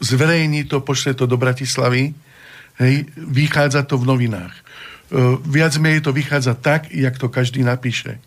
zverejní 0.04 0.68
to, 0.68 0.84
pošle 0.84 1.16
to 1.16 1.24
do 1.24 1.40
Bratislavy, 1.40 2.12
Hej, 2.78 3.10
vychádza 3.14 3.82
to 3.82 3.98
v 3.98 4.06
novinách. 4.06 4.54
E, 4.54 4.62
viac 5.42 5.74
menej 5.82 6.06
to 6.06 6.14
vychádza 6.14 6.54
tak, 6.54 6.90
jak 6.94 7.18
to 7.18 7.26
každý 7.26 7.66
napíše. 7.66 8.22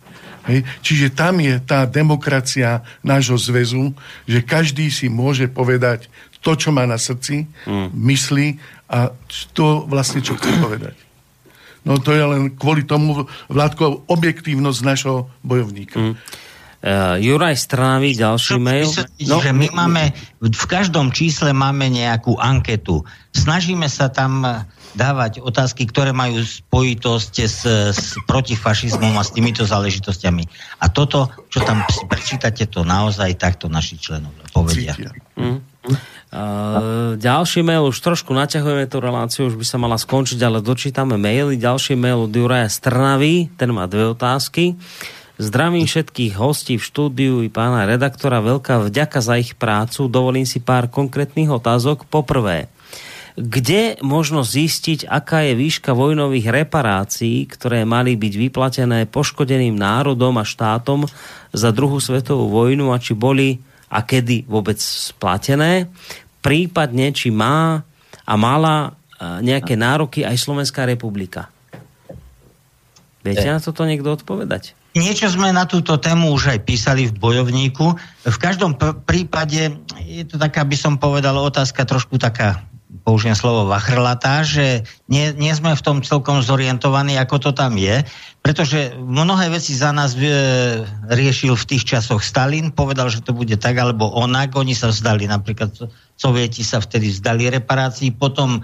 Hej. 0.49 0.65
Čiže 0.81 1.13
tam 1.13 1.37
je 1.37 1.61
tá 1.61 1.85
demokracia 1.85 2.81
nášho 3.05 3.37
zväzu, 3.37 3.93
že 4.25 4.41
každý 4.41 4.89
si 4.89 5.05
môže 5.07 5.45
povedať 5.45 6.09
to, 6.41 6.57
čo 6.57 6.73
má 6.73 6.89
na 6.89 6.97
srdci, 6.97 7.45
mm. 7.69 7.93
myslí 7.93 8.57
a 8.89 9.13
to 9.53 9.85
vlastne, 9.85 10.25
čo 10.25 10.35
chce 10.35 10.51
povedať. 10.57 10.97
No 11.85 11.97
to 12.01 12.13
je 12.13 12.21
len 12.21 12.53
kvôli 12.53 12.85
tomu, 12.85 13.25
Vládko, 13.49 14.05
objektívnosť 14.09 14.79
našho 14.85 15.29
bojovníka. 15.45 15.97
Mm. 15.97 16.13
Uh, 16.81 17.13
Juraj 17.21 17.61
Strnavý, 17.61 18.17
ďalší 18.17 18.57
mail. 18.57 18.89
No. 19.29 19.37
Že 19.37 19.53
my 19.53 19.69
máme, 19.69 20.17
v 20.41 20.65
každom 20.65 21.13
čísle 21.13 21.53
máme 21.53 21.93
nejakú 21.93 22.41
anketu. 22.41 23.05
Snažíme 23.37 23.85
sa 23.85 24.09
tam 24.09 24.41
eh, 24.41 24.65
dávať 24.97 25.45
otázky, 25.45 25.85
ktoré 25.85 26.09
majú 26.09 26.41
spojitosť 26.41 27.33
s, 27.45 27.61
s 27.93 28.17
protifašizmom 28.25 29.13
a 29.13 29.21
s 29.21 29.29
týmito 29.29 29.61
záležitostiami. 29.61 30.41
A 30.81 30.89
toto, 30.89 31.29
čo 31.53 31.61
tam 31.61 31.85
si 31.85 32.01
prečítate, 32.09 32.65
to 32.65 32.81
naozaj 32.81 33.29
takto 33.37 33.69
naši 33.69 34.01
členovia 34.01 34.41
povedia. 34.49 34.97
Mm. 35.37 35.61
Uh, 36.33 37.13
ďalší 37.13 37.61
mail, 37.61 37.93
už 37.93 38.01
trošku 38.01 38.33
naťahujeme 38.33 38.89
tú 38.89 38.97
reláciu, 38.97 39.53
už 39.53 39.61
by 39.61 39.65
sa 39.69 39.77
mala 39.77 40.01
skončiť, 40.01 40.41
ale 40.41 40.65
dočítame 40.65 41.13
maily. 41.13 41.61
Ďalší 41.61 41.93
mail 41.93 42.25
od 42.25 42.33
Juraja 42.33 42.73
Strnavy, 42.73 43.53
ten 43.53 43.69
má 43.69 43.85
dve 43.85 44.17
otázky. 44.17 44.73
Uh, 44.73 45.20
Zdravím 45.41 45.89
všetkých 45.89 46.37
hostí 46.37 46.77
v 46.77 46.85
štúdiu 46.85 47.41
i 47.41 47.49
pána 47.49 47.89
redaktora. 47.89 48.45
Veľká 48.45 48.77
vďaka 48.85 49.25
za 49.25 49.41
ich 49.41 49.57
prácu. 49.57 50.05
Dovolím 50.05 50.45
si 50.45 50.61
pár 50.61 50.85
konkrétnych 50.85 51.49
otázok. 51.49 52.05
Poprvé, 52.05 52.69
kde 53.33 53.97
možno 54.05 54.45
zistiť, 54.45 55.09
aká 55.09 55.41
je 55.49 55.57
výška 55.57 55.97
vojnových 55.97 56.45
reparácií, 56.45 57.49
ktoré 57.49 57.89
mali 57.89 58.13
byť 58.13 58.33
vyplatené 58.37 59.09
poškodeným 59.09 59.73
národom 59.73 60.37
a 60.37 60.45
štátom 60.45 61.09
za 61.49 61.73
druhú 61.73 61.97
svetovú 61.97 62.45
vojnu 62.53 62.93
a 62.93 63.01
či 63.01 63.17
boli 63.17 63.57
a 63.89 64.05
kedy 64.05 64.45
vôbec 64.45 64.77
splatené, 64.77 65.89
prípadne 66.45 67.17
či 67.17 67.33
má 67.33 67.81
a 68.29 68.33
mala 68.37 68.93
nejaké 69.41 69.73
nároky 69.73 70.21
aj 70.21 70.37
Slovenská 70.37 70.85
republika. 70.85 71.49
Viete 73.25 73.49
na 73.49 73.57
toto 73.57 73.89
niekto 73.89 74.13
odpovedať? 74.13 74.77
Niečo 74.91 75.31
sme 75.31 75.55
na 75.55 75.63
túto 75.63 75.95
tému 75.95 76.35
už 76.35 76.51
aj 76.51 76.59
písali 76.67 77.07
v 77.07 77.15
bojovníku. 77.15 77.95
V 78.27 78.37
každom 78.37 78.75
pr- 78.75 78.99
prípade 79.07 79.79
je 80.03 80.23
to 80.27 80.35
taká, 80.35 80.67
by 80.67 80.75
som 80.75 80.99
povedal, 80.99 81.39
otázka 81.39 81.87
trošku 81.87 82.19
taká, 82.19 82.67
použijem 83.07 83.33
slovo 83.33 83.71
vachrlatá, 83.71 84.43
že 84.43 84.83
nie, 85.07 85.31
nie 85.39 85.55
sme 85.55 85.73
v 85.73 85.85
tom 85.85 86.03
celkom 86.03 86.43
zorientovaní, 86.43 87.15
ako 87.15 87.49
to 87.49 87.51
tam 87.55 87.79
je, 87.79 88.03
pretože 88.43 88.91
mnohé 88.99 89.47
veci 89.47 89.71
za 89.71 89.95
nás 89.95 90.11
e, 90.19 90.27
riešil 91.07 91.55
v 91.55 91.67
tých 91.71 91.87
časoch 91.87 92.19
Stalin, 92.19 92.75
povedal, 92.75 93.07
že 93.07 93.23
to 93.23 93.31
bude 93.31 93.55
tak 93.63 93.79
alebo 93.79 94.11
onak, 94.11 94.53
oni 94.59 94.75
sa 94.75 94.91
vzdali, 94.91 95.23
napríklad 95.25 95.71
Sovieti 96.19 96.61
sa 96.61 96.77
vtedy 96.77 97.09
vzdali 97.09 97.49
reparácií, 97.49 98.13
potom 98.13 98.61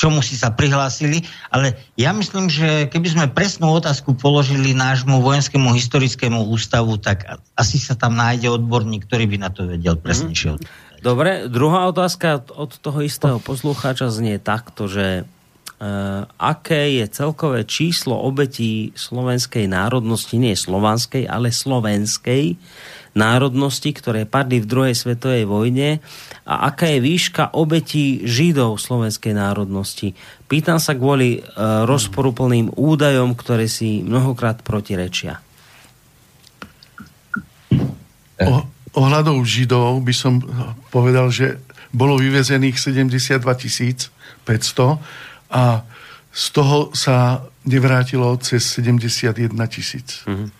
čomu 0.00 0.24
si 0.24 0.32
sa 0.32 0.48
prihlásili, 0.48 1.28
ale 1.52 1.76
ja 2.00 2.16
myslím, 2.16 2.48
že 2.48 2.88
keby 2.88 3.08
sme 3.12 3.26
presnú 3.28 3.68
otázku 3.76 4.16
položili 4.16 4.72
nášmu 4.72 5.20
vojenskému 5.20 5.76
historickému 5.76 6.48
ústavu, 6.48 6.96
tak 6.96 7.28
asi 7.52 7.76
sa 7.76 7.92
tam 7.92 8.16
nájde 8.16 8.48
odborník, 8.48 9.04
ktorý 9.04 9.28
by 9.28 9.36
na 9.36 9.52
to 9.52 9.68
vedel 9.68 10.00
presnejšie 10.00 10.56
mm. 10.56 10.88
Dobre, 11.00 11.48
druhá 11.48 11.88
otázka 11.88 12.44
od 12.52 12.76
toho 12.76 13.00
istého 13.00 13.40
poslucháča 13.40 14.08
znie 14.08 14.40
takto, 14.40 14.88
že 14.88 15.28
Uh, 15.80 16.28
aké 16.36 17.00
je 17.00 17.08
celkové 17.08 17.64
číslo 17.64 18.12
obetí 18.12 18.92
slovenskej 18.92 19.64
národnosti, 19.64 20.36
nie 20.36 20.52
slovanskej, 20.52 21.24
ale 21.24 21.48
slovenskej 21.48 22.60
národnosti, 23.14 23.90
ktoré 23.90 24.22
padli 24.22 24.62
v 24.62 24.70
druhej 24.70 24.94
svetovej 24.94 25.44
vojne 25.46 25.98
a 26.46 26.70
aká 26.70 26.86
je 26.94 27.02
výška 27.02 27.54
obetí 27.58 28.22
Židov 28.22 28.78
slovenskej 28.78 29.34
národnosti. 29.34 30.14
Pýtam 30.46 30.78
sa 30.78 30.94
kvôli 30.94 31.38
e, 31.38 31.40
rozporuplným 31.86 32.74
údajom, 32.78 33.34
ktoré 33.34 33.66
si 33.66 34.06
mnohokrát 34.06 34.62
protirečia. 34.62 35.42
O, 38.40 38.54
ohľadov 38.94 39.42
Židov 39.42 40.00
by 40.06 40.14
som 40.14 40.38
povedal, 40.94 41.34
že 41.34 41.58
bolo 41.90 42.14
vyvezených 42.14 42.78
72 42.78 43.42
500 44.46 45.02
a 45.50 45.82
z 46.30 46.44
toho 46.54 46.94
sa 46.94 47.42
nevrátilo 47.66 48.38
cez 48.38 48.62
71 48.78 49.50
tisíc. 49.66 50.22
Mm-hmm 50.30 50.59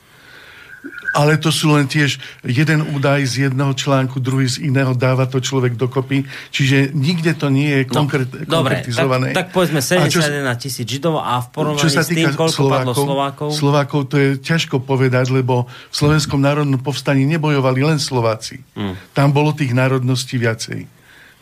ale 1.10 1.36
to 1.38 1.50
sú 1.50 1.74
len 1.74 1.90
tiež 1.90 2.22
jeden 2.46 2.86
údaj 2.94 3.26
z 3.26 3.50
jedného 3.50 3.74
článku, 3.74 4.22
druhý 4.22 4.46
z 4.46 4.62
iného, 4.62 4.94
dáva 4.94 5.26
to 5.26 5.42
človek 5.42 5.74
dokopy, 5.74 6.26
čiže 6.54 6.94
nikde 6.94 7.34
to 7.34 7.50
nie 7.50 7.82
je 7.82 7.82
konkrét, 7.90 8.30
no, 8.30 8.46
dobre, 8.46 8.82
konkretizované. 8.82 9.28
Tak, 9.34 9.36
tak 9.36 9.48
povedzme 9.54 9.80
71 9.82 10.62
tisíc 10.62 10.86
Židov 10.86 11.18
a 11.18 11.42
v 11.42 11.46
porovnaní 11.50 11.82
čo 11.82 11.90
sa 11.90 12.02
s 12.06 12.10
tým, 12.10 12.30
koľko 12.34 12.54
Slovákov, 12.54 12.78
padlo 12.78 12.92
Slovákov? 12.94 13.48
Slovákov 13.54 14.00
to 14.10 14.16
je 14.18 14.28
ťažko 14.38 14.76
povedať, 14.82 15.34
lebo 15.34 15.66
v 15.66 15.94
Slovenskom 15.94 16.38
národnom 16.38 16.78
povstaní 16.78 17.26
nebojovali 17.26 17.80
len 17.82 17.98
Slováci. 17.98 18.62
Hmm. 18.78 18.94
Tam 19.14 19.34
bolo 19.34 19.50
tých 19.50 19.74
národností 19.74 20.38
viacej. 20.38 20.86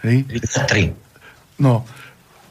Hej? 0.05 0.16
33. 0.28 1.61
No, 1.61 1.82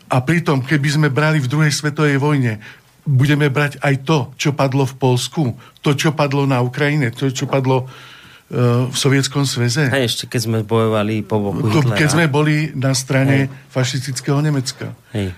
a 0.08 0.24
pritom, 0.24 0.64
keby 0.64 0.88
sme 0.88 1.08
brali 1.12 1.44
v 1.44 1.52
druhej 1.52 1.72
svetovej 1.72 2.16
vojne 2.16 2.64
budeme 3.08 3.48
brať 3.48 3.80
aj 3.80 3.96
to, 4.04 4.18
čo 4.36 4.52
padlo 4.52 4.84
v 4.84 4.96
Polsku, 5.00 5.56
to, 5.80 5.96
čo 5.96 6.12
padlo 6.12 6.44
na 6.44 6.60
Ukrajine, 6.60 7.16
to, 7.16 7.32
čo 7.32 7.48
padlo 7.48 7.88
uh, 7.88 8.92
v 8.92 8.96
Sovietskom 8.96 9.48
sveze. 9.48 9.88
Hej, 9.88 10.04
ešte 10.12 10.24
keď 10.28 10.42
sme 10.44 10.60
bojovali 10.68 11.24
po 11.24 11.40
boku 11.40 11.72
to, 11.72 11.80
Keď 11.96 12.10
sme 12.12 12.28
boli 12.28 12.76
na 12.76 12.92
strane 12.92 13.48
Hej. 13.48 13.72
fašistického 13.72 14.44
Nemecka. 14.44 14.92
Hej. 15.16 15.32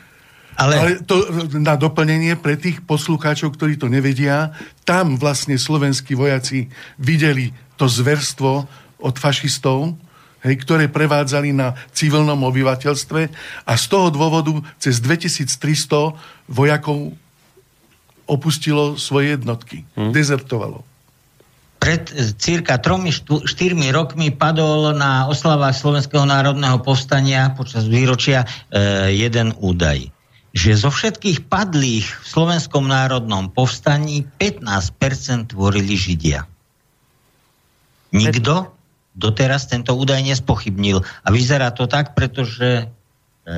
Ale... 0.59 0.75
Ale 0.75 0.91
to 1.05 1.23
na 1.55 1.79
doplnenie 1.79 2.35
pre 2.35 2.59
tých 2.59 2.83
poslucháčov, 2.83 3.55
ktorí 3.55 3.79
to 3.79 3.87
nevedia, 3.87 4.51
tam 4.83 5.15
vlastne 5.15 5.55
slovenskí 5.55 6.17
vojaci 6.17 6.67
videli 6.99 7.55
to 7.79 7.87
zverstvo 7.87 8.67
od 8.99 9.15
fašistov, 9.15 9.95
hej, 10.43 10.59
ktoré 10.59 10.91
prevádzali 10.91 11.55
na 11.55 11.79
civilnom 11.95 12.43
obyvateľstve 12.43 13.21
a 13.63 13.73
z 13.79 13.85
toho 13.87 14.11
dôvodu 14.11 14.51
cez 14.75 14.99
2300 14.99 16.51
vojakov 16.51 17.15
opustilo 18.29 18.95
svoje 18.95 19.33
jednotky, 19.35 19.83
hmm. 19.97 20.13
dezertovalo. 20.13 20.85
Pred 21.81 22.13
e, 22.13 22.37
cirka 22.37 22.77
3-4 22.77 23.43
rokmi 23.89 24.29
padol 24.29 24.93
na 24.93 25.25
oslavách 25.25 25.73
Slovenského 25.73 26.23
národného 26.29 26.77
povstania 26.85 27.51
počas 27.57 27.89
výročia 27.89 28.45
e, 28.69 29.09
jeden 29.17 29.57
údaj 29.57 30.13
že 30.49 30.73
zo 30.73 30.89
všetkých 30.89 31.45
padlých 31.45 32.09
v 32.09 32.25
Slovenskom 32.25 32.89
národnom 32.89 33.53
povstaní 33.53 34.25
15% 34.41 35.53
tvorili 35.53 35.93
Židia. 35.93 36.49
Nikto 38.09 38.73
doteraz 39.13 39.69
tento 39.69 39.93
údaj 39.93 40.23
nespochybnil. 40.23 41.03
A 41.03 41.27
vyzerá 41.29 41.69
to 41.75 41.85
tak, 41.85 42.15
pretože 42.17 42.87
e, 43.45 43.53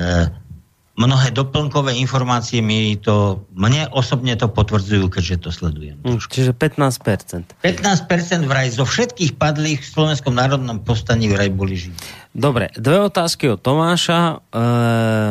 mnohé 0.92 1.32
doplnkové 1.32 1.96
informácie 1.96 2.60
mi 2.60 3.00
to, 3.00 3.48
mne 3.56 3.88
osobne 3.96 4.36
to 4.36 4.52
potvrdzujú, 4.52 5.08
keďže 5.08 5.36
to 5.48 5.50
sledujem. 5.50 5.96
Hm, 6.04 6.20
čiže 6.20 6.52
15%. 6.52 7.56
15% 7.64 8.44
vraj 8.44 8.68
zo 8.68 8.84
všetkých 8.84 9.40
padlých 9.40 9.80
v 9.80 9.88
Slovenskom 9.88 10.36
národnom 10.36 10.84
postaní 10.84 11.32
vraj 11.32 11.48
boli 11.48 11.80
živí. 11.80 11.96
Dobre, 12.32 12.72
dve 12.76 13.08
otázky 13.08 13.52
od 13.52 13.60
Tomáša. 13.60 14.20
E, 14.20 14.60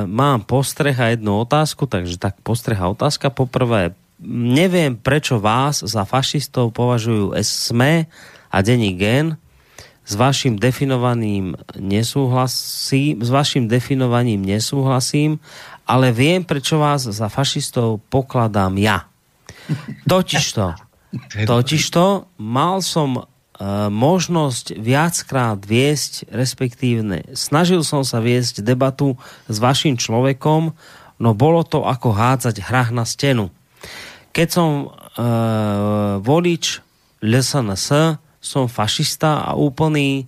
mám 0.06 0.46
postreh 0.46 0.98
a 0.98 1.14
jednu 1.14 1.42
otázku, 1.42 1.86
takže 1.86 2.18
tak 2.18 2.38
postreh 2.42 2.78
a 2.78 2.90
otázka. 2.90 3.34
Poprvé, 3.34 3.94
neviem, 4.30 4.98
prečo 4.98 5.42
vás 5.42 5.82
za 5.82 6.06
fašistov 6.06 6.74
považujú 6.74 7.38
SME 7.42 8.06
a 8.54 8.58
denní 8.62 8.94
gen 8.94 9.41
s 10.12 10.20
vašim 10.20 10.60
definovaným 10.60 11.56
nesúhlasím, 11.80 13.24
s 13.24 13.30
vašim 13.32 13.72
definovaním 13.72 14.44
nesúhlasím, 14.44 15.40
ale 15.88 16.12
viem, 16.12 16.44
prečo 16.44 16.84
vás 16.84 17.08
za 17.08 17.32
fašistov 17.32 18.04
pokladám 18.12 18.76
ja. 18.76 19.08
Totižto, 20.04 20.76
totižto 21.48 22.04
mal 22.44 22.84
som 22.84 23.10
e, 23.16 23.24
možnosť 23.88 24.76
viackrát 24.76 25.64
viesť, 25.64 26.28
respektívne 26.28 27.24
snažil 27.32 27.88
som 27.88 28.04
sa 28.04 28.20
viesť 28.20 28.60
debatu 28.68 29.16
s 29.48 29.58
vašim 29.64 29.96
človekom, 29.96 30.76
no 31.24 31.30
bolo 31.32 31.64
to 31.64 31.88
ako 31.88 32.12
hádzať 32.12 32.68
hrách 32.68 32.92
na 32.92 33.08
stenu. 33.08 33.48
Keď 34.36 34.48
som 34.52 34.70
e, 34.84 34.88
volič 36.20 36.84
LSNS, 37.24 38.20
som 38.42 38.66
fašista 38.66 39.46
a 39.46 39.54
úplný 39.54 40.26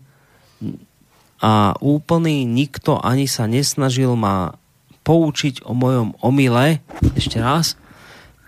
a 1.43 1.75
úplný 1.83 2.47
nikto 2.47 3.03
ani 3.03 3.27
sa 3.27 3.51
nesnažil 3.51 4.15
ma 4.15 4.55
poučiť 5.03 5.67
o 5.67 5.75
mojom 5.75 6.15
omyle. 6.23 6.79
Ešte 7.19 7.43
raz. 7.43 7.75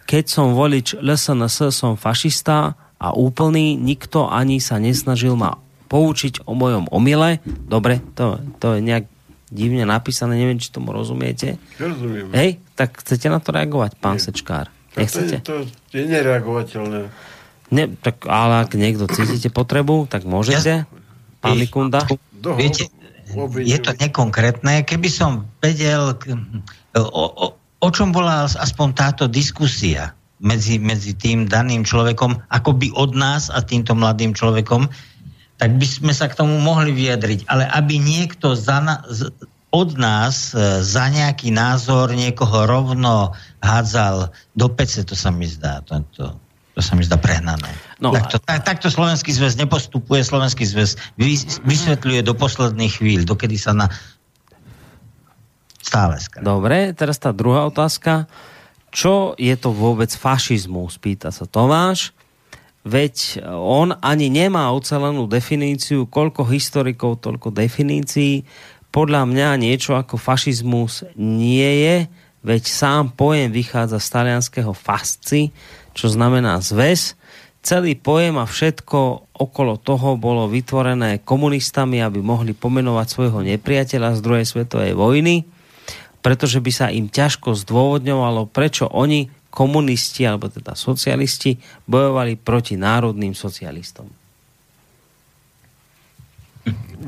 Keď 0.08 0.24
som 0.32 0.56
volič 0.56 0.96
LSNS, 0.96 1.76
som 1.76 2.00
fašista 2.00 2.80
a 2.96 3.08
úplný 3.12 3.76
nikto 3.76 4.32
ani 4.32 4.64
sa 4.64 4.80
nesnažil 4.80 5.36
ma 5.36 5.60
poučiť 5.92 6.48
o 6.48 6.56
mojom 6.56 6.88
omyle. 6.88 7.44
Dobre, 7.46 8.00
to, 8.16 8.40
to 8.64 8.80
je 8.80 8.82
nejak 8.86 9.12
divne 9.52 9.84
napísané, 9.84 10.40
neviem, 10.40 10.58
či 10.58 10.72
tomu 10.72 10.96
rozumiete. 10.96 11.60
Rozumiem. 11.76 12.32
Hej, 12.32 12.64
tak 12.80 12.96
chcete 13.04 13.28
na 13.28 13.44
to 13.44 13.52
reagovať, 13.52 14.00
pán 14.00 14.18
Nie. 14.18 14.24
Sečkár? 14.24 14.72
Nechcete? 14.96 15.44
To, 15.44 15.68
to 15.68 15.94
je 16.00 16.06
nereagovateľné. 16.08 17.12
Ne, 17.74 17.90
tak, 17.98 18.30
ale 18.30 18.66
ak 18.66 18.78
niekto 18.78 19.10
cítite 19.10 19.50
potrebu, 19.50 20.06
tak 20.06 20.28
môžete. 20.28 20.86
Pán 21.42 21.58
Mikunda. 21.58 22.06
Viete, 22.58 22.94
je 23.58 23.80
to 23.82 23.92
nekonkrétne. 23.98 24.86
Keby 24.86 25.10
som 25.10 25.50
vedel, 25.60 26.14
o, 26.94 27.26
o, 27.26 27.46
o 27.58 27.90
čom 27.90 28.14
bola 28.14 28.46
aspoň 28.46 28.88
táto 28.94 29.24
diskusia 29.26 30.14
medzi, 30.38 30.78
medzi 30.78 31.18
tým 31.18 31.50
daným 31.50 31.82
človekom, 31.82 32.38
akoby 32.54 32.94
od 32.94 33.18
nás 33.18 33.50
a 33.50 33.66
týmto 33.66 33.98
mladým 33.98 34.38
človekom, 34.38 34.86
tak 35.56 35.72
by 35.80 35.88
sme 35.88 36.14
sa 36.14 36.28
k 36.28 36.38
tomu 36.38 36.60
mohli 36.60 36.92
vyjadriť. 36.92 37.48
Ale 37.48 37.66
aby 37.72 37.98
niekto 37.98 38.54
za 38.54 38.84
na, 38.84 39.02
od 39.72 39.90
nás 39.96 40.52
e, 40.52 40.84
za 40.84 41.08
nejaký 41.08 41.52
názor 41.56 42.12
niekoho 42.12 42.68
rovno 42.68 43.32
hádzal 43.64 44.36
do 44.56 44.68
pece, 44.68 45.08
to 45.08 45.16
sa 45.16 45.32
mi 45.32 45.48
zdá. 45.48 45.80
To, 45.88 46.04
to, 46.12 46.24
to 46.76 46.84
sa 46.84 46.94
mi 47.00 47.08
zdá 47.08 47.16
prehnané. 47.16 47.72
No, 48.04 48.12
takto, 48.12 48.36
tak, 48.44 48.68
takto 48.68 48.92
Slovenský 48.92 49.32
zväz 49.32 49.56
nepostupuje, 49.56 50.20
Slovenský 50.28 50.68
zväz 50.68 51.00
vysvetľuje 51.64 52.20
do 52.20 52.36
posledných 52.36 53.00
chvíľ, 53.00 53.24
dokedy 53.24 53.56
sa 53.56 53.72
na... 53.72 53.88
Stále 55.80 56.20
skrátka. 56.20 56.44
Dobre, 56.44 56.92
teraz 56.92 57.16
tá 57.16 57.32
druhá 57.32 57.64
otázka. 57.64 58.28
Čo 58.92 59.40
je 59.40 59.56
to 59.56 59.72
vôbec 59.72 60.12
fašizmus? 60.12 61.00
Pýta 61.00 61.32
sa 61.32 61.48
Tomáš. 61.48 62.12
Veď 62.84 63.40
on 63.56 63.96
ani 64.04 64.28
nemá 64.28 64.68
ucelenú 64.76 65.32
definíciu, 65.32 66.12
koľko 66.12 66.44
historikov, 66.52 67.24
toľko 67.24 67.56
definícií. 67.56 68.44
Podľa 68.92 69.24
mňa 69.32 69.48
niečo 69.64 69.96
ako 69.96 70.20
fašizmus 70.20 71.08
nie 71.16 71.72
je, 71.88 71.98
veď 72.44 72.64
sám 72.68 73.16
pojem 73.16 73.50
vychádza 73.50 73.98
z 73.98 74.08
talianského 74.12 74.74
fasci, 74.76 75.56
čo 75.96 76.12
znamená 76.12 76.60
zväz. 76.60 77.16
Celý 77.66 77.98
pojem 77.98 78.38
a 78.38 78.46
všetko 78.46 79.32
okolo 79.34 79.82
toho 79.82 80.22
bolo 80.22 80.46
vytvorené 80.46 81.24
komunistami, 81.26 81.98
aby 82.04 82.22
mohli 82.22 82.54
pomenovať 82.54 83.08
svojho 83.10 83.42
nepriateľa 83.42 84.14
z 84.14 84.22
druhej 84.22 84.46
svetovej 84.46 84.94
vojny, 84.94 85.50
pretože 86.22 86.62
by 86.62 86.72
sa 86.76 86.94
im 86.94 87.10
ťažko 87.10 87.58
zdôvodňovalo, 87.58 88.46
prečo 88.52 88.86
oni, 88.86 89.34
komunisti 89.50 90.28
alebo 90.28 90.52
teda 90.52 90.76
socialisti, 90.76 91.58
bojovali 91.90 92.38
proti 92.38 92.76
národným 92.78 93.34
socialistom. 93.34 94.12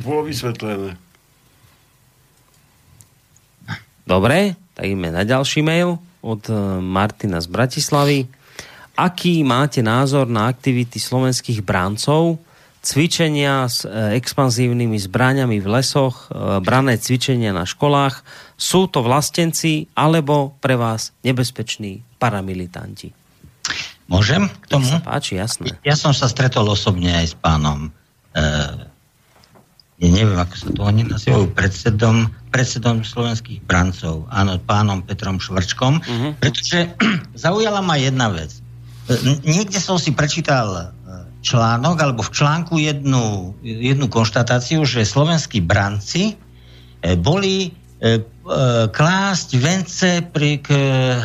Bolo 0.01 0.25
vysvetlené. 0.25 0.95
Dobre, 4.07 4.55
tak 4.71 4.87
ideme 4.87 5.11
na 5.11 5.27
ďalší 5.27 5.59
mail 5.61 5.99
od 6.23 6.41
eh, 6.47 6.55
Martina 6.79 7.43
z 7.43 7.47
Bratislavy. 7.51 8.36
Aký 8.97 9.45
máte 9.45 9.85
názor 9.85 10.25
na 10.25 10.49
aktivity 10.49 10.97
slovenských 10.97 11.61
bráncov, 11.61 12.41
cvičenia 12.81 13.69
s 13.69 13.85
e, 13.85 14.17
expanzívnymi 14.17 14.97
zbraňami 14.97 15.61
v 15.61 15.67
lesoch, 15.69 16.33
e, 16.33 16.57
brané 16.65 16.97
cvičenia 16.97 17.53
na 17.53 17.69
školách? 17.69 18.25
Sú 18.57 18.89
to 18.89 19.05
vlastenci 19.05 19.85
alebo 19.93 20.57
pre 20.57 20.73
vás 20.73 21.13
nebezpeční 21.21 22.01
paramilitanti? 22.17 23.13
Môžem 24.09 24.49
k 24.49 24.65
tomu? 24.65 24.87
sa 24.87 25.03
páči, 25.03 25.37
jasné. 25.37 25.77
Ja 25.85 25.93
som 25.93 26.15
sa 26.15 26.25
stretol 26.25 26.65
osobne 26.65 27.11
aj 27.11 27.25
s 27.27 27.35
pánom 27.37 27.93
e, 28.33 28.41
ja 29.97 30.09
neviem, 30.13 30.37
ako 30.37 30.53
sa 30.53 30.67
to 30.69 30.81
oni 30.85 31.01
nazývajú, 31.09 31.57
predsedom, 31.57 32.29
predsedom 32.53 33.01
slovenských 33.01 33.65
brancov, 33.65 34.29
áno, 34.29 34.61
pánom 34.61 35.01
Petrom 35.01 35.41
Švrčkom, 35.41 35.97
uh-huh. 35.97 36.31
pretože 36.37 36.93
zaujala 37.45 37.81
ma 37.81 37.97
jedna 37.97 38.29
vec. 38.29 38.61
Niekde 39.47 39.79
som 39.79 39.95
si 39.95 40.11
prečítal 40.11 40.67
e, 40.67 40.83
článok, 41.39 41.95
alebo 41.95 42.21
v 42.27 42.31
článku 42.35 42.75
jednu, 42.75 43.55
jednu 43.63 44.11
konštatáciu, 44.11 44.83
že 44.83 45.07
slovenskí 45.07 45.63
branci 45.63 46.35
e, 46.35 47.15
boli 47.15 47.71
e, 47.71 48.19
klásť 48.91 49.49
vence 49.59 50.09
pri 50.31 50.59
k 50.59 50.75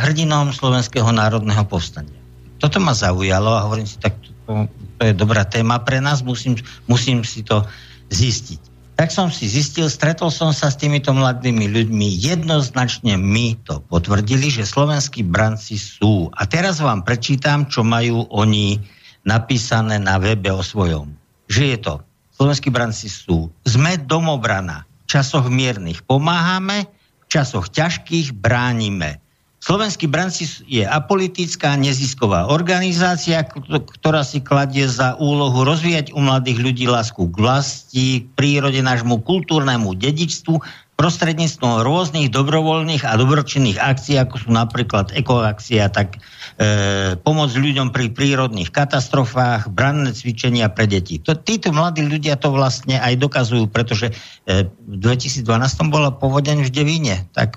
hrdinom 0.06 0.54
Slovenského 0.54 1.10
národného 1.10 1.62
povstania. 1.66 2.18
Toto 2.62 2.78
ma 2.78 2.94
zaujalo 2.94 3.50
a 3.50 3.66
hovorím 3.66 3.86
si, 3.86 3.98
tak 3.98 4.14
to, 4.22 4.66
to 4.98 5.02
je 5.02 5.14
dobrá 5.14 5.42
téma 5.42 5.82
pre 5.82 5.98
nás, 5.98 6.22
musím, 6.22 6.54
musím 6.86 7.26
si 7.26 7.42
to 7.42 7.66
zistiť 8.10 8.71
tak 9.02 9.10
som 9.10 9.34
si 9.34 9.50
zistil, 9.50 9.90
stretol 9.90 10.30
som 10.30 10.54
sa 10.54 10.70
s 10.70 10.78
týmito 10.78 11.10
mladými 11.10 11.66
ľuďmi, 11.66 12.22
jednoznačne 12.22 13.18
mi 13.18 13.58
to 13.66 13.82
potvrdili, 13.90 14.46
že 14.46 14.62
slovenskí 14.62 15.26
branci 15.26 15.74
sú. 15.74 16.30
A 16.38 16.46
teraz 16.46 16.78
vám 16.78 17.02
prečítam, 17.02 17.66
čo 17.66 17.82
majú 17.82 18.30
oni 18.30 18.78
napísané 19.26 19.98
na 19.98 20.22
webe 20.22 20.54
o 20.54 20.62
svojom. 20.62 21.10
Že 21.50 21.62
je 21.74 21.78
to, 21.82 21.94
slovenskí 22.38 22.70
branci 22.70 23.10
sú, 23.10 23.50
sme 23.66 23.98
domobrana, 23.98 24.86
v 24.86 25.18
časoch 25.18 25.50
miernych 25.50 26.06
pomáhame, 26.06 26.86
v 26.86 27.26
časoch 27.26 27.74
ťažkých 27.74 28.38
bránime. 28.38 29.18
Slovenský 29.62 30.10
branci 30.10 30.42
je 30.66 30.82
apolitická 30.82 31.78
nezisková 31.78 32.50
organizácia, 32.50 33.46
ktorá 33.70 34.26
si 34.26 34.42
kladie 34.42 34.90
za 34.90 35.14
úlohu 35.22 35.62
rozvíjať 35.62 36.10
u 36.10 36.18
mladých 36.18 36.58
ľudí 36.58 36.90
lásku 36.90 37.30
k 37.30 37.34
vlasti, 37.38 38.06
k 38.20 38.30
prírode, 38.34 38.82
nášmu 38.82 39.22
kultúrnemu 39.22 39.94
dedičstvu, 39.94 40.58
prostredníctvom 40.98 41.86
rôznych 41.86 42.34
dobrovoľných 42.34 43.06
a 43.06 43.14
dobročinných 43.14 43.78
akcií, 43.78 44.18
ako 44.18 44.34
sú 44.42 44.48
napríklad 44.50 45.14
ekoakcia, 45.14 45.94
tak 45.94 46.18
e, 46.58 47.14
pomoc 47.22 47.54
ľuďom 47.54 47.94
pri 47.94 48.10
prírodných 48.10 48.74
katastrofách, 48.74 49.70
branné 49.70 50.10
cvičenia 50.10 50.74
pre 50.74 50.90
deti. 50.90 51.22
To, 51.22 51.38
títo 51.38 51.70
mladí 51.70 52.02
ľudia 52.02 52.34
to 52.34 52.50
vlastne 52.50 52.98
aj 52.98 53.14
dokazujú, 53.14 53.70
pretože 53.70 54.10
e, 54.42 54.66
v 54.66 54.96
2012 54.98 55.46
bola 55.86 56.10
povodeň 56.10 56.66
v 56.66 56.70
Devíne, 56.70 57.16
tak 57.30 57.56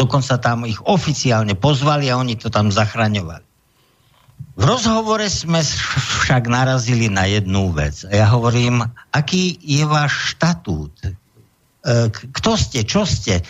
dokonca 0.00 0.40
tam 0.40 0.64
ich 0.64 0.80
oficiálne 0.80 1.52
pozvali 1.52 2.08
a 2.08 2.16
oni 2.16 2.40
to 2.40 2.48
tam 2.48 2.72
zachraňovali. 2.72 3.44
V 4.56 4.62
rozhovore 4.64 5.24
sme 5.28 5.60
však 5.60 6.48
narazili 6.48 7.12
na 7.12 7.28
jednu 7.28 7.72
vec. 7.76 8.04
Ja 8.08 8.28
hovorím, 8.32 8.84
aký 9.12 9.56
je 9.60 9.84
váš 9.84 10.36
štatút? 10.36 10.96
E, 11.04 11.12
kto 12.12 12.50
ste, 12.60 12.84
čo 12.84 13.08
ste? 13.08 13.40
E, 13.40 13.44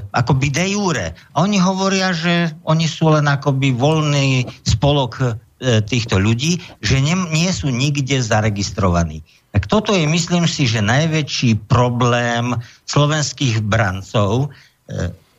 akoby 0.00 0.48
de 0.48 0.64
jure. 0.72 1.06
A 1.36 1.44
oni 1.44 1.60
hovoria, 1.60 2.16
že 2.16 2.56
oni 2.64 2.88
sú 2.88 3.12
len 3.12 3.28
akoby 3.28 3.76
voľný 3.76 4.48
spolok 4.64 5.12
e, 5.20 5.28
týchto 5.84 6.16
ľudí, 6.16 6.60
že 6.80 7.04
nie, 7.04 7.48
sú 7.52 7.68
nikde 7.68 8.20
zaregistrovaní. 8.20 9.20
Tak 9.52 9.68
toto 9.68 9.92
je, 9.92 10.08
myslím 10.08 10.48
si, 10.48 10.68
že 10.68 10.84
najväčší 10.84 11.68
problém 11.68 12.60
slovenských 12.84 13.64
brancov, 13.64 14.52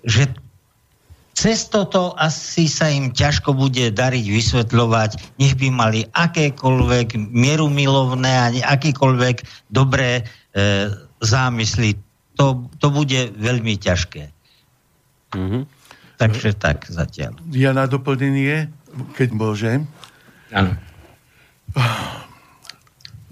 že 0.01 0.33
cez 1.37 1.69
toto 1.69 2.17
asi 2.17 2.65
sa 2.65 2.89
im 2.89 3.13
ťažko 3.13 3.53
bude 3.53 3.93
dariť 3.93 4.25
vysvetľovať, 4.25 5.37
nech 5.37 5.53
by 5.53 5.69
mali 5.69 6.01
akékoľvek 6.09 7.13
mierumilovné 7.29 8.31
a 8.33 8.45
akýkoľvek 8.73 9.69
dobré 9.69 10.25
e, 10.25 10.89
zámysly. 11.21 11.93
To, 12.41 12.65
to 12.81 12.89
bude 12.89 13.37
veľmi 13.37 13.77
ťažké. 13.77 14.33
Mm-hmm. 15.37 15.63
Takže 16.17 16.57
tak 16.57 16.89
zatiaľ. 16.89 17.37
Ja 17.53 17.69
na 17.77 17.85
doplnenie, 17.85 18.73
keď 19.13 19.29
môžem. 19.37 19.85
Áno. 20.49 20.73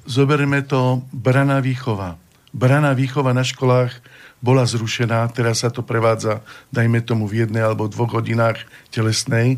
Zoberme 0.05 0.61
to 0.61 1.01
Brana 1.09 1.57
výchova. 1.57 2.21
Brana 2.53 2.93
výchova 2.93 3.33
na 3.33 3.41
školách 3.41 3.97
bola 4.43 4.67
zrušená, 4.67 5.25
teraz 5.33 5.65
sa 5.65 5.69
to 5.73 5.81
prevádza, 5.81 6.43
dajme 6.69 7.01
tomu 7.01 7.25
v 7.25 7.45
jednej 7.45 7.65
alebo 7.65 7.89
dvoch 7.89 8.19
hodinách 8.19 8.61
telesnej. 8.93 9.57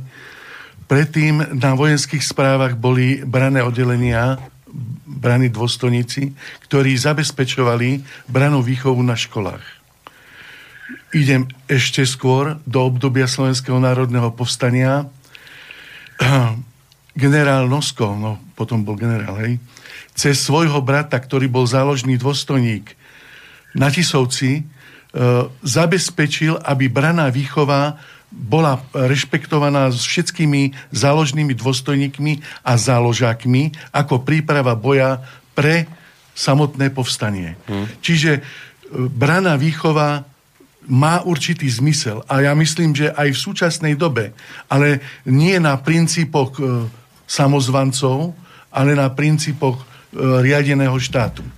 Predtým 0.87 1.59
na 1.59 1.75
vojenských 1.75 2.23
správach 2.23 2.79
boli 2.79 3.19
brané 3.27 3.59
oddelenia, 3.59 4.39
brany 5.07 5.51
dôstojníci, 5.51 6.31
ktorí 6.67 6.95
zabezpečovali 6.95 8.03
branú 8.31 8.63
výchovu 8.63 9.03
na 9.03 9.15
školách. 9.15 9.63
Idem 11.15 11.47
ešte 11.67 12.03
skôr 12.03 12.59
do 12.67 12.83
obdobia 12.87 13.27
Slovenského 13.27 13.79
národného 13.79 14.31
povstania. 14.35 15.07
Generál 17.15 17.67
Nosko, 17.71 18.15
no 18.15 18.39
potom 18.59 18.83
bol 18.83 18.99
generál, 18.99 19.35
hej, 19.43 19.59
cez 20.17 20.41
svojho 20.41 20.81
brata, 20.81 21.15
ktorý 21.21 21.45
bol 21.45 21.69
záložný 21.69 22.17
dôstojník 22.17 22.96
na 23.75 23.91
Tisovci, 23.91 24.63
E, 25.07 25.49
zabezpečil, 25.65 26.61
aby 26.61 26.91
braná 26.91 27.33
výchova 27.33 27.97
bola 28.27 28.83
rešpektovaná 28.93 29.89
s 29.89 30.05
všetkými 30.05 30.75
záložnými 30.93 31.57
dôstojníkmi 31.57 32.43
a 32.61 32.77
záložákmi 32.77 33.73
ako 33.95 34.21
príprava 34.21 34.77
boja 34.77 35.23
pre 35.57 35.89
samotné 36.37 36.93
povstanie. 36.93 37.57
Hmm. 37.65 37.89
Čiže 38.03 38.31
e, 38.37 38.41
braná 39.09 39.57
výchova 39.57 40.27
má 40.85 41.25
určitý 41.25 41.65
zmysel 41.65 42.21
a 42.29 42.43
ja 42.45 42.53
myslím, 42.53 42.93
že 42.93 43.09
aj 43.09 43.31
v 43.31 43.43
súčasnej 43.47 43.93
dobe, 43.97 44.37
ale 44.69 45.01
nie 45.25 45.57
na 45.57 45.81
princípoch 45.81 46.61
e, 46.61 46.85
samozvancov, 47.25 48.37
ale 48.69 48.93
na 48.93 49.09
princípoch 49.09 49.87
riadeného 50.13 50.95
štátu. 50.99 51.56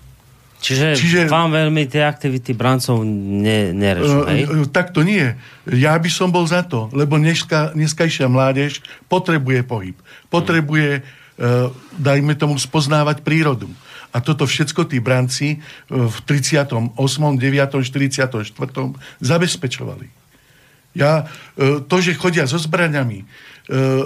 Čiže, 0.59 0.87
Čiže 0.99 1.19
vám 1.31 1.55
veľmi 1.55 1.87
tie 1.87 2.03
aktivity 2.03 2.51
brancov 2.51 3.07
ne, 3.07 3.71
nerešú, 3.71 4.19
hej? 4.27 4.41
Uh, 4.43 4.67
tak 4.67 4.91
to 4.91 5.07
nie. 5.07 5.31
Ja 5.71 5.95
by 5.95 6.09
som 6.11 6.35
bol 6.35 6.43
za 6.43 6.67
to, 6.67 6.91
lebo 6.91 7.15
dneska, 7.15 7.71
dneskajšia 7.71 8.27
mládež 8.27 8.83
potrebuje 9.07 9.63
pohyb. 9.63 9.95
Potrebuje, 10.27 10.99
uh, 10.99 11.71
dajme 11.95 12.35
tomu, 12.35 12.59
spoznávať 12.59 13.23
prírodu. 13.23 13.71
A 14.11 14.19
toto 14.19 14.43
všetko 14.49 14.89
tí 14.89 14.97
branci 14.97 15.61
v 15.85 16.15
38., 16.25 16.97
9., 16.97 16.97
44. 16.97 18.49
zabezpečovali. 19.21 20.07
Ja, 20.97 21.29
to, 21.85 22.01
že 22.01 22.17
chodia 22.17 22.49
so 22.49 22.57
zbraňami, 22.57 23.21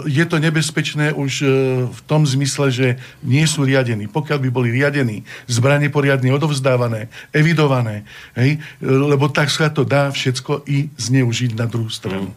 je 0.03 0.26
to 0.27 0.44
nebezpečné 0.44 1.15
už 1.15 1.34
eh, 1.44 1.49
v 1.88 1.99
tom 2.03 2.27
zmysle, 2.27 2.68
že 2.68 2.88
nie 3.23 3.48
sú 3.48 3.64
riadení. 3.64 4.11
Pokiaľ 4.11 4.40
by 4.44 4.49
boli 4.52 4.69
riadení, 4.76 5.23
zbranie 5.48 5.88
poriadne 5.88 6.35
odovzdávané, 6.35 7.07
evidované, 7.31 8.03
hej, 8.35 8.60
eh, 8.60 8.84
lebo 8.84 9.31
tak 9.31 9.48
sa 9.48 9.72
to 9.72 9.88
dá 9.88 10.11
všetko 10.11 10.68
i 10.68 10.91
zneužiť 10.99 11.56
na 11.56 11.65
druhú 11.65 11.88
stranu. 11.88 12.35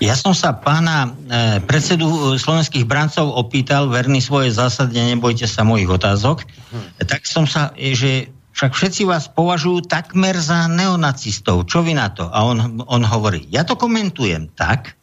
Ja 0.00 0.16
som 0.16 0.32
sa 0.32 0.56
pána 0.56 1.12
e, 1.28 1.60
predsedu 1.60 2.08
slovenských 2.40 2.88
brancov 2.88 3.36
opýtal, 3.36 3.92
verný 3.92 4.24
svoje 4.24 4.48
zásade, 4.48 4.96
nebojte 4.96 5.44
sa 5.44 5.60
mojich 5.60 5.92
otázok, 5.92 6.40
hm. 6.40 7.04
tak 7.04 7.28
som 7.28 7.44
sa, 7.44 7.76
že 7.76 8.32
však 8.56 8.72
všetci 8.74 9.06
vás 9.06 9.28
považujú 9.28 9.86
takmer 9.86 10.34
za 10.40 10.66
neonacistov. 10.66 11.68
Čo 11.70 11.86
vy 11.86 11.94
na 11.94 12.10
to? 12.10 12.26
A 12.32 12.42
on, 12.42 12.80
on 12.88 13.02
hovorí, 13.06 13.46
ja 13.54 13.62
to 13.62 13.78
komentujem 13.78 14.50
tak, 14.56 14.97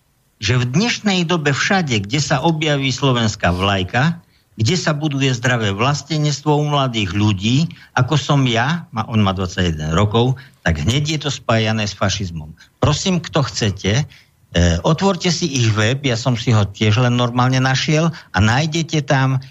že 0.45 0.61
v 0.61 0.69
dnešnej 0.77 1.26
dobe 1.26 1.57
všade, 1.57 2.05
kde 2.05 2.22
sa 2.22 2.38
objaví 2.45 2.93
slovenská 2.93 3.49
vlajka, 3.49 4.22
kde 4.61 4.77
sa 4.77 4.93
buduje 4.93 5.34
zdravé 5.34 5.73
vlastenectvo 5.73 6.61
u 6.61 6.69
mladých 6.69 7.17
ľudí, 7.17 7.65
ako 7.97 8.13
som 8.13 8.45
ja, 8.45 8.85
on 9.09 9.26
má 9.26 9.34
21 9.34 9.97
rokov, 9.97 10.38
tak 10.61 10.85
hneď 10.85 11.17
je 11.17 11.19
to 11.26 11.30
spájané 11.34 11.89
s 11.89 11.97
fašizmom. 11.97 12.53
Prosím, 12.77 13.17
kto 13.26 13.41
chcete, 13.41 14.05
e, 14.05 14.63
otvorte 14.85 15.34
si 15.34 15.49
ich 15.49 15.73
web, 15.73 16.05
ja 16.05 16.13
som 16.13 16.38
si 16.38 16.53
ho 16.53 16.61
tiež 16.61 17.01
len 17.01 17.17
normálne 17.17 17.57
našiel 17.57 18.13
a 18.13 18.38
nájdete 18.38 19.01
tam, 19.09 19.41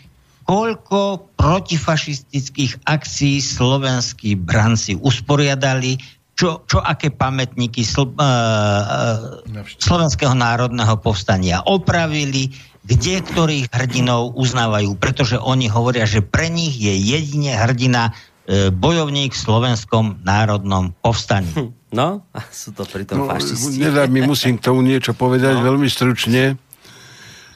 koľko 0.46 1.26
protifašistických 1.34 2.86
akcií 2.86 3.42
slovenskí 3.42 4.38
branci 4.38 4.94
usporiadali, 5.02 5.98
čo, 6.34 6.66
čo 6.66 6.82
aké 6.82 7.14
pamätníky 7.14 7.86
sl, 7.86 8.10
uh, 8.10 8.20
uh, 8.20 9.62
Slovenského 9.78 10.34
národného 10.34 10.98
povstania 10.98 11.62
opravili, 11.62 12.50
kde 12.84 13.22
ktorých 13.22 13.70
hrdinov 13.70 14.34
uznávajú, 14.36 14.98
pretože 14.98 15.38
oni 15.38 15.70
hovoria, 15.70 16.04
že 16.04 16.20
pre 16.20 16.50
nich 16.50 16.74
je 16.74 16.90
jedine 16.90 17.54
hrdina 17.54 18.10
uh, 18.10 18.68
bojovník 18.74 19.32
v 19.32 19.40
Slovenskom 19.40 20.26
národnom 20.26 20.90
povstaní. 20.98 21.54
Hm, 21.54 21.70
no, 21.94 22.26
a 22.34 22.40
sú 22.50 22.74
to 22.74 22.82
pritom 22.82 23.24
no, 23.24 23.30
fašisti. 23.30 23.78
Nedá 23.78 24.10
mi, 24.10 24.26
musím 24.26 24.58
k 24.58 24.66
tomu 24.68 24.82
niečo 24.82 25.14
povedať 25.14 25.62
no. 25.62 25.70
veľmi 25.70 25.86
stručne. 25.86 26.58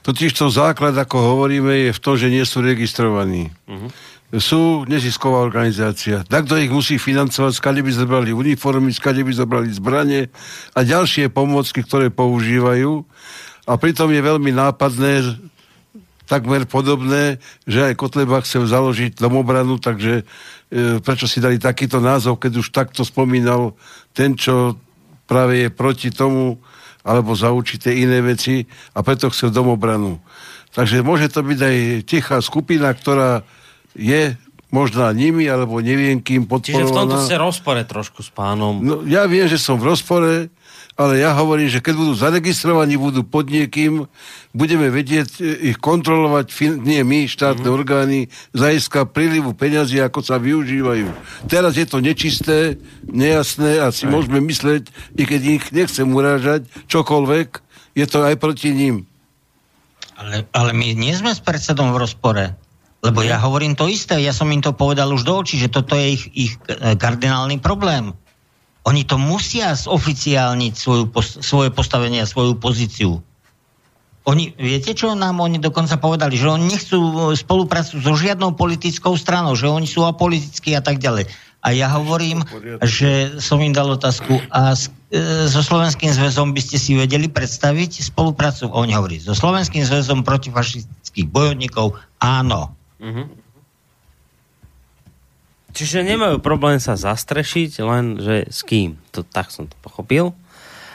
Totiž 0.07 0.33
to 0.33 0.49
základ, 0.49 0.97
ako 0.97 1.21
hovoríme, 1.37 1.91
je 1.91 1.93
v 1.93 2.01
tom, 2.01 2.17
že 2.17 2.33
nie 2.33 2.47
sú 2.47 2.65
registrovaní. 2.65 3.53
Uh-huh 3.69 3.91
sú 4.37 4.85
nezisková 4.85 5.41
organizácia. 5.41 6.21
Takto 6.21 6.61
ich 6.61 6.69
musí 6.69 7.01
financovať, 7.01 7.53
skade 7.57 7.81
by 7.81 7.89
zobrali 7.89 8.31
uniformy, 8.37 8.93
skade 8.93 9.25
by 9.25 9.33
zobrali 9.33 9.73
zbranie 9.73 10.29
a 10.77 10.85
ďalšie 10.85 11.33
pomôcky, 11.33 11.81
ktoré 11.81 12.13
používajú. 12.13 13.09
A 13.65 13.81
pritom 13.81 14.13
je 14.13 14.21
veľmi 14.21 14.53
nápadné, 14.53 15.41
takmer 16.29 16.69
podobné, 16.69 17.41
že 17.65 17.89
aj 17.89 17.97
Kotleba 17.97 18.45
chcel 18.45 18.69
založiť 18.69 19.17
domobranu, 19.17 19.81
takže 19.81 20.21
e, 20.21 21.01
prečo 21.01 21.25
si 21.25 21.41
dali 21.41 21.57
takýto 21.57 22.05
názov, 22.05 22.37
keď 22.37 22.53
už 22.61 22.69
takto 22.69 23.01
spomínal 23.09 23.73
ten, 24.13 24.37
čo 24.37 24.77
práve 25.25 25.65
je 25.65 25.69
proti 25.73 26.13
tomu, 26.13 26.61
alebo 27.01 27.33
za 27.33 27.49
určité 27.49 27.97
iné 27.97 28.21
veci 28.21 28.69
a 28.93 29.01
preto 29.01 29.33
chcel 29.33 29.49
domobranu. 29.49 30.21
Takže 30.77 31.01
môže 31.01 31.33
to 31.33 31.41
byť 31.41 31.61
aj 31.65 31.77
tichá 32.05 32.37
skupina, 32.45 32.93
ktorá 32.93 33.41
je 33.99 34.39
možná 34.70 35.11
nimi, 35.16 35.49
alebo 35.49 35.81
neviem 35.81 36.20
kým 36.20 36.45
podporovaná. 36.45 36.87
Čiže 36.87 36.93
v 36.93 36.97
tomto 36.97 37.19
ste 37.25 37.37
rozpore 37.41 37.83
trošku 37.85 38.20
s 38.20 38.31
pánom. 38.31 38.81
No, 38.81 38.95
ja 39.05 39.25
viem, 39.25 39.49
že 39.49 39.57
som 39.57 39.81
v 39.81 39.91
rozpore, 39.91 40.53
ale 40.99 41.23
ja 41.23 41.33
hovorím, 41.33 41.70
že 41.73 41.81
keď 41.81 41.95
budú 41.95 42.12
zaregistrovaní, 42.19 43.01
budú 43.01 43.25
pod 43.25 43.49
niekým, 43.49 44.11
budeme 44.53 44.93
vedieť 44.93 45.41
e, 45.41 45.73
ich 45.73 45.79
kontrolovať, 45.79 46.51
nie 46.83 47.01
my, 47.01 47.31
štátne 47.31 47.65
mm-hmm. 47.65 47.79
orgány, 47.79 48.19
zajiska 48.53 49.09
prílivu 49.09 49.55
peňazí, 49.57 50.03
ako 50.03 50.20
sa 50.20 50.37
využívajú. 50.37 51.09
Teraz 51.49 51.79
je 51.79 51.87
to 51.89 52.03
nečisté, 52.05 52.77
nejasné 53.07 53.81
a 53.81 53.89
si 53.89 54.05
aj. 54.05 54.12
môžeme 54.12 54.43
mysleť, 54.43 54.91
i 55.16 55.23
keď 55.25 55.41
ich 55.49 55.65
nechcem 55.70 56.11
urážať, 56.11 56.69
čokoľvek, 56.93 57.49
je 57.97 58.07
to 58.11 58.19
aj 58.27 58.35
proti 58.37 58.75
ním. 58.75 59.09
Ale, 60.19 60.45
ale 60.51 60.75
my 60.75 60.99
nie 60.99 61.15
sme 61.15 61.31
s 61.31 61.39
predsedom 61.39 61.95
v 61.95 62.05
rozpore. 62.05 62.45
Lebo 62.99 63.23
ja 63.23 63.39
hovorím 63.39 63.79
to 63.79 63.87
isté, 63.87 64.19
ja 64.19 64.35
som 64.35 64.51
im 64.51 64.59
to 64.59 64.75
povedal 64.75 65.15
už 65.15 65.23
do 65.23 65.39
očí, 65.39 65.55
že 65.55 65.70
toto 65.70 65.95
je 65.95 66.19
ich, 66.19 66.25
ich 66.35 66.53
kardinálny 66.99 67.62
problém. 67.62 68.11
Oni 68.83 69.07
to 69.07 69.20
musia 69.20 69.77
zoficiálniť 69.79 70.73
svoju, 70.75 71.05
svoje 71.23 71.70
postavenie 71.70 72.25
a 72.25 72.31
svoju 72.31 72.59
pozíciu. 72.59 73.23
Oni, 74.29 74.53
viete, 74.61 74.93
čo 74.93 75.16
nám 75.16 75.41
oni 75.41 75.57
dokonca 75.57 75.97
povedali? 75.97 76.37
Že 76.37 76.61
oni 76.61 76.65
nechcú 76.69 76.99
spoluprácu 77.33 77.97
so 77.97 78.12
žiadnou 78.12 78.53
politickou 78.59 79.16
stranou, 79.16 79.57
že 79.57 79.70
oni 79.70 79.89
sú 79.89 80.05
apolitickí 80.05 80.77
a 80.77 80.85
tak 80.85 81.01
ďalej. 81.01 81.31
A 81.65 81.75
ja 81.75 81.91
hovorím, 81.91 82.47
že 82.87 83.41
som 83.43 83.59
im 83.59 83.75
dal 83.75 83.91
otázku, 83.91 84.39
a 84.55 84.79
s, 84.79 84.95
e, 85.11 85.49
so 85.51 85.59
Slovenským 85.59 86.12
zväzom 86.15 86.55
by 86.55 86.61
ste 86.62 86.79
si 86.79 86.95
vedeli 86.95 87.27
predstaviť 87.27 88.05
spoluprácu? 88.05 88.70
Oni 88.70 88.95
hovorí, 88.95 89.19
so 89.19 89.35
Slovenským 89.35 89.83
zväzom 89.83 90.23
protifašistických 90.23 91.27
bojovníkov 91.27 91.99
áno. 92.23 92.78
Mm-hmm. 92.99 93.27
Čiže 95.79 96.03
nemajú 96.03 96.43
problém 96.43 96.83
sa 96.83 96.99
zastrešiť, 96.99 97.70
len 97.87 98.19
že 98.19 98.51
s 98.51 98.66
kým? 98.66 98.99
To, 99.15 99.23
tak 99.23 99.55
som 99.55 99.70
to 99.70 99.77
pochopil. 99.79 100.35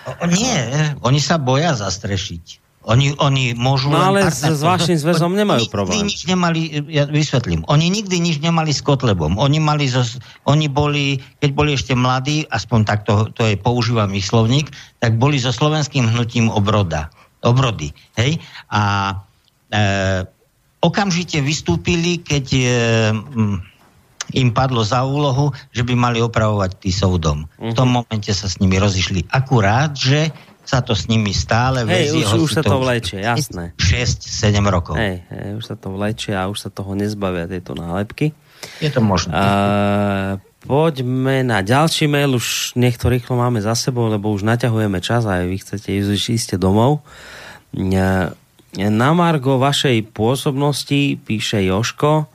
O, 0.04 0.28
nie, 0.28 0.60
oni 1.00 1.24
sa 1.24 1.40
boja 1.40 1.72
zastrešiť. 1.78 2.64
Oni, 2.84 3.16
oni 3.16 3.56
môžu... 3.56 3.88
No 3.96 4.12
ale 4.12 4.28
s, 4.28 4.44
s 4.44 4.60
vašim 4.60 5.00
zväzom 5.00 5.32
nemajú 5.32 5.72
problém. 5.72 6.04
Nič 6.04 6.28
nemali, 6.28 6.84
ja 6.92 7.08
vysvetlím, 7.08 7.64
oni 7.72 7.88
nikdy 7.88 8.20
nič 8.20 8.44
nemali 8.44 8.76
s 8.76 8.84
Kotlebom. 8.84 9.40
Oni, 9.40 9.64
mali 9.64 9.88
zo, 9.88 10.04
oni 10.44 10.68
boli, 10.68 11.16
keď 11.40 11.50
boli 11.56 11.80
ešte 11.80 11.96
mladí, 11.96 12.44
aspoň 12.52 12.80
tak 12.84 13.08
to, 13.08 13.32
to 13.32 13.48
je 13.48 13.56
používam 13.56 14.12
ich 14.12 14.28
slovník, 14.28 14.68
tak 15.00 15.16
boli 15.16 15.40
so 15.40 15.56
slovenským 15.56 16.12
hnutím 16.12 16.52
obroda. 16.52 17.08
Obrody. 17.40 17.96
Hej? 18.20 18.44
A 18.68 19.16
e, 19.72 19.84
okamžite 20.84 21.40
vystúpili, 21.40 22.20
keď 22.20 22.46
e, 22.52 22.64
im 24.36 24.50
padlo 24.52 24.84
za 24.84 25.08
úlohu, 25.08 25.56
že 25.72 25.88
by 25.88 25.96
mali 25.96 26.20
opravovať 26.20 26.72
Tisov 26.84 27.24
dom. 27.24 27.48
Uh-huh. 27.48 27.72
V 27.72 27.74
tom 27.74 27.90
mhm. 27.90 27.96
momente 28.04 28.32
sa 28.36 28.52
s 28.52 28.60
nimi 28.60 28.76
rozišli. 28.76 29.32
Akurát, 29.32 29.96
že 29.96 30.36
sa 30.64 30.80
to 30.80 30.96
s 30.96 31.12
nimi 31.12 31.36
stále 31.36 31.84
vezie. 31.84 32.24
Hej, 32.24 32.40
už, 32.40 32.48
už 32.48 32.52
sa 32.56 32.64
to 32.64 32.80
vlečie, 32.80 33.20
jasné. 33.20 33.76
6-7 33.76 34.64
rokov. 34.64 34.96
Hej, 34.96 35.28
hej, 35.28 35.50
už 35.60 35.64
sa 35.68 35.76
to 35.76 35.92
vlečie 35.92 36.32
a 36.32 36.48
už 36.48 36.56
sa 36.56 36.70
toho 36.72 36.96
nezbavia 36.96 37.52
tieto 37.52 37.76
nálepky. 37.76 38.32
Je 38.80 38.88
to 38.88 39.04
možné. 39.04 39.36
A, 39.36 40.40
poďme 40.64 41.44
na 41.44 41.60
ďalší 41.60 42.08
mail, 42.08 42.40
už 42.40 42.80
nech 42.80 42.96
to 42.96 43.12
rýchlo 43.12 43.36
máme 43.36 43.60
za 43.60 43.76
sebou, 43.76 44.08
lebo 44.08 44.32
už 44.32 44.48
naťahujeme 44.48 45.04
čas 45.04 45.28
a 45.28 45.44
vy 45.44 45.60
chcete 45.60 45.92
ísť 45.92 46.32
iste 46.32 46.56
domov. 46.56 47.04
Na 48.74 49.14
Margo 49.14 49.62
vašej 49.62 50.10
pôsobnosti 50.18 51.22
píše 51.22 51.62
Joško, 51.70 52.26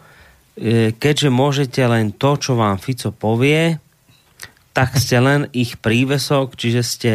e, 0.54 0.94
keďže 0.94 1.28
môžete 1.34 1.82
len 1.82 2.14
to, 2.14 2.38
čo 2.38 2.54
vám 2.54 2.78
Fico 2.78 3.10
povie, 3.10 3.82
tak 4.70 4.94
ste 4.94 5.18
len 5.18 5.50
ich 5.50 5.82
prívesok, 5.82 6.54
čiže 6.54 6.82
ste 6.86 7.12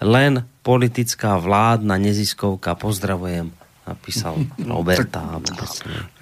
len 0.00 0.48
politická 0.64 1.36
vládna 1.36 2.00
neziskovka. 2.00 2.80
Pozdravujem 2.80 3.52
napísal 3.84 4.40
Roberta. 4.72 5.20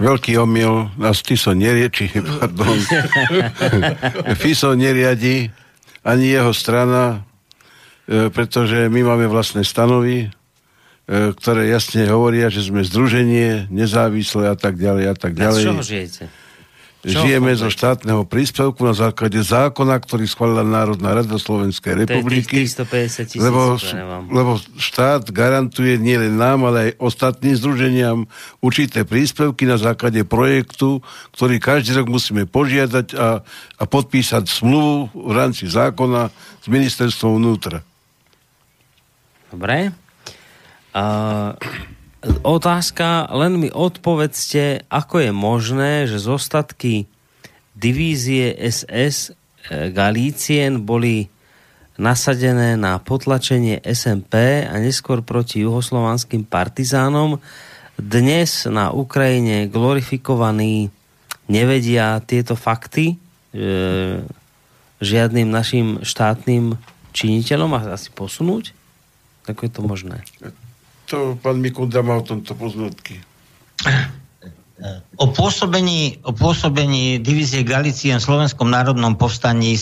Veľký 0.02 0.34
omyl, 0.36 0.90
nás 0.98 1.22
Tiso 1.22 1.54
nerieči, 1.54 2.10
pardon. 2.42 2.76
Fiso 4.42 4.74
neriadi, 4.74 5.48
ani 6.02 6.26
jeho 6.34 6.50
strana, 6.50 7.22
e, 8.10 8.28
pretože 8.34 8.90
my 8.90 9.00
máme 9.06 9.30
vlastné 9.30 9.62
stanovy, 9.62 10.28
ktoré 11.04 11.68
jasne 11.68 12.08
hovoria, 12.08 12.48
že 12.48 12.64
sme 12.64 12.80
združenie, 12.80 13.68
nezávislé 13.68 14.52
a 14.52 14.56
tak 14.56 14.80
ďalej 14.80 15.04
a 15.12 15.14
tak 15.16 15.32
ďalej. 15.36 15.60
A 15.60 15.64
z 15.64 15.68
čoho 15.68 15.84
žijete? 15.84 16.24
Žijeme 17.04 17.52
zo 17.52 17.68
štátneho 17.68 18.24
príspevku 18.24 18.80
na 18.80 18.96
základe 18.96 19.36
zákona, 19.36 20.00
ktorý 20.00 20.24
schválila 20.24 20.64
Národná 20.64 21.12
rada 21.12 21.36
Slovenskej 21.36 22.00
republiky. 22.00 22.64
lebo, 23.36 23.76
lebo 24.32 24.56
štát 24.80 25.28
garantuje 25.28 26.00
nielen 26.00 26.40
nám, 26.40 26.64
ale 26.64 26.78
aj 26.80 26.90
ostatným 26.96 27.60
združeniam 27.60 28.24
určité 28.64 29.04
príspevky 29.04 29.68
na 29.68 29.76
základe 29.76 30.24
projektu, 30.24 31.04
ktorý 31.36 31.60
každý 31.60 32.00
rok 32.00 32.08
musíme 32.08 32.48
požiadať 32.48 33.12
a, 33.12 33.44
a 33.76 33.84
podpísať 33.84 34.48
smluvu 34.48 35.12
v 35.12 35.32
rámci 35.36 35.68
zákona 35.68 36.32
s 36.64 36.66
ministerstvom 36.72 37.36
vnútra. 37.36 37.84
Dobre. 39.52 40.03
Uh, 40.94 41.58
otázka, 42.46 43.26
len 43.34 43.58
mi 43.58 43.68
odpovedzte, 43.68 44.86
ako 44.86 45.26
je 45.26 45.30
možné, 45.34 45.92
že 46.06 46.22
zostatky 46.22 47.10
divízie 47.74 48.54
SS 48.54 49.34
e, 49.68 49.90
Galícien 49.90 50.86
boli 50.86 51.26
nasadené 51.98 52.78
na 52.78 53.02
potlačenie 53.02 53.82
SMP 53.82 54.64
a 54.66 54.74
neskôr 54.78 55.22
proti 55.22 55.62
juhoslovanským 55.62 56.46
partizánom. 56.46 57.38
Dnes 57.94 58.66
na 58.66 58.90
Ukrajine 58.90 59.70
glorifikovaní 59.70 60.90
nevedia 61.46 62.18
tieto 62.22 62.54
fakty 62.54 63.14
e, 63.14 63.16
žiadnym 64.98 65.50
našim 65.50 65.86
štátnym 66.02 66.78
činiteľom 67.14 67.70
a 67.78 67.94
asi 67.94 68.10
posunúť? 68.10 68.74
Ako 69.50 69.60
je 69.66 69.70
to 69.70 69.82
možné? 69.84 70.24
To 71.12 71.36
pán 71.36 71.60
Mikunda 71.60 72.00
má 72.00 72.16
o 72.20 72.24
tomto 72.24 72.56
poznatky. 72.56 73.20
O 75.16 75.30
pôsobení, 75.30 76.18
o 76.26 76.34
pôsobení 76.34 77.22
divízie 77.22 77.62
Galicien 77.62 78.18
v 78.18 78.26
Slovenskom 78.26 78.66
národnom 78.66 79.14
povstaní 79.14 79.78
e, 79.78 79.80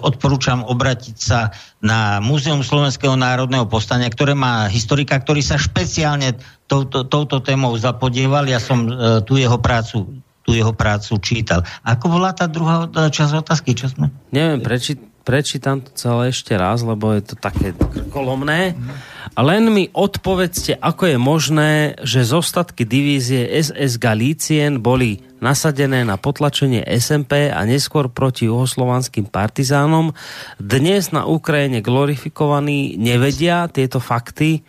odporúčam 0.00 0.64
obratiť 0.64 1.16
sa 1.20 1.52
na 1.84 2.24
Múzeum 2.24 2.64
Slovenského 2.64 3.20
národného 3.20 3.68
povstania, 3.68 4.08
ktoré 4.08 4.32
má 4.32 4.64
historika, 4.72 5.20
ktorý 5.20 5.44
sa 5.44 5.60
špeciálne 5.60 6.40
touto, 6.64 7.04
touto 7.04 7.44
témou 7.44 7.76
zapodieval. 7.76 8.48
Ja 8.48 8.58
som 8.58 8.88
e, 8.88 9.20
tu 9.28 9.36
jeho 9.36 9.60
prácu 9.60 10.24
tú 10.40 10.56
jeho 10.56 10.72
prácu 10.72 11.20
čítal. 11.20 11.62
Ako 11.84 12.08
bola 12.08 12.32
tá 12.32 12.48
druhá 12.48 12.88
časť 12.88 13.44
otázky? 13.44 13.76
Čo 13.76 13.92
sme? 13.92 14.08
Neviem, 14.32 14.64
preči, 14.64 14.96
prečítam 15.22 15.84
to 15.84 15.92
celé 15.92 16.32
ešte 16.32 16.56
raz, 16.56 16.80
lebo 16.80 17.12
je 17.12 17.22
to 17.22 17.34
také 17.36 17.76
kolomné. 18.08 18.74
A 18.74 19.09
len 19.38 19.70
mi 19.70 19.86
odpovedzte, 19.94 20.74
ako 20.82 21.14
je 21.14 21.18
možné, 21.18 21.72
že 22.02 22.26
zostatky 22.26 22.82
divízie 22.82 23.46
SS 23.46 24.02
Galícien 24.02 24.82
boli 24.82 25.22
nasadené 25.38 26.02
na 26.02 26.18
potlačenie 26.18 26.82
SMP 26.98 27.48
a 27.48 27.62
neskôr 27.62 28.10
proti 28.10 28.50
juhoslovanským 28.50 29.30
partizánom. 29.30 30.12
Dnes 30.58 31.14
na 31.14 31.24
Ukrajine 31.30 31.78
glorifikovaní 31.80 32.98
nevedia 32.98 33.70
tieto 33.70 34.02
fakty 34.02 34.66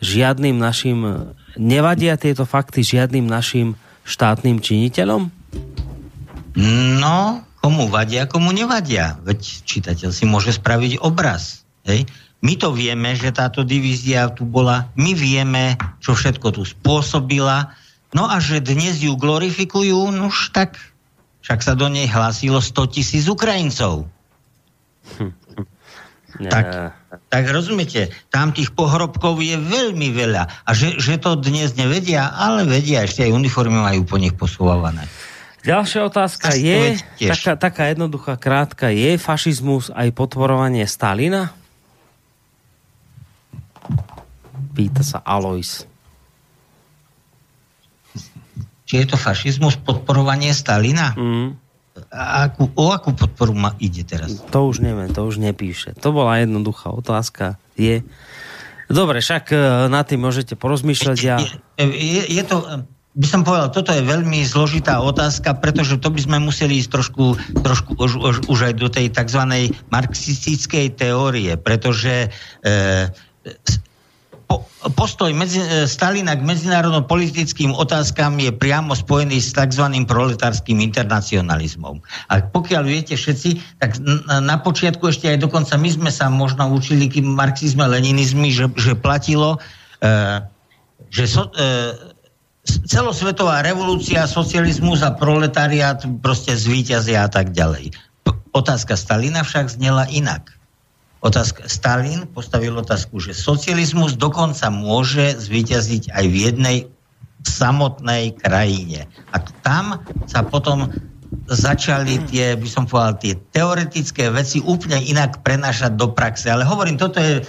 žiadnym 0.00 0.56
našim, 0.56 1.32
nevadia 1.58 2.14
tieto 2.14 2.46
fakty 2.48 2.86
žiadnym 2.86 3.26
našim 3.26 3.74
štátnym 4.06 4.62
činiteľom? 4.62 5.28
No, 7.02 7.42
komu 7.58 7.90
vadia, 7.90 8.28
komu 8.30 8.54
nevadia. 8.54 9.18
Veď 9.26 9.64
čitateľ 9.64 10.10
si 10.14 10.24
môže 10.28 10.54
spraviť 10.54 11.02
obraz. 11.02 11.64
Hej? 11.84 12.06
My 12.44 12.60
to 12.60 12.76
vieme, 12.76 13.16
že 13.16 13.32
táto 13.32 13.64
divízia 13.64 14.28
tu 14.28 14.44
bola, 14.44 14.92
my 15.00 15.16
vieme, 15.16 15.80
čo 16.04 16.12
všetko 16.12 16.52
tu 16.52 16.62
spôsobila, 16.68 17.72
no 18.12 18.28
a 18.28 18.36
že 18.36 18.60
dnes 18.60 19.00
ju 19.00 19.16
glorifikujú, 19.16 20.12
už 20.12 20.52
tak 20.52 20.76
však 21.44 21.60
sa 21.60 21.76
do 21.76 21.92
nej 21.92 22.08
hlásilo 22.08 22.60
100 22.60 22.94
tisíc 22.96 23.24
Ukrajincov. 23.28 24.08
Hm. 25.16 25.32
Tak, 26.34 26.66
tak 27.30 27.46
rozumiete, 27.46 28.10
tam 28.26 28.50
tých 28.50 28.74
pohrobkov 28.74 29.38
je 29.38 29.54
veľmi 29.54 30.10
veľa. 30.10 30.66
A 30.66 30.70
že, 30.74 30.98
že 30.98 31.14
to 31.14 31.38
dnes 31.38 31.78
nevedia, 31.78 32.26
ale 32.26 32.66
vedia, 32.66 33.06
ešte 33.06 33.22
aj 33.22 33.38
uniformy 33.38 33.78
majú 33.78 34.02
po 34.02 34.18
nich 34.18 34.34
posúvané. 34.34 35.06
Ďalšia 35.62 36.02
otázka 36.02 36.58
je, 36.58 36.98
taká, 37.22 37.54
taká 37.54 37.82
jednoduchá, 37.94 38.34
krátka, 38.34 38.90
je 38.90 39.14
fašizmus 39.14 39.94
aj 39.94 40.10
potvorovanie 40.10 40.82
Stalina? 40.90 41.54
Pýta 44.74 45.06
sa 45.06 45.22
Alois. 45.22 45.86
Či 48.84 48.94
je 49.00 49.06
to 49.08 49.16
fašizmus 49.16 49.80
podporovanie 49.80 50.50
Stalina? 50.52 51.14
Mm. 51.14 51.56
A 52.10 52.50
akú, 52.50 52.66
o 52.74 52.90
akú 52.90 53.14
podporu 53.14 53.54
ma 53.54 53.78
ide 53.78 54.02
teraz? 54.02 54.42
To 54.50 54.66
už 54.66 54.82
neviem, 54.82 55.14
to 55.14 55.22
už 55.22 55.38
nepíše. 55.38 55.94
To 56.02 56.10
bola 56.10 56.42
jednoduchá 56.42 56.90
otázka. 56.90 57.54
Je... 57.78 58.02
Dobre, 58.90 59.22
však 59.22 59.54
e, 59.54 59.56
na 59.88 60.02
tým 60.02 60.26
môžete 60.26 60.58
porozmýšľať. 60.58 61.18
Ja... 61.22 61.38
Je, 61.38 61.86
je, 61.86 62.22
je 62.34 62.42
to 62.42 62.84
by 63.14 63.26
som 63.30 63.46
povedal, 63.46 63.70
toto 63.70 63.94
je 63.94 64.02
veľmi 64.02 64.42
zložitá 64.42 64.98
otázka, 64.98 65.54
pretože 65.62 66.02
to 66.02 66.10
by 66.10 66.18
sme 66.18 66.42
museli 66.42 66.82
ísť 66.82 66.90
trošku, 66.90 67.24
trošku 67.62 67.94
už, 67.94 68.12
už, 68.18 68.36
už 68.50 68.58
aj 68.66 68.74
do 68.74 68.90
tej 68.90 69.06
tzv. 69.14 69.70
marxistickej 69.94 70.98
teórie, 70.98 71.54
pretože 71.54 72.26
e, 72.26 72.28
po, 74.54 74.90
postoj 74.94 75.34
medzi, 75.34 75.58
e, 75.58 75.90
Stalina 75.90 76.38
k 76.38 76.46
medzinárodno-politickým 76.46 77.74
otázkam 77.74 78.38
je 78.38 78.54
priamo 78.54 78.94
spojený 78.94 79.42
s 79.42 79.50
tzv. 79.50 79.82
proletárským 80.06 80.78
internacionalizmom. 80.78 81.98
A 82.30 82.32
pokiaľ 82.46 82.82
viete 82.86 83.18
všetci, 83.18 83.82
tak 83.82 83.98
na, 84.30 84.56
počiatku 84.62 85.10
ešte 85.10 85.26
aj 85.34 85.42
dokonca 85.42 85.74
my 85.74 85.90
sme 85.90 86.10
sa 86.14 86.30
možno 86.30 86.70
učili 86.70 87.10
kým 87.10 87.34
marxizme, 87.34 87.82
leninizmy, 87.82 88.54
že, 88.54 88.70
že 88.78 88.94
platilo, 88.94 89.58
e, 89.98 90.38
že 91.10 91.24
so, 91.26 91.50
e, 91.50 92.14
celosvetová 92.86 93.60
revolúcia, 93.60 94.24
socializmus 94.30 95.02
a 95.02 95.12
proletariat 95.12 96.00
proste 96.22 96.54
zvíťazia 96.54 97.26
a 97.26 97.30
tak 97.30 97.50
ďalej. 97.50 97.92
Otázka 98.54 98.94
Stalina 98.94 99.42
však 99.42 99.74
znela 99.74 100.06
inak 100.08 100.54
otázka. 101.24 101.64
Stalin 101.66 102.28
postavil 102.28 102.76
otázku, 102.76 103.16
že 103.18 103.32
socializmus 103.32 104.14
dokonca 104.20 104.68
môže 104.68 105.40
zvíťaziť 105.40 106.12
aj 106.12 106.24
v 106.28 106.36
jednej 106.36 106.76
samotnej 107.44 108.36
krajine. 108.36 109.08
A 109.32 109.40
tam 109.64 110.00
sa 110.28 110.44
potom 110.44 110.92
začali 111.48 112.20
tie, 112.30 112.54
by 112.56 112.68
som 112.68 112.84
povedal, 112.86 113.20
tie 113.20 113.34
teoretické 113.52 114.30
veci 114.30 114.62
úplne 114.62 115.00
inak 115.02 115.44
prenášať 115.44 115.96
do 115.96 116.12
praxe. 116.12 116.48
Ale 116.48 116.64
hovorím, 116.64 116.96
toto 116.96 117.20
je, 117.20 117.42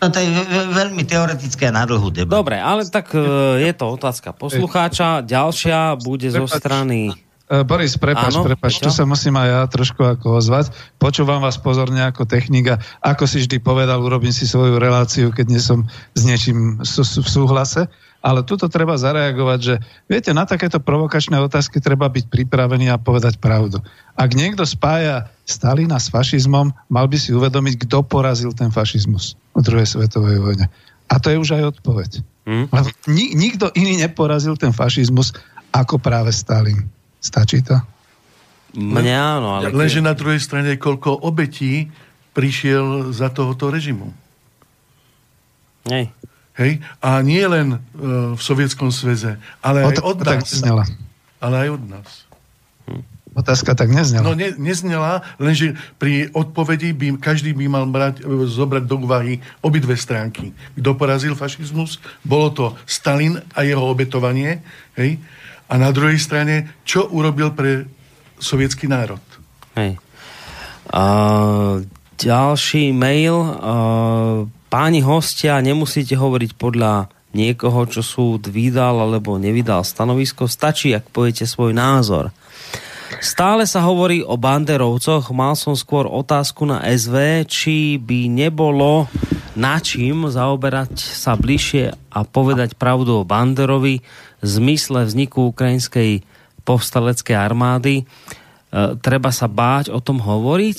toto 0.00 0.16
je 0.16 0.26
veľmi 0.74 1.04
teoretické 1.06 1.70
na 1.70 1.86
dlhú 1.86 2.10
debatu. 2.10 2.42
Dobre, 2.42 2.58
ale 2.58 2.88
tak 2.88 3.12
e, 3.14 3.20
je 3.62 3.72
to 3.76 3.94
otázka 3.94 4.34
poslucháča. 4.34 5.22
Ďalšia 5.22 6.00
bude 6.02 6.32
zo 6.32 6.48
strany 6.50 7.25
Boris, 7.46 7.94
prepač, 7.94 8.34
Áno, 8.34 8.42
prepač, 8.42 8.82
tu 8.82 8.90
sa 8.90 9.06
musím 9.06 9.38
aj 9.38 9.46
ja 9.46 9.60
trošku 9.70 10.02
ako 10.02 10.42
ozvať. 10.42 10.74
Počúvam 10.98 11.38
vás 11.38 11.54
pozorne 11.54 12.02
ako 12.02 12.26
technika. 12.26 12.82
Ako 12.98 13.30
si 13.30 13.46
vždy 13.46 13.62
povedal, 13.62 14.02
urobím 14.02 14.34
si 14.34 14.50
svoju 14.50 14.82
reláciu, 14.82 15.30
keď 15.30 15.46
nie 15.46 15.62
som 15.62 15.86
s 16.18 16.22
niečím 16.26 16.82
v 16.82 17.28
súhlase. 17.30 17.86
Ale 18.18 18.42
tuto 18.42 18.66
treba 18.66 18.98
zareagovať, 18.98 19.58
že 19.62 19.74
viete, 20.10 20.34
na 20.34 20.42
takéto 20.42 20.82
provokačné 20.82 21.38
otázky 21.38 21.78
treba 21.78 22.10
byť 22.10 22.26
pripravený 22.26 22.90
a 22.90 22.98
povedať 22.98 23.38
pravdu. 23.38 23.78
Ak 24.18 24.34
niekto 24.34 24.66
spája 24.66 25.30
Stalina 25.46 26.02
s 26.02 26.10
fašizmom, 26.10 26.74
mal 26.90 27.06
by 27.06 27.14
si 27.22 27.30
uvedomiť, 27.30 27.86
kto 27.86 28.02
porazil 28.02 28.50
ten 28.50 28.74
fašizmus 28.74 29.38
v 29.54 29.62
druhej 29.62 29.86
svetovej 29.86 30.42
vojne. 30.42 30.66
A 31.06 31.22
to 31.22 31.30
je 31.30 31.38
už 31.38 31.54
aj 31.54 31.78
odpoveď. 31.78 32.26
Hmm. 32.46 32.66
nikto 33.38 33.70
iný 33.78 34.02
neporazil 34.02 34.58
ten 34.58 34.74
fašizmus 34.74 35.30
ako 35.70 36.02
práve 36.02 36.34
Stalin. 36.34 36.86
Stačí 37.20 37.64
to? 37.64 37.78
Mne 38.76 39.14
áno, 39.16 39.48
ale... 39.56 39.72
Lenže 39.72 40.04
na 40.04 40.12
druhej 40.12 40.38
strane, 40.38 40.76
koľko 40.76 41.24
obetí 41.24 41.88
prišiel 42.36 43.16
za 43.16 43.32
tohoto 43.32 43.72
režimu. 43.72 44.12
Hej. 45.88 46.12
Hej? 46.60 46.84
A 47.00 47.24
nie 47.24 47.40
len 47.48 47.76
uh, 47.76 48.36
v 48.36 48.40
Sovietskom 48.40 48.92
sveze, 48.92 49.40
ale 49.64 49.88
aj 49.88 50.04
od 50.04 50.18
nás. 50.20 50.48
Ale 51.40 51.54
aj 51.64 51.68
od 51.80 51.84
nás. 51.88 52.08
Hm. 52.84 53.04
Otázka 53.36 53.76
tak 53.76 53.92
neznela. 53.92 54.24
No 54.24 54.32
ne, 54.32 54.56
neznela, 54.56 55.20
lenže 55.36 55.76
pri 56.00 56.32
odpovedi 56.32 56.96
by 56.96 57.06
každý 57.20 57.52
by 57.52 57.68
mal 57.68 57.84
brať, 57.84 58.24
e, 58.24 58.48
zobrať 58.48 58.88
do 58.88 58.96
úvahy 58.96 59.44
obidve 59.60 59.92
stránky. 59.92 60.56
Kto 60.72 60.96
porazil 60.96 61.36
fašizmus? 61.36 62.00
Bolo 62.24 62.48
to 62.48 62.64
Stalin 62.88 63.36
a 63.52 63.60
jeho 63.60 63.84
obetovanie. 63.84 64.64
Hej? 64.96 65.20
A 65.66 65.74
na 65.78 65.90
druhej 65.90 66.18
strane, 66.22 66.78
čo 66.86 67.10
urobil 67.10 67.50
pre 67.50 67.90
sovietský 68.38 68.86
národ? 68.86 69.22
Hej. 69.74 69.98
Uh, 70.86 71.82
ďalší 72.14 72.94
mail. 72.94 73.34
Uh, 73.34 74.46
páni 74.70 75.02
hostia, 75.02 75.58
nemusíte 75.58 76.14
hovoriť 76.14 76.54
podľa 76.54 77.10
niekoho, 77.34 77.84
čo 77.90 78.00
súd 78.00 78.48
vydal 78.48 79.02
alebo 79.02 79.36
nevydal 79.36 79.82
stanovisko. 79.82 80.46
Stačí, 80.46 80.94
ak 80.94 81.10
poviete 81.10 81.44
svoj 81.44 81.74
názor. 81.74 82.30
Stále 83.22 83.66
sa 83.66 83.86
hovorí 83.86 84.22
o 84.22 84.34
banderovcoch. 84.34 85.30
Mal 85.30 85.54
som 85.54 85.74
skôr 85.78 86.06
otázku 86.10 86.66
na 86.66 86.82
SV, 86.82 87.46
či 87.46 87.76
by 88.02 88.30
nebolo 88.30 89.06
na 89.56 89.80
čím 89.80 90.28
zaoberať 90.28 91.00
sa 91.00 91.32
bližšie 91.32 92.12
a 92.12 92.18
povedať 92.28 92.76
pravdu 92.76 93.24
o 93.24 93.28
Banderovi, 93.28 94.04
zmysle 94.46 95.02
vzniku 95.02 95.50
ukrajinskej 95.50 96.22
povstaleckej 96.62 97.36
armády. 97.36 98.02
E, 98.02 98.04
treba 99.02 99.34
sa 99.34 99.50
báť 99.50 99.90
o 99.90 99.98
tom 99.98 100.22
hovoriť? 100.22 100.78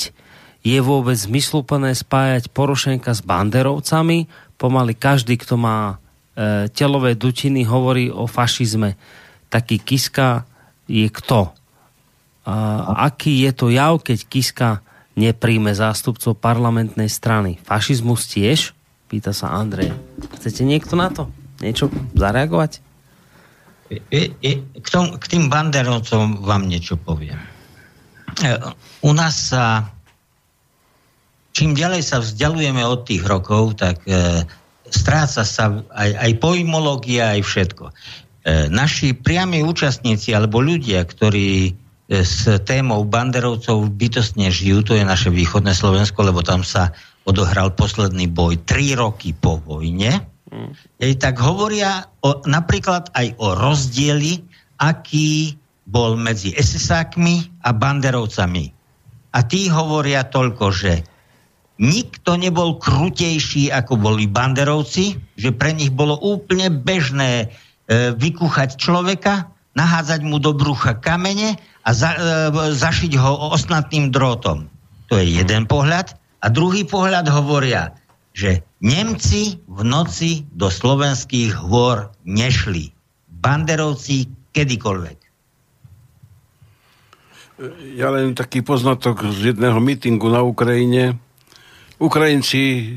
Je 0.67 0.79
vôbec 0.83 1.15
zmysluplné 1.15 1.95
spájať 1.95 2.51
Porošenka 2.51 3.15
s 3.15 3.23
banderovcami? 3.23 4.27
Pomaly 4.59 4.95
každý, 4.95 5.39
kto 5.39 5.55
má 5.55 5.95
e, 6.35 6.67
telové 6.71 7.15
dutiny, 7.15 7.63
hovorí 7.63 8.11
o 8.11 8.27
fašizme. 8.27 8.99
Taký 9.47 9.79
Kiska 9.79 10.43
je 10.87 11.07
kto? 11.07 11.55
A 12.47 13.03
aký 13.11 13.43
je 13.43 13.51
to 13.51 13.67
jav, 13.67 13.99
keď 13.99 14.19
Kiska 14.23 14.69
nepríjme 15.19 15.75
zástupcov 15.75 16.39
parlamentnej 16.39 17.11
strany? 17.11 17.59
Fašizmus 17.67 18.23
tiež? 18.31 18.71
Pýta 19.11 19.35
sa 19.35 19.51
Andrej. 19.51 19.91
Chcete 20.39 20.63
niekto 20.63 20.95
na 20.95 21.11
to? 21.11 21.27
Niečo 21.59 21.91
zareagovať? 22.15 22.86
I, 23.87 24.21
i, 24.43 24.51
k, 24.83 24.87
tom, 24.91 25.15
k 25.15 25.25
tým 25.31 25.47
banderovcom 25.47 26.43
vám 26.43 26.67
niečo 26.67 26.99
poviem. 26.99 27.39
E, 28.43 28.59
u 29.05 29.11
nás 29.15 29.51
sa 29.51 29.95
čím 31.57 31.73
ďalej 31.73 32.05
sa 32.05 32.21
vzdialujeme 32.21 32.85
od 32.85 33.01
tých 33.09 33.25
rokov, 33.25 33.81
tak 33.81 34.05
e, 34.05 34.45
stráca 34.93 35.41
sa 35.41 35.65
aj, 35.89 36.09
aj 36.13 36.31
pojmológia, 36.37 37.33
aj 37.33 37.41
všetko. 37.41 37.85
E, 37.89 37.93
naši 38.69 39.17
priami 39.17 39.65
účastníci 39.65 40.37
alebo 40.37 40.61
ľudia, 40.61 41.01
ktorí 41.01 41.49
e, 41.65 41.71
s 42.21 42.45
témou 42.61 43.01
banderovcov 43.09 43.89
bytostne 43.89 44.53
žijú, 44.53 44.85
to 44.85 44.93
je 44.93 45.01
naše 45.01 45.33
východné 45.33 45.73
Slovensko, 45.73 46.29
lebo 46.29 46.45
tam 46.45 46.61
sa 46.61 46.93
odohral 47.25 47.73
posledný 47.73 48.29
boj 48.29 48.61
tri 48.61 48.93
roky 48.93 49.33
po 49.33 49.57
vojne, 49.57 50.21
Mm. 50.47 50.71
tak 51.19 51.35
hovoria 51.43 52.07
o, 52.23 52.39
napríklad 52.47 53.11
aj 53.11 53.35
o 53.35 53.51
rozdieli, 53.51 54.39
aký 54.79 55.59
bol 55.87 56.15
medzi 56.15 56.55
SS-ákmi 56.55 57.63
a 57.63 57.75
banderovcami. 57.75 58.71
A 59.35 59.39
tí 59.43 59.67
hovoria 59.67 60.27
toľko, 60.27 60.65
že 60.71 61.03
nikto 61.79 62.35
nebol 62.35 62.79
krutejší, 62.81 63.69
ako 63.69 63.99
boli 63.99 64.25
banderovci, 64.25 65.19
že 65.37 65.51
pre 65.53 65.71
nich 65.75 65.93
bolo 65.93 66.17
úplne 66.17 66.73
bežné 66.73 67.31
e, 67.43 67.47
vykúchať 68.17 68.79
človeka, 68.79 69.51
nahádzať 69.77 70.21
mu 70.25 70.41
do 70.41 70.57
brucha 70.57 70.97
kamene 70.97 71.55
a 71.85 71.89
za, 71.93 72.17
e, 72.17 72.19
zašiť 72.73 73.13
ho 73.21 73.53
osnatným 73.53 74.09
drôtom. 74.09 74.67
To 75.07 75.13
je 75.15 75.39
jeden 75.39 75.69
pohľad. 75.69 76.17
A 76.41 76.49
druhý 76.49 76.83
pohľad 76.83 77.29
hovoria, 77.29 77.93
že 78.37 78.61
Nemci 78.85 79.57
v 79.65 79.81
noci 79.81 80.45
do 80.53 80.69
slovenských 80.69 81.57
hôr 81.57 82.13
nešli. 82.21 82.93
Banderovci 83.25 84.29
kedykoľvek. 84.53 85.17
Ja 87.97 88.13
len 88.13 88.37
taký 88.37 88.61
poznatok 88.61 89.33
z 89.33 89.57
jedného 89.57 89.81
mítingu 89.81 90.29
na 90.29 90.45
Ukrajine. 90.45 91.17
Ukrajinci 91.97 92.93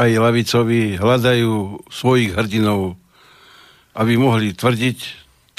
aj 0.00 0.16
lavicovi 0.16 0.96
hľadajú 0.96 1.84
svojich 1.92 2.32
hrdinov, 2.32 2.96
aby 3.92 4.16
mohli 4.16 4.56
tvrdiť 4.56 4.98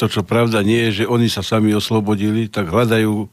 to, 0.01 0.09
čo 0.09 0.25
pravda 0.25 0.65
nie 0.65 0.89
je, 0.89 1.05
že 1.05 1.11
oni 1.13 1.29
sa 1.29 1.45
sami 1.45 1.77
oslobodili, 1.77 2.49
tak 2.49 2.73
hľadajú 2.73 3.29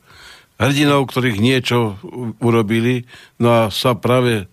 hrdinov, 0.60 1.08
ktorých 1.08 1.40
niečo 1.40 1.96
urobili, 2.44 3.08
no 3.40 3.48
a 3.48 3.72
sa 3.72 3.96
práve 3.96 4.52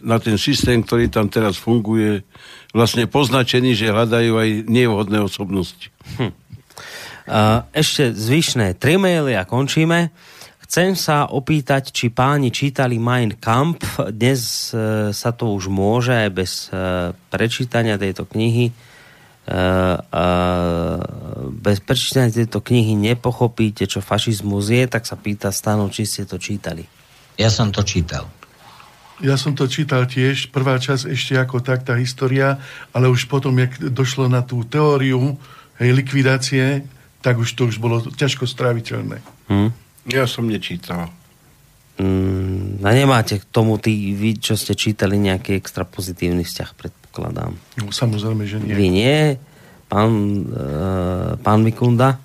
na 0.00 0.16
ten 0.16 0.40
systém, 0.40 0.80
ktorý 0.80 1.12
tam 1.12 1.28
teraz 1.28 1.60
funguje, 1.60 2.24
vlastne 2.72 3.04
poznačený, 3.04 3.76
že 3.76 3.92
hľadajú 3.92 4.32
aj 4.34 4.50
nevhodné 4.66 5.20
osobnosti. 5.20 5.92
Hm. 6.16 6.32
Ešte 7.72 8.12
zvyšné 8.12 8.76
tri 8.76 9.00
maily 9.00 9.36
a 9.36 9.48
končíme. 9.48 10.12
Chcem 10.64 10.96
sa 10.96 11.28
opýtať, 11.28 11.92
či 11.92 12.08
páni 12.08 12.48
čítali 12.48 12.96
Mein 12.96 13.36
Kampf. 13.36 14.00
Dnes 14.10 14.72
e, 14.72 15.12
sa 15.12 15.30
to 15.30 15.52
už 15.52 15.68
môže 15.68 16.10
aj 16.10 16.30
bez 16.32 16.52
e, 16.72 17.12
prečítania 17.30 18.00
tejto 18.00 18.26
knihy. 18.26 18.72
E, 18.72 19.54
bez 21.62 21.78
prečítania 21.84 22.32
tejto 22.32 22.64
knihy 22.64 22.96
nepochopíte, 22.96 23.86
čo 23.86 24.02
fašizmus 24.02 24.72
je, 24.72 24.88
tak 24.88 25.04
sa 25.04 25.20
pýta 25.20 25.52
Stanov, 25.52 25.92
či 25.92 26.08
ste 26.08 26.24
to 26.24 26.40
čítali. 26.40 26.82
Ja 27.38 27.52
som 27.52 27.70
to 27.70 27.84
čítal. 27.84 28.26
Ja 29.22 29.38
som 29.38 29.54
to 29.54 29.70
čítal 29.70 30.10
tiež, 30.10 30.50
prvá 30.50 30.80
časť 30.80 31.06
ešte 31.06 31.38
ako 31.38 31.62
tak, 31.62 31.86
tá 31.86 31.94
história, 31.94 32.58
ale 32.90 33.06
už 33.06 33.30
potom, 33.30 33.54
jak 33.54 33.78
došlo 33.78 34.26
na 34.26 34.42
tú 34.42 34.66
teóriu 34.66 35.38
hej, 35.78 35.90
likvidácie, 35.94 36.82
tak 37.22 37.38
už 37.38 37.54
to 37.54 37.70
už 37.70 37.78
bolo 37.78 38.02
ťažko 38.02 38.48
stráviteľné. 38.48 39.22
Hmm. 39.46 39.70
Ja 40.10 40.26
som 40.26 40.50
nečítal. 40.50 41.14
Mm, 41.94 42.82
a 42.82 42.90
nemáte 42.90 43.38
k 43.38 43.46
tomu, 43.46 43.78
tí, 43.78 44.18
vy, 44.18 44.34
čo 44.42 44.58
ste 44.58 44.74
čítali, 44.74 45.14
nejaký 45.14 45.54
extra 45.54 45.86
pozitívny 45.86 46.42
vzťah, 46.42 46.70
predpokladám? 46.74 47.04
predpokladám. 47.14 47.54
No, 47.78 47.94
samozrejme, 47.94 48.42
že 48.46 48.58
nie. 48.58 48.74
Vy 48.74 48.86
nie, 48.90 49.18
pán, 49.86 50.10
e, 50.50 51.38
pán 51.38 51.62
Mikunda? 51.62 52.18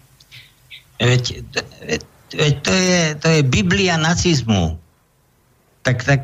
Veď, 0.97 1.45
veď 2.33 2.53
to, 2.65 2.73
je, 2.73 3.01
to 3.21 3.27
je 3.29 3.41
Biblia 3.45 4.01
nacizmu. 4.01 4.81
Tak, 5.89 6.05
tak 6.05 6.21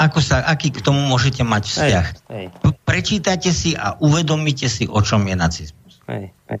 ako 0.00 0.18
sa, 0.24 0.48
aký 0.48 0.72
k 0.72 0.80
tomu 0.80 1.04
môžete 1.04 1.44
mať 1.44 1.68
vzťah? 1.68 2.06
Hej, 2.32 2.48
hej. 2.48 2.72
Prečítate 2.88 3.52
si 3.52 3.76
a 3.76 4.00
uvedomíte 4.00 4.64
si, 4.64 4.88
o 4.88 4.96
čom 5.04 5.28
je 5.28 5.36
nacizmus. 5.36 6.00
Hej, 6.08 6.32
hej. 6.48 6.60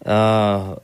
Uh, 0.00 0.80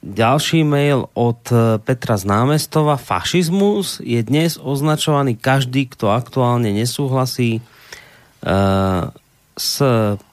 ďalší 0.00 0.64
mail 0.64 1.12
od 1.12 1.44
e, 1.52 1.76
Petra 1.84 2.16
z 2.16 2.24
námestova. 2.24 2.96
Fašizmus 2.96 4.00
je 4.00 4.24
dnes 4.24 4.56
označovaný 4.56 5.36
každý, 5.36 5.92
kto 5.92 6.08
aktuálne 6.08 6.72
nesúhlasí 6.72 7.60
uh, 7.60 9.12
s 9.52 9.74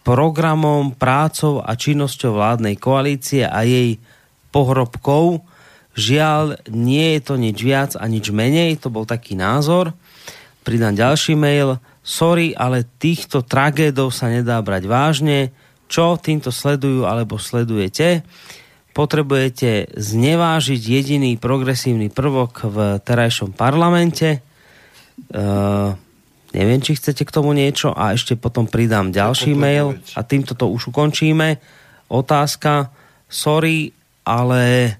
programom, 0.08 0.96
prácou 0.96 1.60
a 1.60 1.76
činnosťou 1.76 2.40
vládnej 2.40 2.80
koalície 2.80 3.44
a 3.44 3.68
jej 3.68 4.00
pohrobkou. 4.56 5.44
Žiaľ, 5.98 6.62
nie 6.70 7.18
je 7.18 7.22
to 7.26 7.42
nič 7.42 7.58
viac 7.58 7.92
a 7.98 8.06
nič 8.06 8.30
menej, 8.30 8.78
to 8.78 8.94
bol 8.94 9.10
taký 9.10 9.34
názor. 9.34 9.98
Pridám 10.62 10.94
ďalší 10.94 11.34
mail. 11.34 11.82
Sorry, 12.06 12.54
ale 12.54 12.86
týchto 13.02 13.42
tragédov 13.42 14.14
sa 14.14 14.30
nedá 14.30 14.62
brať 14.62 14.86
vážne. 14.86 15.50
Čo 15.90 16.22
týmto 16.22 16.54
sledujú 16.54 17.10
alebo 17.10 17.42
sledujete? 17.42 18.22
Potrebujete 18.94 19.90
znevážiť 19.98 20.82
jediný 20.82 21.34
progresívny 21.42 22.14
prvok 22.14 22.70
v 22.70 22.78
terajšom 23.02 23.58
parlamente. 23.58 24.46
Uh, 25.34 25.98
neviem, 26.54 26.78
či 26.78 26.94
chcete 26.94 27.26
k 27.26 27.34
tomu 27.34 27.58
niečo 27.58 27.90
a 27.90 28.14
ešte 28.14 28.38
potom 28.38 28.70
pridám 28.70 29.10
ďalší 29.10 29.58
mail 29.58 29.98
a 30.14 30.22
týmto 30.22 30.54
to 30.54 30.70
už 30.70 30.94
ukončíme. 30.94 31.58
Otázka, 32.06 32.94
sorry, 33.26 33.98
ale 34.22 34.94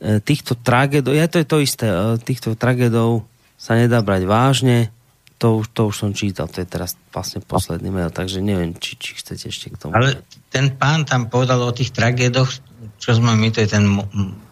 týchto 0.00 0.56
tragédov, 0.56 1.12
ja 1.12 1.28
to 1.28 1.36
je 1.36 1.46
to 1.46 1.60
isté, 1.60 1.86
e, 1.86 2.16
týchto 2.16 2.56
tragédov 2.56 3.28
sa 3.60 3.76
nedá 3.76 4.00
brať 4.00 4.24
vážne, 4.24 4.88
to 5.36 5.60
už, 5.60 5.72
to 5.76 5.92
už 5.92 5.96
som 5.96 6.10
čítal, 6.16 6.48
to 6.48 6.64
je 6.64 6.68
teraz 6.68 6.96
vlastne 7.12 7.44
posledný 7.44 7.92
mail, 7.92 8.08
takže 8.08 8.40
neviem, 8.40 8.72
či, 8.76 8.96
či 8.96 9.20
chcete 9.20 9.52
ešte 9.52 9.66
k 9.72 9.76
tomu. 9.76 9.92
Ale 9.92 10.24
ten 10.48 10.72
pán 10.72 11.04
tam 11.04 11.28
povedal 11.28 11.60
o 11.60 11.72
tých 11.72 11.92
tragédoch, 11.92 12.48
čo 12.96 13.10
sme 13.12 13.36
my, 13.36 13.48
to 13.52 13.60
je 13.60 13.68
ten 13.68 13.84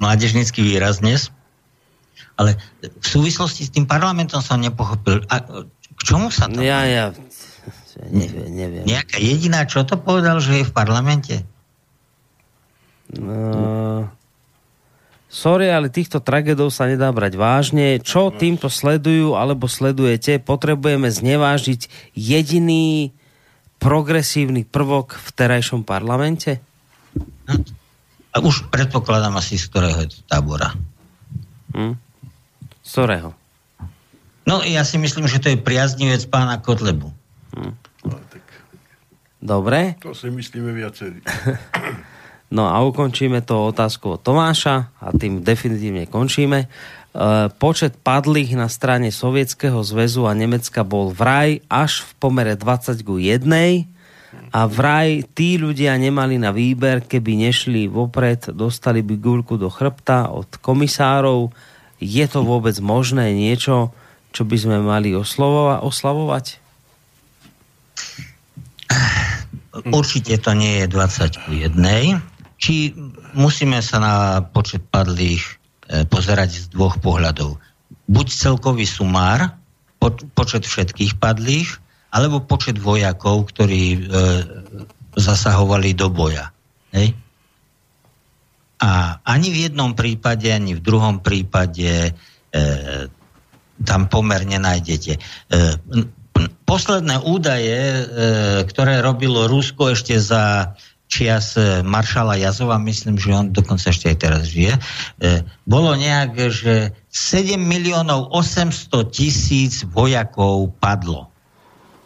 mládežnický 0.01 0.61
výraz 0.61 1.01
dnes, 1.01 1.33
ale 2.37 2.61
v 2.81 3.07
súvislosti 3.09 3.65
s 3.65 3.73
tým 3.73 3.89
parlamentom 3.89 4.45
som 4.45 4.61
nepochopil, 4.61 5.25
a 5.33 5.65
k 5.97 6.01
čomu 6.05 6.29
sa 6.29 6.49
to... 6.49 6.61
Ja, 6.61 6.85
ja, 6.85 7.17
neviem, 8.13 8.53
neviem. 8.53 8.85
Nejaká 8.85 9.17
jediná, 9.17 9.65
čo 9.65 9.85
to 9.89 9.97
povedal, 9.97 10.45
že 10.45 10.61
je 10.61 10.69
v 10.69 10.73
parlamente? 10.77 11.41
No, 13.17 14.13
sorry, 15.29 15.71
ale 15.71 15.93
týchto 15.93 16.19
tragédov 16.25 16.73
sa 16.73 16.89
nedá 16.89 17.13
brať 17.13 17.39
vážne. 17.39 18.01
Čo 18.01 18.35
týmto 18.35 18.73
sledujú 18.73 19.37
alebo 19.37 19.69
sledujete? 19.71 20.41
Potrebujeme 20.43 21.13
znevážiť 21.13 22.13
jediný 22.17 23.13
progresívny 23.79 24.67
prvok 24.67 25.15
v 25.15 25.29
terajšom 25.33 25.87
parlamente? 25.87 26.59
No, 27.47 27.63
a 28.35 28.37
už 28.43 28.69
predpokladám 28.69 29.39
asi 29.39 29.57
z 29.57 29.71
ktorého 29.71 29.99
je 30.05 30.09
to 30.13 30.21
tábora. 30.27 30.75
Hm? 31.73 31.95
Z 32.83 32.91
ktorého? 32.91 33.31
No 34.49 34.65
ja 34.65 34.81
si 34.83 34.97
myslím, 34.97 35.29
že 35.29 35.45
to 35.45 35.53
je 35.53 35.61
priaznivec 35.61 36.25
pána 36.33 36.59
Kotlebu. 36.59 37.13
Hm. 37.57 37.75
Dobre. 39.39 39.95
to 40.03 40.19
si 40.19 40.35
myslíme 40.35 40.75
viacerí. 40.75 41.23
No 42.49 42.65
a 42.65 42.81
ukončíme 42.81 43.45
to 43.45 43.69
otázkou 43.69 44.17
od 44.17 44.25
Tomáša 44.25 44.89
a 44.97 45.13
tým 45.13 45.45
definitívne 45.45 46.09
končíme. 46.09 46.65
E, 46.65 46.69
počet 47.61 48.01
padlých 48.01 48.57
na 48.57 48.73
strane 48.73 49.13
Sovietskeho 49.13 49.85
zväzu 49.85 50.25
a 50.25 50.33
Nemecka 50.33 50.81
bol 50.81 51.13
vraj 51.13 51.61
až 51.69 52.09
v 52.09 52.11
pomere 52.17 52.57
20 52.57 53.05
ku 53.05 53.21
1 53.21 53.45
a 54.49 54.61
vraj 54.65 55.29
tí 55.37 55.61
ľudia 55.61 55.93
nemali 56.01 56.41
na 56.41 56.53
výber, 56.53 57.05
keby 57.05 57.49
nešli 57.49 57.85
vopred, 57.85 58.49
dostali 58.57 59.05
by 59.05 59.21
guľku 59.21 59.61
do 59.61 59.69
chrbta 59.69 60.33
od 60.33 60.49
komisárov. 60.65 61.53
Je 62.01 62.25
to 62.25 62.41
vôbec 62.49 62.77
možné 62.81 63.37
niečo, 63.37 63.93
čo 64.33 64.49
by 64.49 64.57
sme 64.57 64.77
mali 64.81 65.13
oslovova- 65.13 65.85
oslavovať? 65.85 66.65
Určite 69.93 70.41
to 70.41 70.57
nie 70.57 70.81
je 70.81 70.87
20 70.89 71.45
ku 71.45 71.51
1. 71.53 72.38
Či 72.59 72.93
musíme 73.39 73.79
sa 73.79 73.97
na 74.03 74.15
počet 74.43 74.83
padlých 74.91 75.43
e, 75.47 76.03
pozerať 76.05 76.51
z 76.51 76.65
dvoch 76.75 76.99
pohľadov. 76.99 77.57
Buď 78.11 78.27
celkový 78.35 78.85
sumár, 78.85 79.55
po, 80.03 80.11
počet 80.35 80.67
všetkých 80.67 81.23
padlých, 81.23 81.79
alebo 82.11 82.43
počet 82.43 82.83
vojakov, 82.83 83.55
ktorí 83.55 83.85
e, 83.95 83.99
zasahovali 85.15 85.95
do 85.95 86.11
boja. 86.11 86.51
Hej? 86.91 87.15
A 88.79 89.19
ani 89.27 89.51
v 89.51 89.71
jednom 89.71 89.95
prípade, 89.99 90.47
ani 90.55 90.79
v 90.79 90.83
druhom 90.83 91.19
prípade 91.19 92.11
e, 92.11 92.13
tam 93.83 94.07
pomerne 94.07 94.59
nájdete. 94.59 95.19
E, 95.19 95.21
posledné 96.63 97.19
údaje, 97.27 97.79
e, 97.79 98.03
ktoré 98.71 99.03
robilo 99.03 99.51
Rusko 99.51 99.99
ešte 99.99 100.19
za 100.23 100.75
čias 101.09 101.57
e, 101.57 101.81
maršala 101.81 102.37
Jazova, 102.37 102.77
myslím, 102.85 103.17
že 103.17 103.33
on 103.33 103.49
dokonca 103.51 103.89
ešte 103.89 104.13
aj 104.13 104.17
teraz 104.21 104.43
žije, 104.53 104.77
e, 104.77 104.81
bolo 105.65 105.97
nejak, 105.97 106.53
že 106.53 106.93
7 107.11 107.57
miliónov 107.57 108.29
800 108.37 109.09
tisíc 109.09 109.83
vojakov 109.89 110.71
padlo. 110.79 111.33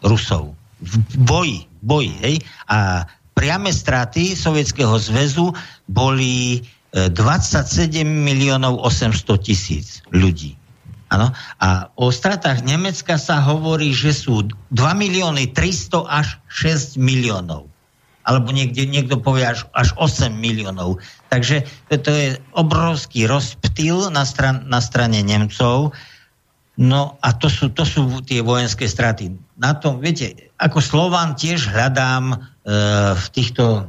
Rusov. 0.03 0.55
V 0.83 0.95
boji, 1.15 1.59
boji, 1.83 2.11
hej? 2.23 2.35
A 2.67 3.07
priame 3.35 3.71
straty 3.71 4.35
Sovietskeho 4.35 4.95
zväzu 4.99 5.51
boli 5.87 6.63
27 6.91 7.91
e, 7.99 8.03
miliónov 8.03 8.79
800 8.83 9.47
tisíc 9.47 9.99
ľudí. 10.15 10.55
Ano? 11.13 11.29
A 11.61 11.93
o 11.93 12.09
stratách 12.09 12.65
Nemecka 12.65 13.21
sa 13.21 13.37
hovorí, 13.45 13.93
že 13.93 14.15
sú 14.17 14.49
2 14.73 14.97
milióny 14.97 15.53
300 15.53 16.09
až 16.09 16.41
6 16.49 16.97
miliónov 16.97 17.72
alebo 18.23 18.55
niekde, 18.55 18.87
niekto 18.87 19.19
povie 19.19 19.43
až, 19.43 19.67
až 19.75 19.91
8 19.99 20.31
miliónov. 20.31 20.99
Takže 21.27 21.67
to 21.91 22.11
je 22.11 22.39
obrovský 22.55 23.27
rozptýl 23.27 24.07
na, 24.11 24.23
stran, 24.23 24.63
na 24.67 24.79
strane 24.79 25.19
Nemcov. 25.23 25.91
No 26.79 27.21
a 27.21 27.29
to 27.37 27.51
sú, 27.51 27.69
to 27.69 27.85
sú 27.85 28.23
tie 28.25 28.41
vojenské 28.41 28.89
straty. 28.89 29.29
Na 29.59 29.77
tom, 29.77 30.01
viete, 30.01 30.49
ako 30.57 30.81
Slován 30.81 31.37
tiež 31.37 31.69
hľadám 31.69 32.33
e, 32.33 32.37
v 33.13 33.25
týchto 33.29 33.85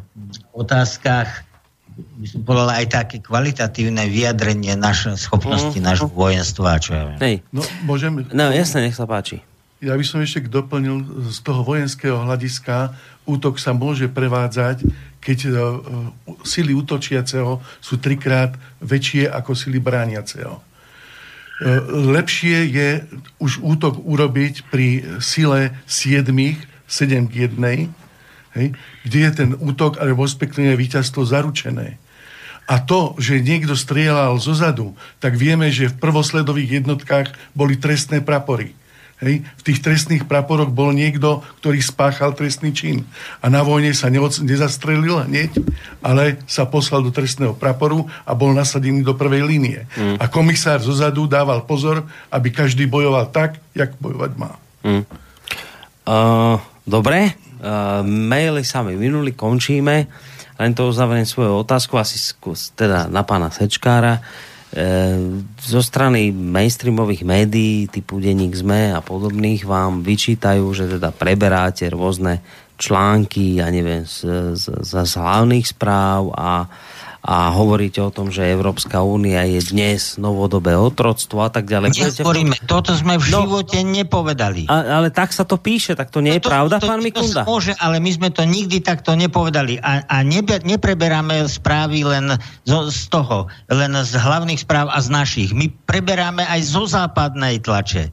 otázkach 0.52 1.46
by 1.94 2.26
som 2.26 2.42
povedal 2.42 2.70
aj 2.74 2.86
také 2.90 3.16
kvalitatívne 3.22 4.10
vyjadrenie 4.10 4.74
našej 4.74 5.14
schopnosti 5.14 5.78
mm. 5.78 5.84
nášho 5.86 6.10
vojenstva, 6.10 6.82
čo 6.82 6.90
ja 6.90 7.04
viem. 7.14 7.20
Hej. 7.22 7.36
No, 7.54 7.62
môžem... 7.86 8.26
No, 8.34 8.50
jasne, 8.50 8.90
nech 8.90 8.98
sa 8.98 9.06
páči. 9.06 9.46
Ja 9.84 9.94
by 9.94 10.04
som 10.06 10.24
ešte 10.24 10.48
doplnil 10.48 11.28
z 11.28 11.38
toho 11.44 11.60
vojenského 11.62 12.16
hľadiska 12.24 12.96
útok 13.24 13.56
sa 13.56 13.72
môže 13.72 14.08
prevádzať, 14.08 14.84
keď 15.20 15.38
uh, 15.48 15.56
sily 16.44 16.76
útočiaceho 16.76 17.60
sú 17.80 17.96
trikrát 17.96 18.56
väčšie 18.84 19.28
ako 19.28 19.56
sily 19.56 19.80
brániaceho. 19.80 20.60
Uh, 20.60 21.80
lepšie 22.12 22.68
je 22.68 22.88
už 23.40 23.64
útok 23.64 24.00
urobiť 24.04 24.68
pri 24.68 25.18
sile 25.24 25.72
7, 25.88 26.28
7 26.28 27.32
k 27.32 27.34
1, 27.48 27.88
hej, 28.60 28.66
kde 29.04 29.18
je 29.18 29.30
ten 29.32 29.50
útok, 29.56 29.98
alebo 29.98 30.28
respektíve 30.28 30.76
víťazstvo 30.76 31.24
zaručené. 31.24 31.96
A 32.64 32.80
to, 32.80 33.12
že 33.20 33.44
niekto 33.44 33.76
strieľal 33.76 34.40
zo 34.40 34.56
zadu, 34.56 34.96
tak 35.20 35.36
vieme, 35.36 35.68
že 35.68 35.92
v 35.92 36.00
prvosledových 36.00 36.80
jednotkách 36.80 37.28
boli 37.52 37.76
trestné 37.76 38.24
prapory 38.24 38.72
Hej. 39.22 39.46
V 39.46 39.62
tých 39.62 39.78
trestných 39.78 40.24
praporoch 40.26 40.74
bol 40.74 40.90
niekto, 40.90 41.40
ktorý 41.62 41.78
spáchal 41.78 42.34
trestný 42.34 42.74
čin. 42.74 43.06
A 43.38 43.46
na 43.46 43.62
vojne 43.62 43.94
sa 43.94 44.10
nezastrelil 44.10 45.22
hneď, 45.26 45.54
ale 46.02 46.42
sa 46.50 46.66
poslal 46.66 47.06
do 47.06 47.14
trestného 47.14 47.54
praporu 47.54 48.10
a 48.26 48.34
bol 48.34 48.50
nasadený 48.50 49.06
do 49.06 49.14
prvej 49.14 49.46
línie. 49.46 49.86
Mm. 49.94 50.18
A 50.18 50.26
komisár 50.26 50.82
zozadu 50.82 51.30
dával 51.30 51.62
pozor, 51.62 52.02
aby 52.34 52.50
každý 52.50 52.90
bojoval 52.90 53.30
tak, 53.30 53.62
jak 53.70 53.94
bojovať 54.02 54.32
má. 54.34 54.58
Mm. 54.82 55.04
Uh, 56.04 56.60
dobre, 56.84 57.32
uh, 57.32 58.04
maily 58.04 58.60
sa 58.66 58.84
mi 58.84 58.98
minuli, 58.98 59.32
končíme. 59.32 60.10
Len 60.54 60.70
to 60.70 60.86
uzavriem 60.86 61.26
svoju 61.26 61.66
otázku, 61.66 61.98
asi 61.98 62.14
skús, 62.20 62.70
teda 62.78 63.10
na 63.10 63.26
pána 63.26 63.50
Sečkára. 63.50 64.22
Zo 65.62 65.80
strany 65.80 66.34
mainstreamových 66.34 67.22
médií 67.22 67.86
typu 67.86 68.18
Denník 68.18 68.58
ZME 68.58 68.90
a 68.90 68.98
podobných 68.98 69.62
vám 69.62 70.02
vyčítajú, 70.02 70.66
že 70.74 70.98
teda 70.98 71.14
preberáte 71.14 71.86
rôzne 71.94 72.42
články, 72.74 73.62
ja 73.62 73.70
neviem, 73.70 74.02
z, 74.02 74.26
z, 74.58 74.64
z 74.82 75.12
hlavných 75.14 75.62
správ 75.62 76.34
a 76.34 76.66
a 77.24 77.48
hovoríte 77.56 78.04
o 78.04 78.12
tom, 78.12 78.28
že 78.28 78.44
Európska 78.44 79.00
únia 79.00 79.48
je 79.48 79.64
dnes 79.72 80.20
novodobé 80.20 80.76
otroctvo 80.76 81.40
a 81.40 81.48
tak 81.48 81.64
ďalej. 81.64 81.96
Nesporíme, 81.96 82.52
toto 82.68 82.92
sme 82.92 83.16
v 83.16 83.24
no, 83.32 83.48
živote 83.48 83.80
nepovedali. 83.80 84.68
A, 84.68 85.00
ale 85.00 85.08
tak 85.08 85.32
sa 85.32 85.48
to 85.48 85.56
píše, 85.56 85.96
tak 85.96 86.12
to 86.12 86.20
nie 86.20 86.36
je 86.36 86.44
no 86.44 86.44
to, 86.44 86.52
pravda, 86.52 86.76
to, 86.76 86.84
pán 86.84 87.00
Mikunda? 87.00 87.48
To 87.48 87.48
môže, 87.48 87.72
ale 87.80 87.96
my 87.96 88.12
sme 88.12 88.28
to 88.28 88.44
nikdy 88.44 88.84
takto 88.84 89.16
nepovedali 89.16 89.80
a, 89.80 90.04
a 90.04 90.20
nebe, 90.20 90.60
nepreberáme 90.60 91.48
správy 91.48 92.04
len 92.04 92.36
zo, 92.68 92.92
z 92.92 93.08
toho, 93.08 93.48
len 93.72 93.96
z 94.04 94.12
hlavných 94.20 94.60
správ 94.60 94.92
a 94.92 95.00
z 95.00 95.08
našich. 95.08 95.50
My 95.56 95.72
preberáme 95.72 96.44
aj 96.44 96.60
zo 96.60 96.84
západnej 96.84 97.64
tlače 97.64 98.12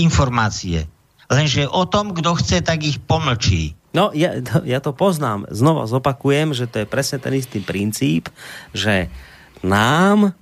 informácie. 0.00 0.88
Lenže 1.28 1.68
o 1.68 1.84
tom, 1.84 2.16
kto 2.16 2.32
chce, 2.40 2.64
tak 2.64 2.80
ich 2.80 2.96
pomlčí. 2.96 3.76
No, 3.92 4.08
ja, 4.16 4.40
ja 4.64 4.80
to 4.80 4.96
poznám. 4.96 5.44
Znova 5.52 5.84
zopakujem, 5.84 6.56
že 6.56 6.64
to 6.68 6.82
je 6.82 6.88
presne 6.88 7.20
ten 7.20 7.36
istý 7.36 7.60
princíp, 7.60 8.32
že 8.72 9.12
nám 9.60 10.32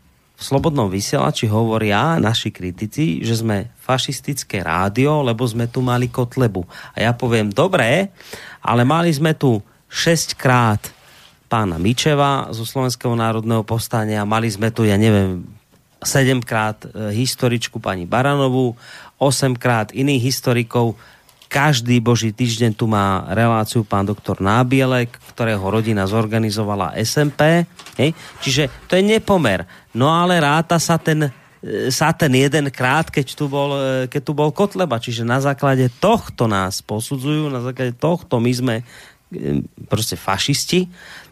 v 0.40 0.42
Slobodnom 0.42 0.88
vysielači 0.88 1.44
hovoria 1.52 2.16
naši 2.16 2.48
kritici, 2.48 3.20
že 3.20 3.44
sme 3.44 3.76
fašistické 3.76 4.64
rádio, 4.64 5.20
lebo 5.20 5.44
sme 5.44 5.68
tu 5.68 5.84
mali 5.84 6.08
Kotlebu. 6.08 6.64
A 6.96 7.04
ja 7.04 7.12
poviem, 7.12 7.52
dobre, 7.52 8.08
ale 8.64 8.82
mali 8.88 9.12
sme 9.12 9.36
tu 9.36 9.60
6 9.92 10.40
krát 10.40 10.80
pána 11.50 11.76
Mičeva 11.76 12.48
zo 12.56 12.64
Slovenského 12.64 13.12
národného 13.12 13.66
povstania, 13.66 14.24
mali 14.24 14.48
sme 14.48 14.72
tu, 14.72 14.88
ja 14.88 14.96
neviem, 14.96 15.44
7 16.00 16.40
krát 16.40 16.88
e, 16.88 17.12
historičku 17.12 17.76
pani 17.76 18.08
Baranovú, 18.08 18.72
8 19.20 19.60
krát 19.60 19.92
iných 19.92 20.32
historikov, 20.32 20.96
každý 21.50 21.98
boží 21.98 22.30
týždeň 22.30 22.78
tu 22.78 22.86
má 22.86 23.26
reláciu 23.34 23.82
pán 23.82 24.06
doktor 24.06 24.38
Nábielek, 24.38 25.10
ktorého 25.34 25.66
rodina 25.66 26.06
zorganizovala 26.06 26.94
SMP. 27.02 27.66
Hej? 27.98 28.14
Čiže 28.38 28.86
to 28.86 28.94
je 28.94 29.02
nepomer. 29.02 29.66
No 29.98 30.14
ale 30.14 30.38
ráta 30.38 30.78
sa 30.78 30.94
ten 30.94 31.26
e, 31.26 31.90
sa 31.90 32.14
ten 32.14 32.30
jeden 32.38 32.70
krát, 32.70 33.10
keď 33.10 33.34
tu, 33.34 33.50
bol, 33.50 33.74
e, 33.74 34.06
keď 34.06 34.22
tu 34.22 34.32
bol 34.32 34.54
Kotleba. 34.54 35.02
Čiže 35.02 35.26
na 35.26 35.42
základe 35.42 35.90
tohto 35.98 36.46
nás 36.46 36.86
posudzujú, 36.86 37.50
na 37.50 37.66
základe 37.66 37.98
tohto 37.98 38.38
my 38.38 38.52
sme 38.54 38.74
e, 38.78 38.84
proste 39.90 40.14
fašisti. 40.14 40.86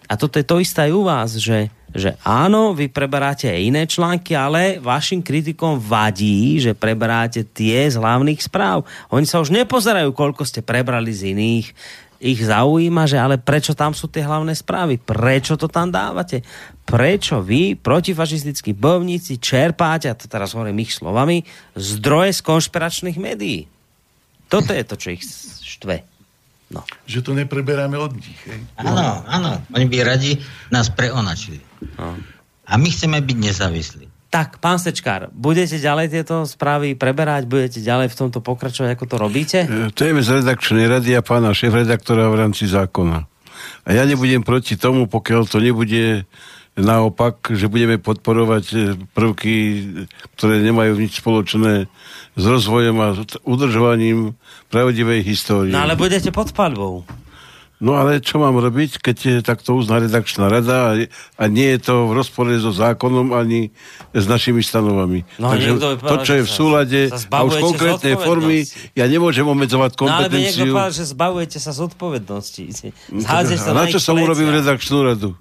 A 0.08 0.16
toto 0.16 0.40
je 0.40 0.46
to 0.48 0.58
isté 0.58 0.88
aj 0.88 0.92
u 0.96 1.02
vás, 1.04 1.30
že 1.36 1.68
že 1.88 2.20
áno, 2.20 2.76
vy 2.76 2.92
preberáte 2.92 3.48
aj 3.48 3.64
iné 3.64 3.82
články, 3.88 4.36
ale 4.36 4.76
vašim 4.76 5.24
kritikom 5.24 5.80
vadí, 5.80 6.60
že 6.60 6.76
preberáte 6.76 7.48
tie 7.48 7.88
z 7.88 7.96
hlavných 7.96 8.44
správ. 8.44 8.84
Oni 9.08 9.24
sa 9.24 9.40
už 9.40 9.48
nepozerajú, 9.56 10.12
koľko 10.12 10.44
ste 10.44 10.60
prebrali 10.60 11.08
z 11.16 11.32
iných. 11.32 11.72
Ich 12.18 12.44
zaujíma, 12.44 13.08
že 13.08 13.16
ale 13.16 13.40
prečo 13.40 13.72
tam 13.72 13.96
sú 13.96 14.10
tie 14.10 14.26
hlavné 14.26 14.52
správy? 14.52 15.00
Prečo 15.00 15.56
to 15.56 15.70
tam 15.70 15.88
dávate? 15.88 16.44
Prečo 16.84 17.40
vy, 17.40 17.78
protifašistickí 17.78 18.74
bojovníci, 18.76 19.40
čerpáte, 19.40 20.10
a 20.10 20.18
to 20.18 20.28
teraz 20.28 20.52
hovorím 20.52 20.82
ich 20.84 20.92
slovami, 20.92 21.46
zdroje 21.78 22.36
z 22.36 22.40
konšpiračných 22.42 23.16
médií? 23.16 23.70
Toto 24.50 24.76
je 24.76 24.84
to, 24.84 24.94
čo 24.98 25.08
ich 25.14 25.22
štve. 25.62 26.17
No. 26.68 26.84
Že 27.08 27.20
to 27.24 27.32
nepreberáme 27.32 27.96
od 27.96 28.12
nich. 28.12 28.36
Hej? 28.44 28.60
Áno, 28.76 29.24
áno. 29.24 29.50
Oni 29.72 29.88
by 29.88 30.04
radi 30.04 30.36
nás 30.68 30.92
preonačili. 30.92 31.64
No. 31.96 32.12
A 32.68 32.76
my 32.76 32.88
chceme 32.92 33.16
byť 33.24 33.36
nezávislí. 33.40 34.04
Tak, 34.28 34.60
pán 34.60 34.76
Sečkár, 34.76 35.32
budete 35.32 35.80
ďalej 35.80 36.12
tieto 36.12 36.44
správy 36.44 36.92
preberať? 36.92 37.48
Budete 37.48 37.80
ďalej 37.80 38.12
v 38.12 38.18
tomto 38.20 38.44
pokračovať, 38.44 38.92
ako 38.92 39.04
to 39.08 39.16
robíte? 39.16 39.58
E, 39.64 39.88
to 39.88 40.04
je 40.04 40.12
z 40.20 40.44
redakčnej 40.44 40.84
rady 40.84 41.16
a 41.16 41.24
pána 41.24 41.56
šéf-redaktora 41.56 42.28
v 42.28 42.36
rámci 42.36 42.68
zákona. 42.68 43.24
A 43.84 43.88
ja 43.88 44.04
nebudem 44.04 44.44
proti 44.44 44.76
tomu, 44.76 45.08
pokiaľ 45.08 45.48
to 45.48 45.64
nebude 45.64 46.28
naopak, 46.78 47.50
že 47.52 47.66
budeme 47.66 47.98
podporovať 47.98 48.64
e, 48.70 48.76
prvky, 49.10 49.54
ktoré 50.38 50.62
nemajú 50.62 50.94
nič 50.94 51.18
spoločné 51.18 51.90
s 52.38 52.44
rozvojom 52.46 52.96
a 53.02 53.08
udržovaním 53.42 54.38
pravdivej 54.70 55.26
histórie. 55.26 55.74
No 55.74 55.82
ale 55.82 55.98
budete 55.98 56.30
pod 56.30 56.54
palbou. 56.54 57.02
No 57.78 57.94
ale 57.94 58.18
čo 58.18 58.42
mám 58.42 58.58
robiť, 58.58 58.98
keď 58.98 59.16
je 59.22 59.34
takto 59.38 59.78
uzná 59.78 60.02
redakčná 60.02 60.50
rada 60.50 60.76
a, 60.90 60.92
a 61.38 61.44
nie 61.46 61.78
je 61.78 61.86
to 61.86 62.10
v 62.10 62.12
rozpore 62.18 62.50
so 62.58 62.74
zákonom 62.74 63.30
ani 63.30 63.70
s 64.10 64.26
našimi 64.26 64.66
stanovami. 64.66 65.22
No, 65.38 65.54
Takže 65.54 65.70
to, 66.02 66.14
čo 66.26 66.32
je 66.34 66.42
v 66.42 66.50
súlade 66.50 67.00
a 67.06 67.38
už 67.46 67.62
konkrétnej 67.62 68.18
formy, 68.18 68.66
ja 68.98 69.06
nemôžem 69.06 69.46
obmedzovať 69.46 69.94
kompetenciu. 69.94 70.26
No 70.26 70.26
ale 70.26 70.42
niekto 70.42 70.74
povedal, 70.74 70.90
že 70.90 71.04
zbavujete 71.06 71.58
sa 71.62 71.70
zodpovednosti. 71.70 72.64
sa 72.74 73.38
a 73.46 73.70
na 73.70 73.86
čo 73.86 74.02
som 74.02 74.18
urobil 74.18 74.50
redakčnú 74.50 74.98
radu? 75.06 75.38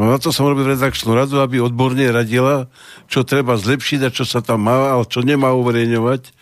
No 0.00 0.08
na 0.08 0.16
to 0.16 0.32
som 0.32 0.48
robil 0.48 0.64
redakčnú 0.64 1.12
radu, 1.12 1.44
aby 1.44 1.60
odborne 1.60 2.08
radila, 2.08 2.72
čo 3.04 3.20
treba 3.20 3.60
zlepšiť 3.60 4.08
a 4.08 4.14
čo 4.14 4.24
sa 4.24 4.40
tam 4.40 4.64
má, 4.64 4.96
ale 4.96 5.04
čo 5.04 5.20
nemá 5.20 5.52
uverejňovať 5.52 6.32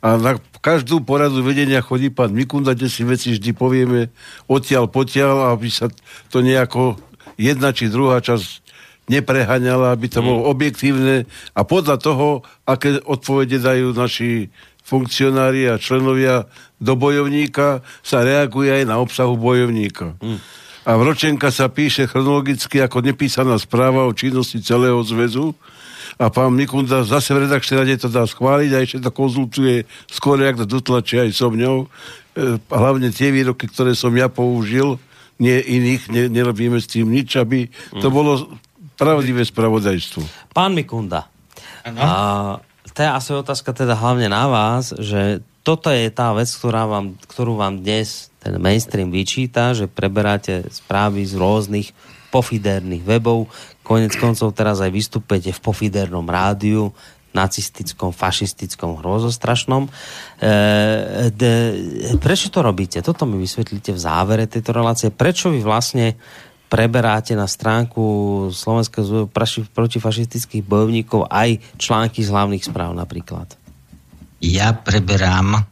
a 0.00 0.16
na 0.16 0.32
každú 0.64 1.04
poradu 1.04 1.44
vedenia 1.44 1.84
chodí 1.84 2.08
pán 2.08 2.32
Mikunda, 2.32 2.72
kde 2.72 2.88
si 2.88 3.04
veci 3.04 3.36
vždy 3.36 3.52
povieme 3.52 4.08
odtiaľ 4.48 4.88
potiaľ, 4.88 5.52
aby 5.56 5.68
sa 5.68 5.92
to 6.32 6.40
nejako 6.40 6.96
jedna 7.36 7.72
či 7.76 7.92
druhá 7.92 8.24
časť 8.24 8.64
neprehaňala, 9.12 9.92
aby 9.92 10.06
to 10.08 10.24
bolo 10.24 10.48
mm. 10.48 10.50
objektívne 10.56 11.16
a 11.52 11.60
podľa 11.64 11.96
toho, 12.00 12.28
aké 12.64 13.00
odpovede 13.04 13.60
dajú 13.60 13.92
naši 13.92 14.48
funkcionári 14.84 15.68
a 15.68 15.80
členovia 15.82 16.48
do 16.80 16.96
bojovníka, 16.96 17.84
sa 18.00 18.24
reaguje 18.24 18.72
aj 18.72 18.84
na 18.88 18.96
obsahu 19.02 19.36
bojovníka. 19.36 20.16
Mm. 20.22 20.40
A 20.88 20.96
vročenka 20.96 21.52
sa 21.52 21.68
píše 21.68 22.08
chronologicky 22.08 22.80
ako 22.80 23.04
nepísaná 23.04 23.56
správa 23.60 24.08
o 24.08 24.16
činnosti 24.16 24.64
celého 24.64 24.96
zväzu 25.04 25.52
a 26.16 26.28
pán 26.28 26.52
Mikunda 26.52 27.04
zase 27.04 27.32
v 27.32 27.48
redakčnej 27.48 27.84
rade 27.84 27.96
to 28.00 28.08
dá 28.08 28.24
schváliť 28.24 28.70
a 28.76 28.82
ešte 28.84 28.98
to 29.04 29.10
konzultuje 29.12 29.84
skôr, 30.08 30.40
jak 30.40 30.60
to 30.60 30.68
dotlačí 30.68 31.20
aj 31.20 31.30
so 31.32 31.48
mňou. 31.52 31.84
E, 31.84 31.88
hlavne 32.68 33.08
tie 33.08 33.32
výroky, 33.32 33.68
ktoré 33.68 33.96
som 33.96 34.12
ja 34.12 34.28
použil, 34.28 35.00
nie 35.40 35.56
iných, 35.56 36.02
ne, 36.12 36.22
nerobíme 36.28 36.76
s 36.76 36.92
tým 36.92 37.08
nič, 37.08 37.40
aby 37.40 37.72
to 37.96 38.08
mm. 38.08 38.14
bolo 38.14 38.32
pravdivé 39.00 39.40
spravodajstvo. 39.44 40.52
Pán 40.52 40.76
Mikunda, 40.76 41.28
ano? 41.88 41.98
a 42.00 42.10
to 42.92 42.98
je 43.00 43.08
asi 43.08 43.30
otázka 43.32 43.72
teda 43.72 43.96
hlavne 43.96 44.28
na 44.28 44.44
vás, 44.44 44.92
že 44.92 45.40
toto 45.60 45.92
je 45.92 46.08
tá 46.08 46.32
vec, 46.32 46.48
ktorá 46.48 46.88
vám, 46.88 47.16
ktorú 47.28 47.60
vám 47.60 47.80
dnes 47.84 48.32
ten 48.40 48.56
mainstream 48.56 49.12
vyčíta, 49.12 49.76
že 49.76 49.84
preberáte 49.84 50.64
správy 50.72 51.28
z 51.28 51.36
rôznych 51.36 51.92
pofiderných 52.32 53.04
webov, 53.04 53.50
Konec 53.90 54.14
koncov 54.22 54.54
teraz 54.54 54.78
aj 54.78 54.94
vystupujete 54.94 55.50
v 55.50 55.60
pofidernom 55.66 56.22
rádiu, 56.22 56.94
nacistickom, 57.34 58.14
fašistickom, 58.14 59.02
hrozostrašnom. 59.02 59.90
E, 59.90 60.50
de, 61.34 61.52
prečo 62.22 62.54
to 62.54 62.62
robíte? 62.62 63.02
Toto 63.02 63.26
mi 63.26 63.42
vysvetlíte 63.42 63.90
v 63.90 63.98
závere 63.98 64.46
tejto 64.46 64.70
relácie. 64.70 65.10
Prečo 65.10 65.50
vy 65.50 65.58
vlastne 65.58 66.14
preberáte 66.70 67.34
na 67.34 67.50
stránku 67.50 68.46
Slovenského 68.54 69.26
protifašistických 69.74 70.62
bojovníkov 70.62 71.26
aj 71.26 71.58
články 71.74 72.22
z 72.22 72.30
hlavných 72.30 72.62
správ 72.62 72.94
napríklad? 72.94 73.59
Ja 74.40 74.72
preberám 74.72 75.68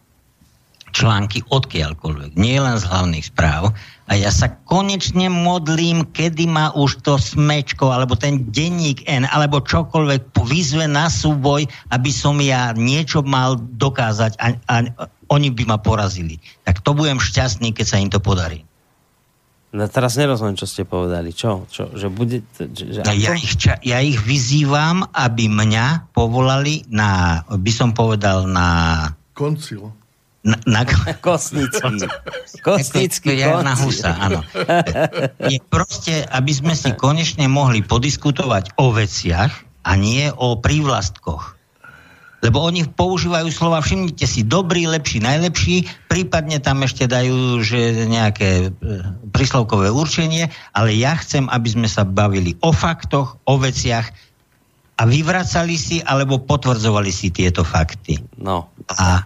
články 0.93 1.45
odkiaľkoľvek, 1.49 2.37
nie 2.37 2.57
len 2.57 2.77
z 2.81 2.89
hlavných 2.89 3.27
správ, 3.29 3.73
a 4.09 4.17
ja 4.17 4.33
sa 4.33 4.49
konečne 4.65 5.29
modlím, 5.29 6.09
kedy 6.17 6.49
ma 6.49 6.73
už 6.73 7.05
to 7.05 7.21
smečko, 7.21 7.93
alebo 7.93 8.17
ten 8.17 8.49
denník 8.49 9.05
N, 9.05 9.29
alebo 9.29 9.61
čokoľvek 9.61 10.33
vyzve 10.49 10.89
na 10.89 11.13
súboj, 11.13 11.69
aby 11.93 12.09
som 12.09 12.41
ja 12.41 12.73
niečo 12.73 13.21
mal 13.21 13.61
dokázať 13.61 14.41
a, 14.41 14.57
a 14.65 14.75
oni 15.29 15.53
by 15.53 15.69
ma 15.69 15.77
porazili. 15.77 16.41
Tak 16.65 16.81
to 16.81 16.97
budem 16.97 17.21
šťastný, 17.21 17.77
keď 17.77 17.85
sa 17.85 18.01
im 18.01 18.09
to 18.09 18.17
podarí. 18.17 18.65
No 19.69 19.85
teraz 19.85 20.17
nerozumiem, 20.17 20.57
čo 20.57 20.65
ste 20.65 20.89
povedali. 20.89 21.37
Čo? 21.37 21.69
čo 21.69 21.93
že 21.93 22.09
bude, 22.09 22.41
že 22.57 23.05
no, 23.05 23.13
ja, 23.13 23.37
ich, 23.37 23.53
ja 23.85 23.99
ich 24.01 24.17
vyzývam, 24.17 25.05
aby 25.13 25.53
mňa 25.53 26.09
povolali 26.17 26.89
na, 26.89 27.43
by 27.45 27.73
som 27.73 27.93
povedal, 27.93 28.49
na... 28.49 29.05
Koncil 29.37 29.93
na, 30.49 30.57
na... 30.65 30.81
Kosnický. 31.27 32.09
Kosnický 32.63 33.45
na 33.45 33.75
Husa, 33.77 34.17
áno. 34.17 34.41
Je 35.45 35.59
proste, 35.67 36.25
aby 36.25 36.53
sme 36.55 36.73
si 36.73 36.95
konečne 36.97 37.51
mohli 37.51 37.85
podiskutovať 37.85 38.79
o 38.81 38.95
veciach 38.95 39.53
a 39.85 39.93
nie 39.99 40.31
o 40.33 40.57
prívlastkoch. 40.57 41.58
Lebo 42.39 42.63
oni 42.63 42.87
používajú 42.87 43.51
slova, 43.51 43.83
všimnite 43.83 44.23
si, 44.23 44.47
dobrý, 44.47 44.87
lepší, 44.87 45.19
najlepší, 45.19 45.91
prípadne 46.07 46.63
tam 46.63 46.87
ešte 46.87 47.11
dajú, 47.11 47.59
že 47.67 48.07
nejaké 48.07 48.71
e, 48.71 48.95
príslovkové 49.35 49.91
určenie, 49.91 50.47
ale 50.71 50.95
ja 50.95 51.19
chcem, 51.19 51.51
aby 51.51 51.69
sme 51.69 51.89
sa 51.91 52.07
bavili 52.07 52.55
o 52.63 52.71
faktoch, 52.71 53.43
o 53.43 53.55
veciach, 53.59 54.07
a 54.99 55.03
vyvracali 55.07 55.79
si 55.79 56.03
alebo 56.03 56.43
potvrdzovali 56.43 57.11
si 57.15 57.31
tieto 57.31 57.63
fakty. 57.63 58.19
No. 58.43 58.67
A 58.99 59.23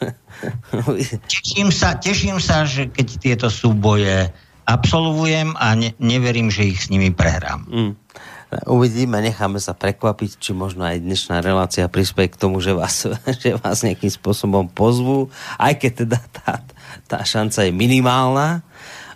teším 1.32 1.68
sa, 1.68 2.00
teším 2.00 2.40
sa, 2.40 2.64
že 2.64 2.88
keď 2.88 3.06
tieto 3.20 3.46
súboje 3.52 4.32
absolvujem 4.64 5.52
a 5.60 5.76
ne, 5.76 5.92
neverím, 6.00 6.48
že 6.48 6.72
ich 6.72 6.80
s 6.80 6.88
nimi 6.88 7.12
prehrám. 7.12 7.68
Mm. 7.68 7.92
Uvidíme, 8.66 9.22
necháme 9.22 9.62
sa 9.62 9.78
prekvapiť, 9.78 10.42
či 10.42 10.50
možno 10.50 10.82
aj 10.82 10.98
dnešná 10.98 11.38
relácia 11.38 11.86
prispieje 11.86 12.34
k 12.34 12.40
tomu, 12.40 12.58
že 12.58 12.74
vás, 12.74 13.06
že 13.42 13.54
vás 13.54 13.86
nejakým 13.86 14.10
spôsobom 14.10 14.66
pozvú, 14.66 15.30
aj 15.54 15.78
keď 15.78 15.92
teda 16.06 16.18
tá, 16.34 16.52
tá 17.06 17.18
šanca 17.22 17.62
je 17.66 17.72
minimálna. 17.72 18.66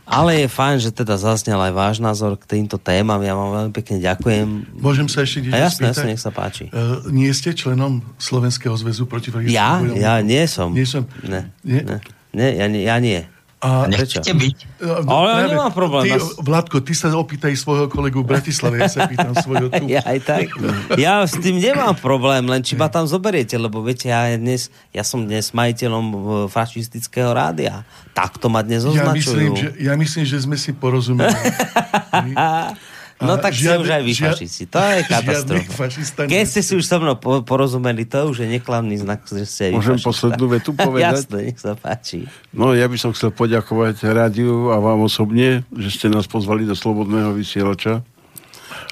Ale 0.04 0.44
je 0.44 0.52
fajn, 0.52 0.76
že 0.84 0.90
teda 0.92 1.16
zaznel 1.16 1.56
aj 1.56 1.72
váš 1.72 1.96
názor 1.96 2.36
k 2.36 2.44
týmto 2.44 2.76
témam. 2.76 3.16
Ja 3.24 3.32
vám 3.32 3.56
veľmi 3.56 3.72
pekne 3.72 4.04
ďakujem. 4.04 4.76
Môžem 4.76 5.08
sa 5.08 5.24
ešte 5.24 5.48
niečo 5.48 5.56
jasne? 5.56 5.88
Jasne, 5.88 6.12
nech 6.12 6.20
sa 6.20 6.28
páči. 6.28 6.68
Uh, 6.76 7.08
nie 7.08 7.32
ste 7.32 7.56
členom 7.56 8.04
Slovenského 8.20 8.76
zväzu 8.76 9.08
proti 9.08 9.32
Ja? 9.48 9.80
Ja 9.80 10.20
nie 10.20 10.44
som. 10.44 10.76
Nie 10.76 10.84
som. 10.84 11.08
Ne. 11.24 11.48
Nie? 11.64 11.88
Ne. 11.88 11.98
Nie, 12.36 12.50
ja, 12.52 12.66
ja 12.68 12.96
nie. 13.00 13.24
A 13.64 13.88
Nechcete 13.88 14.36
byť? 14.36 14.56
Ale 15.08 15.28
ja 15.40 15.46
nemám 15.48 15.72
problém. 15.72 16.04
Ty, 16.04 16.20
Vládko, 16.20 16.84
ty 16.84 16.92
sa 16.92 17.08
opýtaj 17.16 17.56
svojho 17.56 17.88
kolegu 17.88 18.20
v 18.20 18.36
Bratislave, 18.36 18.76
ja 18.76 18.92
sa 18.92 19.08
pýtam 19.08 19.32
svojho 19.32 19.72
tu. 19.72 19.88
Ja 19.94 20.04
aj 20.04 20.18
tak. 20.20 20.52
Ja 21.00 21.24
s 21.24 21.40
tým 21.40 21.56
nemám 21.56 21.96
problém, 21.96 22.44
len 22.44 22.60
či 22.60 22.76
ma 22.76 22.92
tam 22.92 23.08
zoberiete, 23.08 23.56
lebo 23.56 23.80
viete, 23.80 24.12
ja, 24.12 24.36
dnes, 24.36 24.68
ja 24.92 25.00
som 25.00 25.24
dnes 25.24 25.56
majiteľom 25.56 26.04
fašistického 26.52 27.32
rádia. 27.32 27.88
Tak 28.12 28.36
to 28.36 28.52
ma 28.52 28.60
dnes 28.60 28.84
označujú. 28.84 29.00
Ja 29.00 29.16
myslím, 29.16 29.52
že, 29.56 29.68
ja 29.80 29.94
myslím, 29.96 30.24
že 30.28 30.36
sme 30.44 30.56
si 30.60 30.76
porozumeli. 30.76 31.32
No 33.22 33.38
tak 33.38 33.54
žiadny, 33.54 33.62
ste 33.62 33.82
už 33.82 33.88
aj 33.90 34.02
vy 34.02 34.12
fašisti. 34.18 34.64
To 34.70 34.78
je 34.82 35.00
katastrofa. 35.14 35.84
Keď 36.26 36.44
ste 36.50 36.60
si 36.66 36.72
už 36.74 36.84
so 36.84 36.98
mnou 36.98 37.14
porozumeli, 37.46 38.02
to 38.08 38.26
už 38.26 38.42
je 38.42 38.48
neklamný 38.50 38.98
znak, 38.98 39.22
že 39.26 39.46
ste 39.46 39.64
Môžem 39.70 39.98
fašista. 39.98 40.08
poslednú 40.10 40.44
vetu 40.50 40.70
povedať? 40.78 41.30
Jasne, 41.30 41.38
nech 41.46 41.58
sa 41.62 41.72
páči. 41.78 42.26
No 42.50 42.74
ja 42.74 42.90
by 42.90 42.96
som 42.98 43.14
chcel 43.14 43.30
poďakovať 43.30 44.02
rádiu 44.10 44.74
a 44.74 44.82
vám 44.82 45.06
osobne, 45.06 45.62
že 45.70 45.88
ste 45.94 46.06
nás 46.10 46.26
pozvali 46.26 46.66
do 46.66 46.74
Slobodného 46.74 47.30
vysielača. 47.34 48.02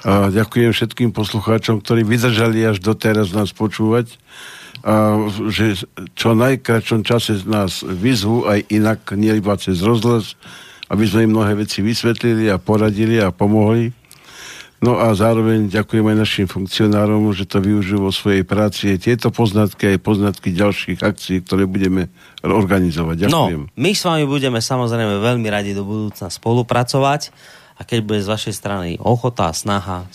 A 0.03 0.31
ďakujem 0.31 0.71
všetkým 0.71 1.09
poslucháčom, 1.11 1.83
ktorí 1.83 2.07
vydržali 2.07 2.63
až 2.63 2.79
doteraz 2.79 3.31
nás 3.35 3.51
počúvať 3.51 4.19
a 4.83 5.15
že 5.47 5.79
čo 6.11 6.35
najkračom 6.35 7.07
čase 7.07 7.39
nás 7.47 7.87
vyzvu 7.87 8.43
aj 8.43 8.67
inak, 8.67 9.15
nie 9.15 9.31
iba 9.31 9.55
cez 9.55 9.79
rozhlas, 9.79 10.35
aby 10.91 11.07
sme 11.07 11.23
im 11.23 11.31
mnohé 11.31 11.55
veci 11.55 11.79
vysvetlili 11.79 12.51
a 12.51 12.59
poradili 12.59 13.15
a 13.23 13.31
pomohli. 13.31 13.95
No 14.83 14.99
a 14.99 15.15
zároveň 15.15 15.71
ďakujem 15.71 16.03
aj 16.11 16.17
našim 16.19 16.47
funkcionárom, 16.51 17.31
že 17.31 17.47
to 17.47 17.63
využijú 17.63 18.03
vo 18.03 18.11
svojej 18.11 18.43
práci. 18.43 18.99
Tieto 18.99 19.31
poznatky 19.31 19.95
aj 19.95 19.97
poznatky 20.03 20.51
ďalších 20.51 20.99
akcií, 20.99 21.39
ktoré 21.39 21.63
budeme 21.63 22.11
organizovať. 22.43 23.31
Ďakujem. 23.31 23.61
No, 23.63 23.71
my 23.79 23.91
s 23.95 24.03
vami 24.03 24.27
budeme 24.27 24.59
samozrejme 24.59 25.23
veľmi 25.23 25.47
radi 25.47 25.71
do 25.71 25.87
budúcna 25.87 26.27
spolupracovať 26.27 27.31
a 27.83 27.87
keď 27.91 27.99
bude 27.99 28.23
z 28.23 28.31
vašej 28.31 28.55
strany 28.55 28.89
ochota 28.95 29.51
a 29.51 29.53
snaha 29.53 30.07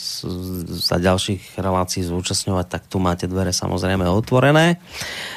sa 0.81 0.97
ďalších 0.97 1.61
relácií 1.61 2.01
zúčastňovať, 2.01 2.65
tak 2.65 2.83
tu 2.89 2.97
máte 2.97 3.29
dvere 3.29 3.53
samozrejme 3.53 4.09
otvorené. 4.09 4.81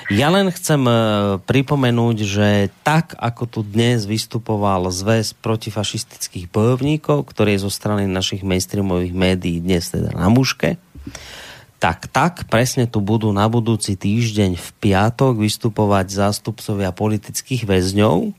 Ja 0.08 0.32
len 0.32 0.48
chcem 0.48 0.80
e, 0.88 0.96
pripomenúť, 1.44 2.18
že 2.24 2.48
tak, 2.88 3.20
ako 3.20 3.44
tu 3.52 3.60
dnes 3.68 4.08
vystupoval 4.08 4.88
zväz 4.96 5.36
protifašistických 5.44 6.48
bojovníkov, 6.48 7.28
ktorý 7.28 7.60
je 7.60 7.68
zo 7.68 7.72
strany 7.72 8.08
našich 8.08 8.48
mainstreamových 8.48 9.12
médií 9.12 9.60
dnes 9.60 9.92
teda 9.92 10.16
na 10.16 10.32
muške, 10.32 10.80
tak 11.84 12.08
tak 12.16 12.48
presne 12.48 12.88
tu 12.88 13.04
budú 13.04 13.36
na 13.36 13.52
budúci 13.52 14.00
týždeň 14.00 14.56
v 14.56 14.68
piatok 14.80 15.36
vystupovať 15.36 16.16
zástupcovia 16.16 16.96
politických 16.96 17.68
väzňov, 17.68 18.32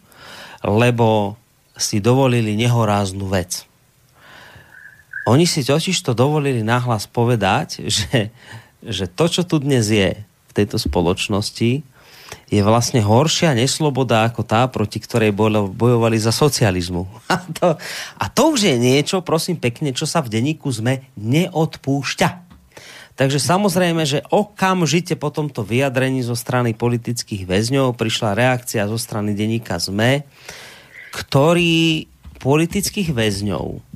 lebo 0.65 1.37
si 1.77 2.01
dovolili 2.01 2.57
nehoráznu 2.57 3.29
vec. 3.29 3.69
Oni 5.23 5.47
si 5.47 5.62
totiž 5.62 6.02
to 6.02 6.18
dovolili 6.18 6.67
nahlas 6.67 7.07
povedať, 7.07 7.86
že, 7.86 8.34
že 8.83 9.07
to, 9.07 9.31
čo 9.31 9.42
tu 9.47 9.62
dnes 9.62 9.86
je 9.86 10.18
v 10.18 10.52
tejto 10.52 10.83
spoločnosti, 10.83 11.86
je 12.52 12.60
vlastne 12.65 13.01
horšia 13.05 13.52
nesloboda 13.57 14.25
ako 14.28 14.42
tá, 14.44 14.65
proti 14.68 14.99
ktorej 15.01 15.33
bojovali 15.73 16.17
za 16.17 16.33
socializmu. 16.33 17.05
A 17.33 17.36
to, 17.49 17.68
a 18.18 18.25
to 18.28 18.42
už 18.52 18.68
je 18.73 18.76
niečo, 18.76 19.25
prosím 19.25 19.57
pekne, 19.57 19.92
čo 19.97 20.05
sa 20.05 20.20
v 20.20 20.33
denníku 20.33 20.68
sme 20.68 21.09
neodpúšťa. 21.17 22.28
Takže 23.12 23.36
samozrejme, 23.36 24.02
že 24.09 24.25
okamžite 24.33 25.20
po 25.20 25.28
tomto 25.28 25.60
vyjadrení 25.60 26.25
zo 26.25 26.33
strany 26.33 26.73
politických 26.73 27.44
väzňov 27.44 27.92
prišla 27.92 28.33
reakcia 28.33 28.89
zo 28.89 28.97
strany 28.97 29.36
denníka 29.36 29.76
ZME, 29.76 30.25
ktorý 31.12 32.09
politických 32.41 33.12
väzňov 33.12 33.92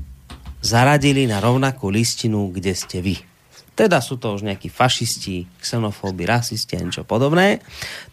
zaradili 0.67 1.31
na 1.31 1.39
rovnakú 1.39 1.87
listinu, 1.87 2.51
kde 2.51 2.75
ste 2.75 2.99
vy. 2.99 3.23
Teda 3.77 4.01
sú 4.01 4.17
to 4.17 4.33
už 4.33 4.43
nejakí 4.43 4.73
fašisti, 4.73 5.45
xenofóby, 5.61 6.25
rasisti 6.25 6.81
a 6.81 6.83
niečo 6.83 7.05
podobné. 7.05 7.61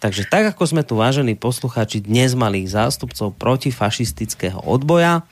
Takže 0.04 0.28
tak, 0.28 0.54
ako 0.54 0.64
sme 0.68 0.84
tu, 0.84 1.00
vážení 1.00 1.40
poslucháči, 1.40 2.04
dnes 2.04 2.36
mali 2.36 2.68
zástupcov 2.68 3.32
protifašistického 3.40 4.60
odboja, 4.60 5.24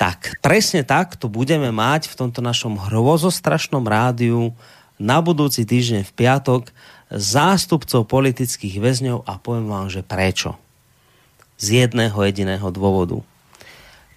tak 0.00 0.40
presne 0.40 0.80
tak 0.80 1.20
tu 1.20 1.28
budeme 1.28 1.68
mať 1.68 2.08
v 2.08 2.18
tomto 2.24 2.40
našom 2.40 2.80
hrozostrašnom 2.88 3.84
rádiu 3.84 4.56
na 4.96 5.20
budúci 5.20 5.68
týždeň 5.68 6.08
v 6.08 6.12
piatok 6.16 6.72
zástupcov 7.12 8.08
politických 8.08 8.80
väzňov 8.80 9.28
a 9.28 9.36
poviem 9.36 9.68
vám, 9.68 9.92
že 9.92 10.00
prečo. 10.00 10.56
Z 11.60 11.84
jedného 11.84 12.16
jediného 12.16 12.64
dôvodu. 12.72 13.20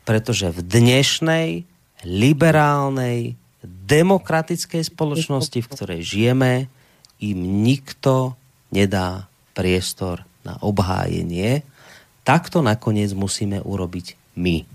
Pretože 0.08 0.56
v 0.56 0.64
dnešnej 0.64 1.68
liberálnej, 2.04 3.36
demokratickej 3.64 4.92
spoločnosti, 4.92 5.60
v 5.60 5.72
ktorej 5.72 6.02
žijeme, 6.04 6.68
im 7.24 7.64
nikto 7.64 8.36
nedá 8.72 9.32
priestor 9.56 10.28
na 10.44 10.60
obhájenie. 10.60 11.64
Takto 12.28 12.60
nakoniec 12.60 13.16
musíme 13.16 13.64
urobiť 13.64 14.20
my. 14.36 14.68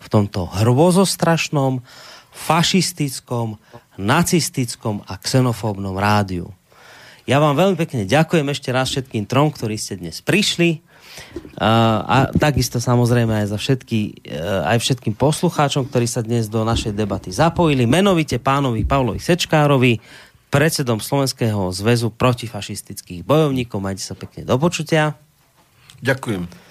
V 0.00 0.06
tomto 0.08 0.48
hrôzostrašnom, 0.48 1.84
fašistickom, 2.34 3.56
nacistickom 3.96 5.04
a 5.08 5.16
xenofóbnom 5.20 5.96
rádiu. 5.96 6.52
Ja 7.24 7.40
vám 7.40 7.56
veľmi 7.56 7.76
pekne 7.80 8.04
ďakujem 8.04 8.52
ešte 8.52 8.68
raz 8.68 8.92
všetkým 8.92 9.24
trom, 9.24 9.48
ktorí 9.48 9.80
ste 9.80 9.96
dnes 9.96 10.20
prišli 10.20 10.83
a 11.58 12.34
takisto 12.34 12.82
samozrejme 12.82 13.30
aj 13.30 13.46
za 13.54 13.58
všetky, 13.58 14.26
e, 14.26 14.38
aj 14.74 14.82
všetkým 14.82 15.14
poslucháčom, 15.14 15.86
ktorí 15.86 16.06
sa 16.10 16.20
dnes 16.20 16.50
do 16.50 16.66
našej 16.66 16.92
debaty 16.92 17.30
zapojili, 17.30 17.86
menovite 17.86 18.42
pánovi 18.42 18.82
Pavlovi 18.82 19.22
Sečkárovi, 19.22 20.02
predsedom 20.50 20.98
Slovenského 20.98 21.70
zväzu 21.74 22.14
protifašistických 22.14 23.26
bojovníkov. 23.26 23.78
Majte 23.82 24.02
sa 24.02 24.14
pekne 24.14 24.46
do 24.46 24.54
počutia. 24.58 25.18
Ďakujem. 26.02 26.63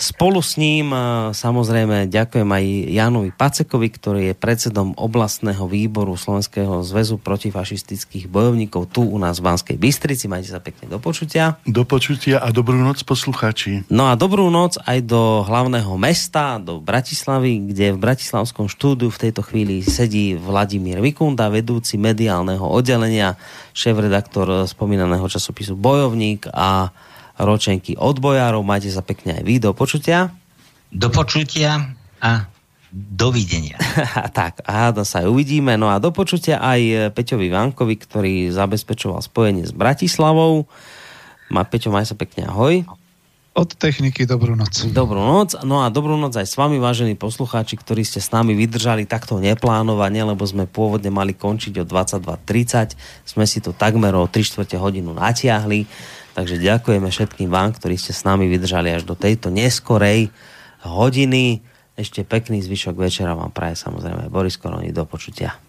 Spolu 0.00 0.40
s 0.40 0.56
ním 0.56 0.90
samozrejme 1.36 2.08
ďakujem 2.08 2.48
aj 2.48 2.64
Janovi 2.88 3.30
Pacekovi, 3.36 3.88
ktorý 3.92 4.20
je 4.32 4.34
predsedom 4.34 4.96
oblastného 4.96 5.68
výboru 5.68 6.16
Slovenského 6.16 6.80
zväzu 6.80 7.20
protifašistických 7.20 8.26
bojovníkov 8.26 8.88
tu 8.88 9.04
u 9.04 9.18
nás 9.20 9.38
v 9.38 9.52
Banskej 9.52 9.76
Bystrici. 9.76 10.24
Majte 10.24 10.56
sa 10.56 10.60
pekne 10.64 10.88
do 10.88 10.96
počutia. 10.96 11.60
Do 11.68 11.84
počutia 11.84 12.40
a 12.40 12.48
dobrú 12.48 12.80
noc 12.80 13.04
poslucháči. 13.04 13.84
No 13.92 14.08
a 14.08 14.16
dobrú 14.16 14.48
noc 14.48 14.80
aj 14.88 15.04
do 15.04 15.44
hlavného 15.44 15.92
mesta, 16.00 16.56
do 16.56 16.80
Bratislavy, 16.80 17.70
kde 17.70 17.92
v 17.92 18.02
Bratislavskom 18.02 18.72
štúdiu 18.72 19.12
v 19.12 19.20
tejto 19.28 19.44
chvíli 19.44 19.84
sedí 19.84 20.32
Vladimír 20.34 21.04
Vikunda, 21.04 21.52
vedúci 21.52 22.00
mediálneho 22.00 22.64
oddelenia, 22.64 23.36
šéf-redaktor 23.76 24.64
spomínaného 24.64 25.28
časopisu 25.28 25.76
Bojovník 25.76 26.48
a 26.50 26.88
ročenky 27.42 27.96
od 27.96 28.20
bojárov. 28.20 28.60
Majte 28.62 28.92
sa 28.92 29.00
pekne 29.00 29.40
aj 29.40 29.42
vy. 29.42 29.54
Do 29.58 29.72
počutia. 29.72 30.30
Do 30.92 31.08
počutia 31.08 31.96
a 32.20 32.50
dovidenia. 32.92 33.78
tak, 34.38 34.66
a 34.66 34.90
sa 35.06 35.22
aj 35.22 35.30
uvidíme. 35.30 35.78
No 35.78 35.88
a 35.88 36.02
do 36.02 36.10
počutia 36.10 36.58
aj 36.58 37.14
Peťovi 37.14 37.48
Vankovi, 37.48 37.94
ktorý 37.94 38.34
zabezpečoval 38.50 39.22
spojenie 39.22 39.64
s 39.64 39.72
Bratislavou. 39.72 40.66
Ma, 41.50 41.66
Peťo, 41.66 41.94
maj 41.94 42.06
sa 42.06 42.18
pekne 42.18 42.50
ahoj. 42.50 42.82
Od 43.50 43.66
techniky 43.66 44.30
dobrú 44.30 44.54
noc. 44.54 44.86
Dobrú 44.94 45.18
noc. 45.18 45.58
No 45.66 45.82
a 45.82 45.90
dobrú 45.90 46.14
noc 46.14 46.38
aj 46.38 46.46
s 46.46 46.54
vami, 46.54 46.78
vážení 46.78 47.18
poslucháči, 47.18 47.74
ktorí 47.74 48.06
ste 48.06 48.22
s 48.22 48.30
nami 48.30 48.54
vydržali 48.54 49.10
takto 49.10 49.42
neplánovane, 49.42 50.22
lebo 50.22 50.46
sme 50.46 50.70
pôvodne 50.70 51.10
mali 51.10 51.34
končiť 51.34 51.82
o 51.82 51.84
22.30. 51.84 52.94
Sme 53.26 53.44
si 53.50 53.58
to 53.58 53.74
takmer 53.74 54.14
o 54.14 54.30
3 54.30 54.38
čtvrte 54.38 54.78
hodinu 54.78 55.10
natiahli. 55.18 55.82
Takže 56.40 56.56
ďakujeme 56.56 57.12
všetkým 57.12 57.52
vám, 57.52 57.76
ktorí 57.76 58.00
ste 58.00 58.16
s 58.16 58.24
nami 58.24 58.48
vydržali 58.48 58.96
až 58.96 59.04
do 59.04 59.12
tejto 59.12 59.52
neskorej 59.52 60.32
hodiny. 60.88 61.60
Ešte 61.92 62.24
pekný 62.24 62.64
zvyšok 62.64 62.96
večera 62.96 63.36
vám 63.36 63.52
praje 63.52 63.76
samozrejme 63.76 64.32
Boris 64.32 64.56
Koroni. 64.56 64.88
Do 64.88 65.04
počutia. 65.04 65.60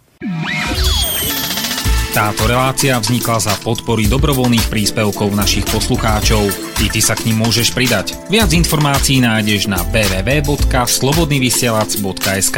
Táto 2.16 2.48
relácia 2.48 2.96
vznikla 2.96 3.52
za 3.52 3.60
podpory 3.60 4.08
dobrovoľných 4.08 4.72
príspevkov 4.72 5.36
našich 5.36 5.68
poslucháčov. 5.68 6.48
Ty, 6.80 6.88
ty 6.88 7.04
sa 7.04 7.20
k 7.20 7.28
ním 7.28 7.44
môžeš 7.44 7.76
pridať. 7.76 8.16
Viac 8.32 8.56
informácií 8.56 9.20
nájdeš 9.20 9.68
na 9.68 9.84
www.slobodnyvysielac.sk 9.92 12.58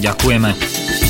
Ďakujeme. 0.00 1.09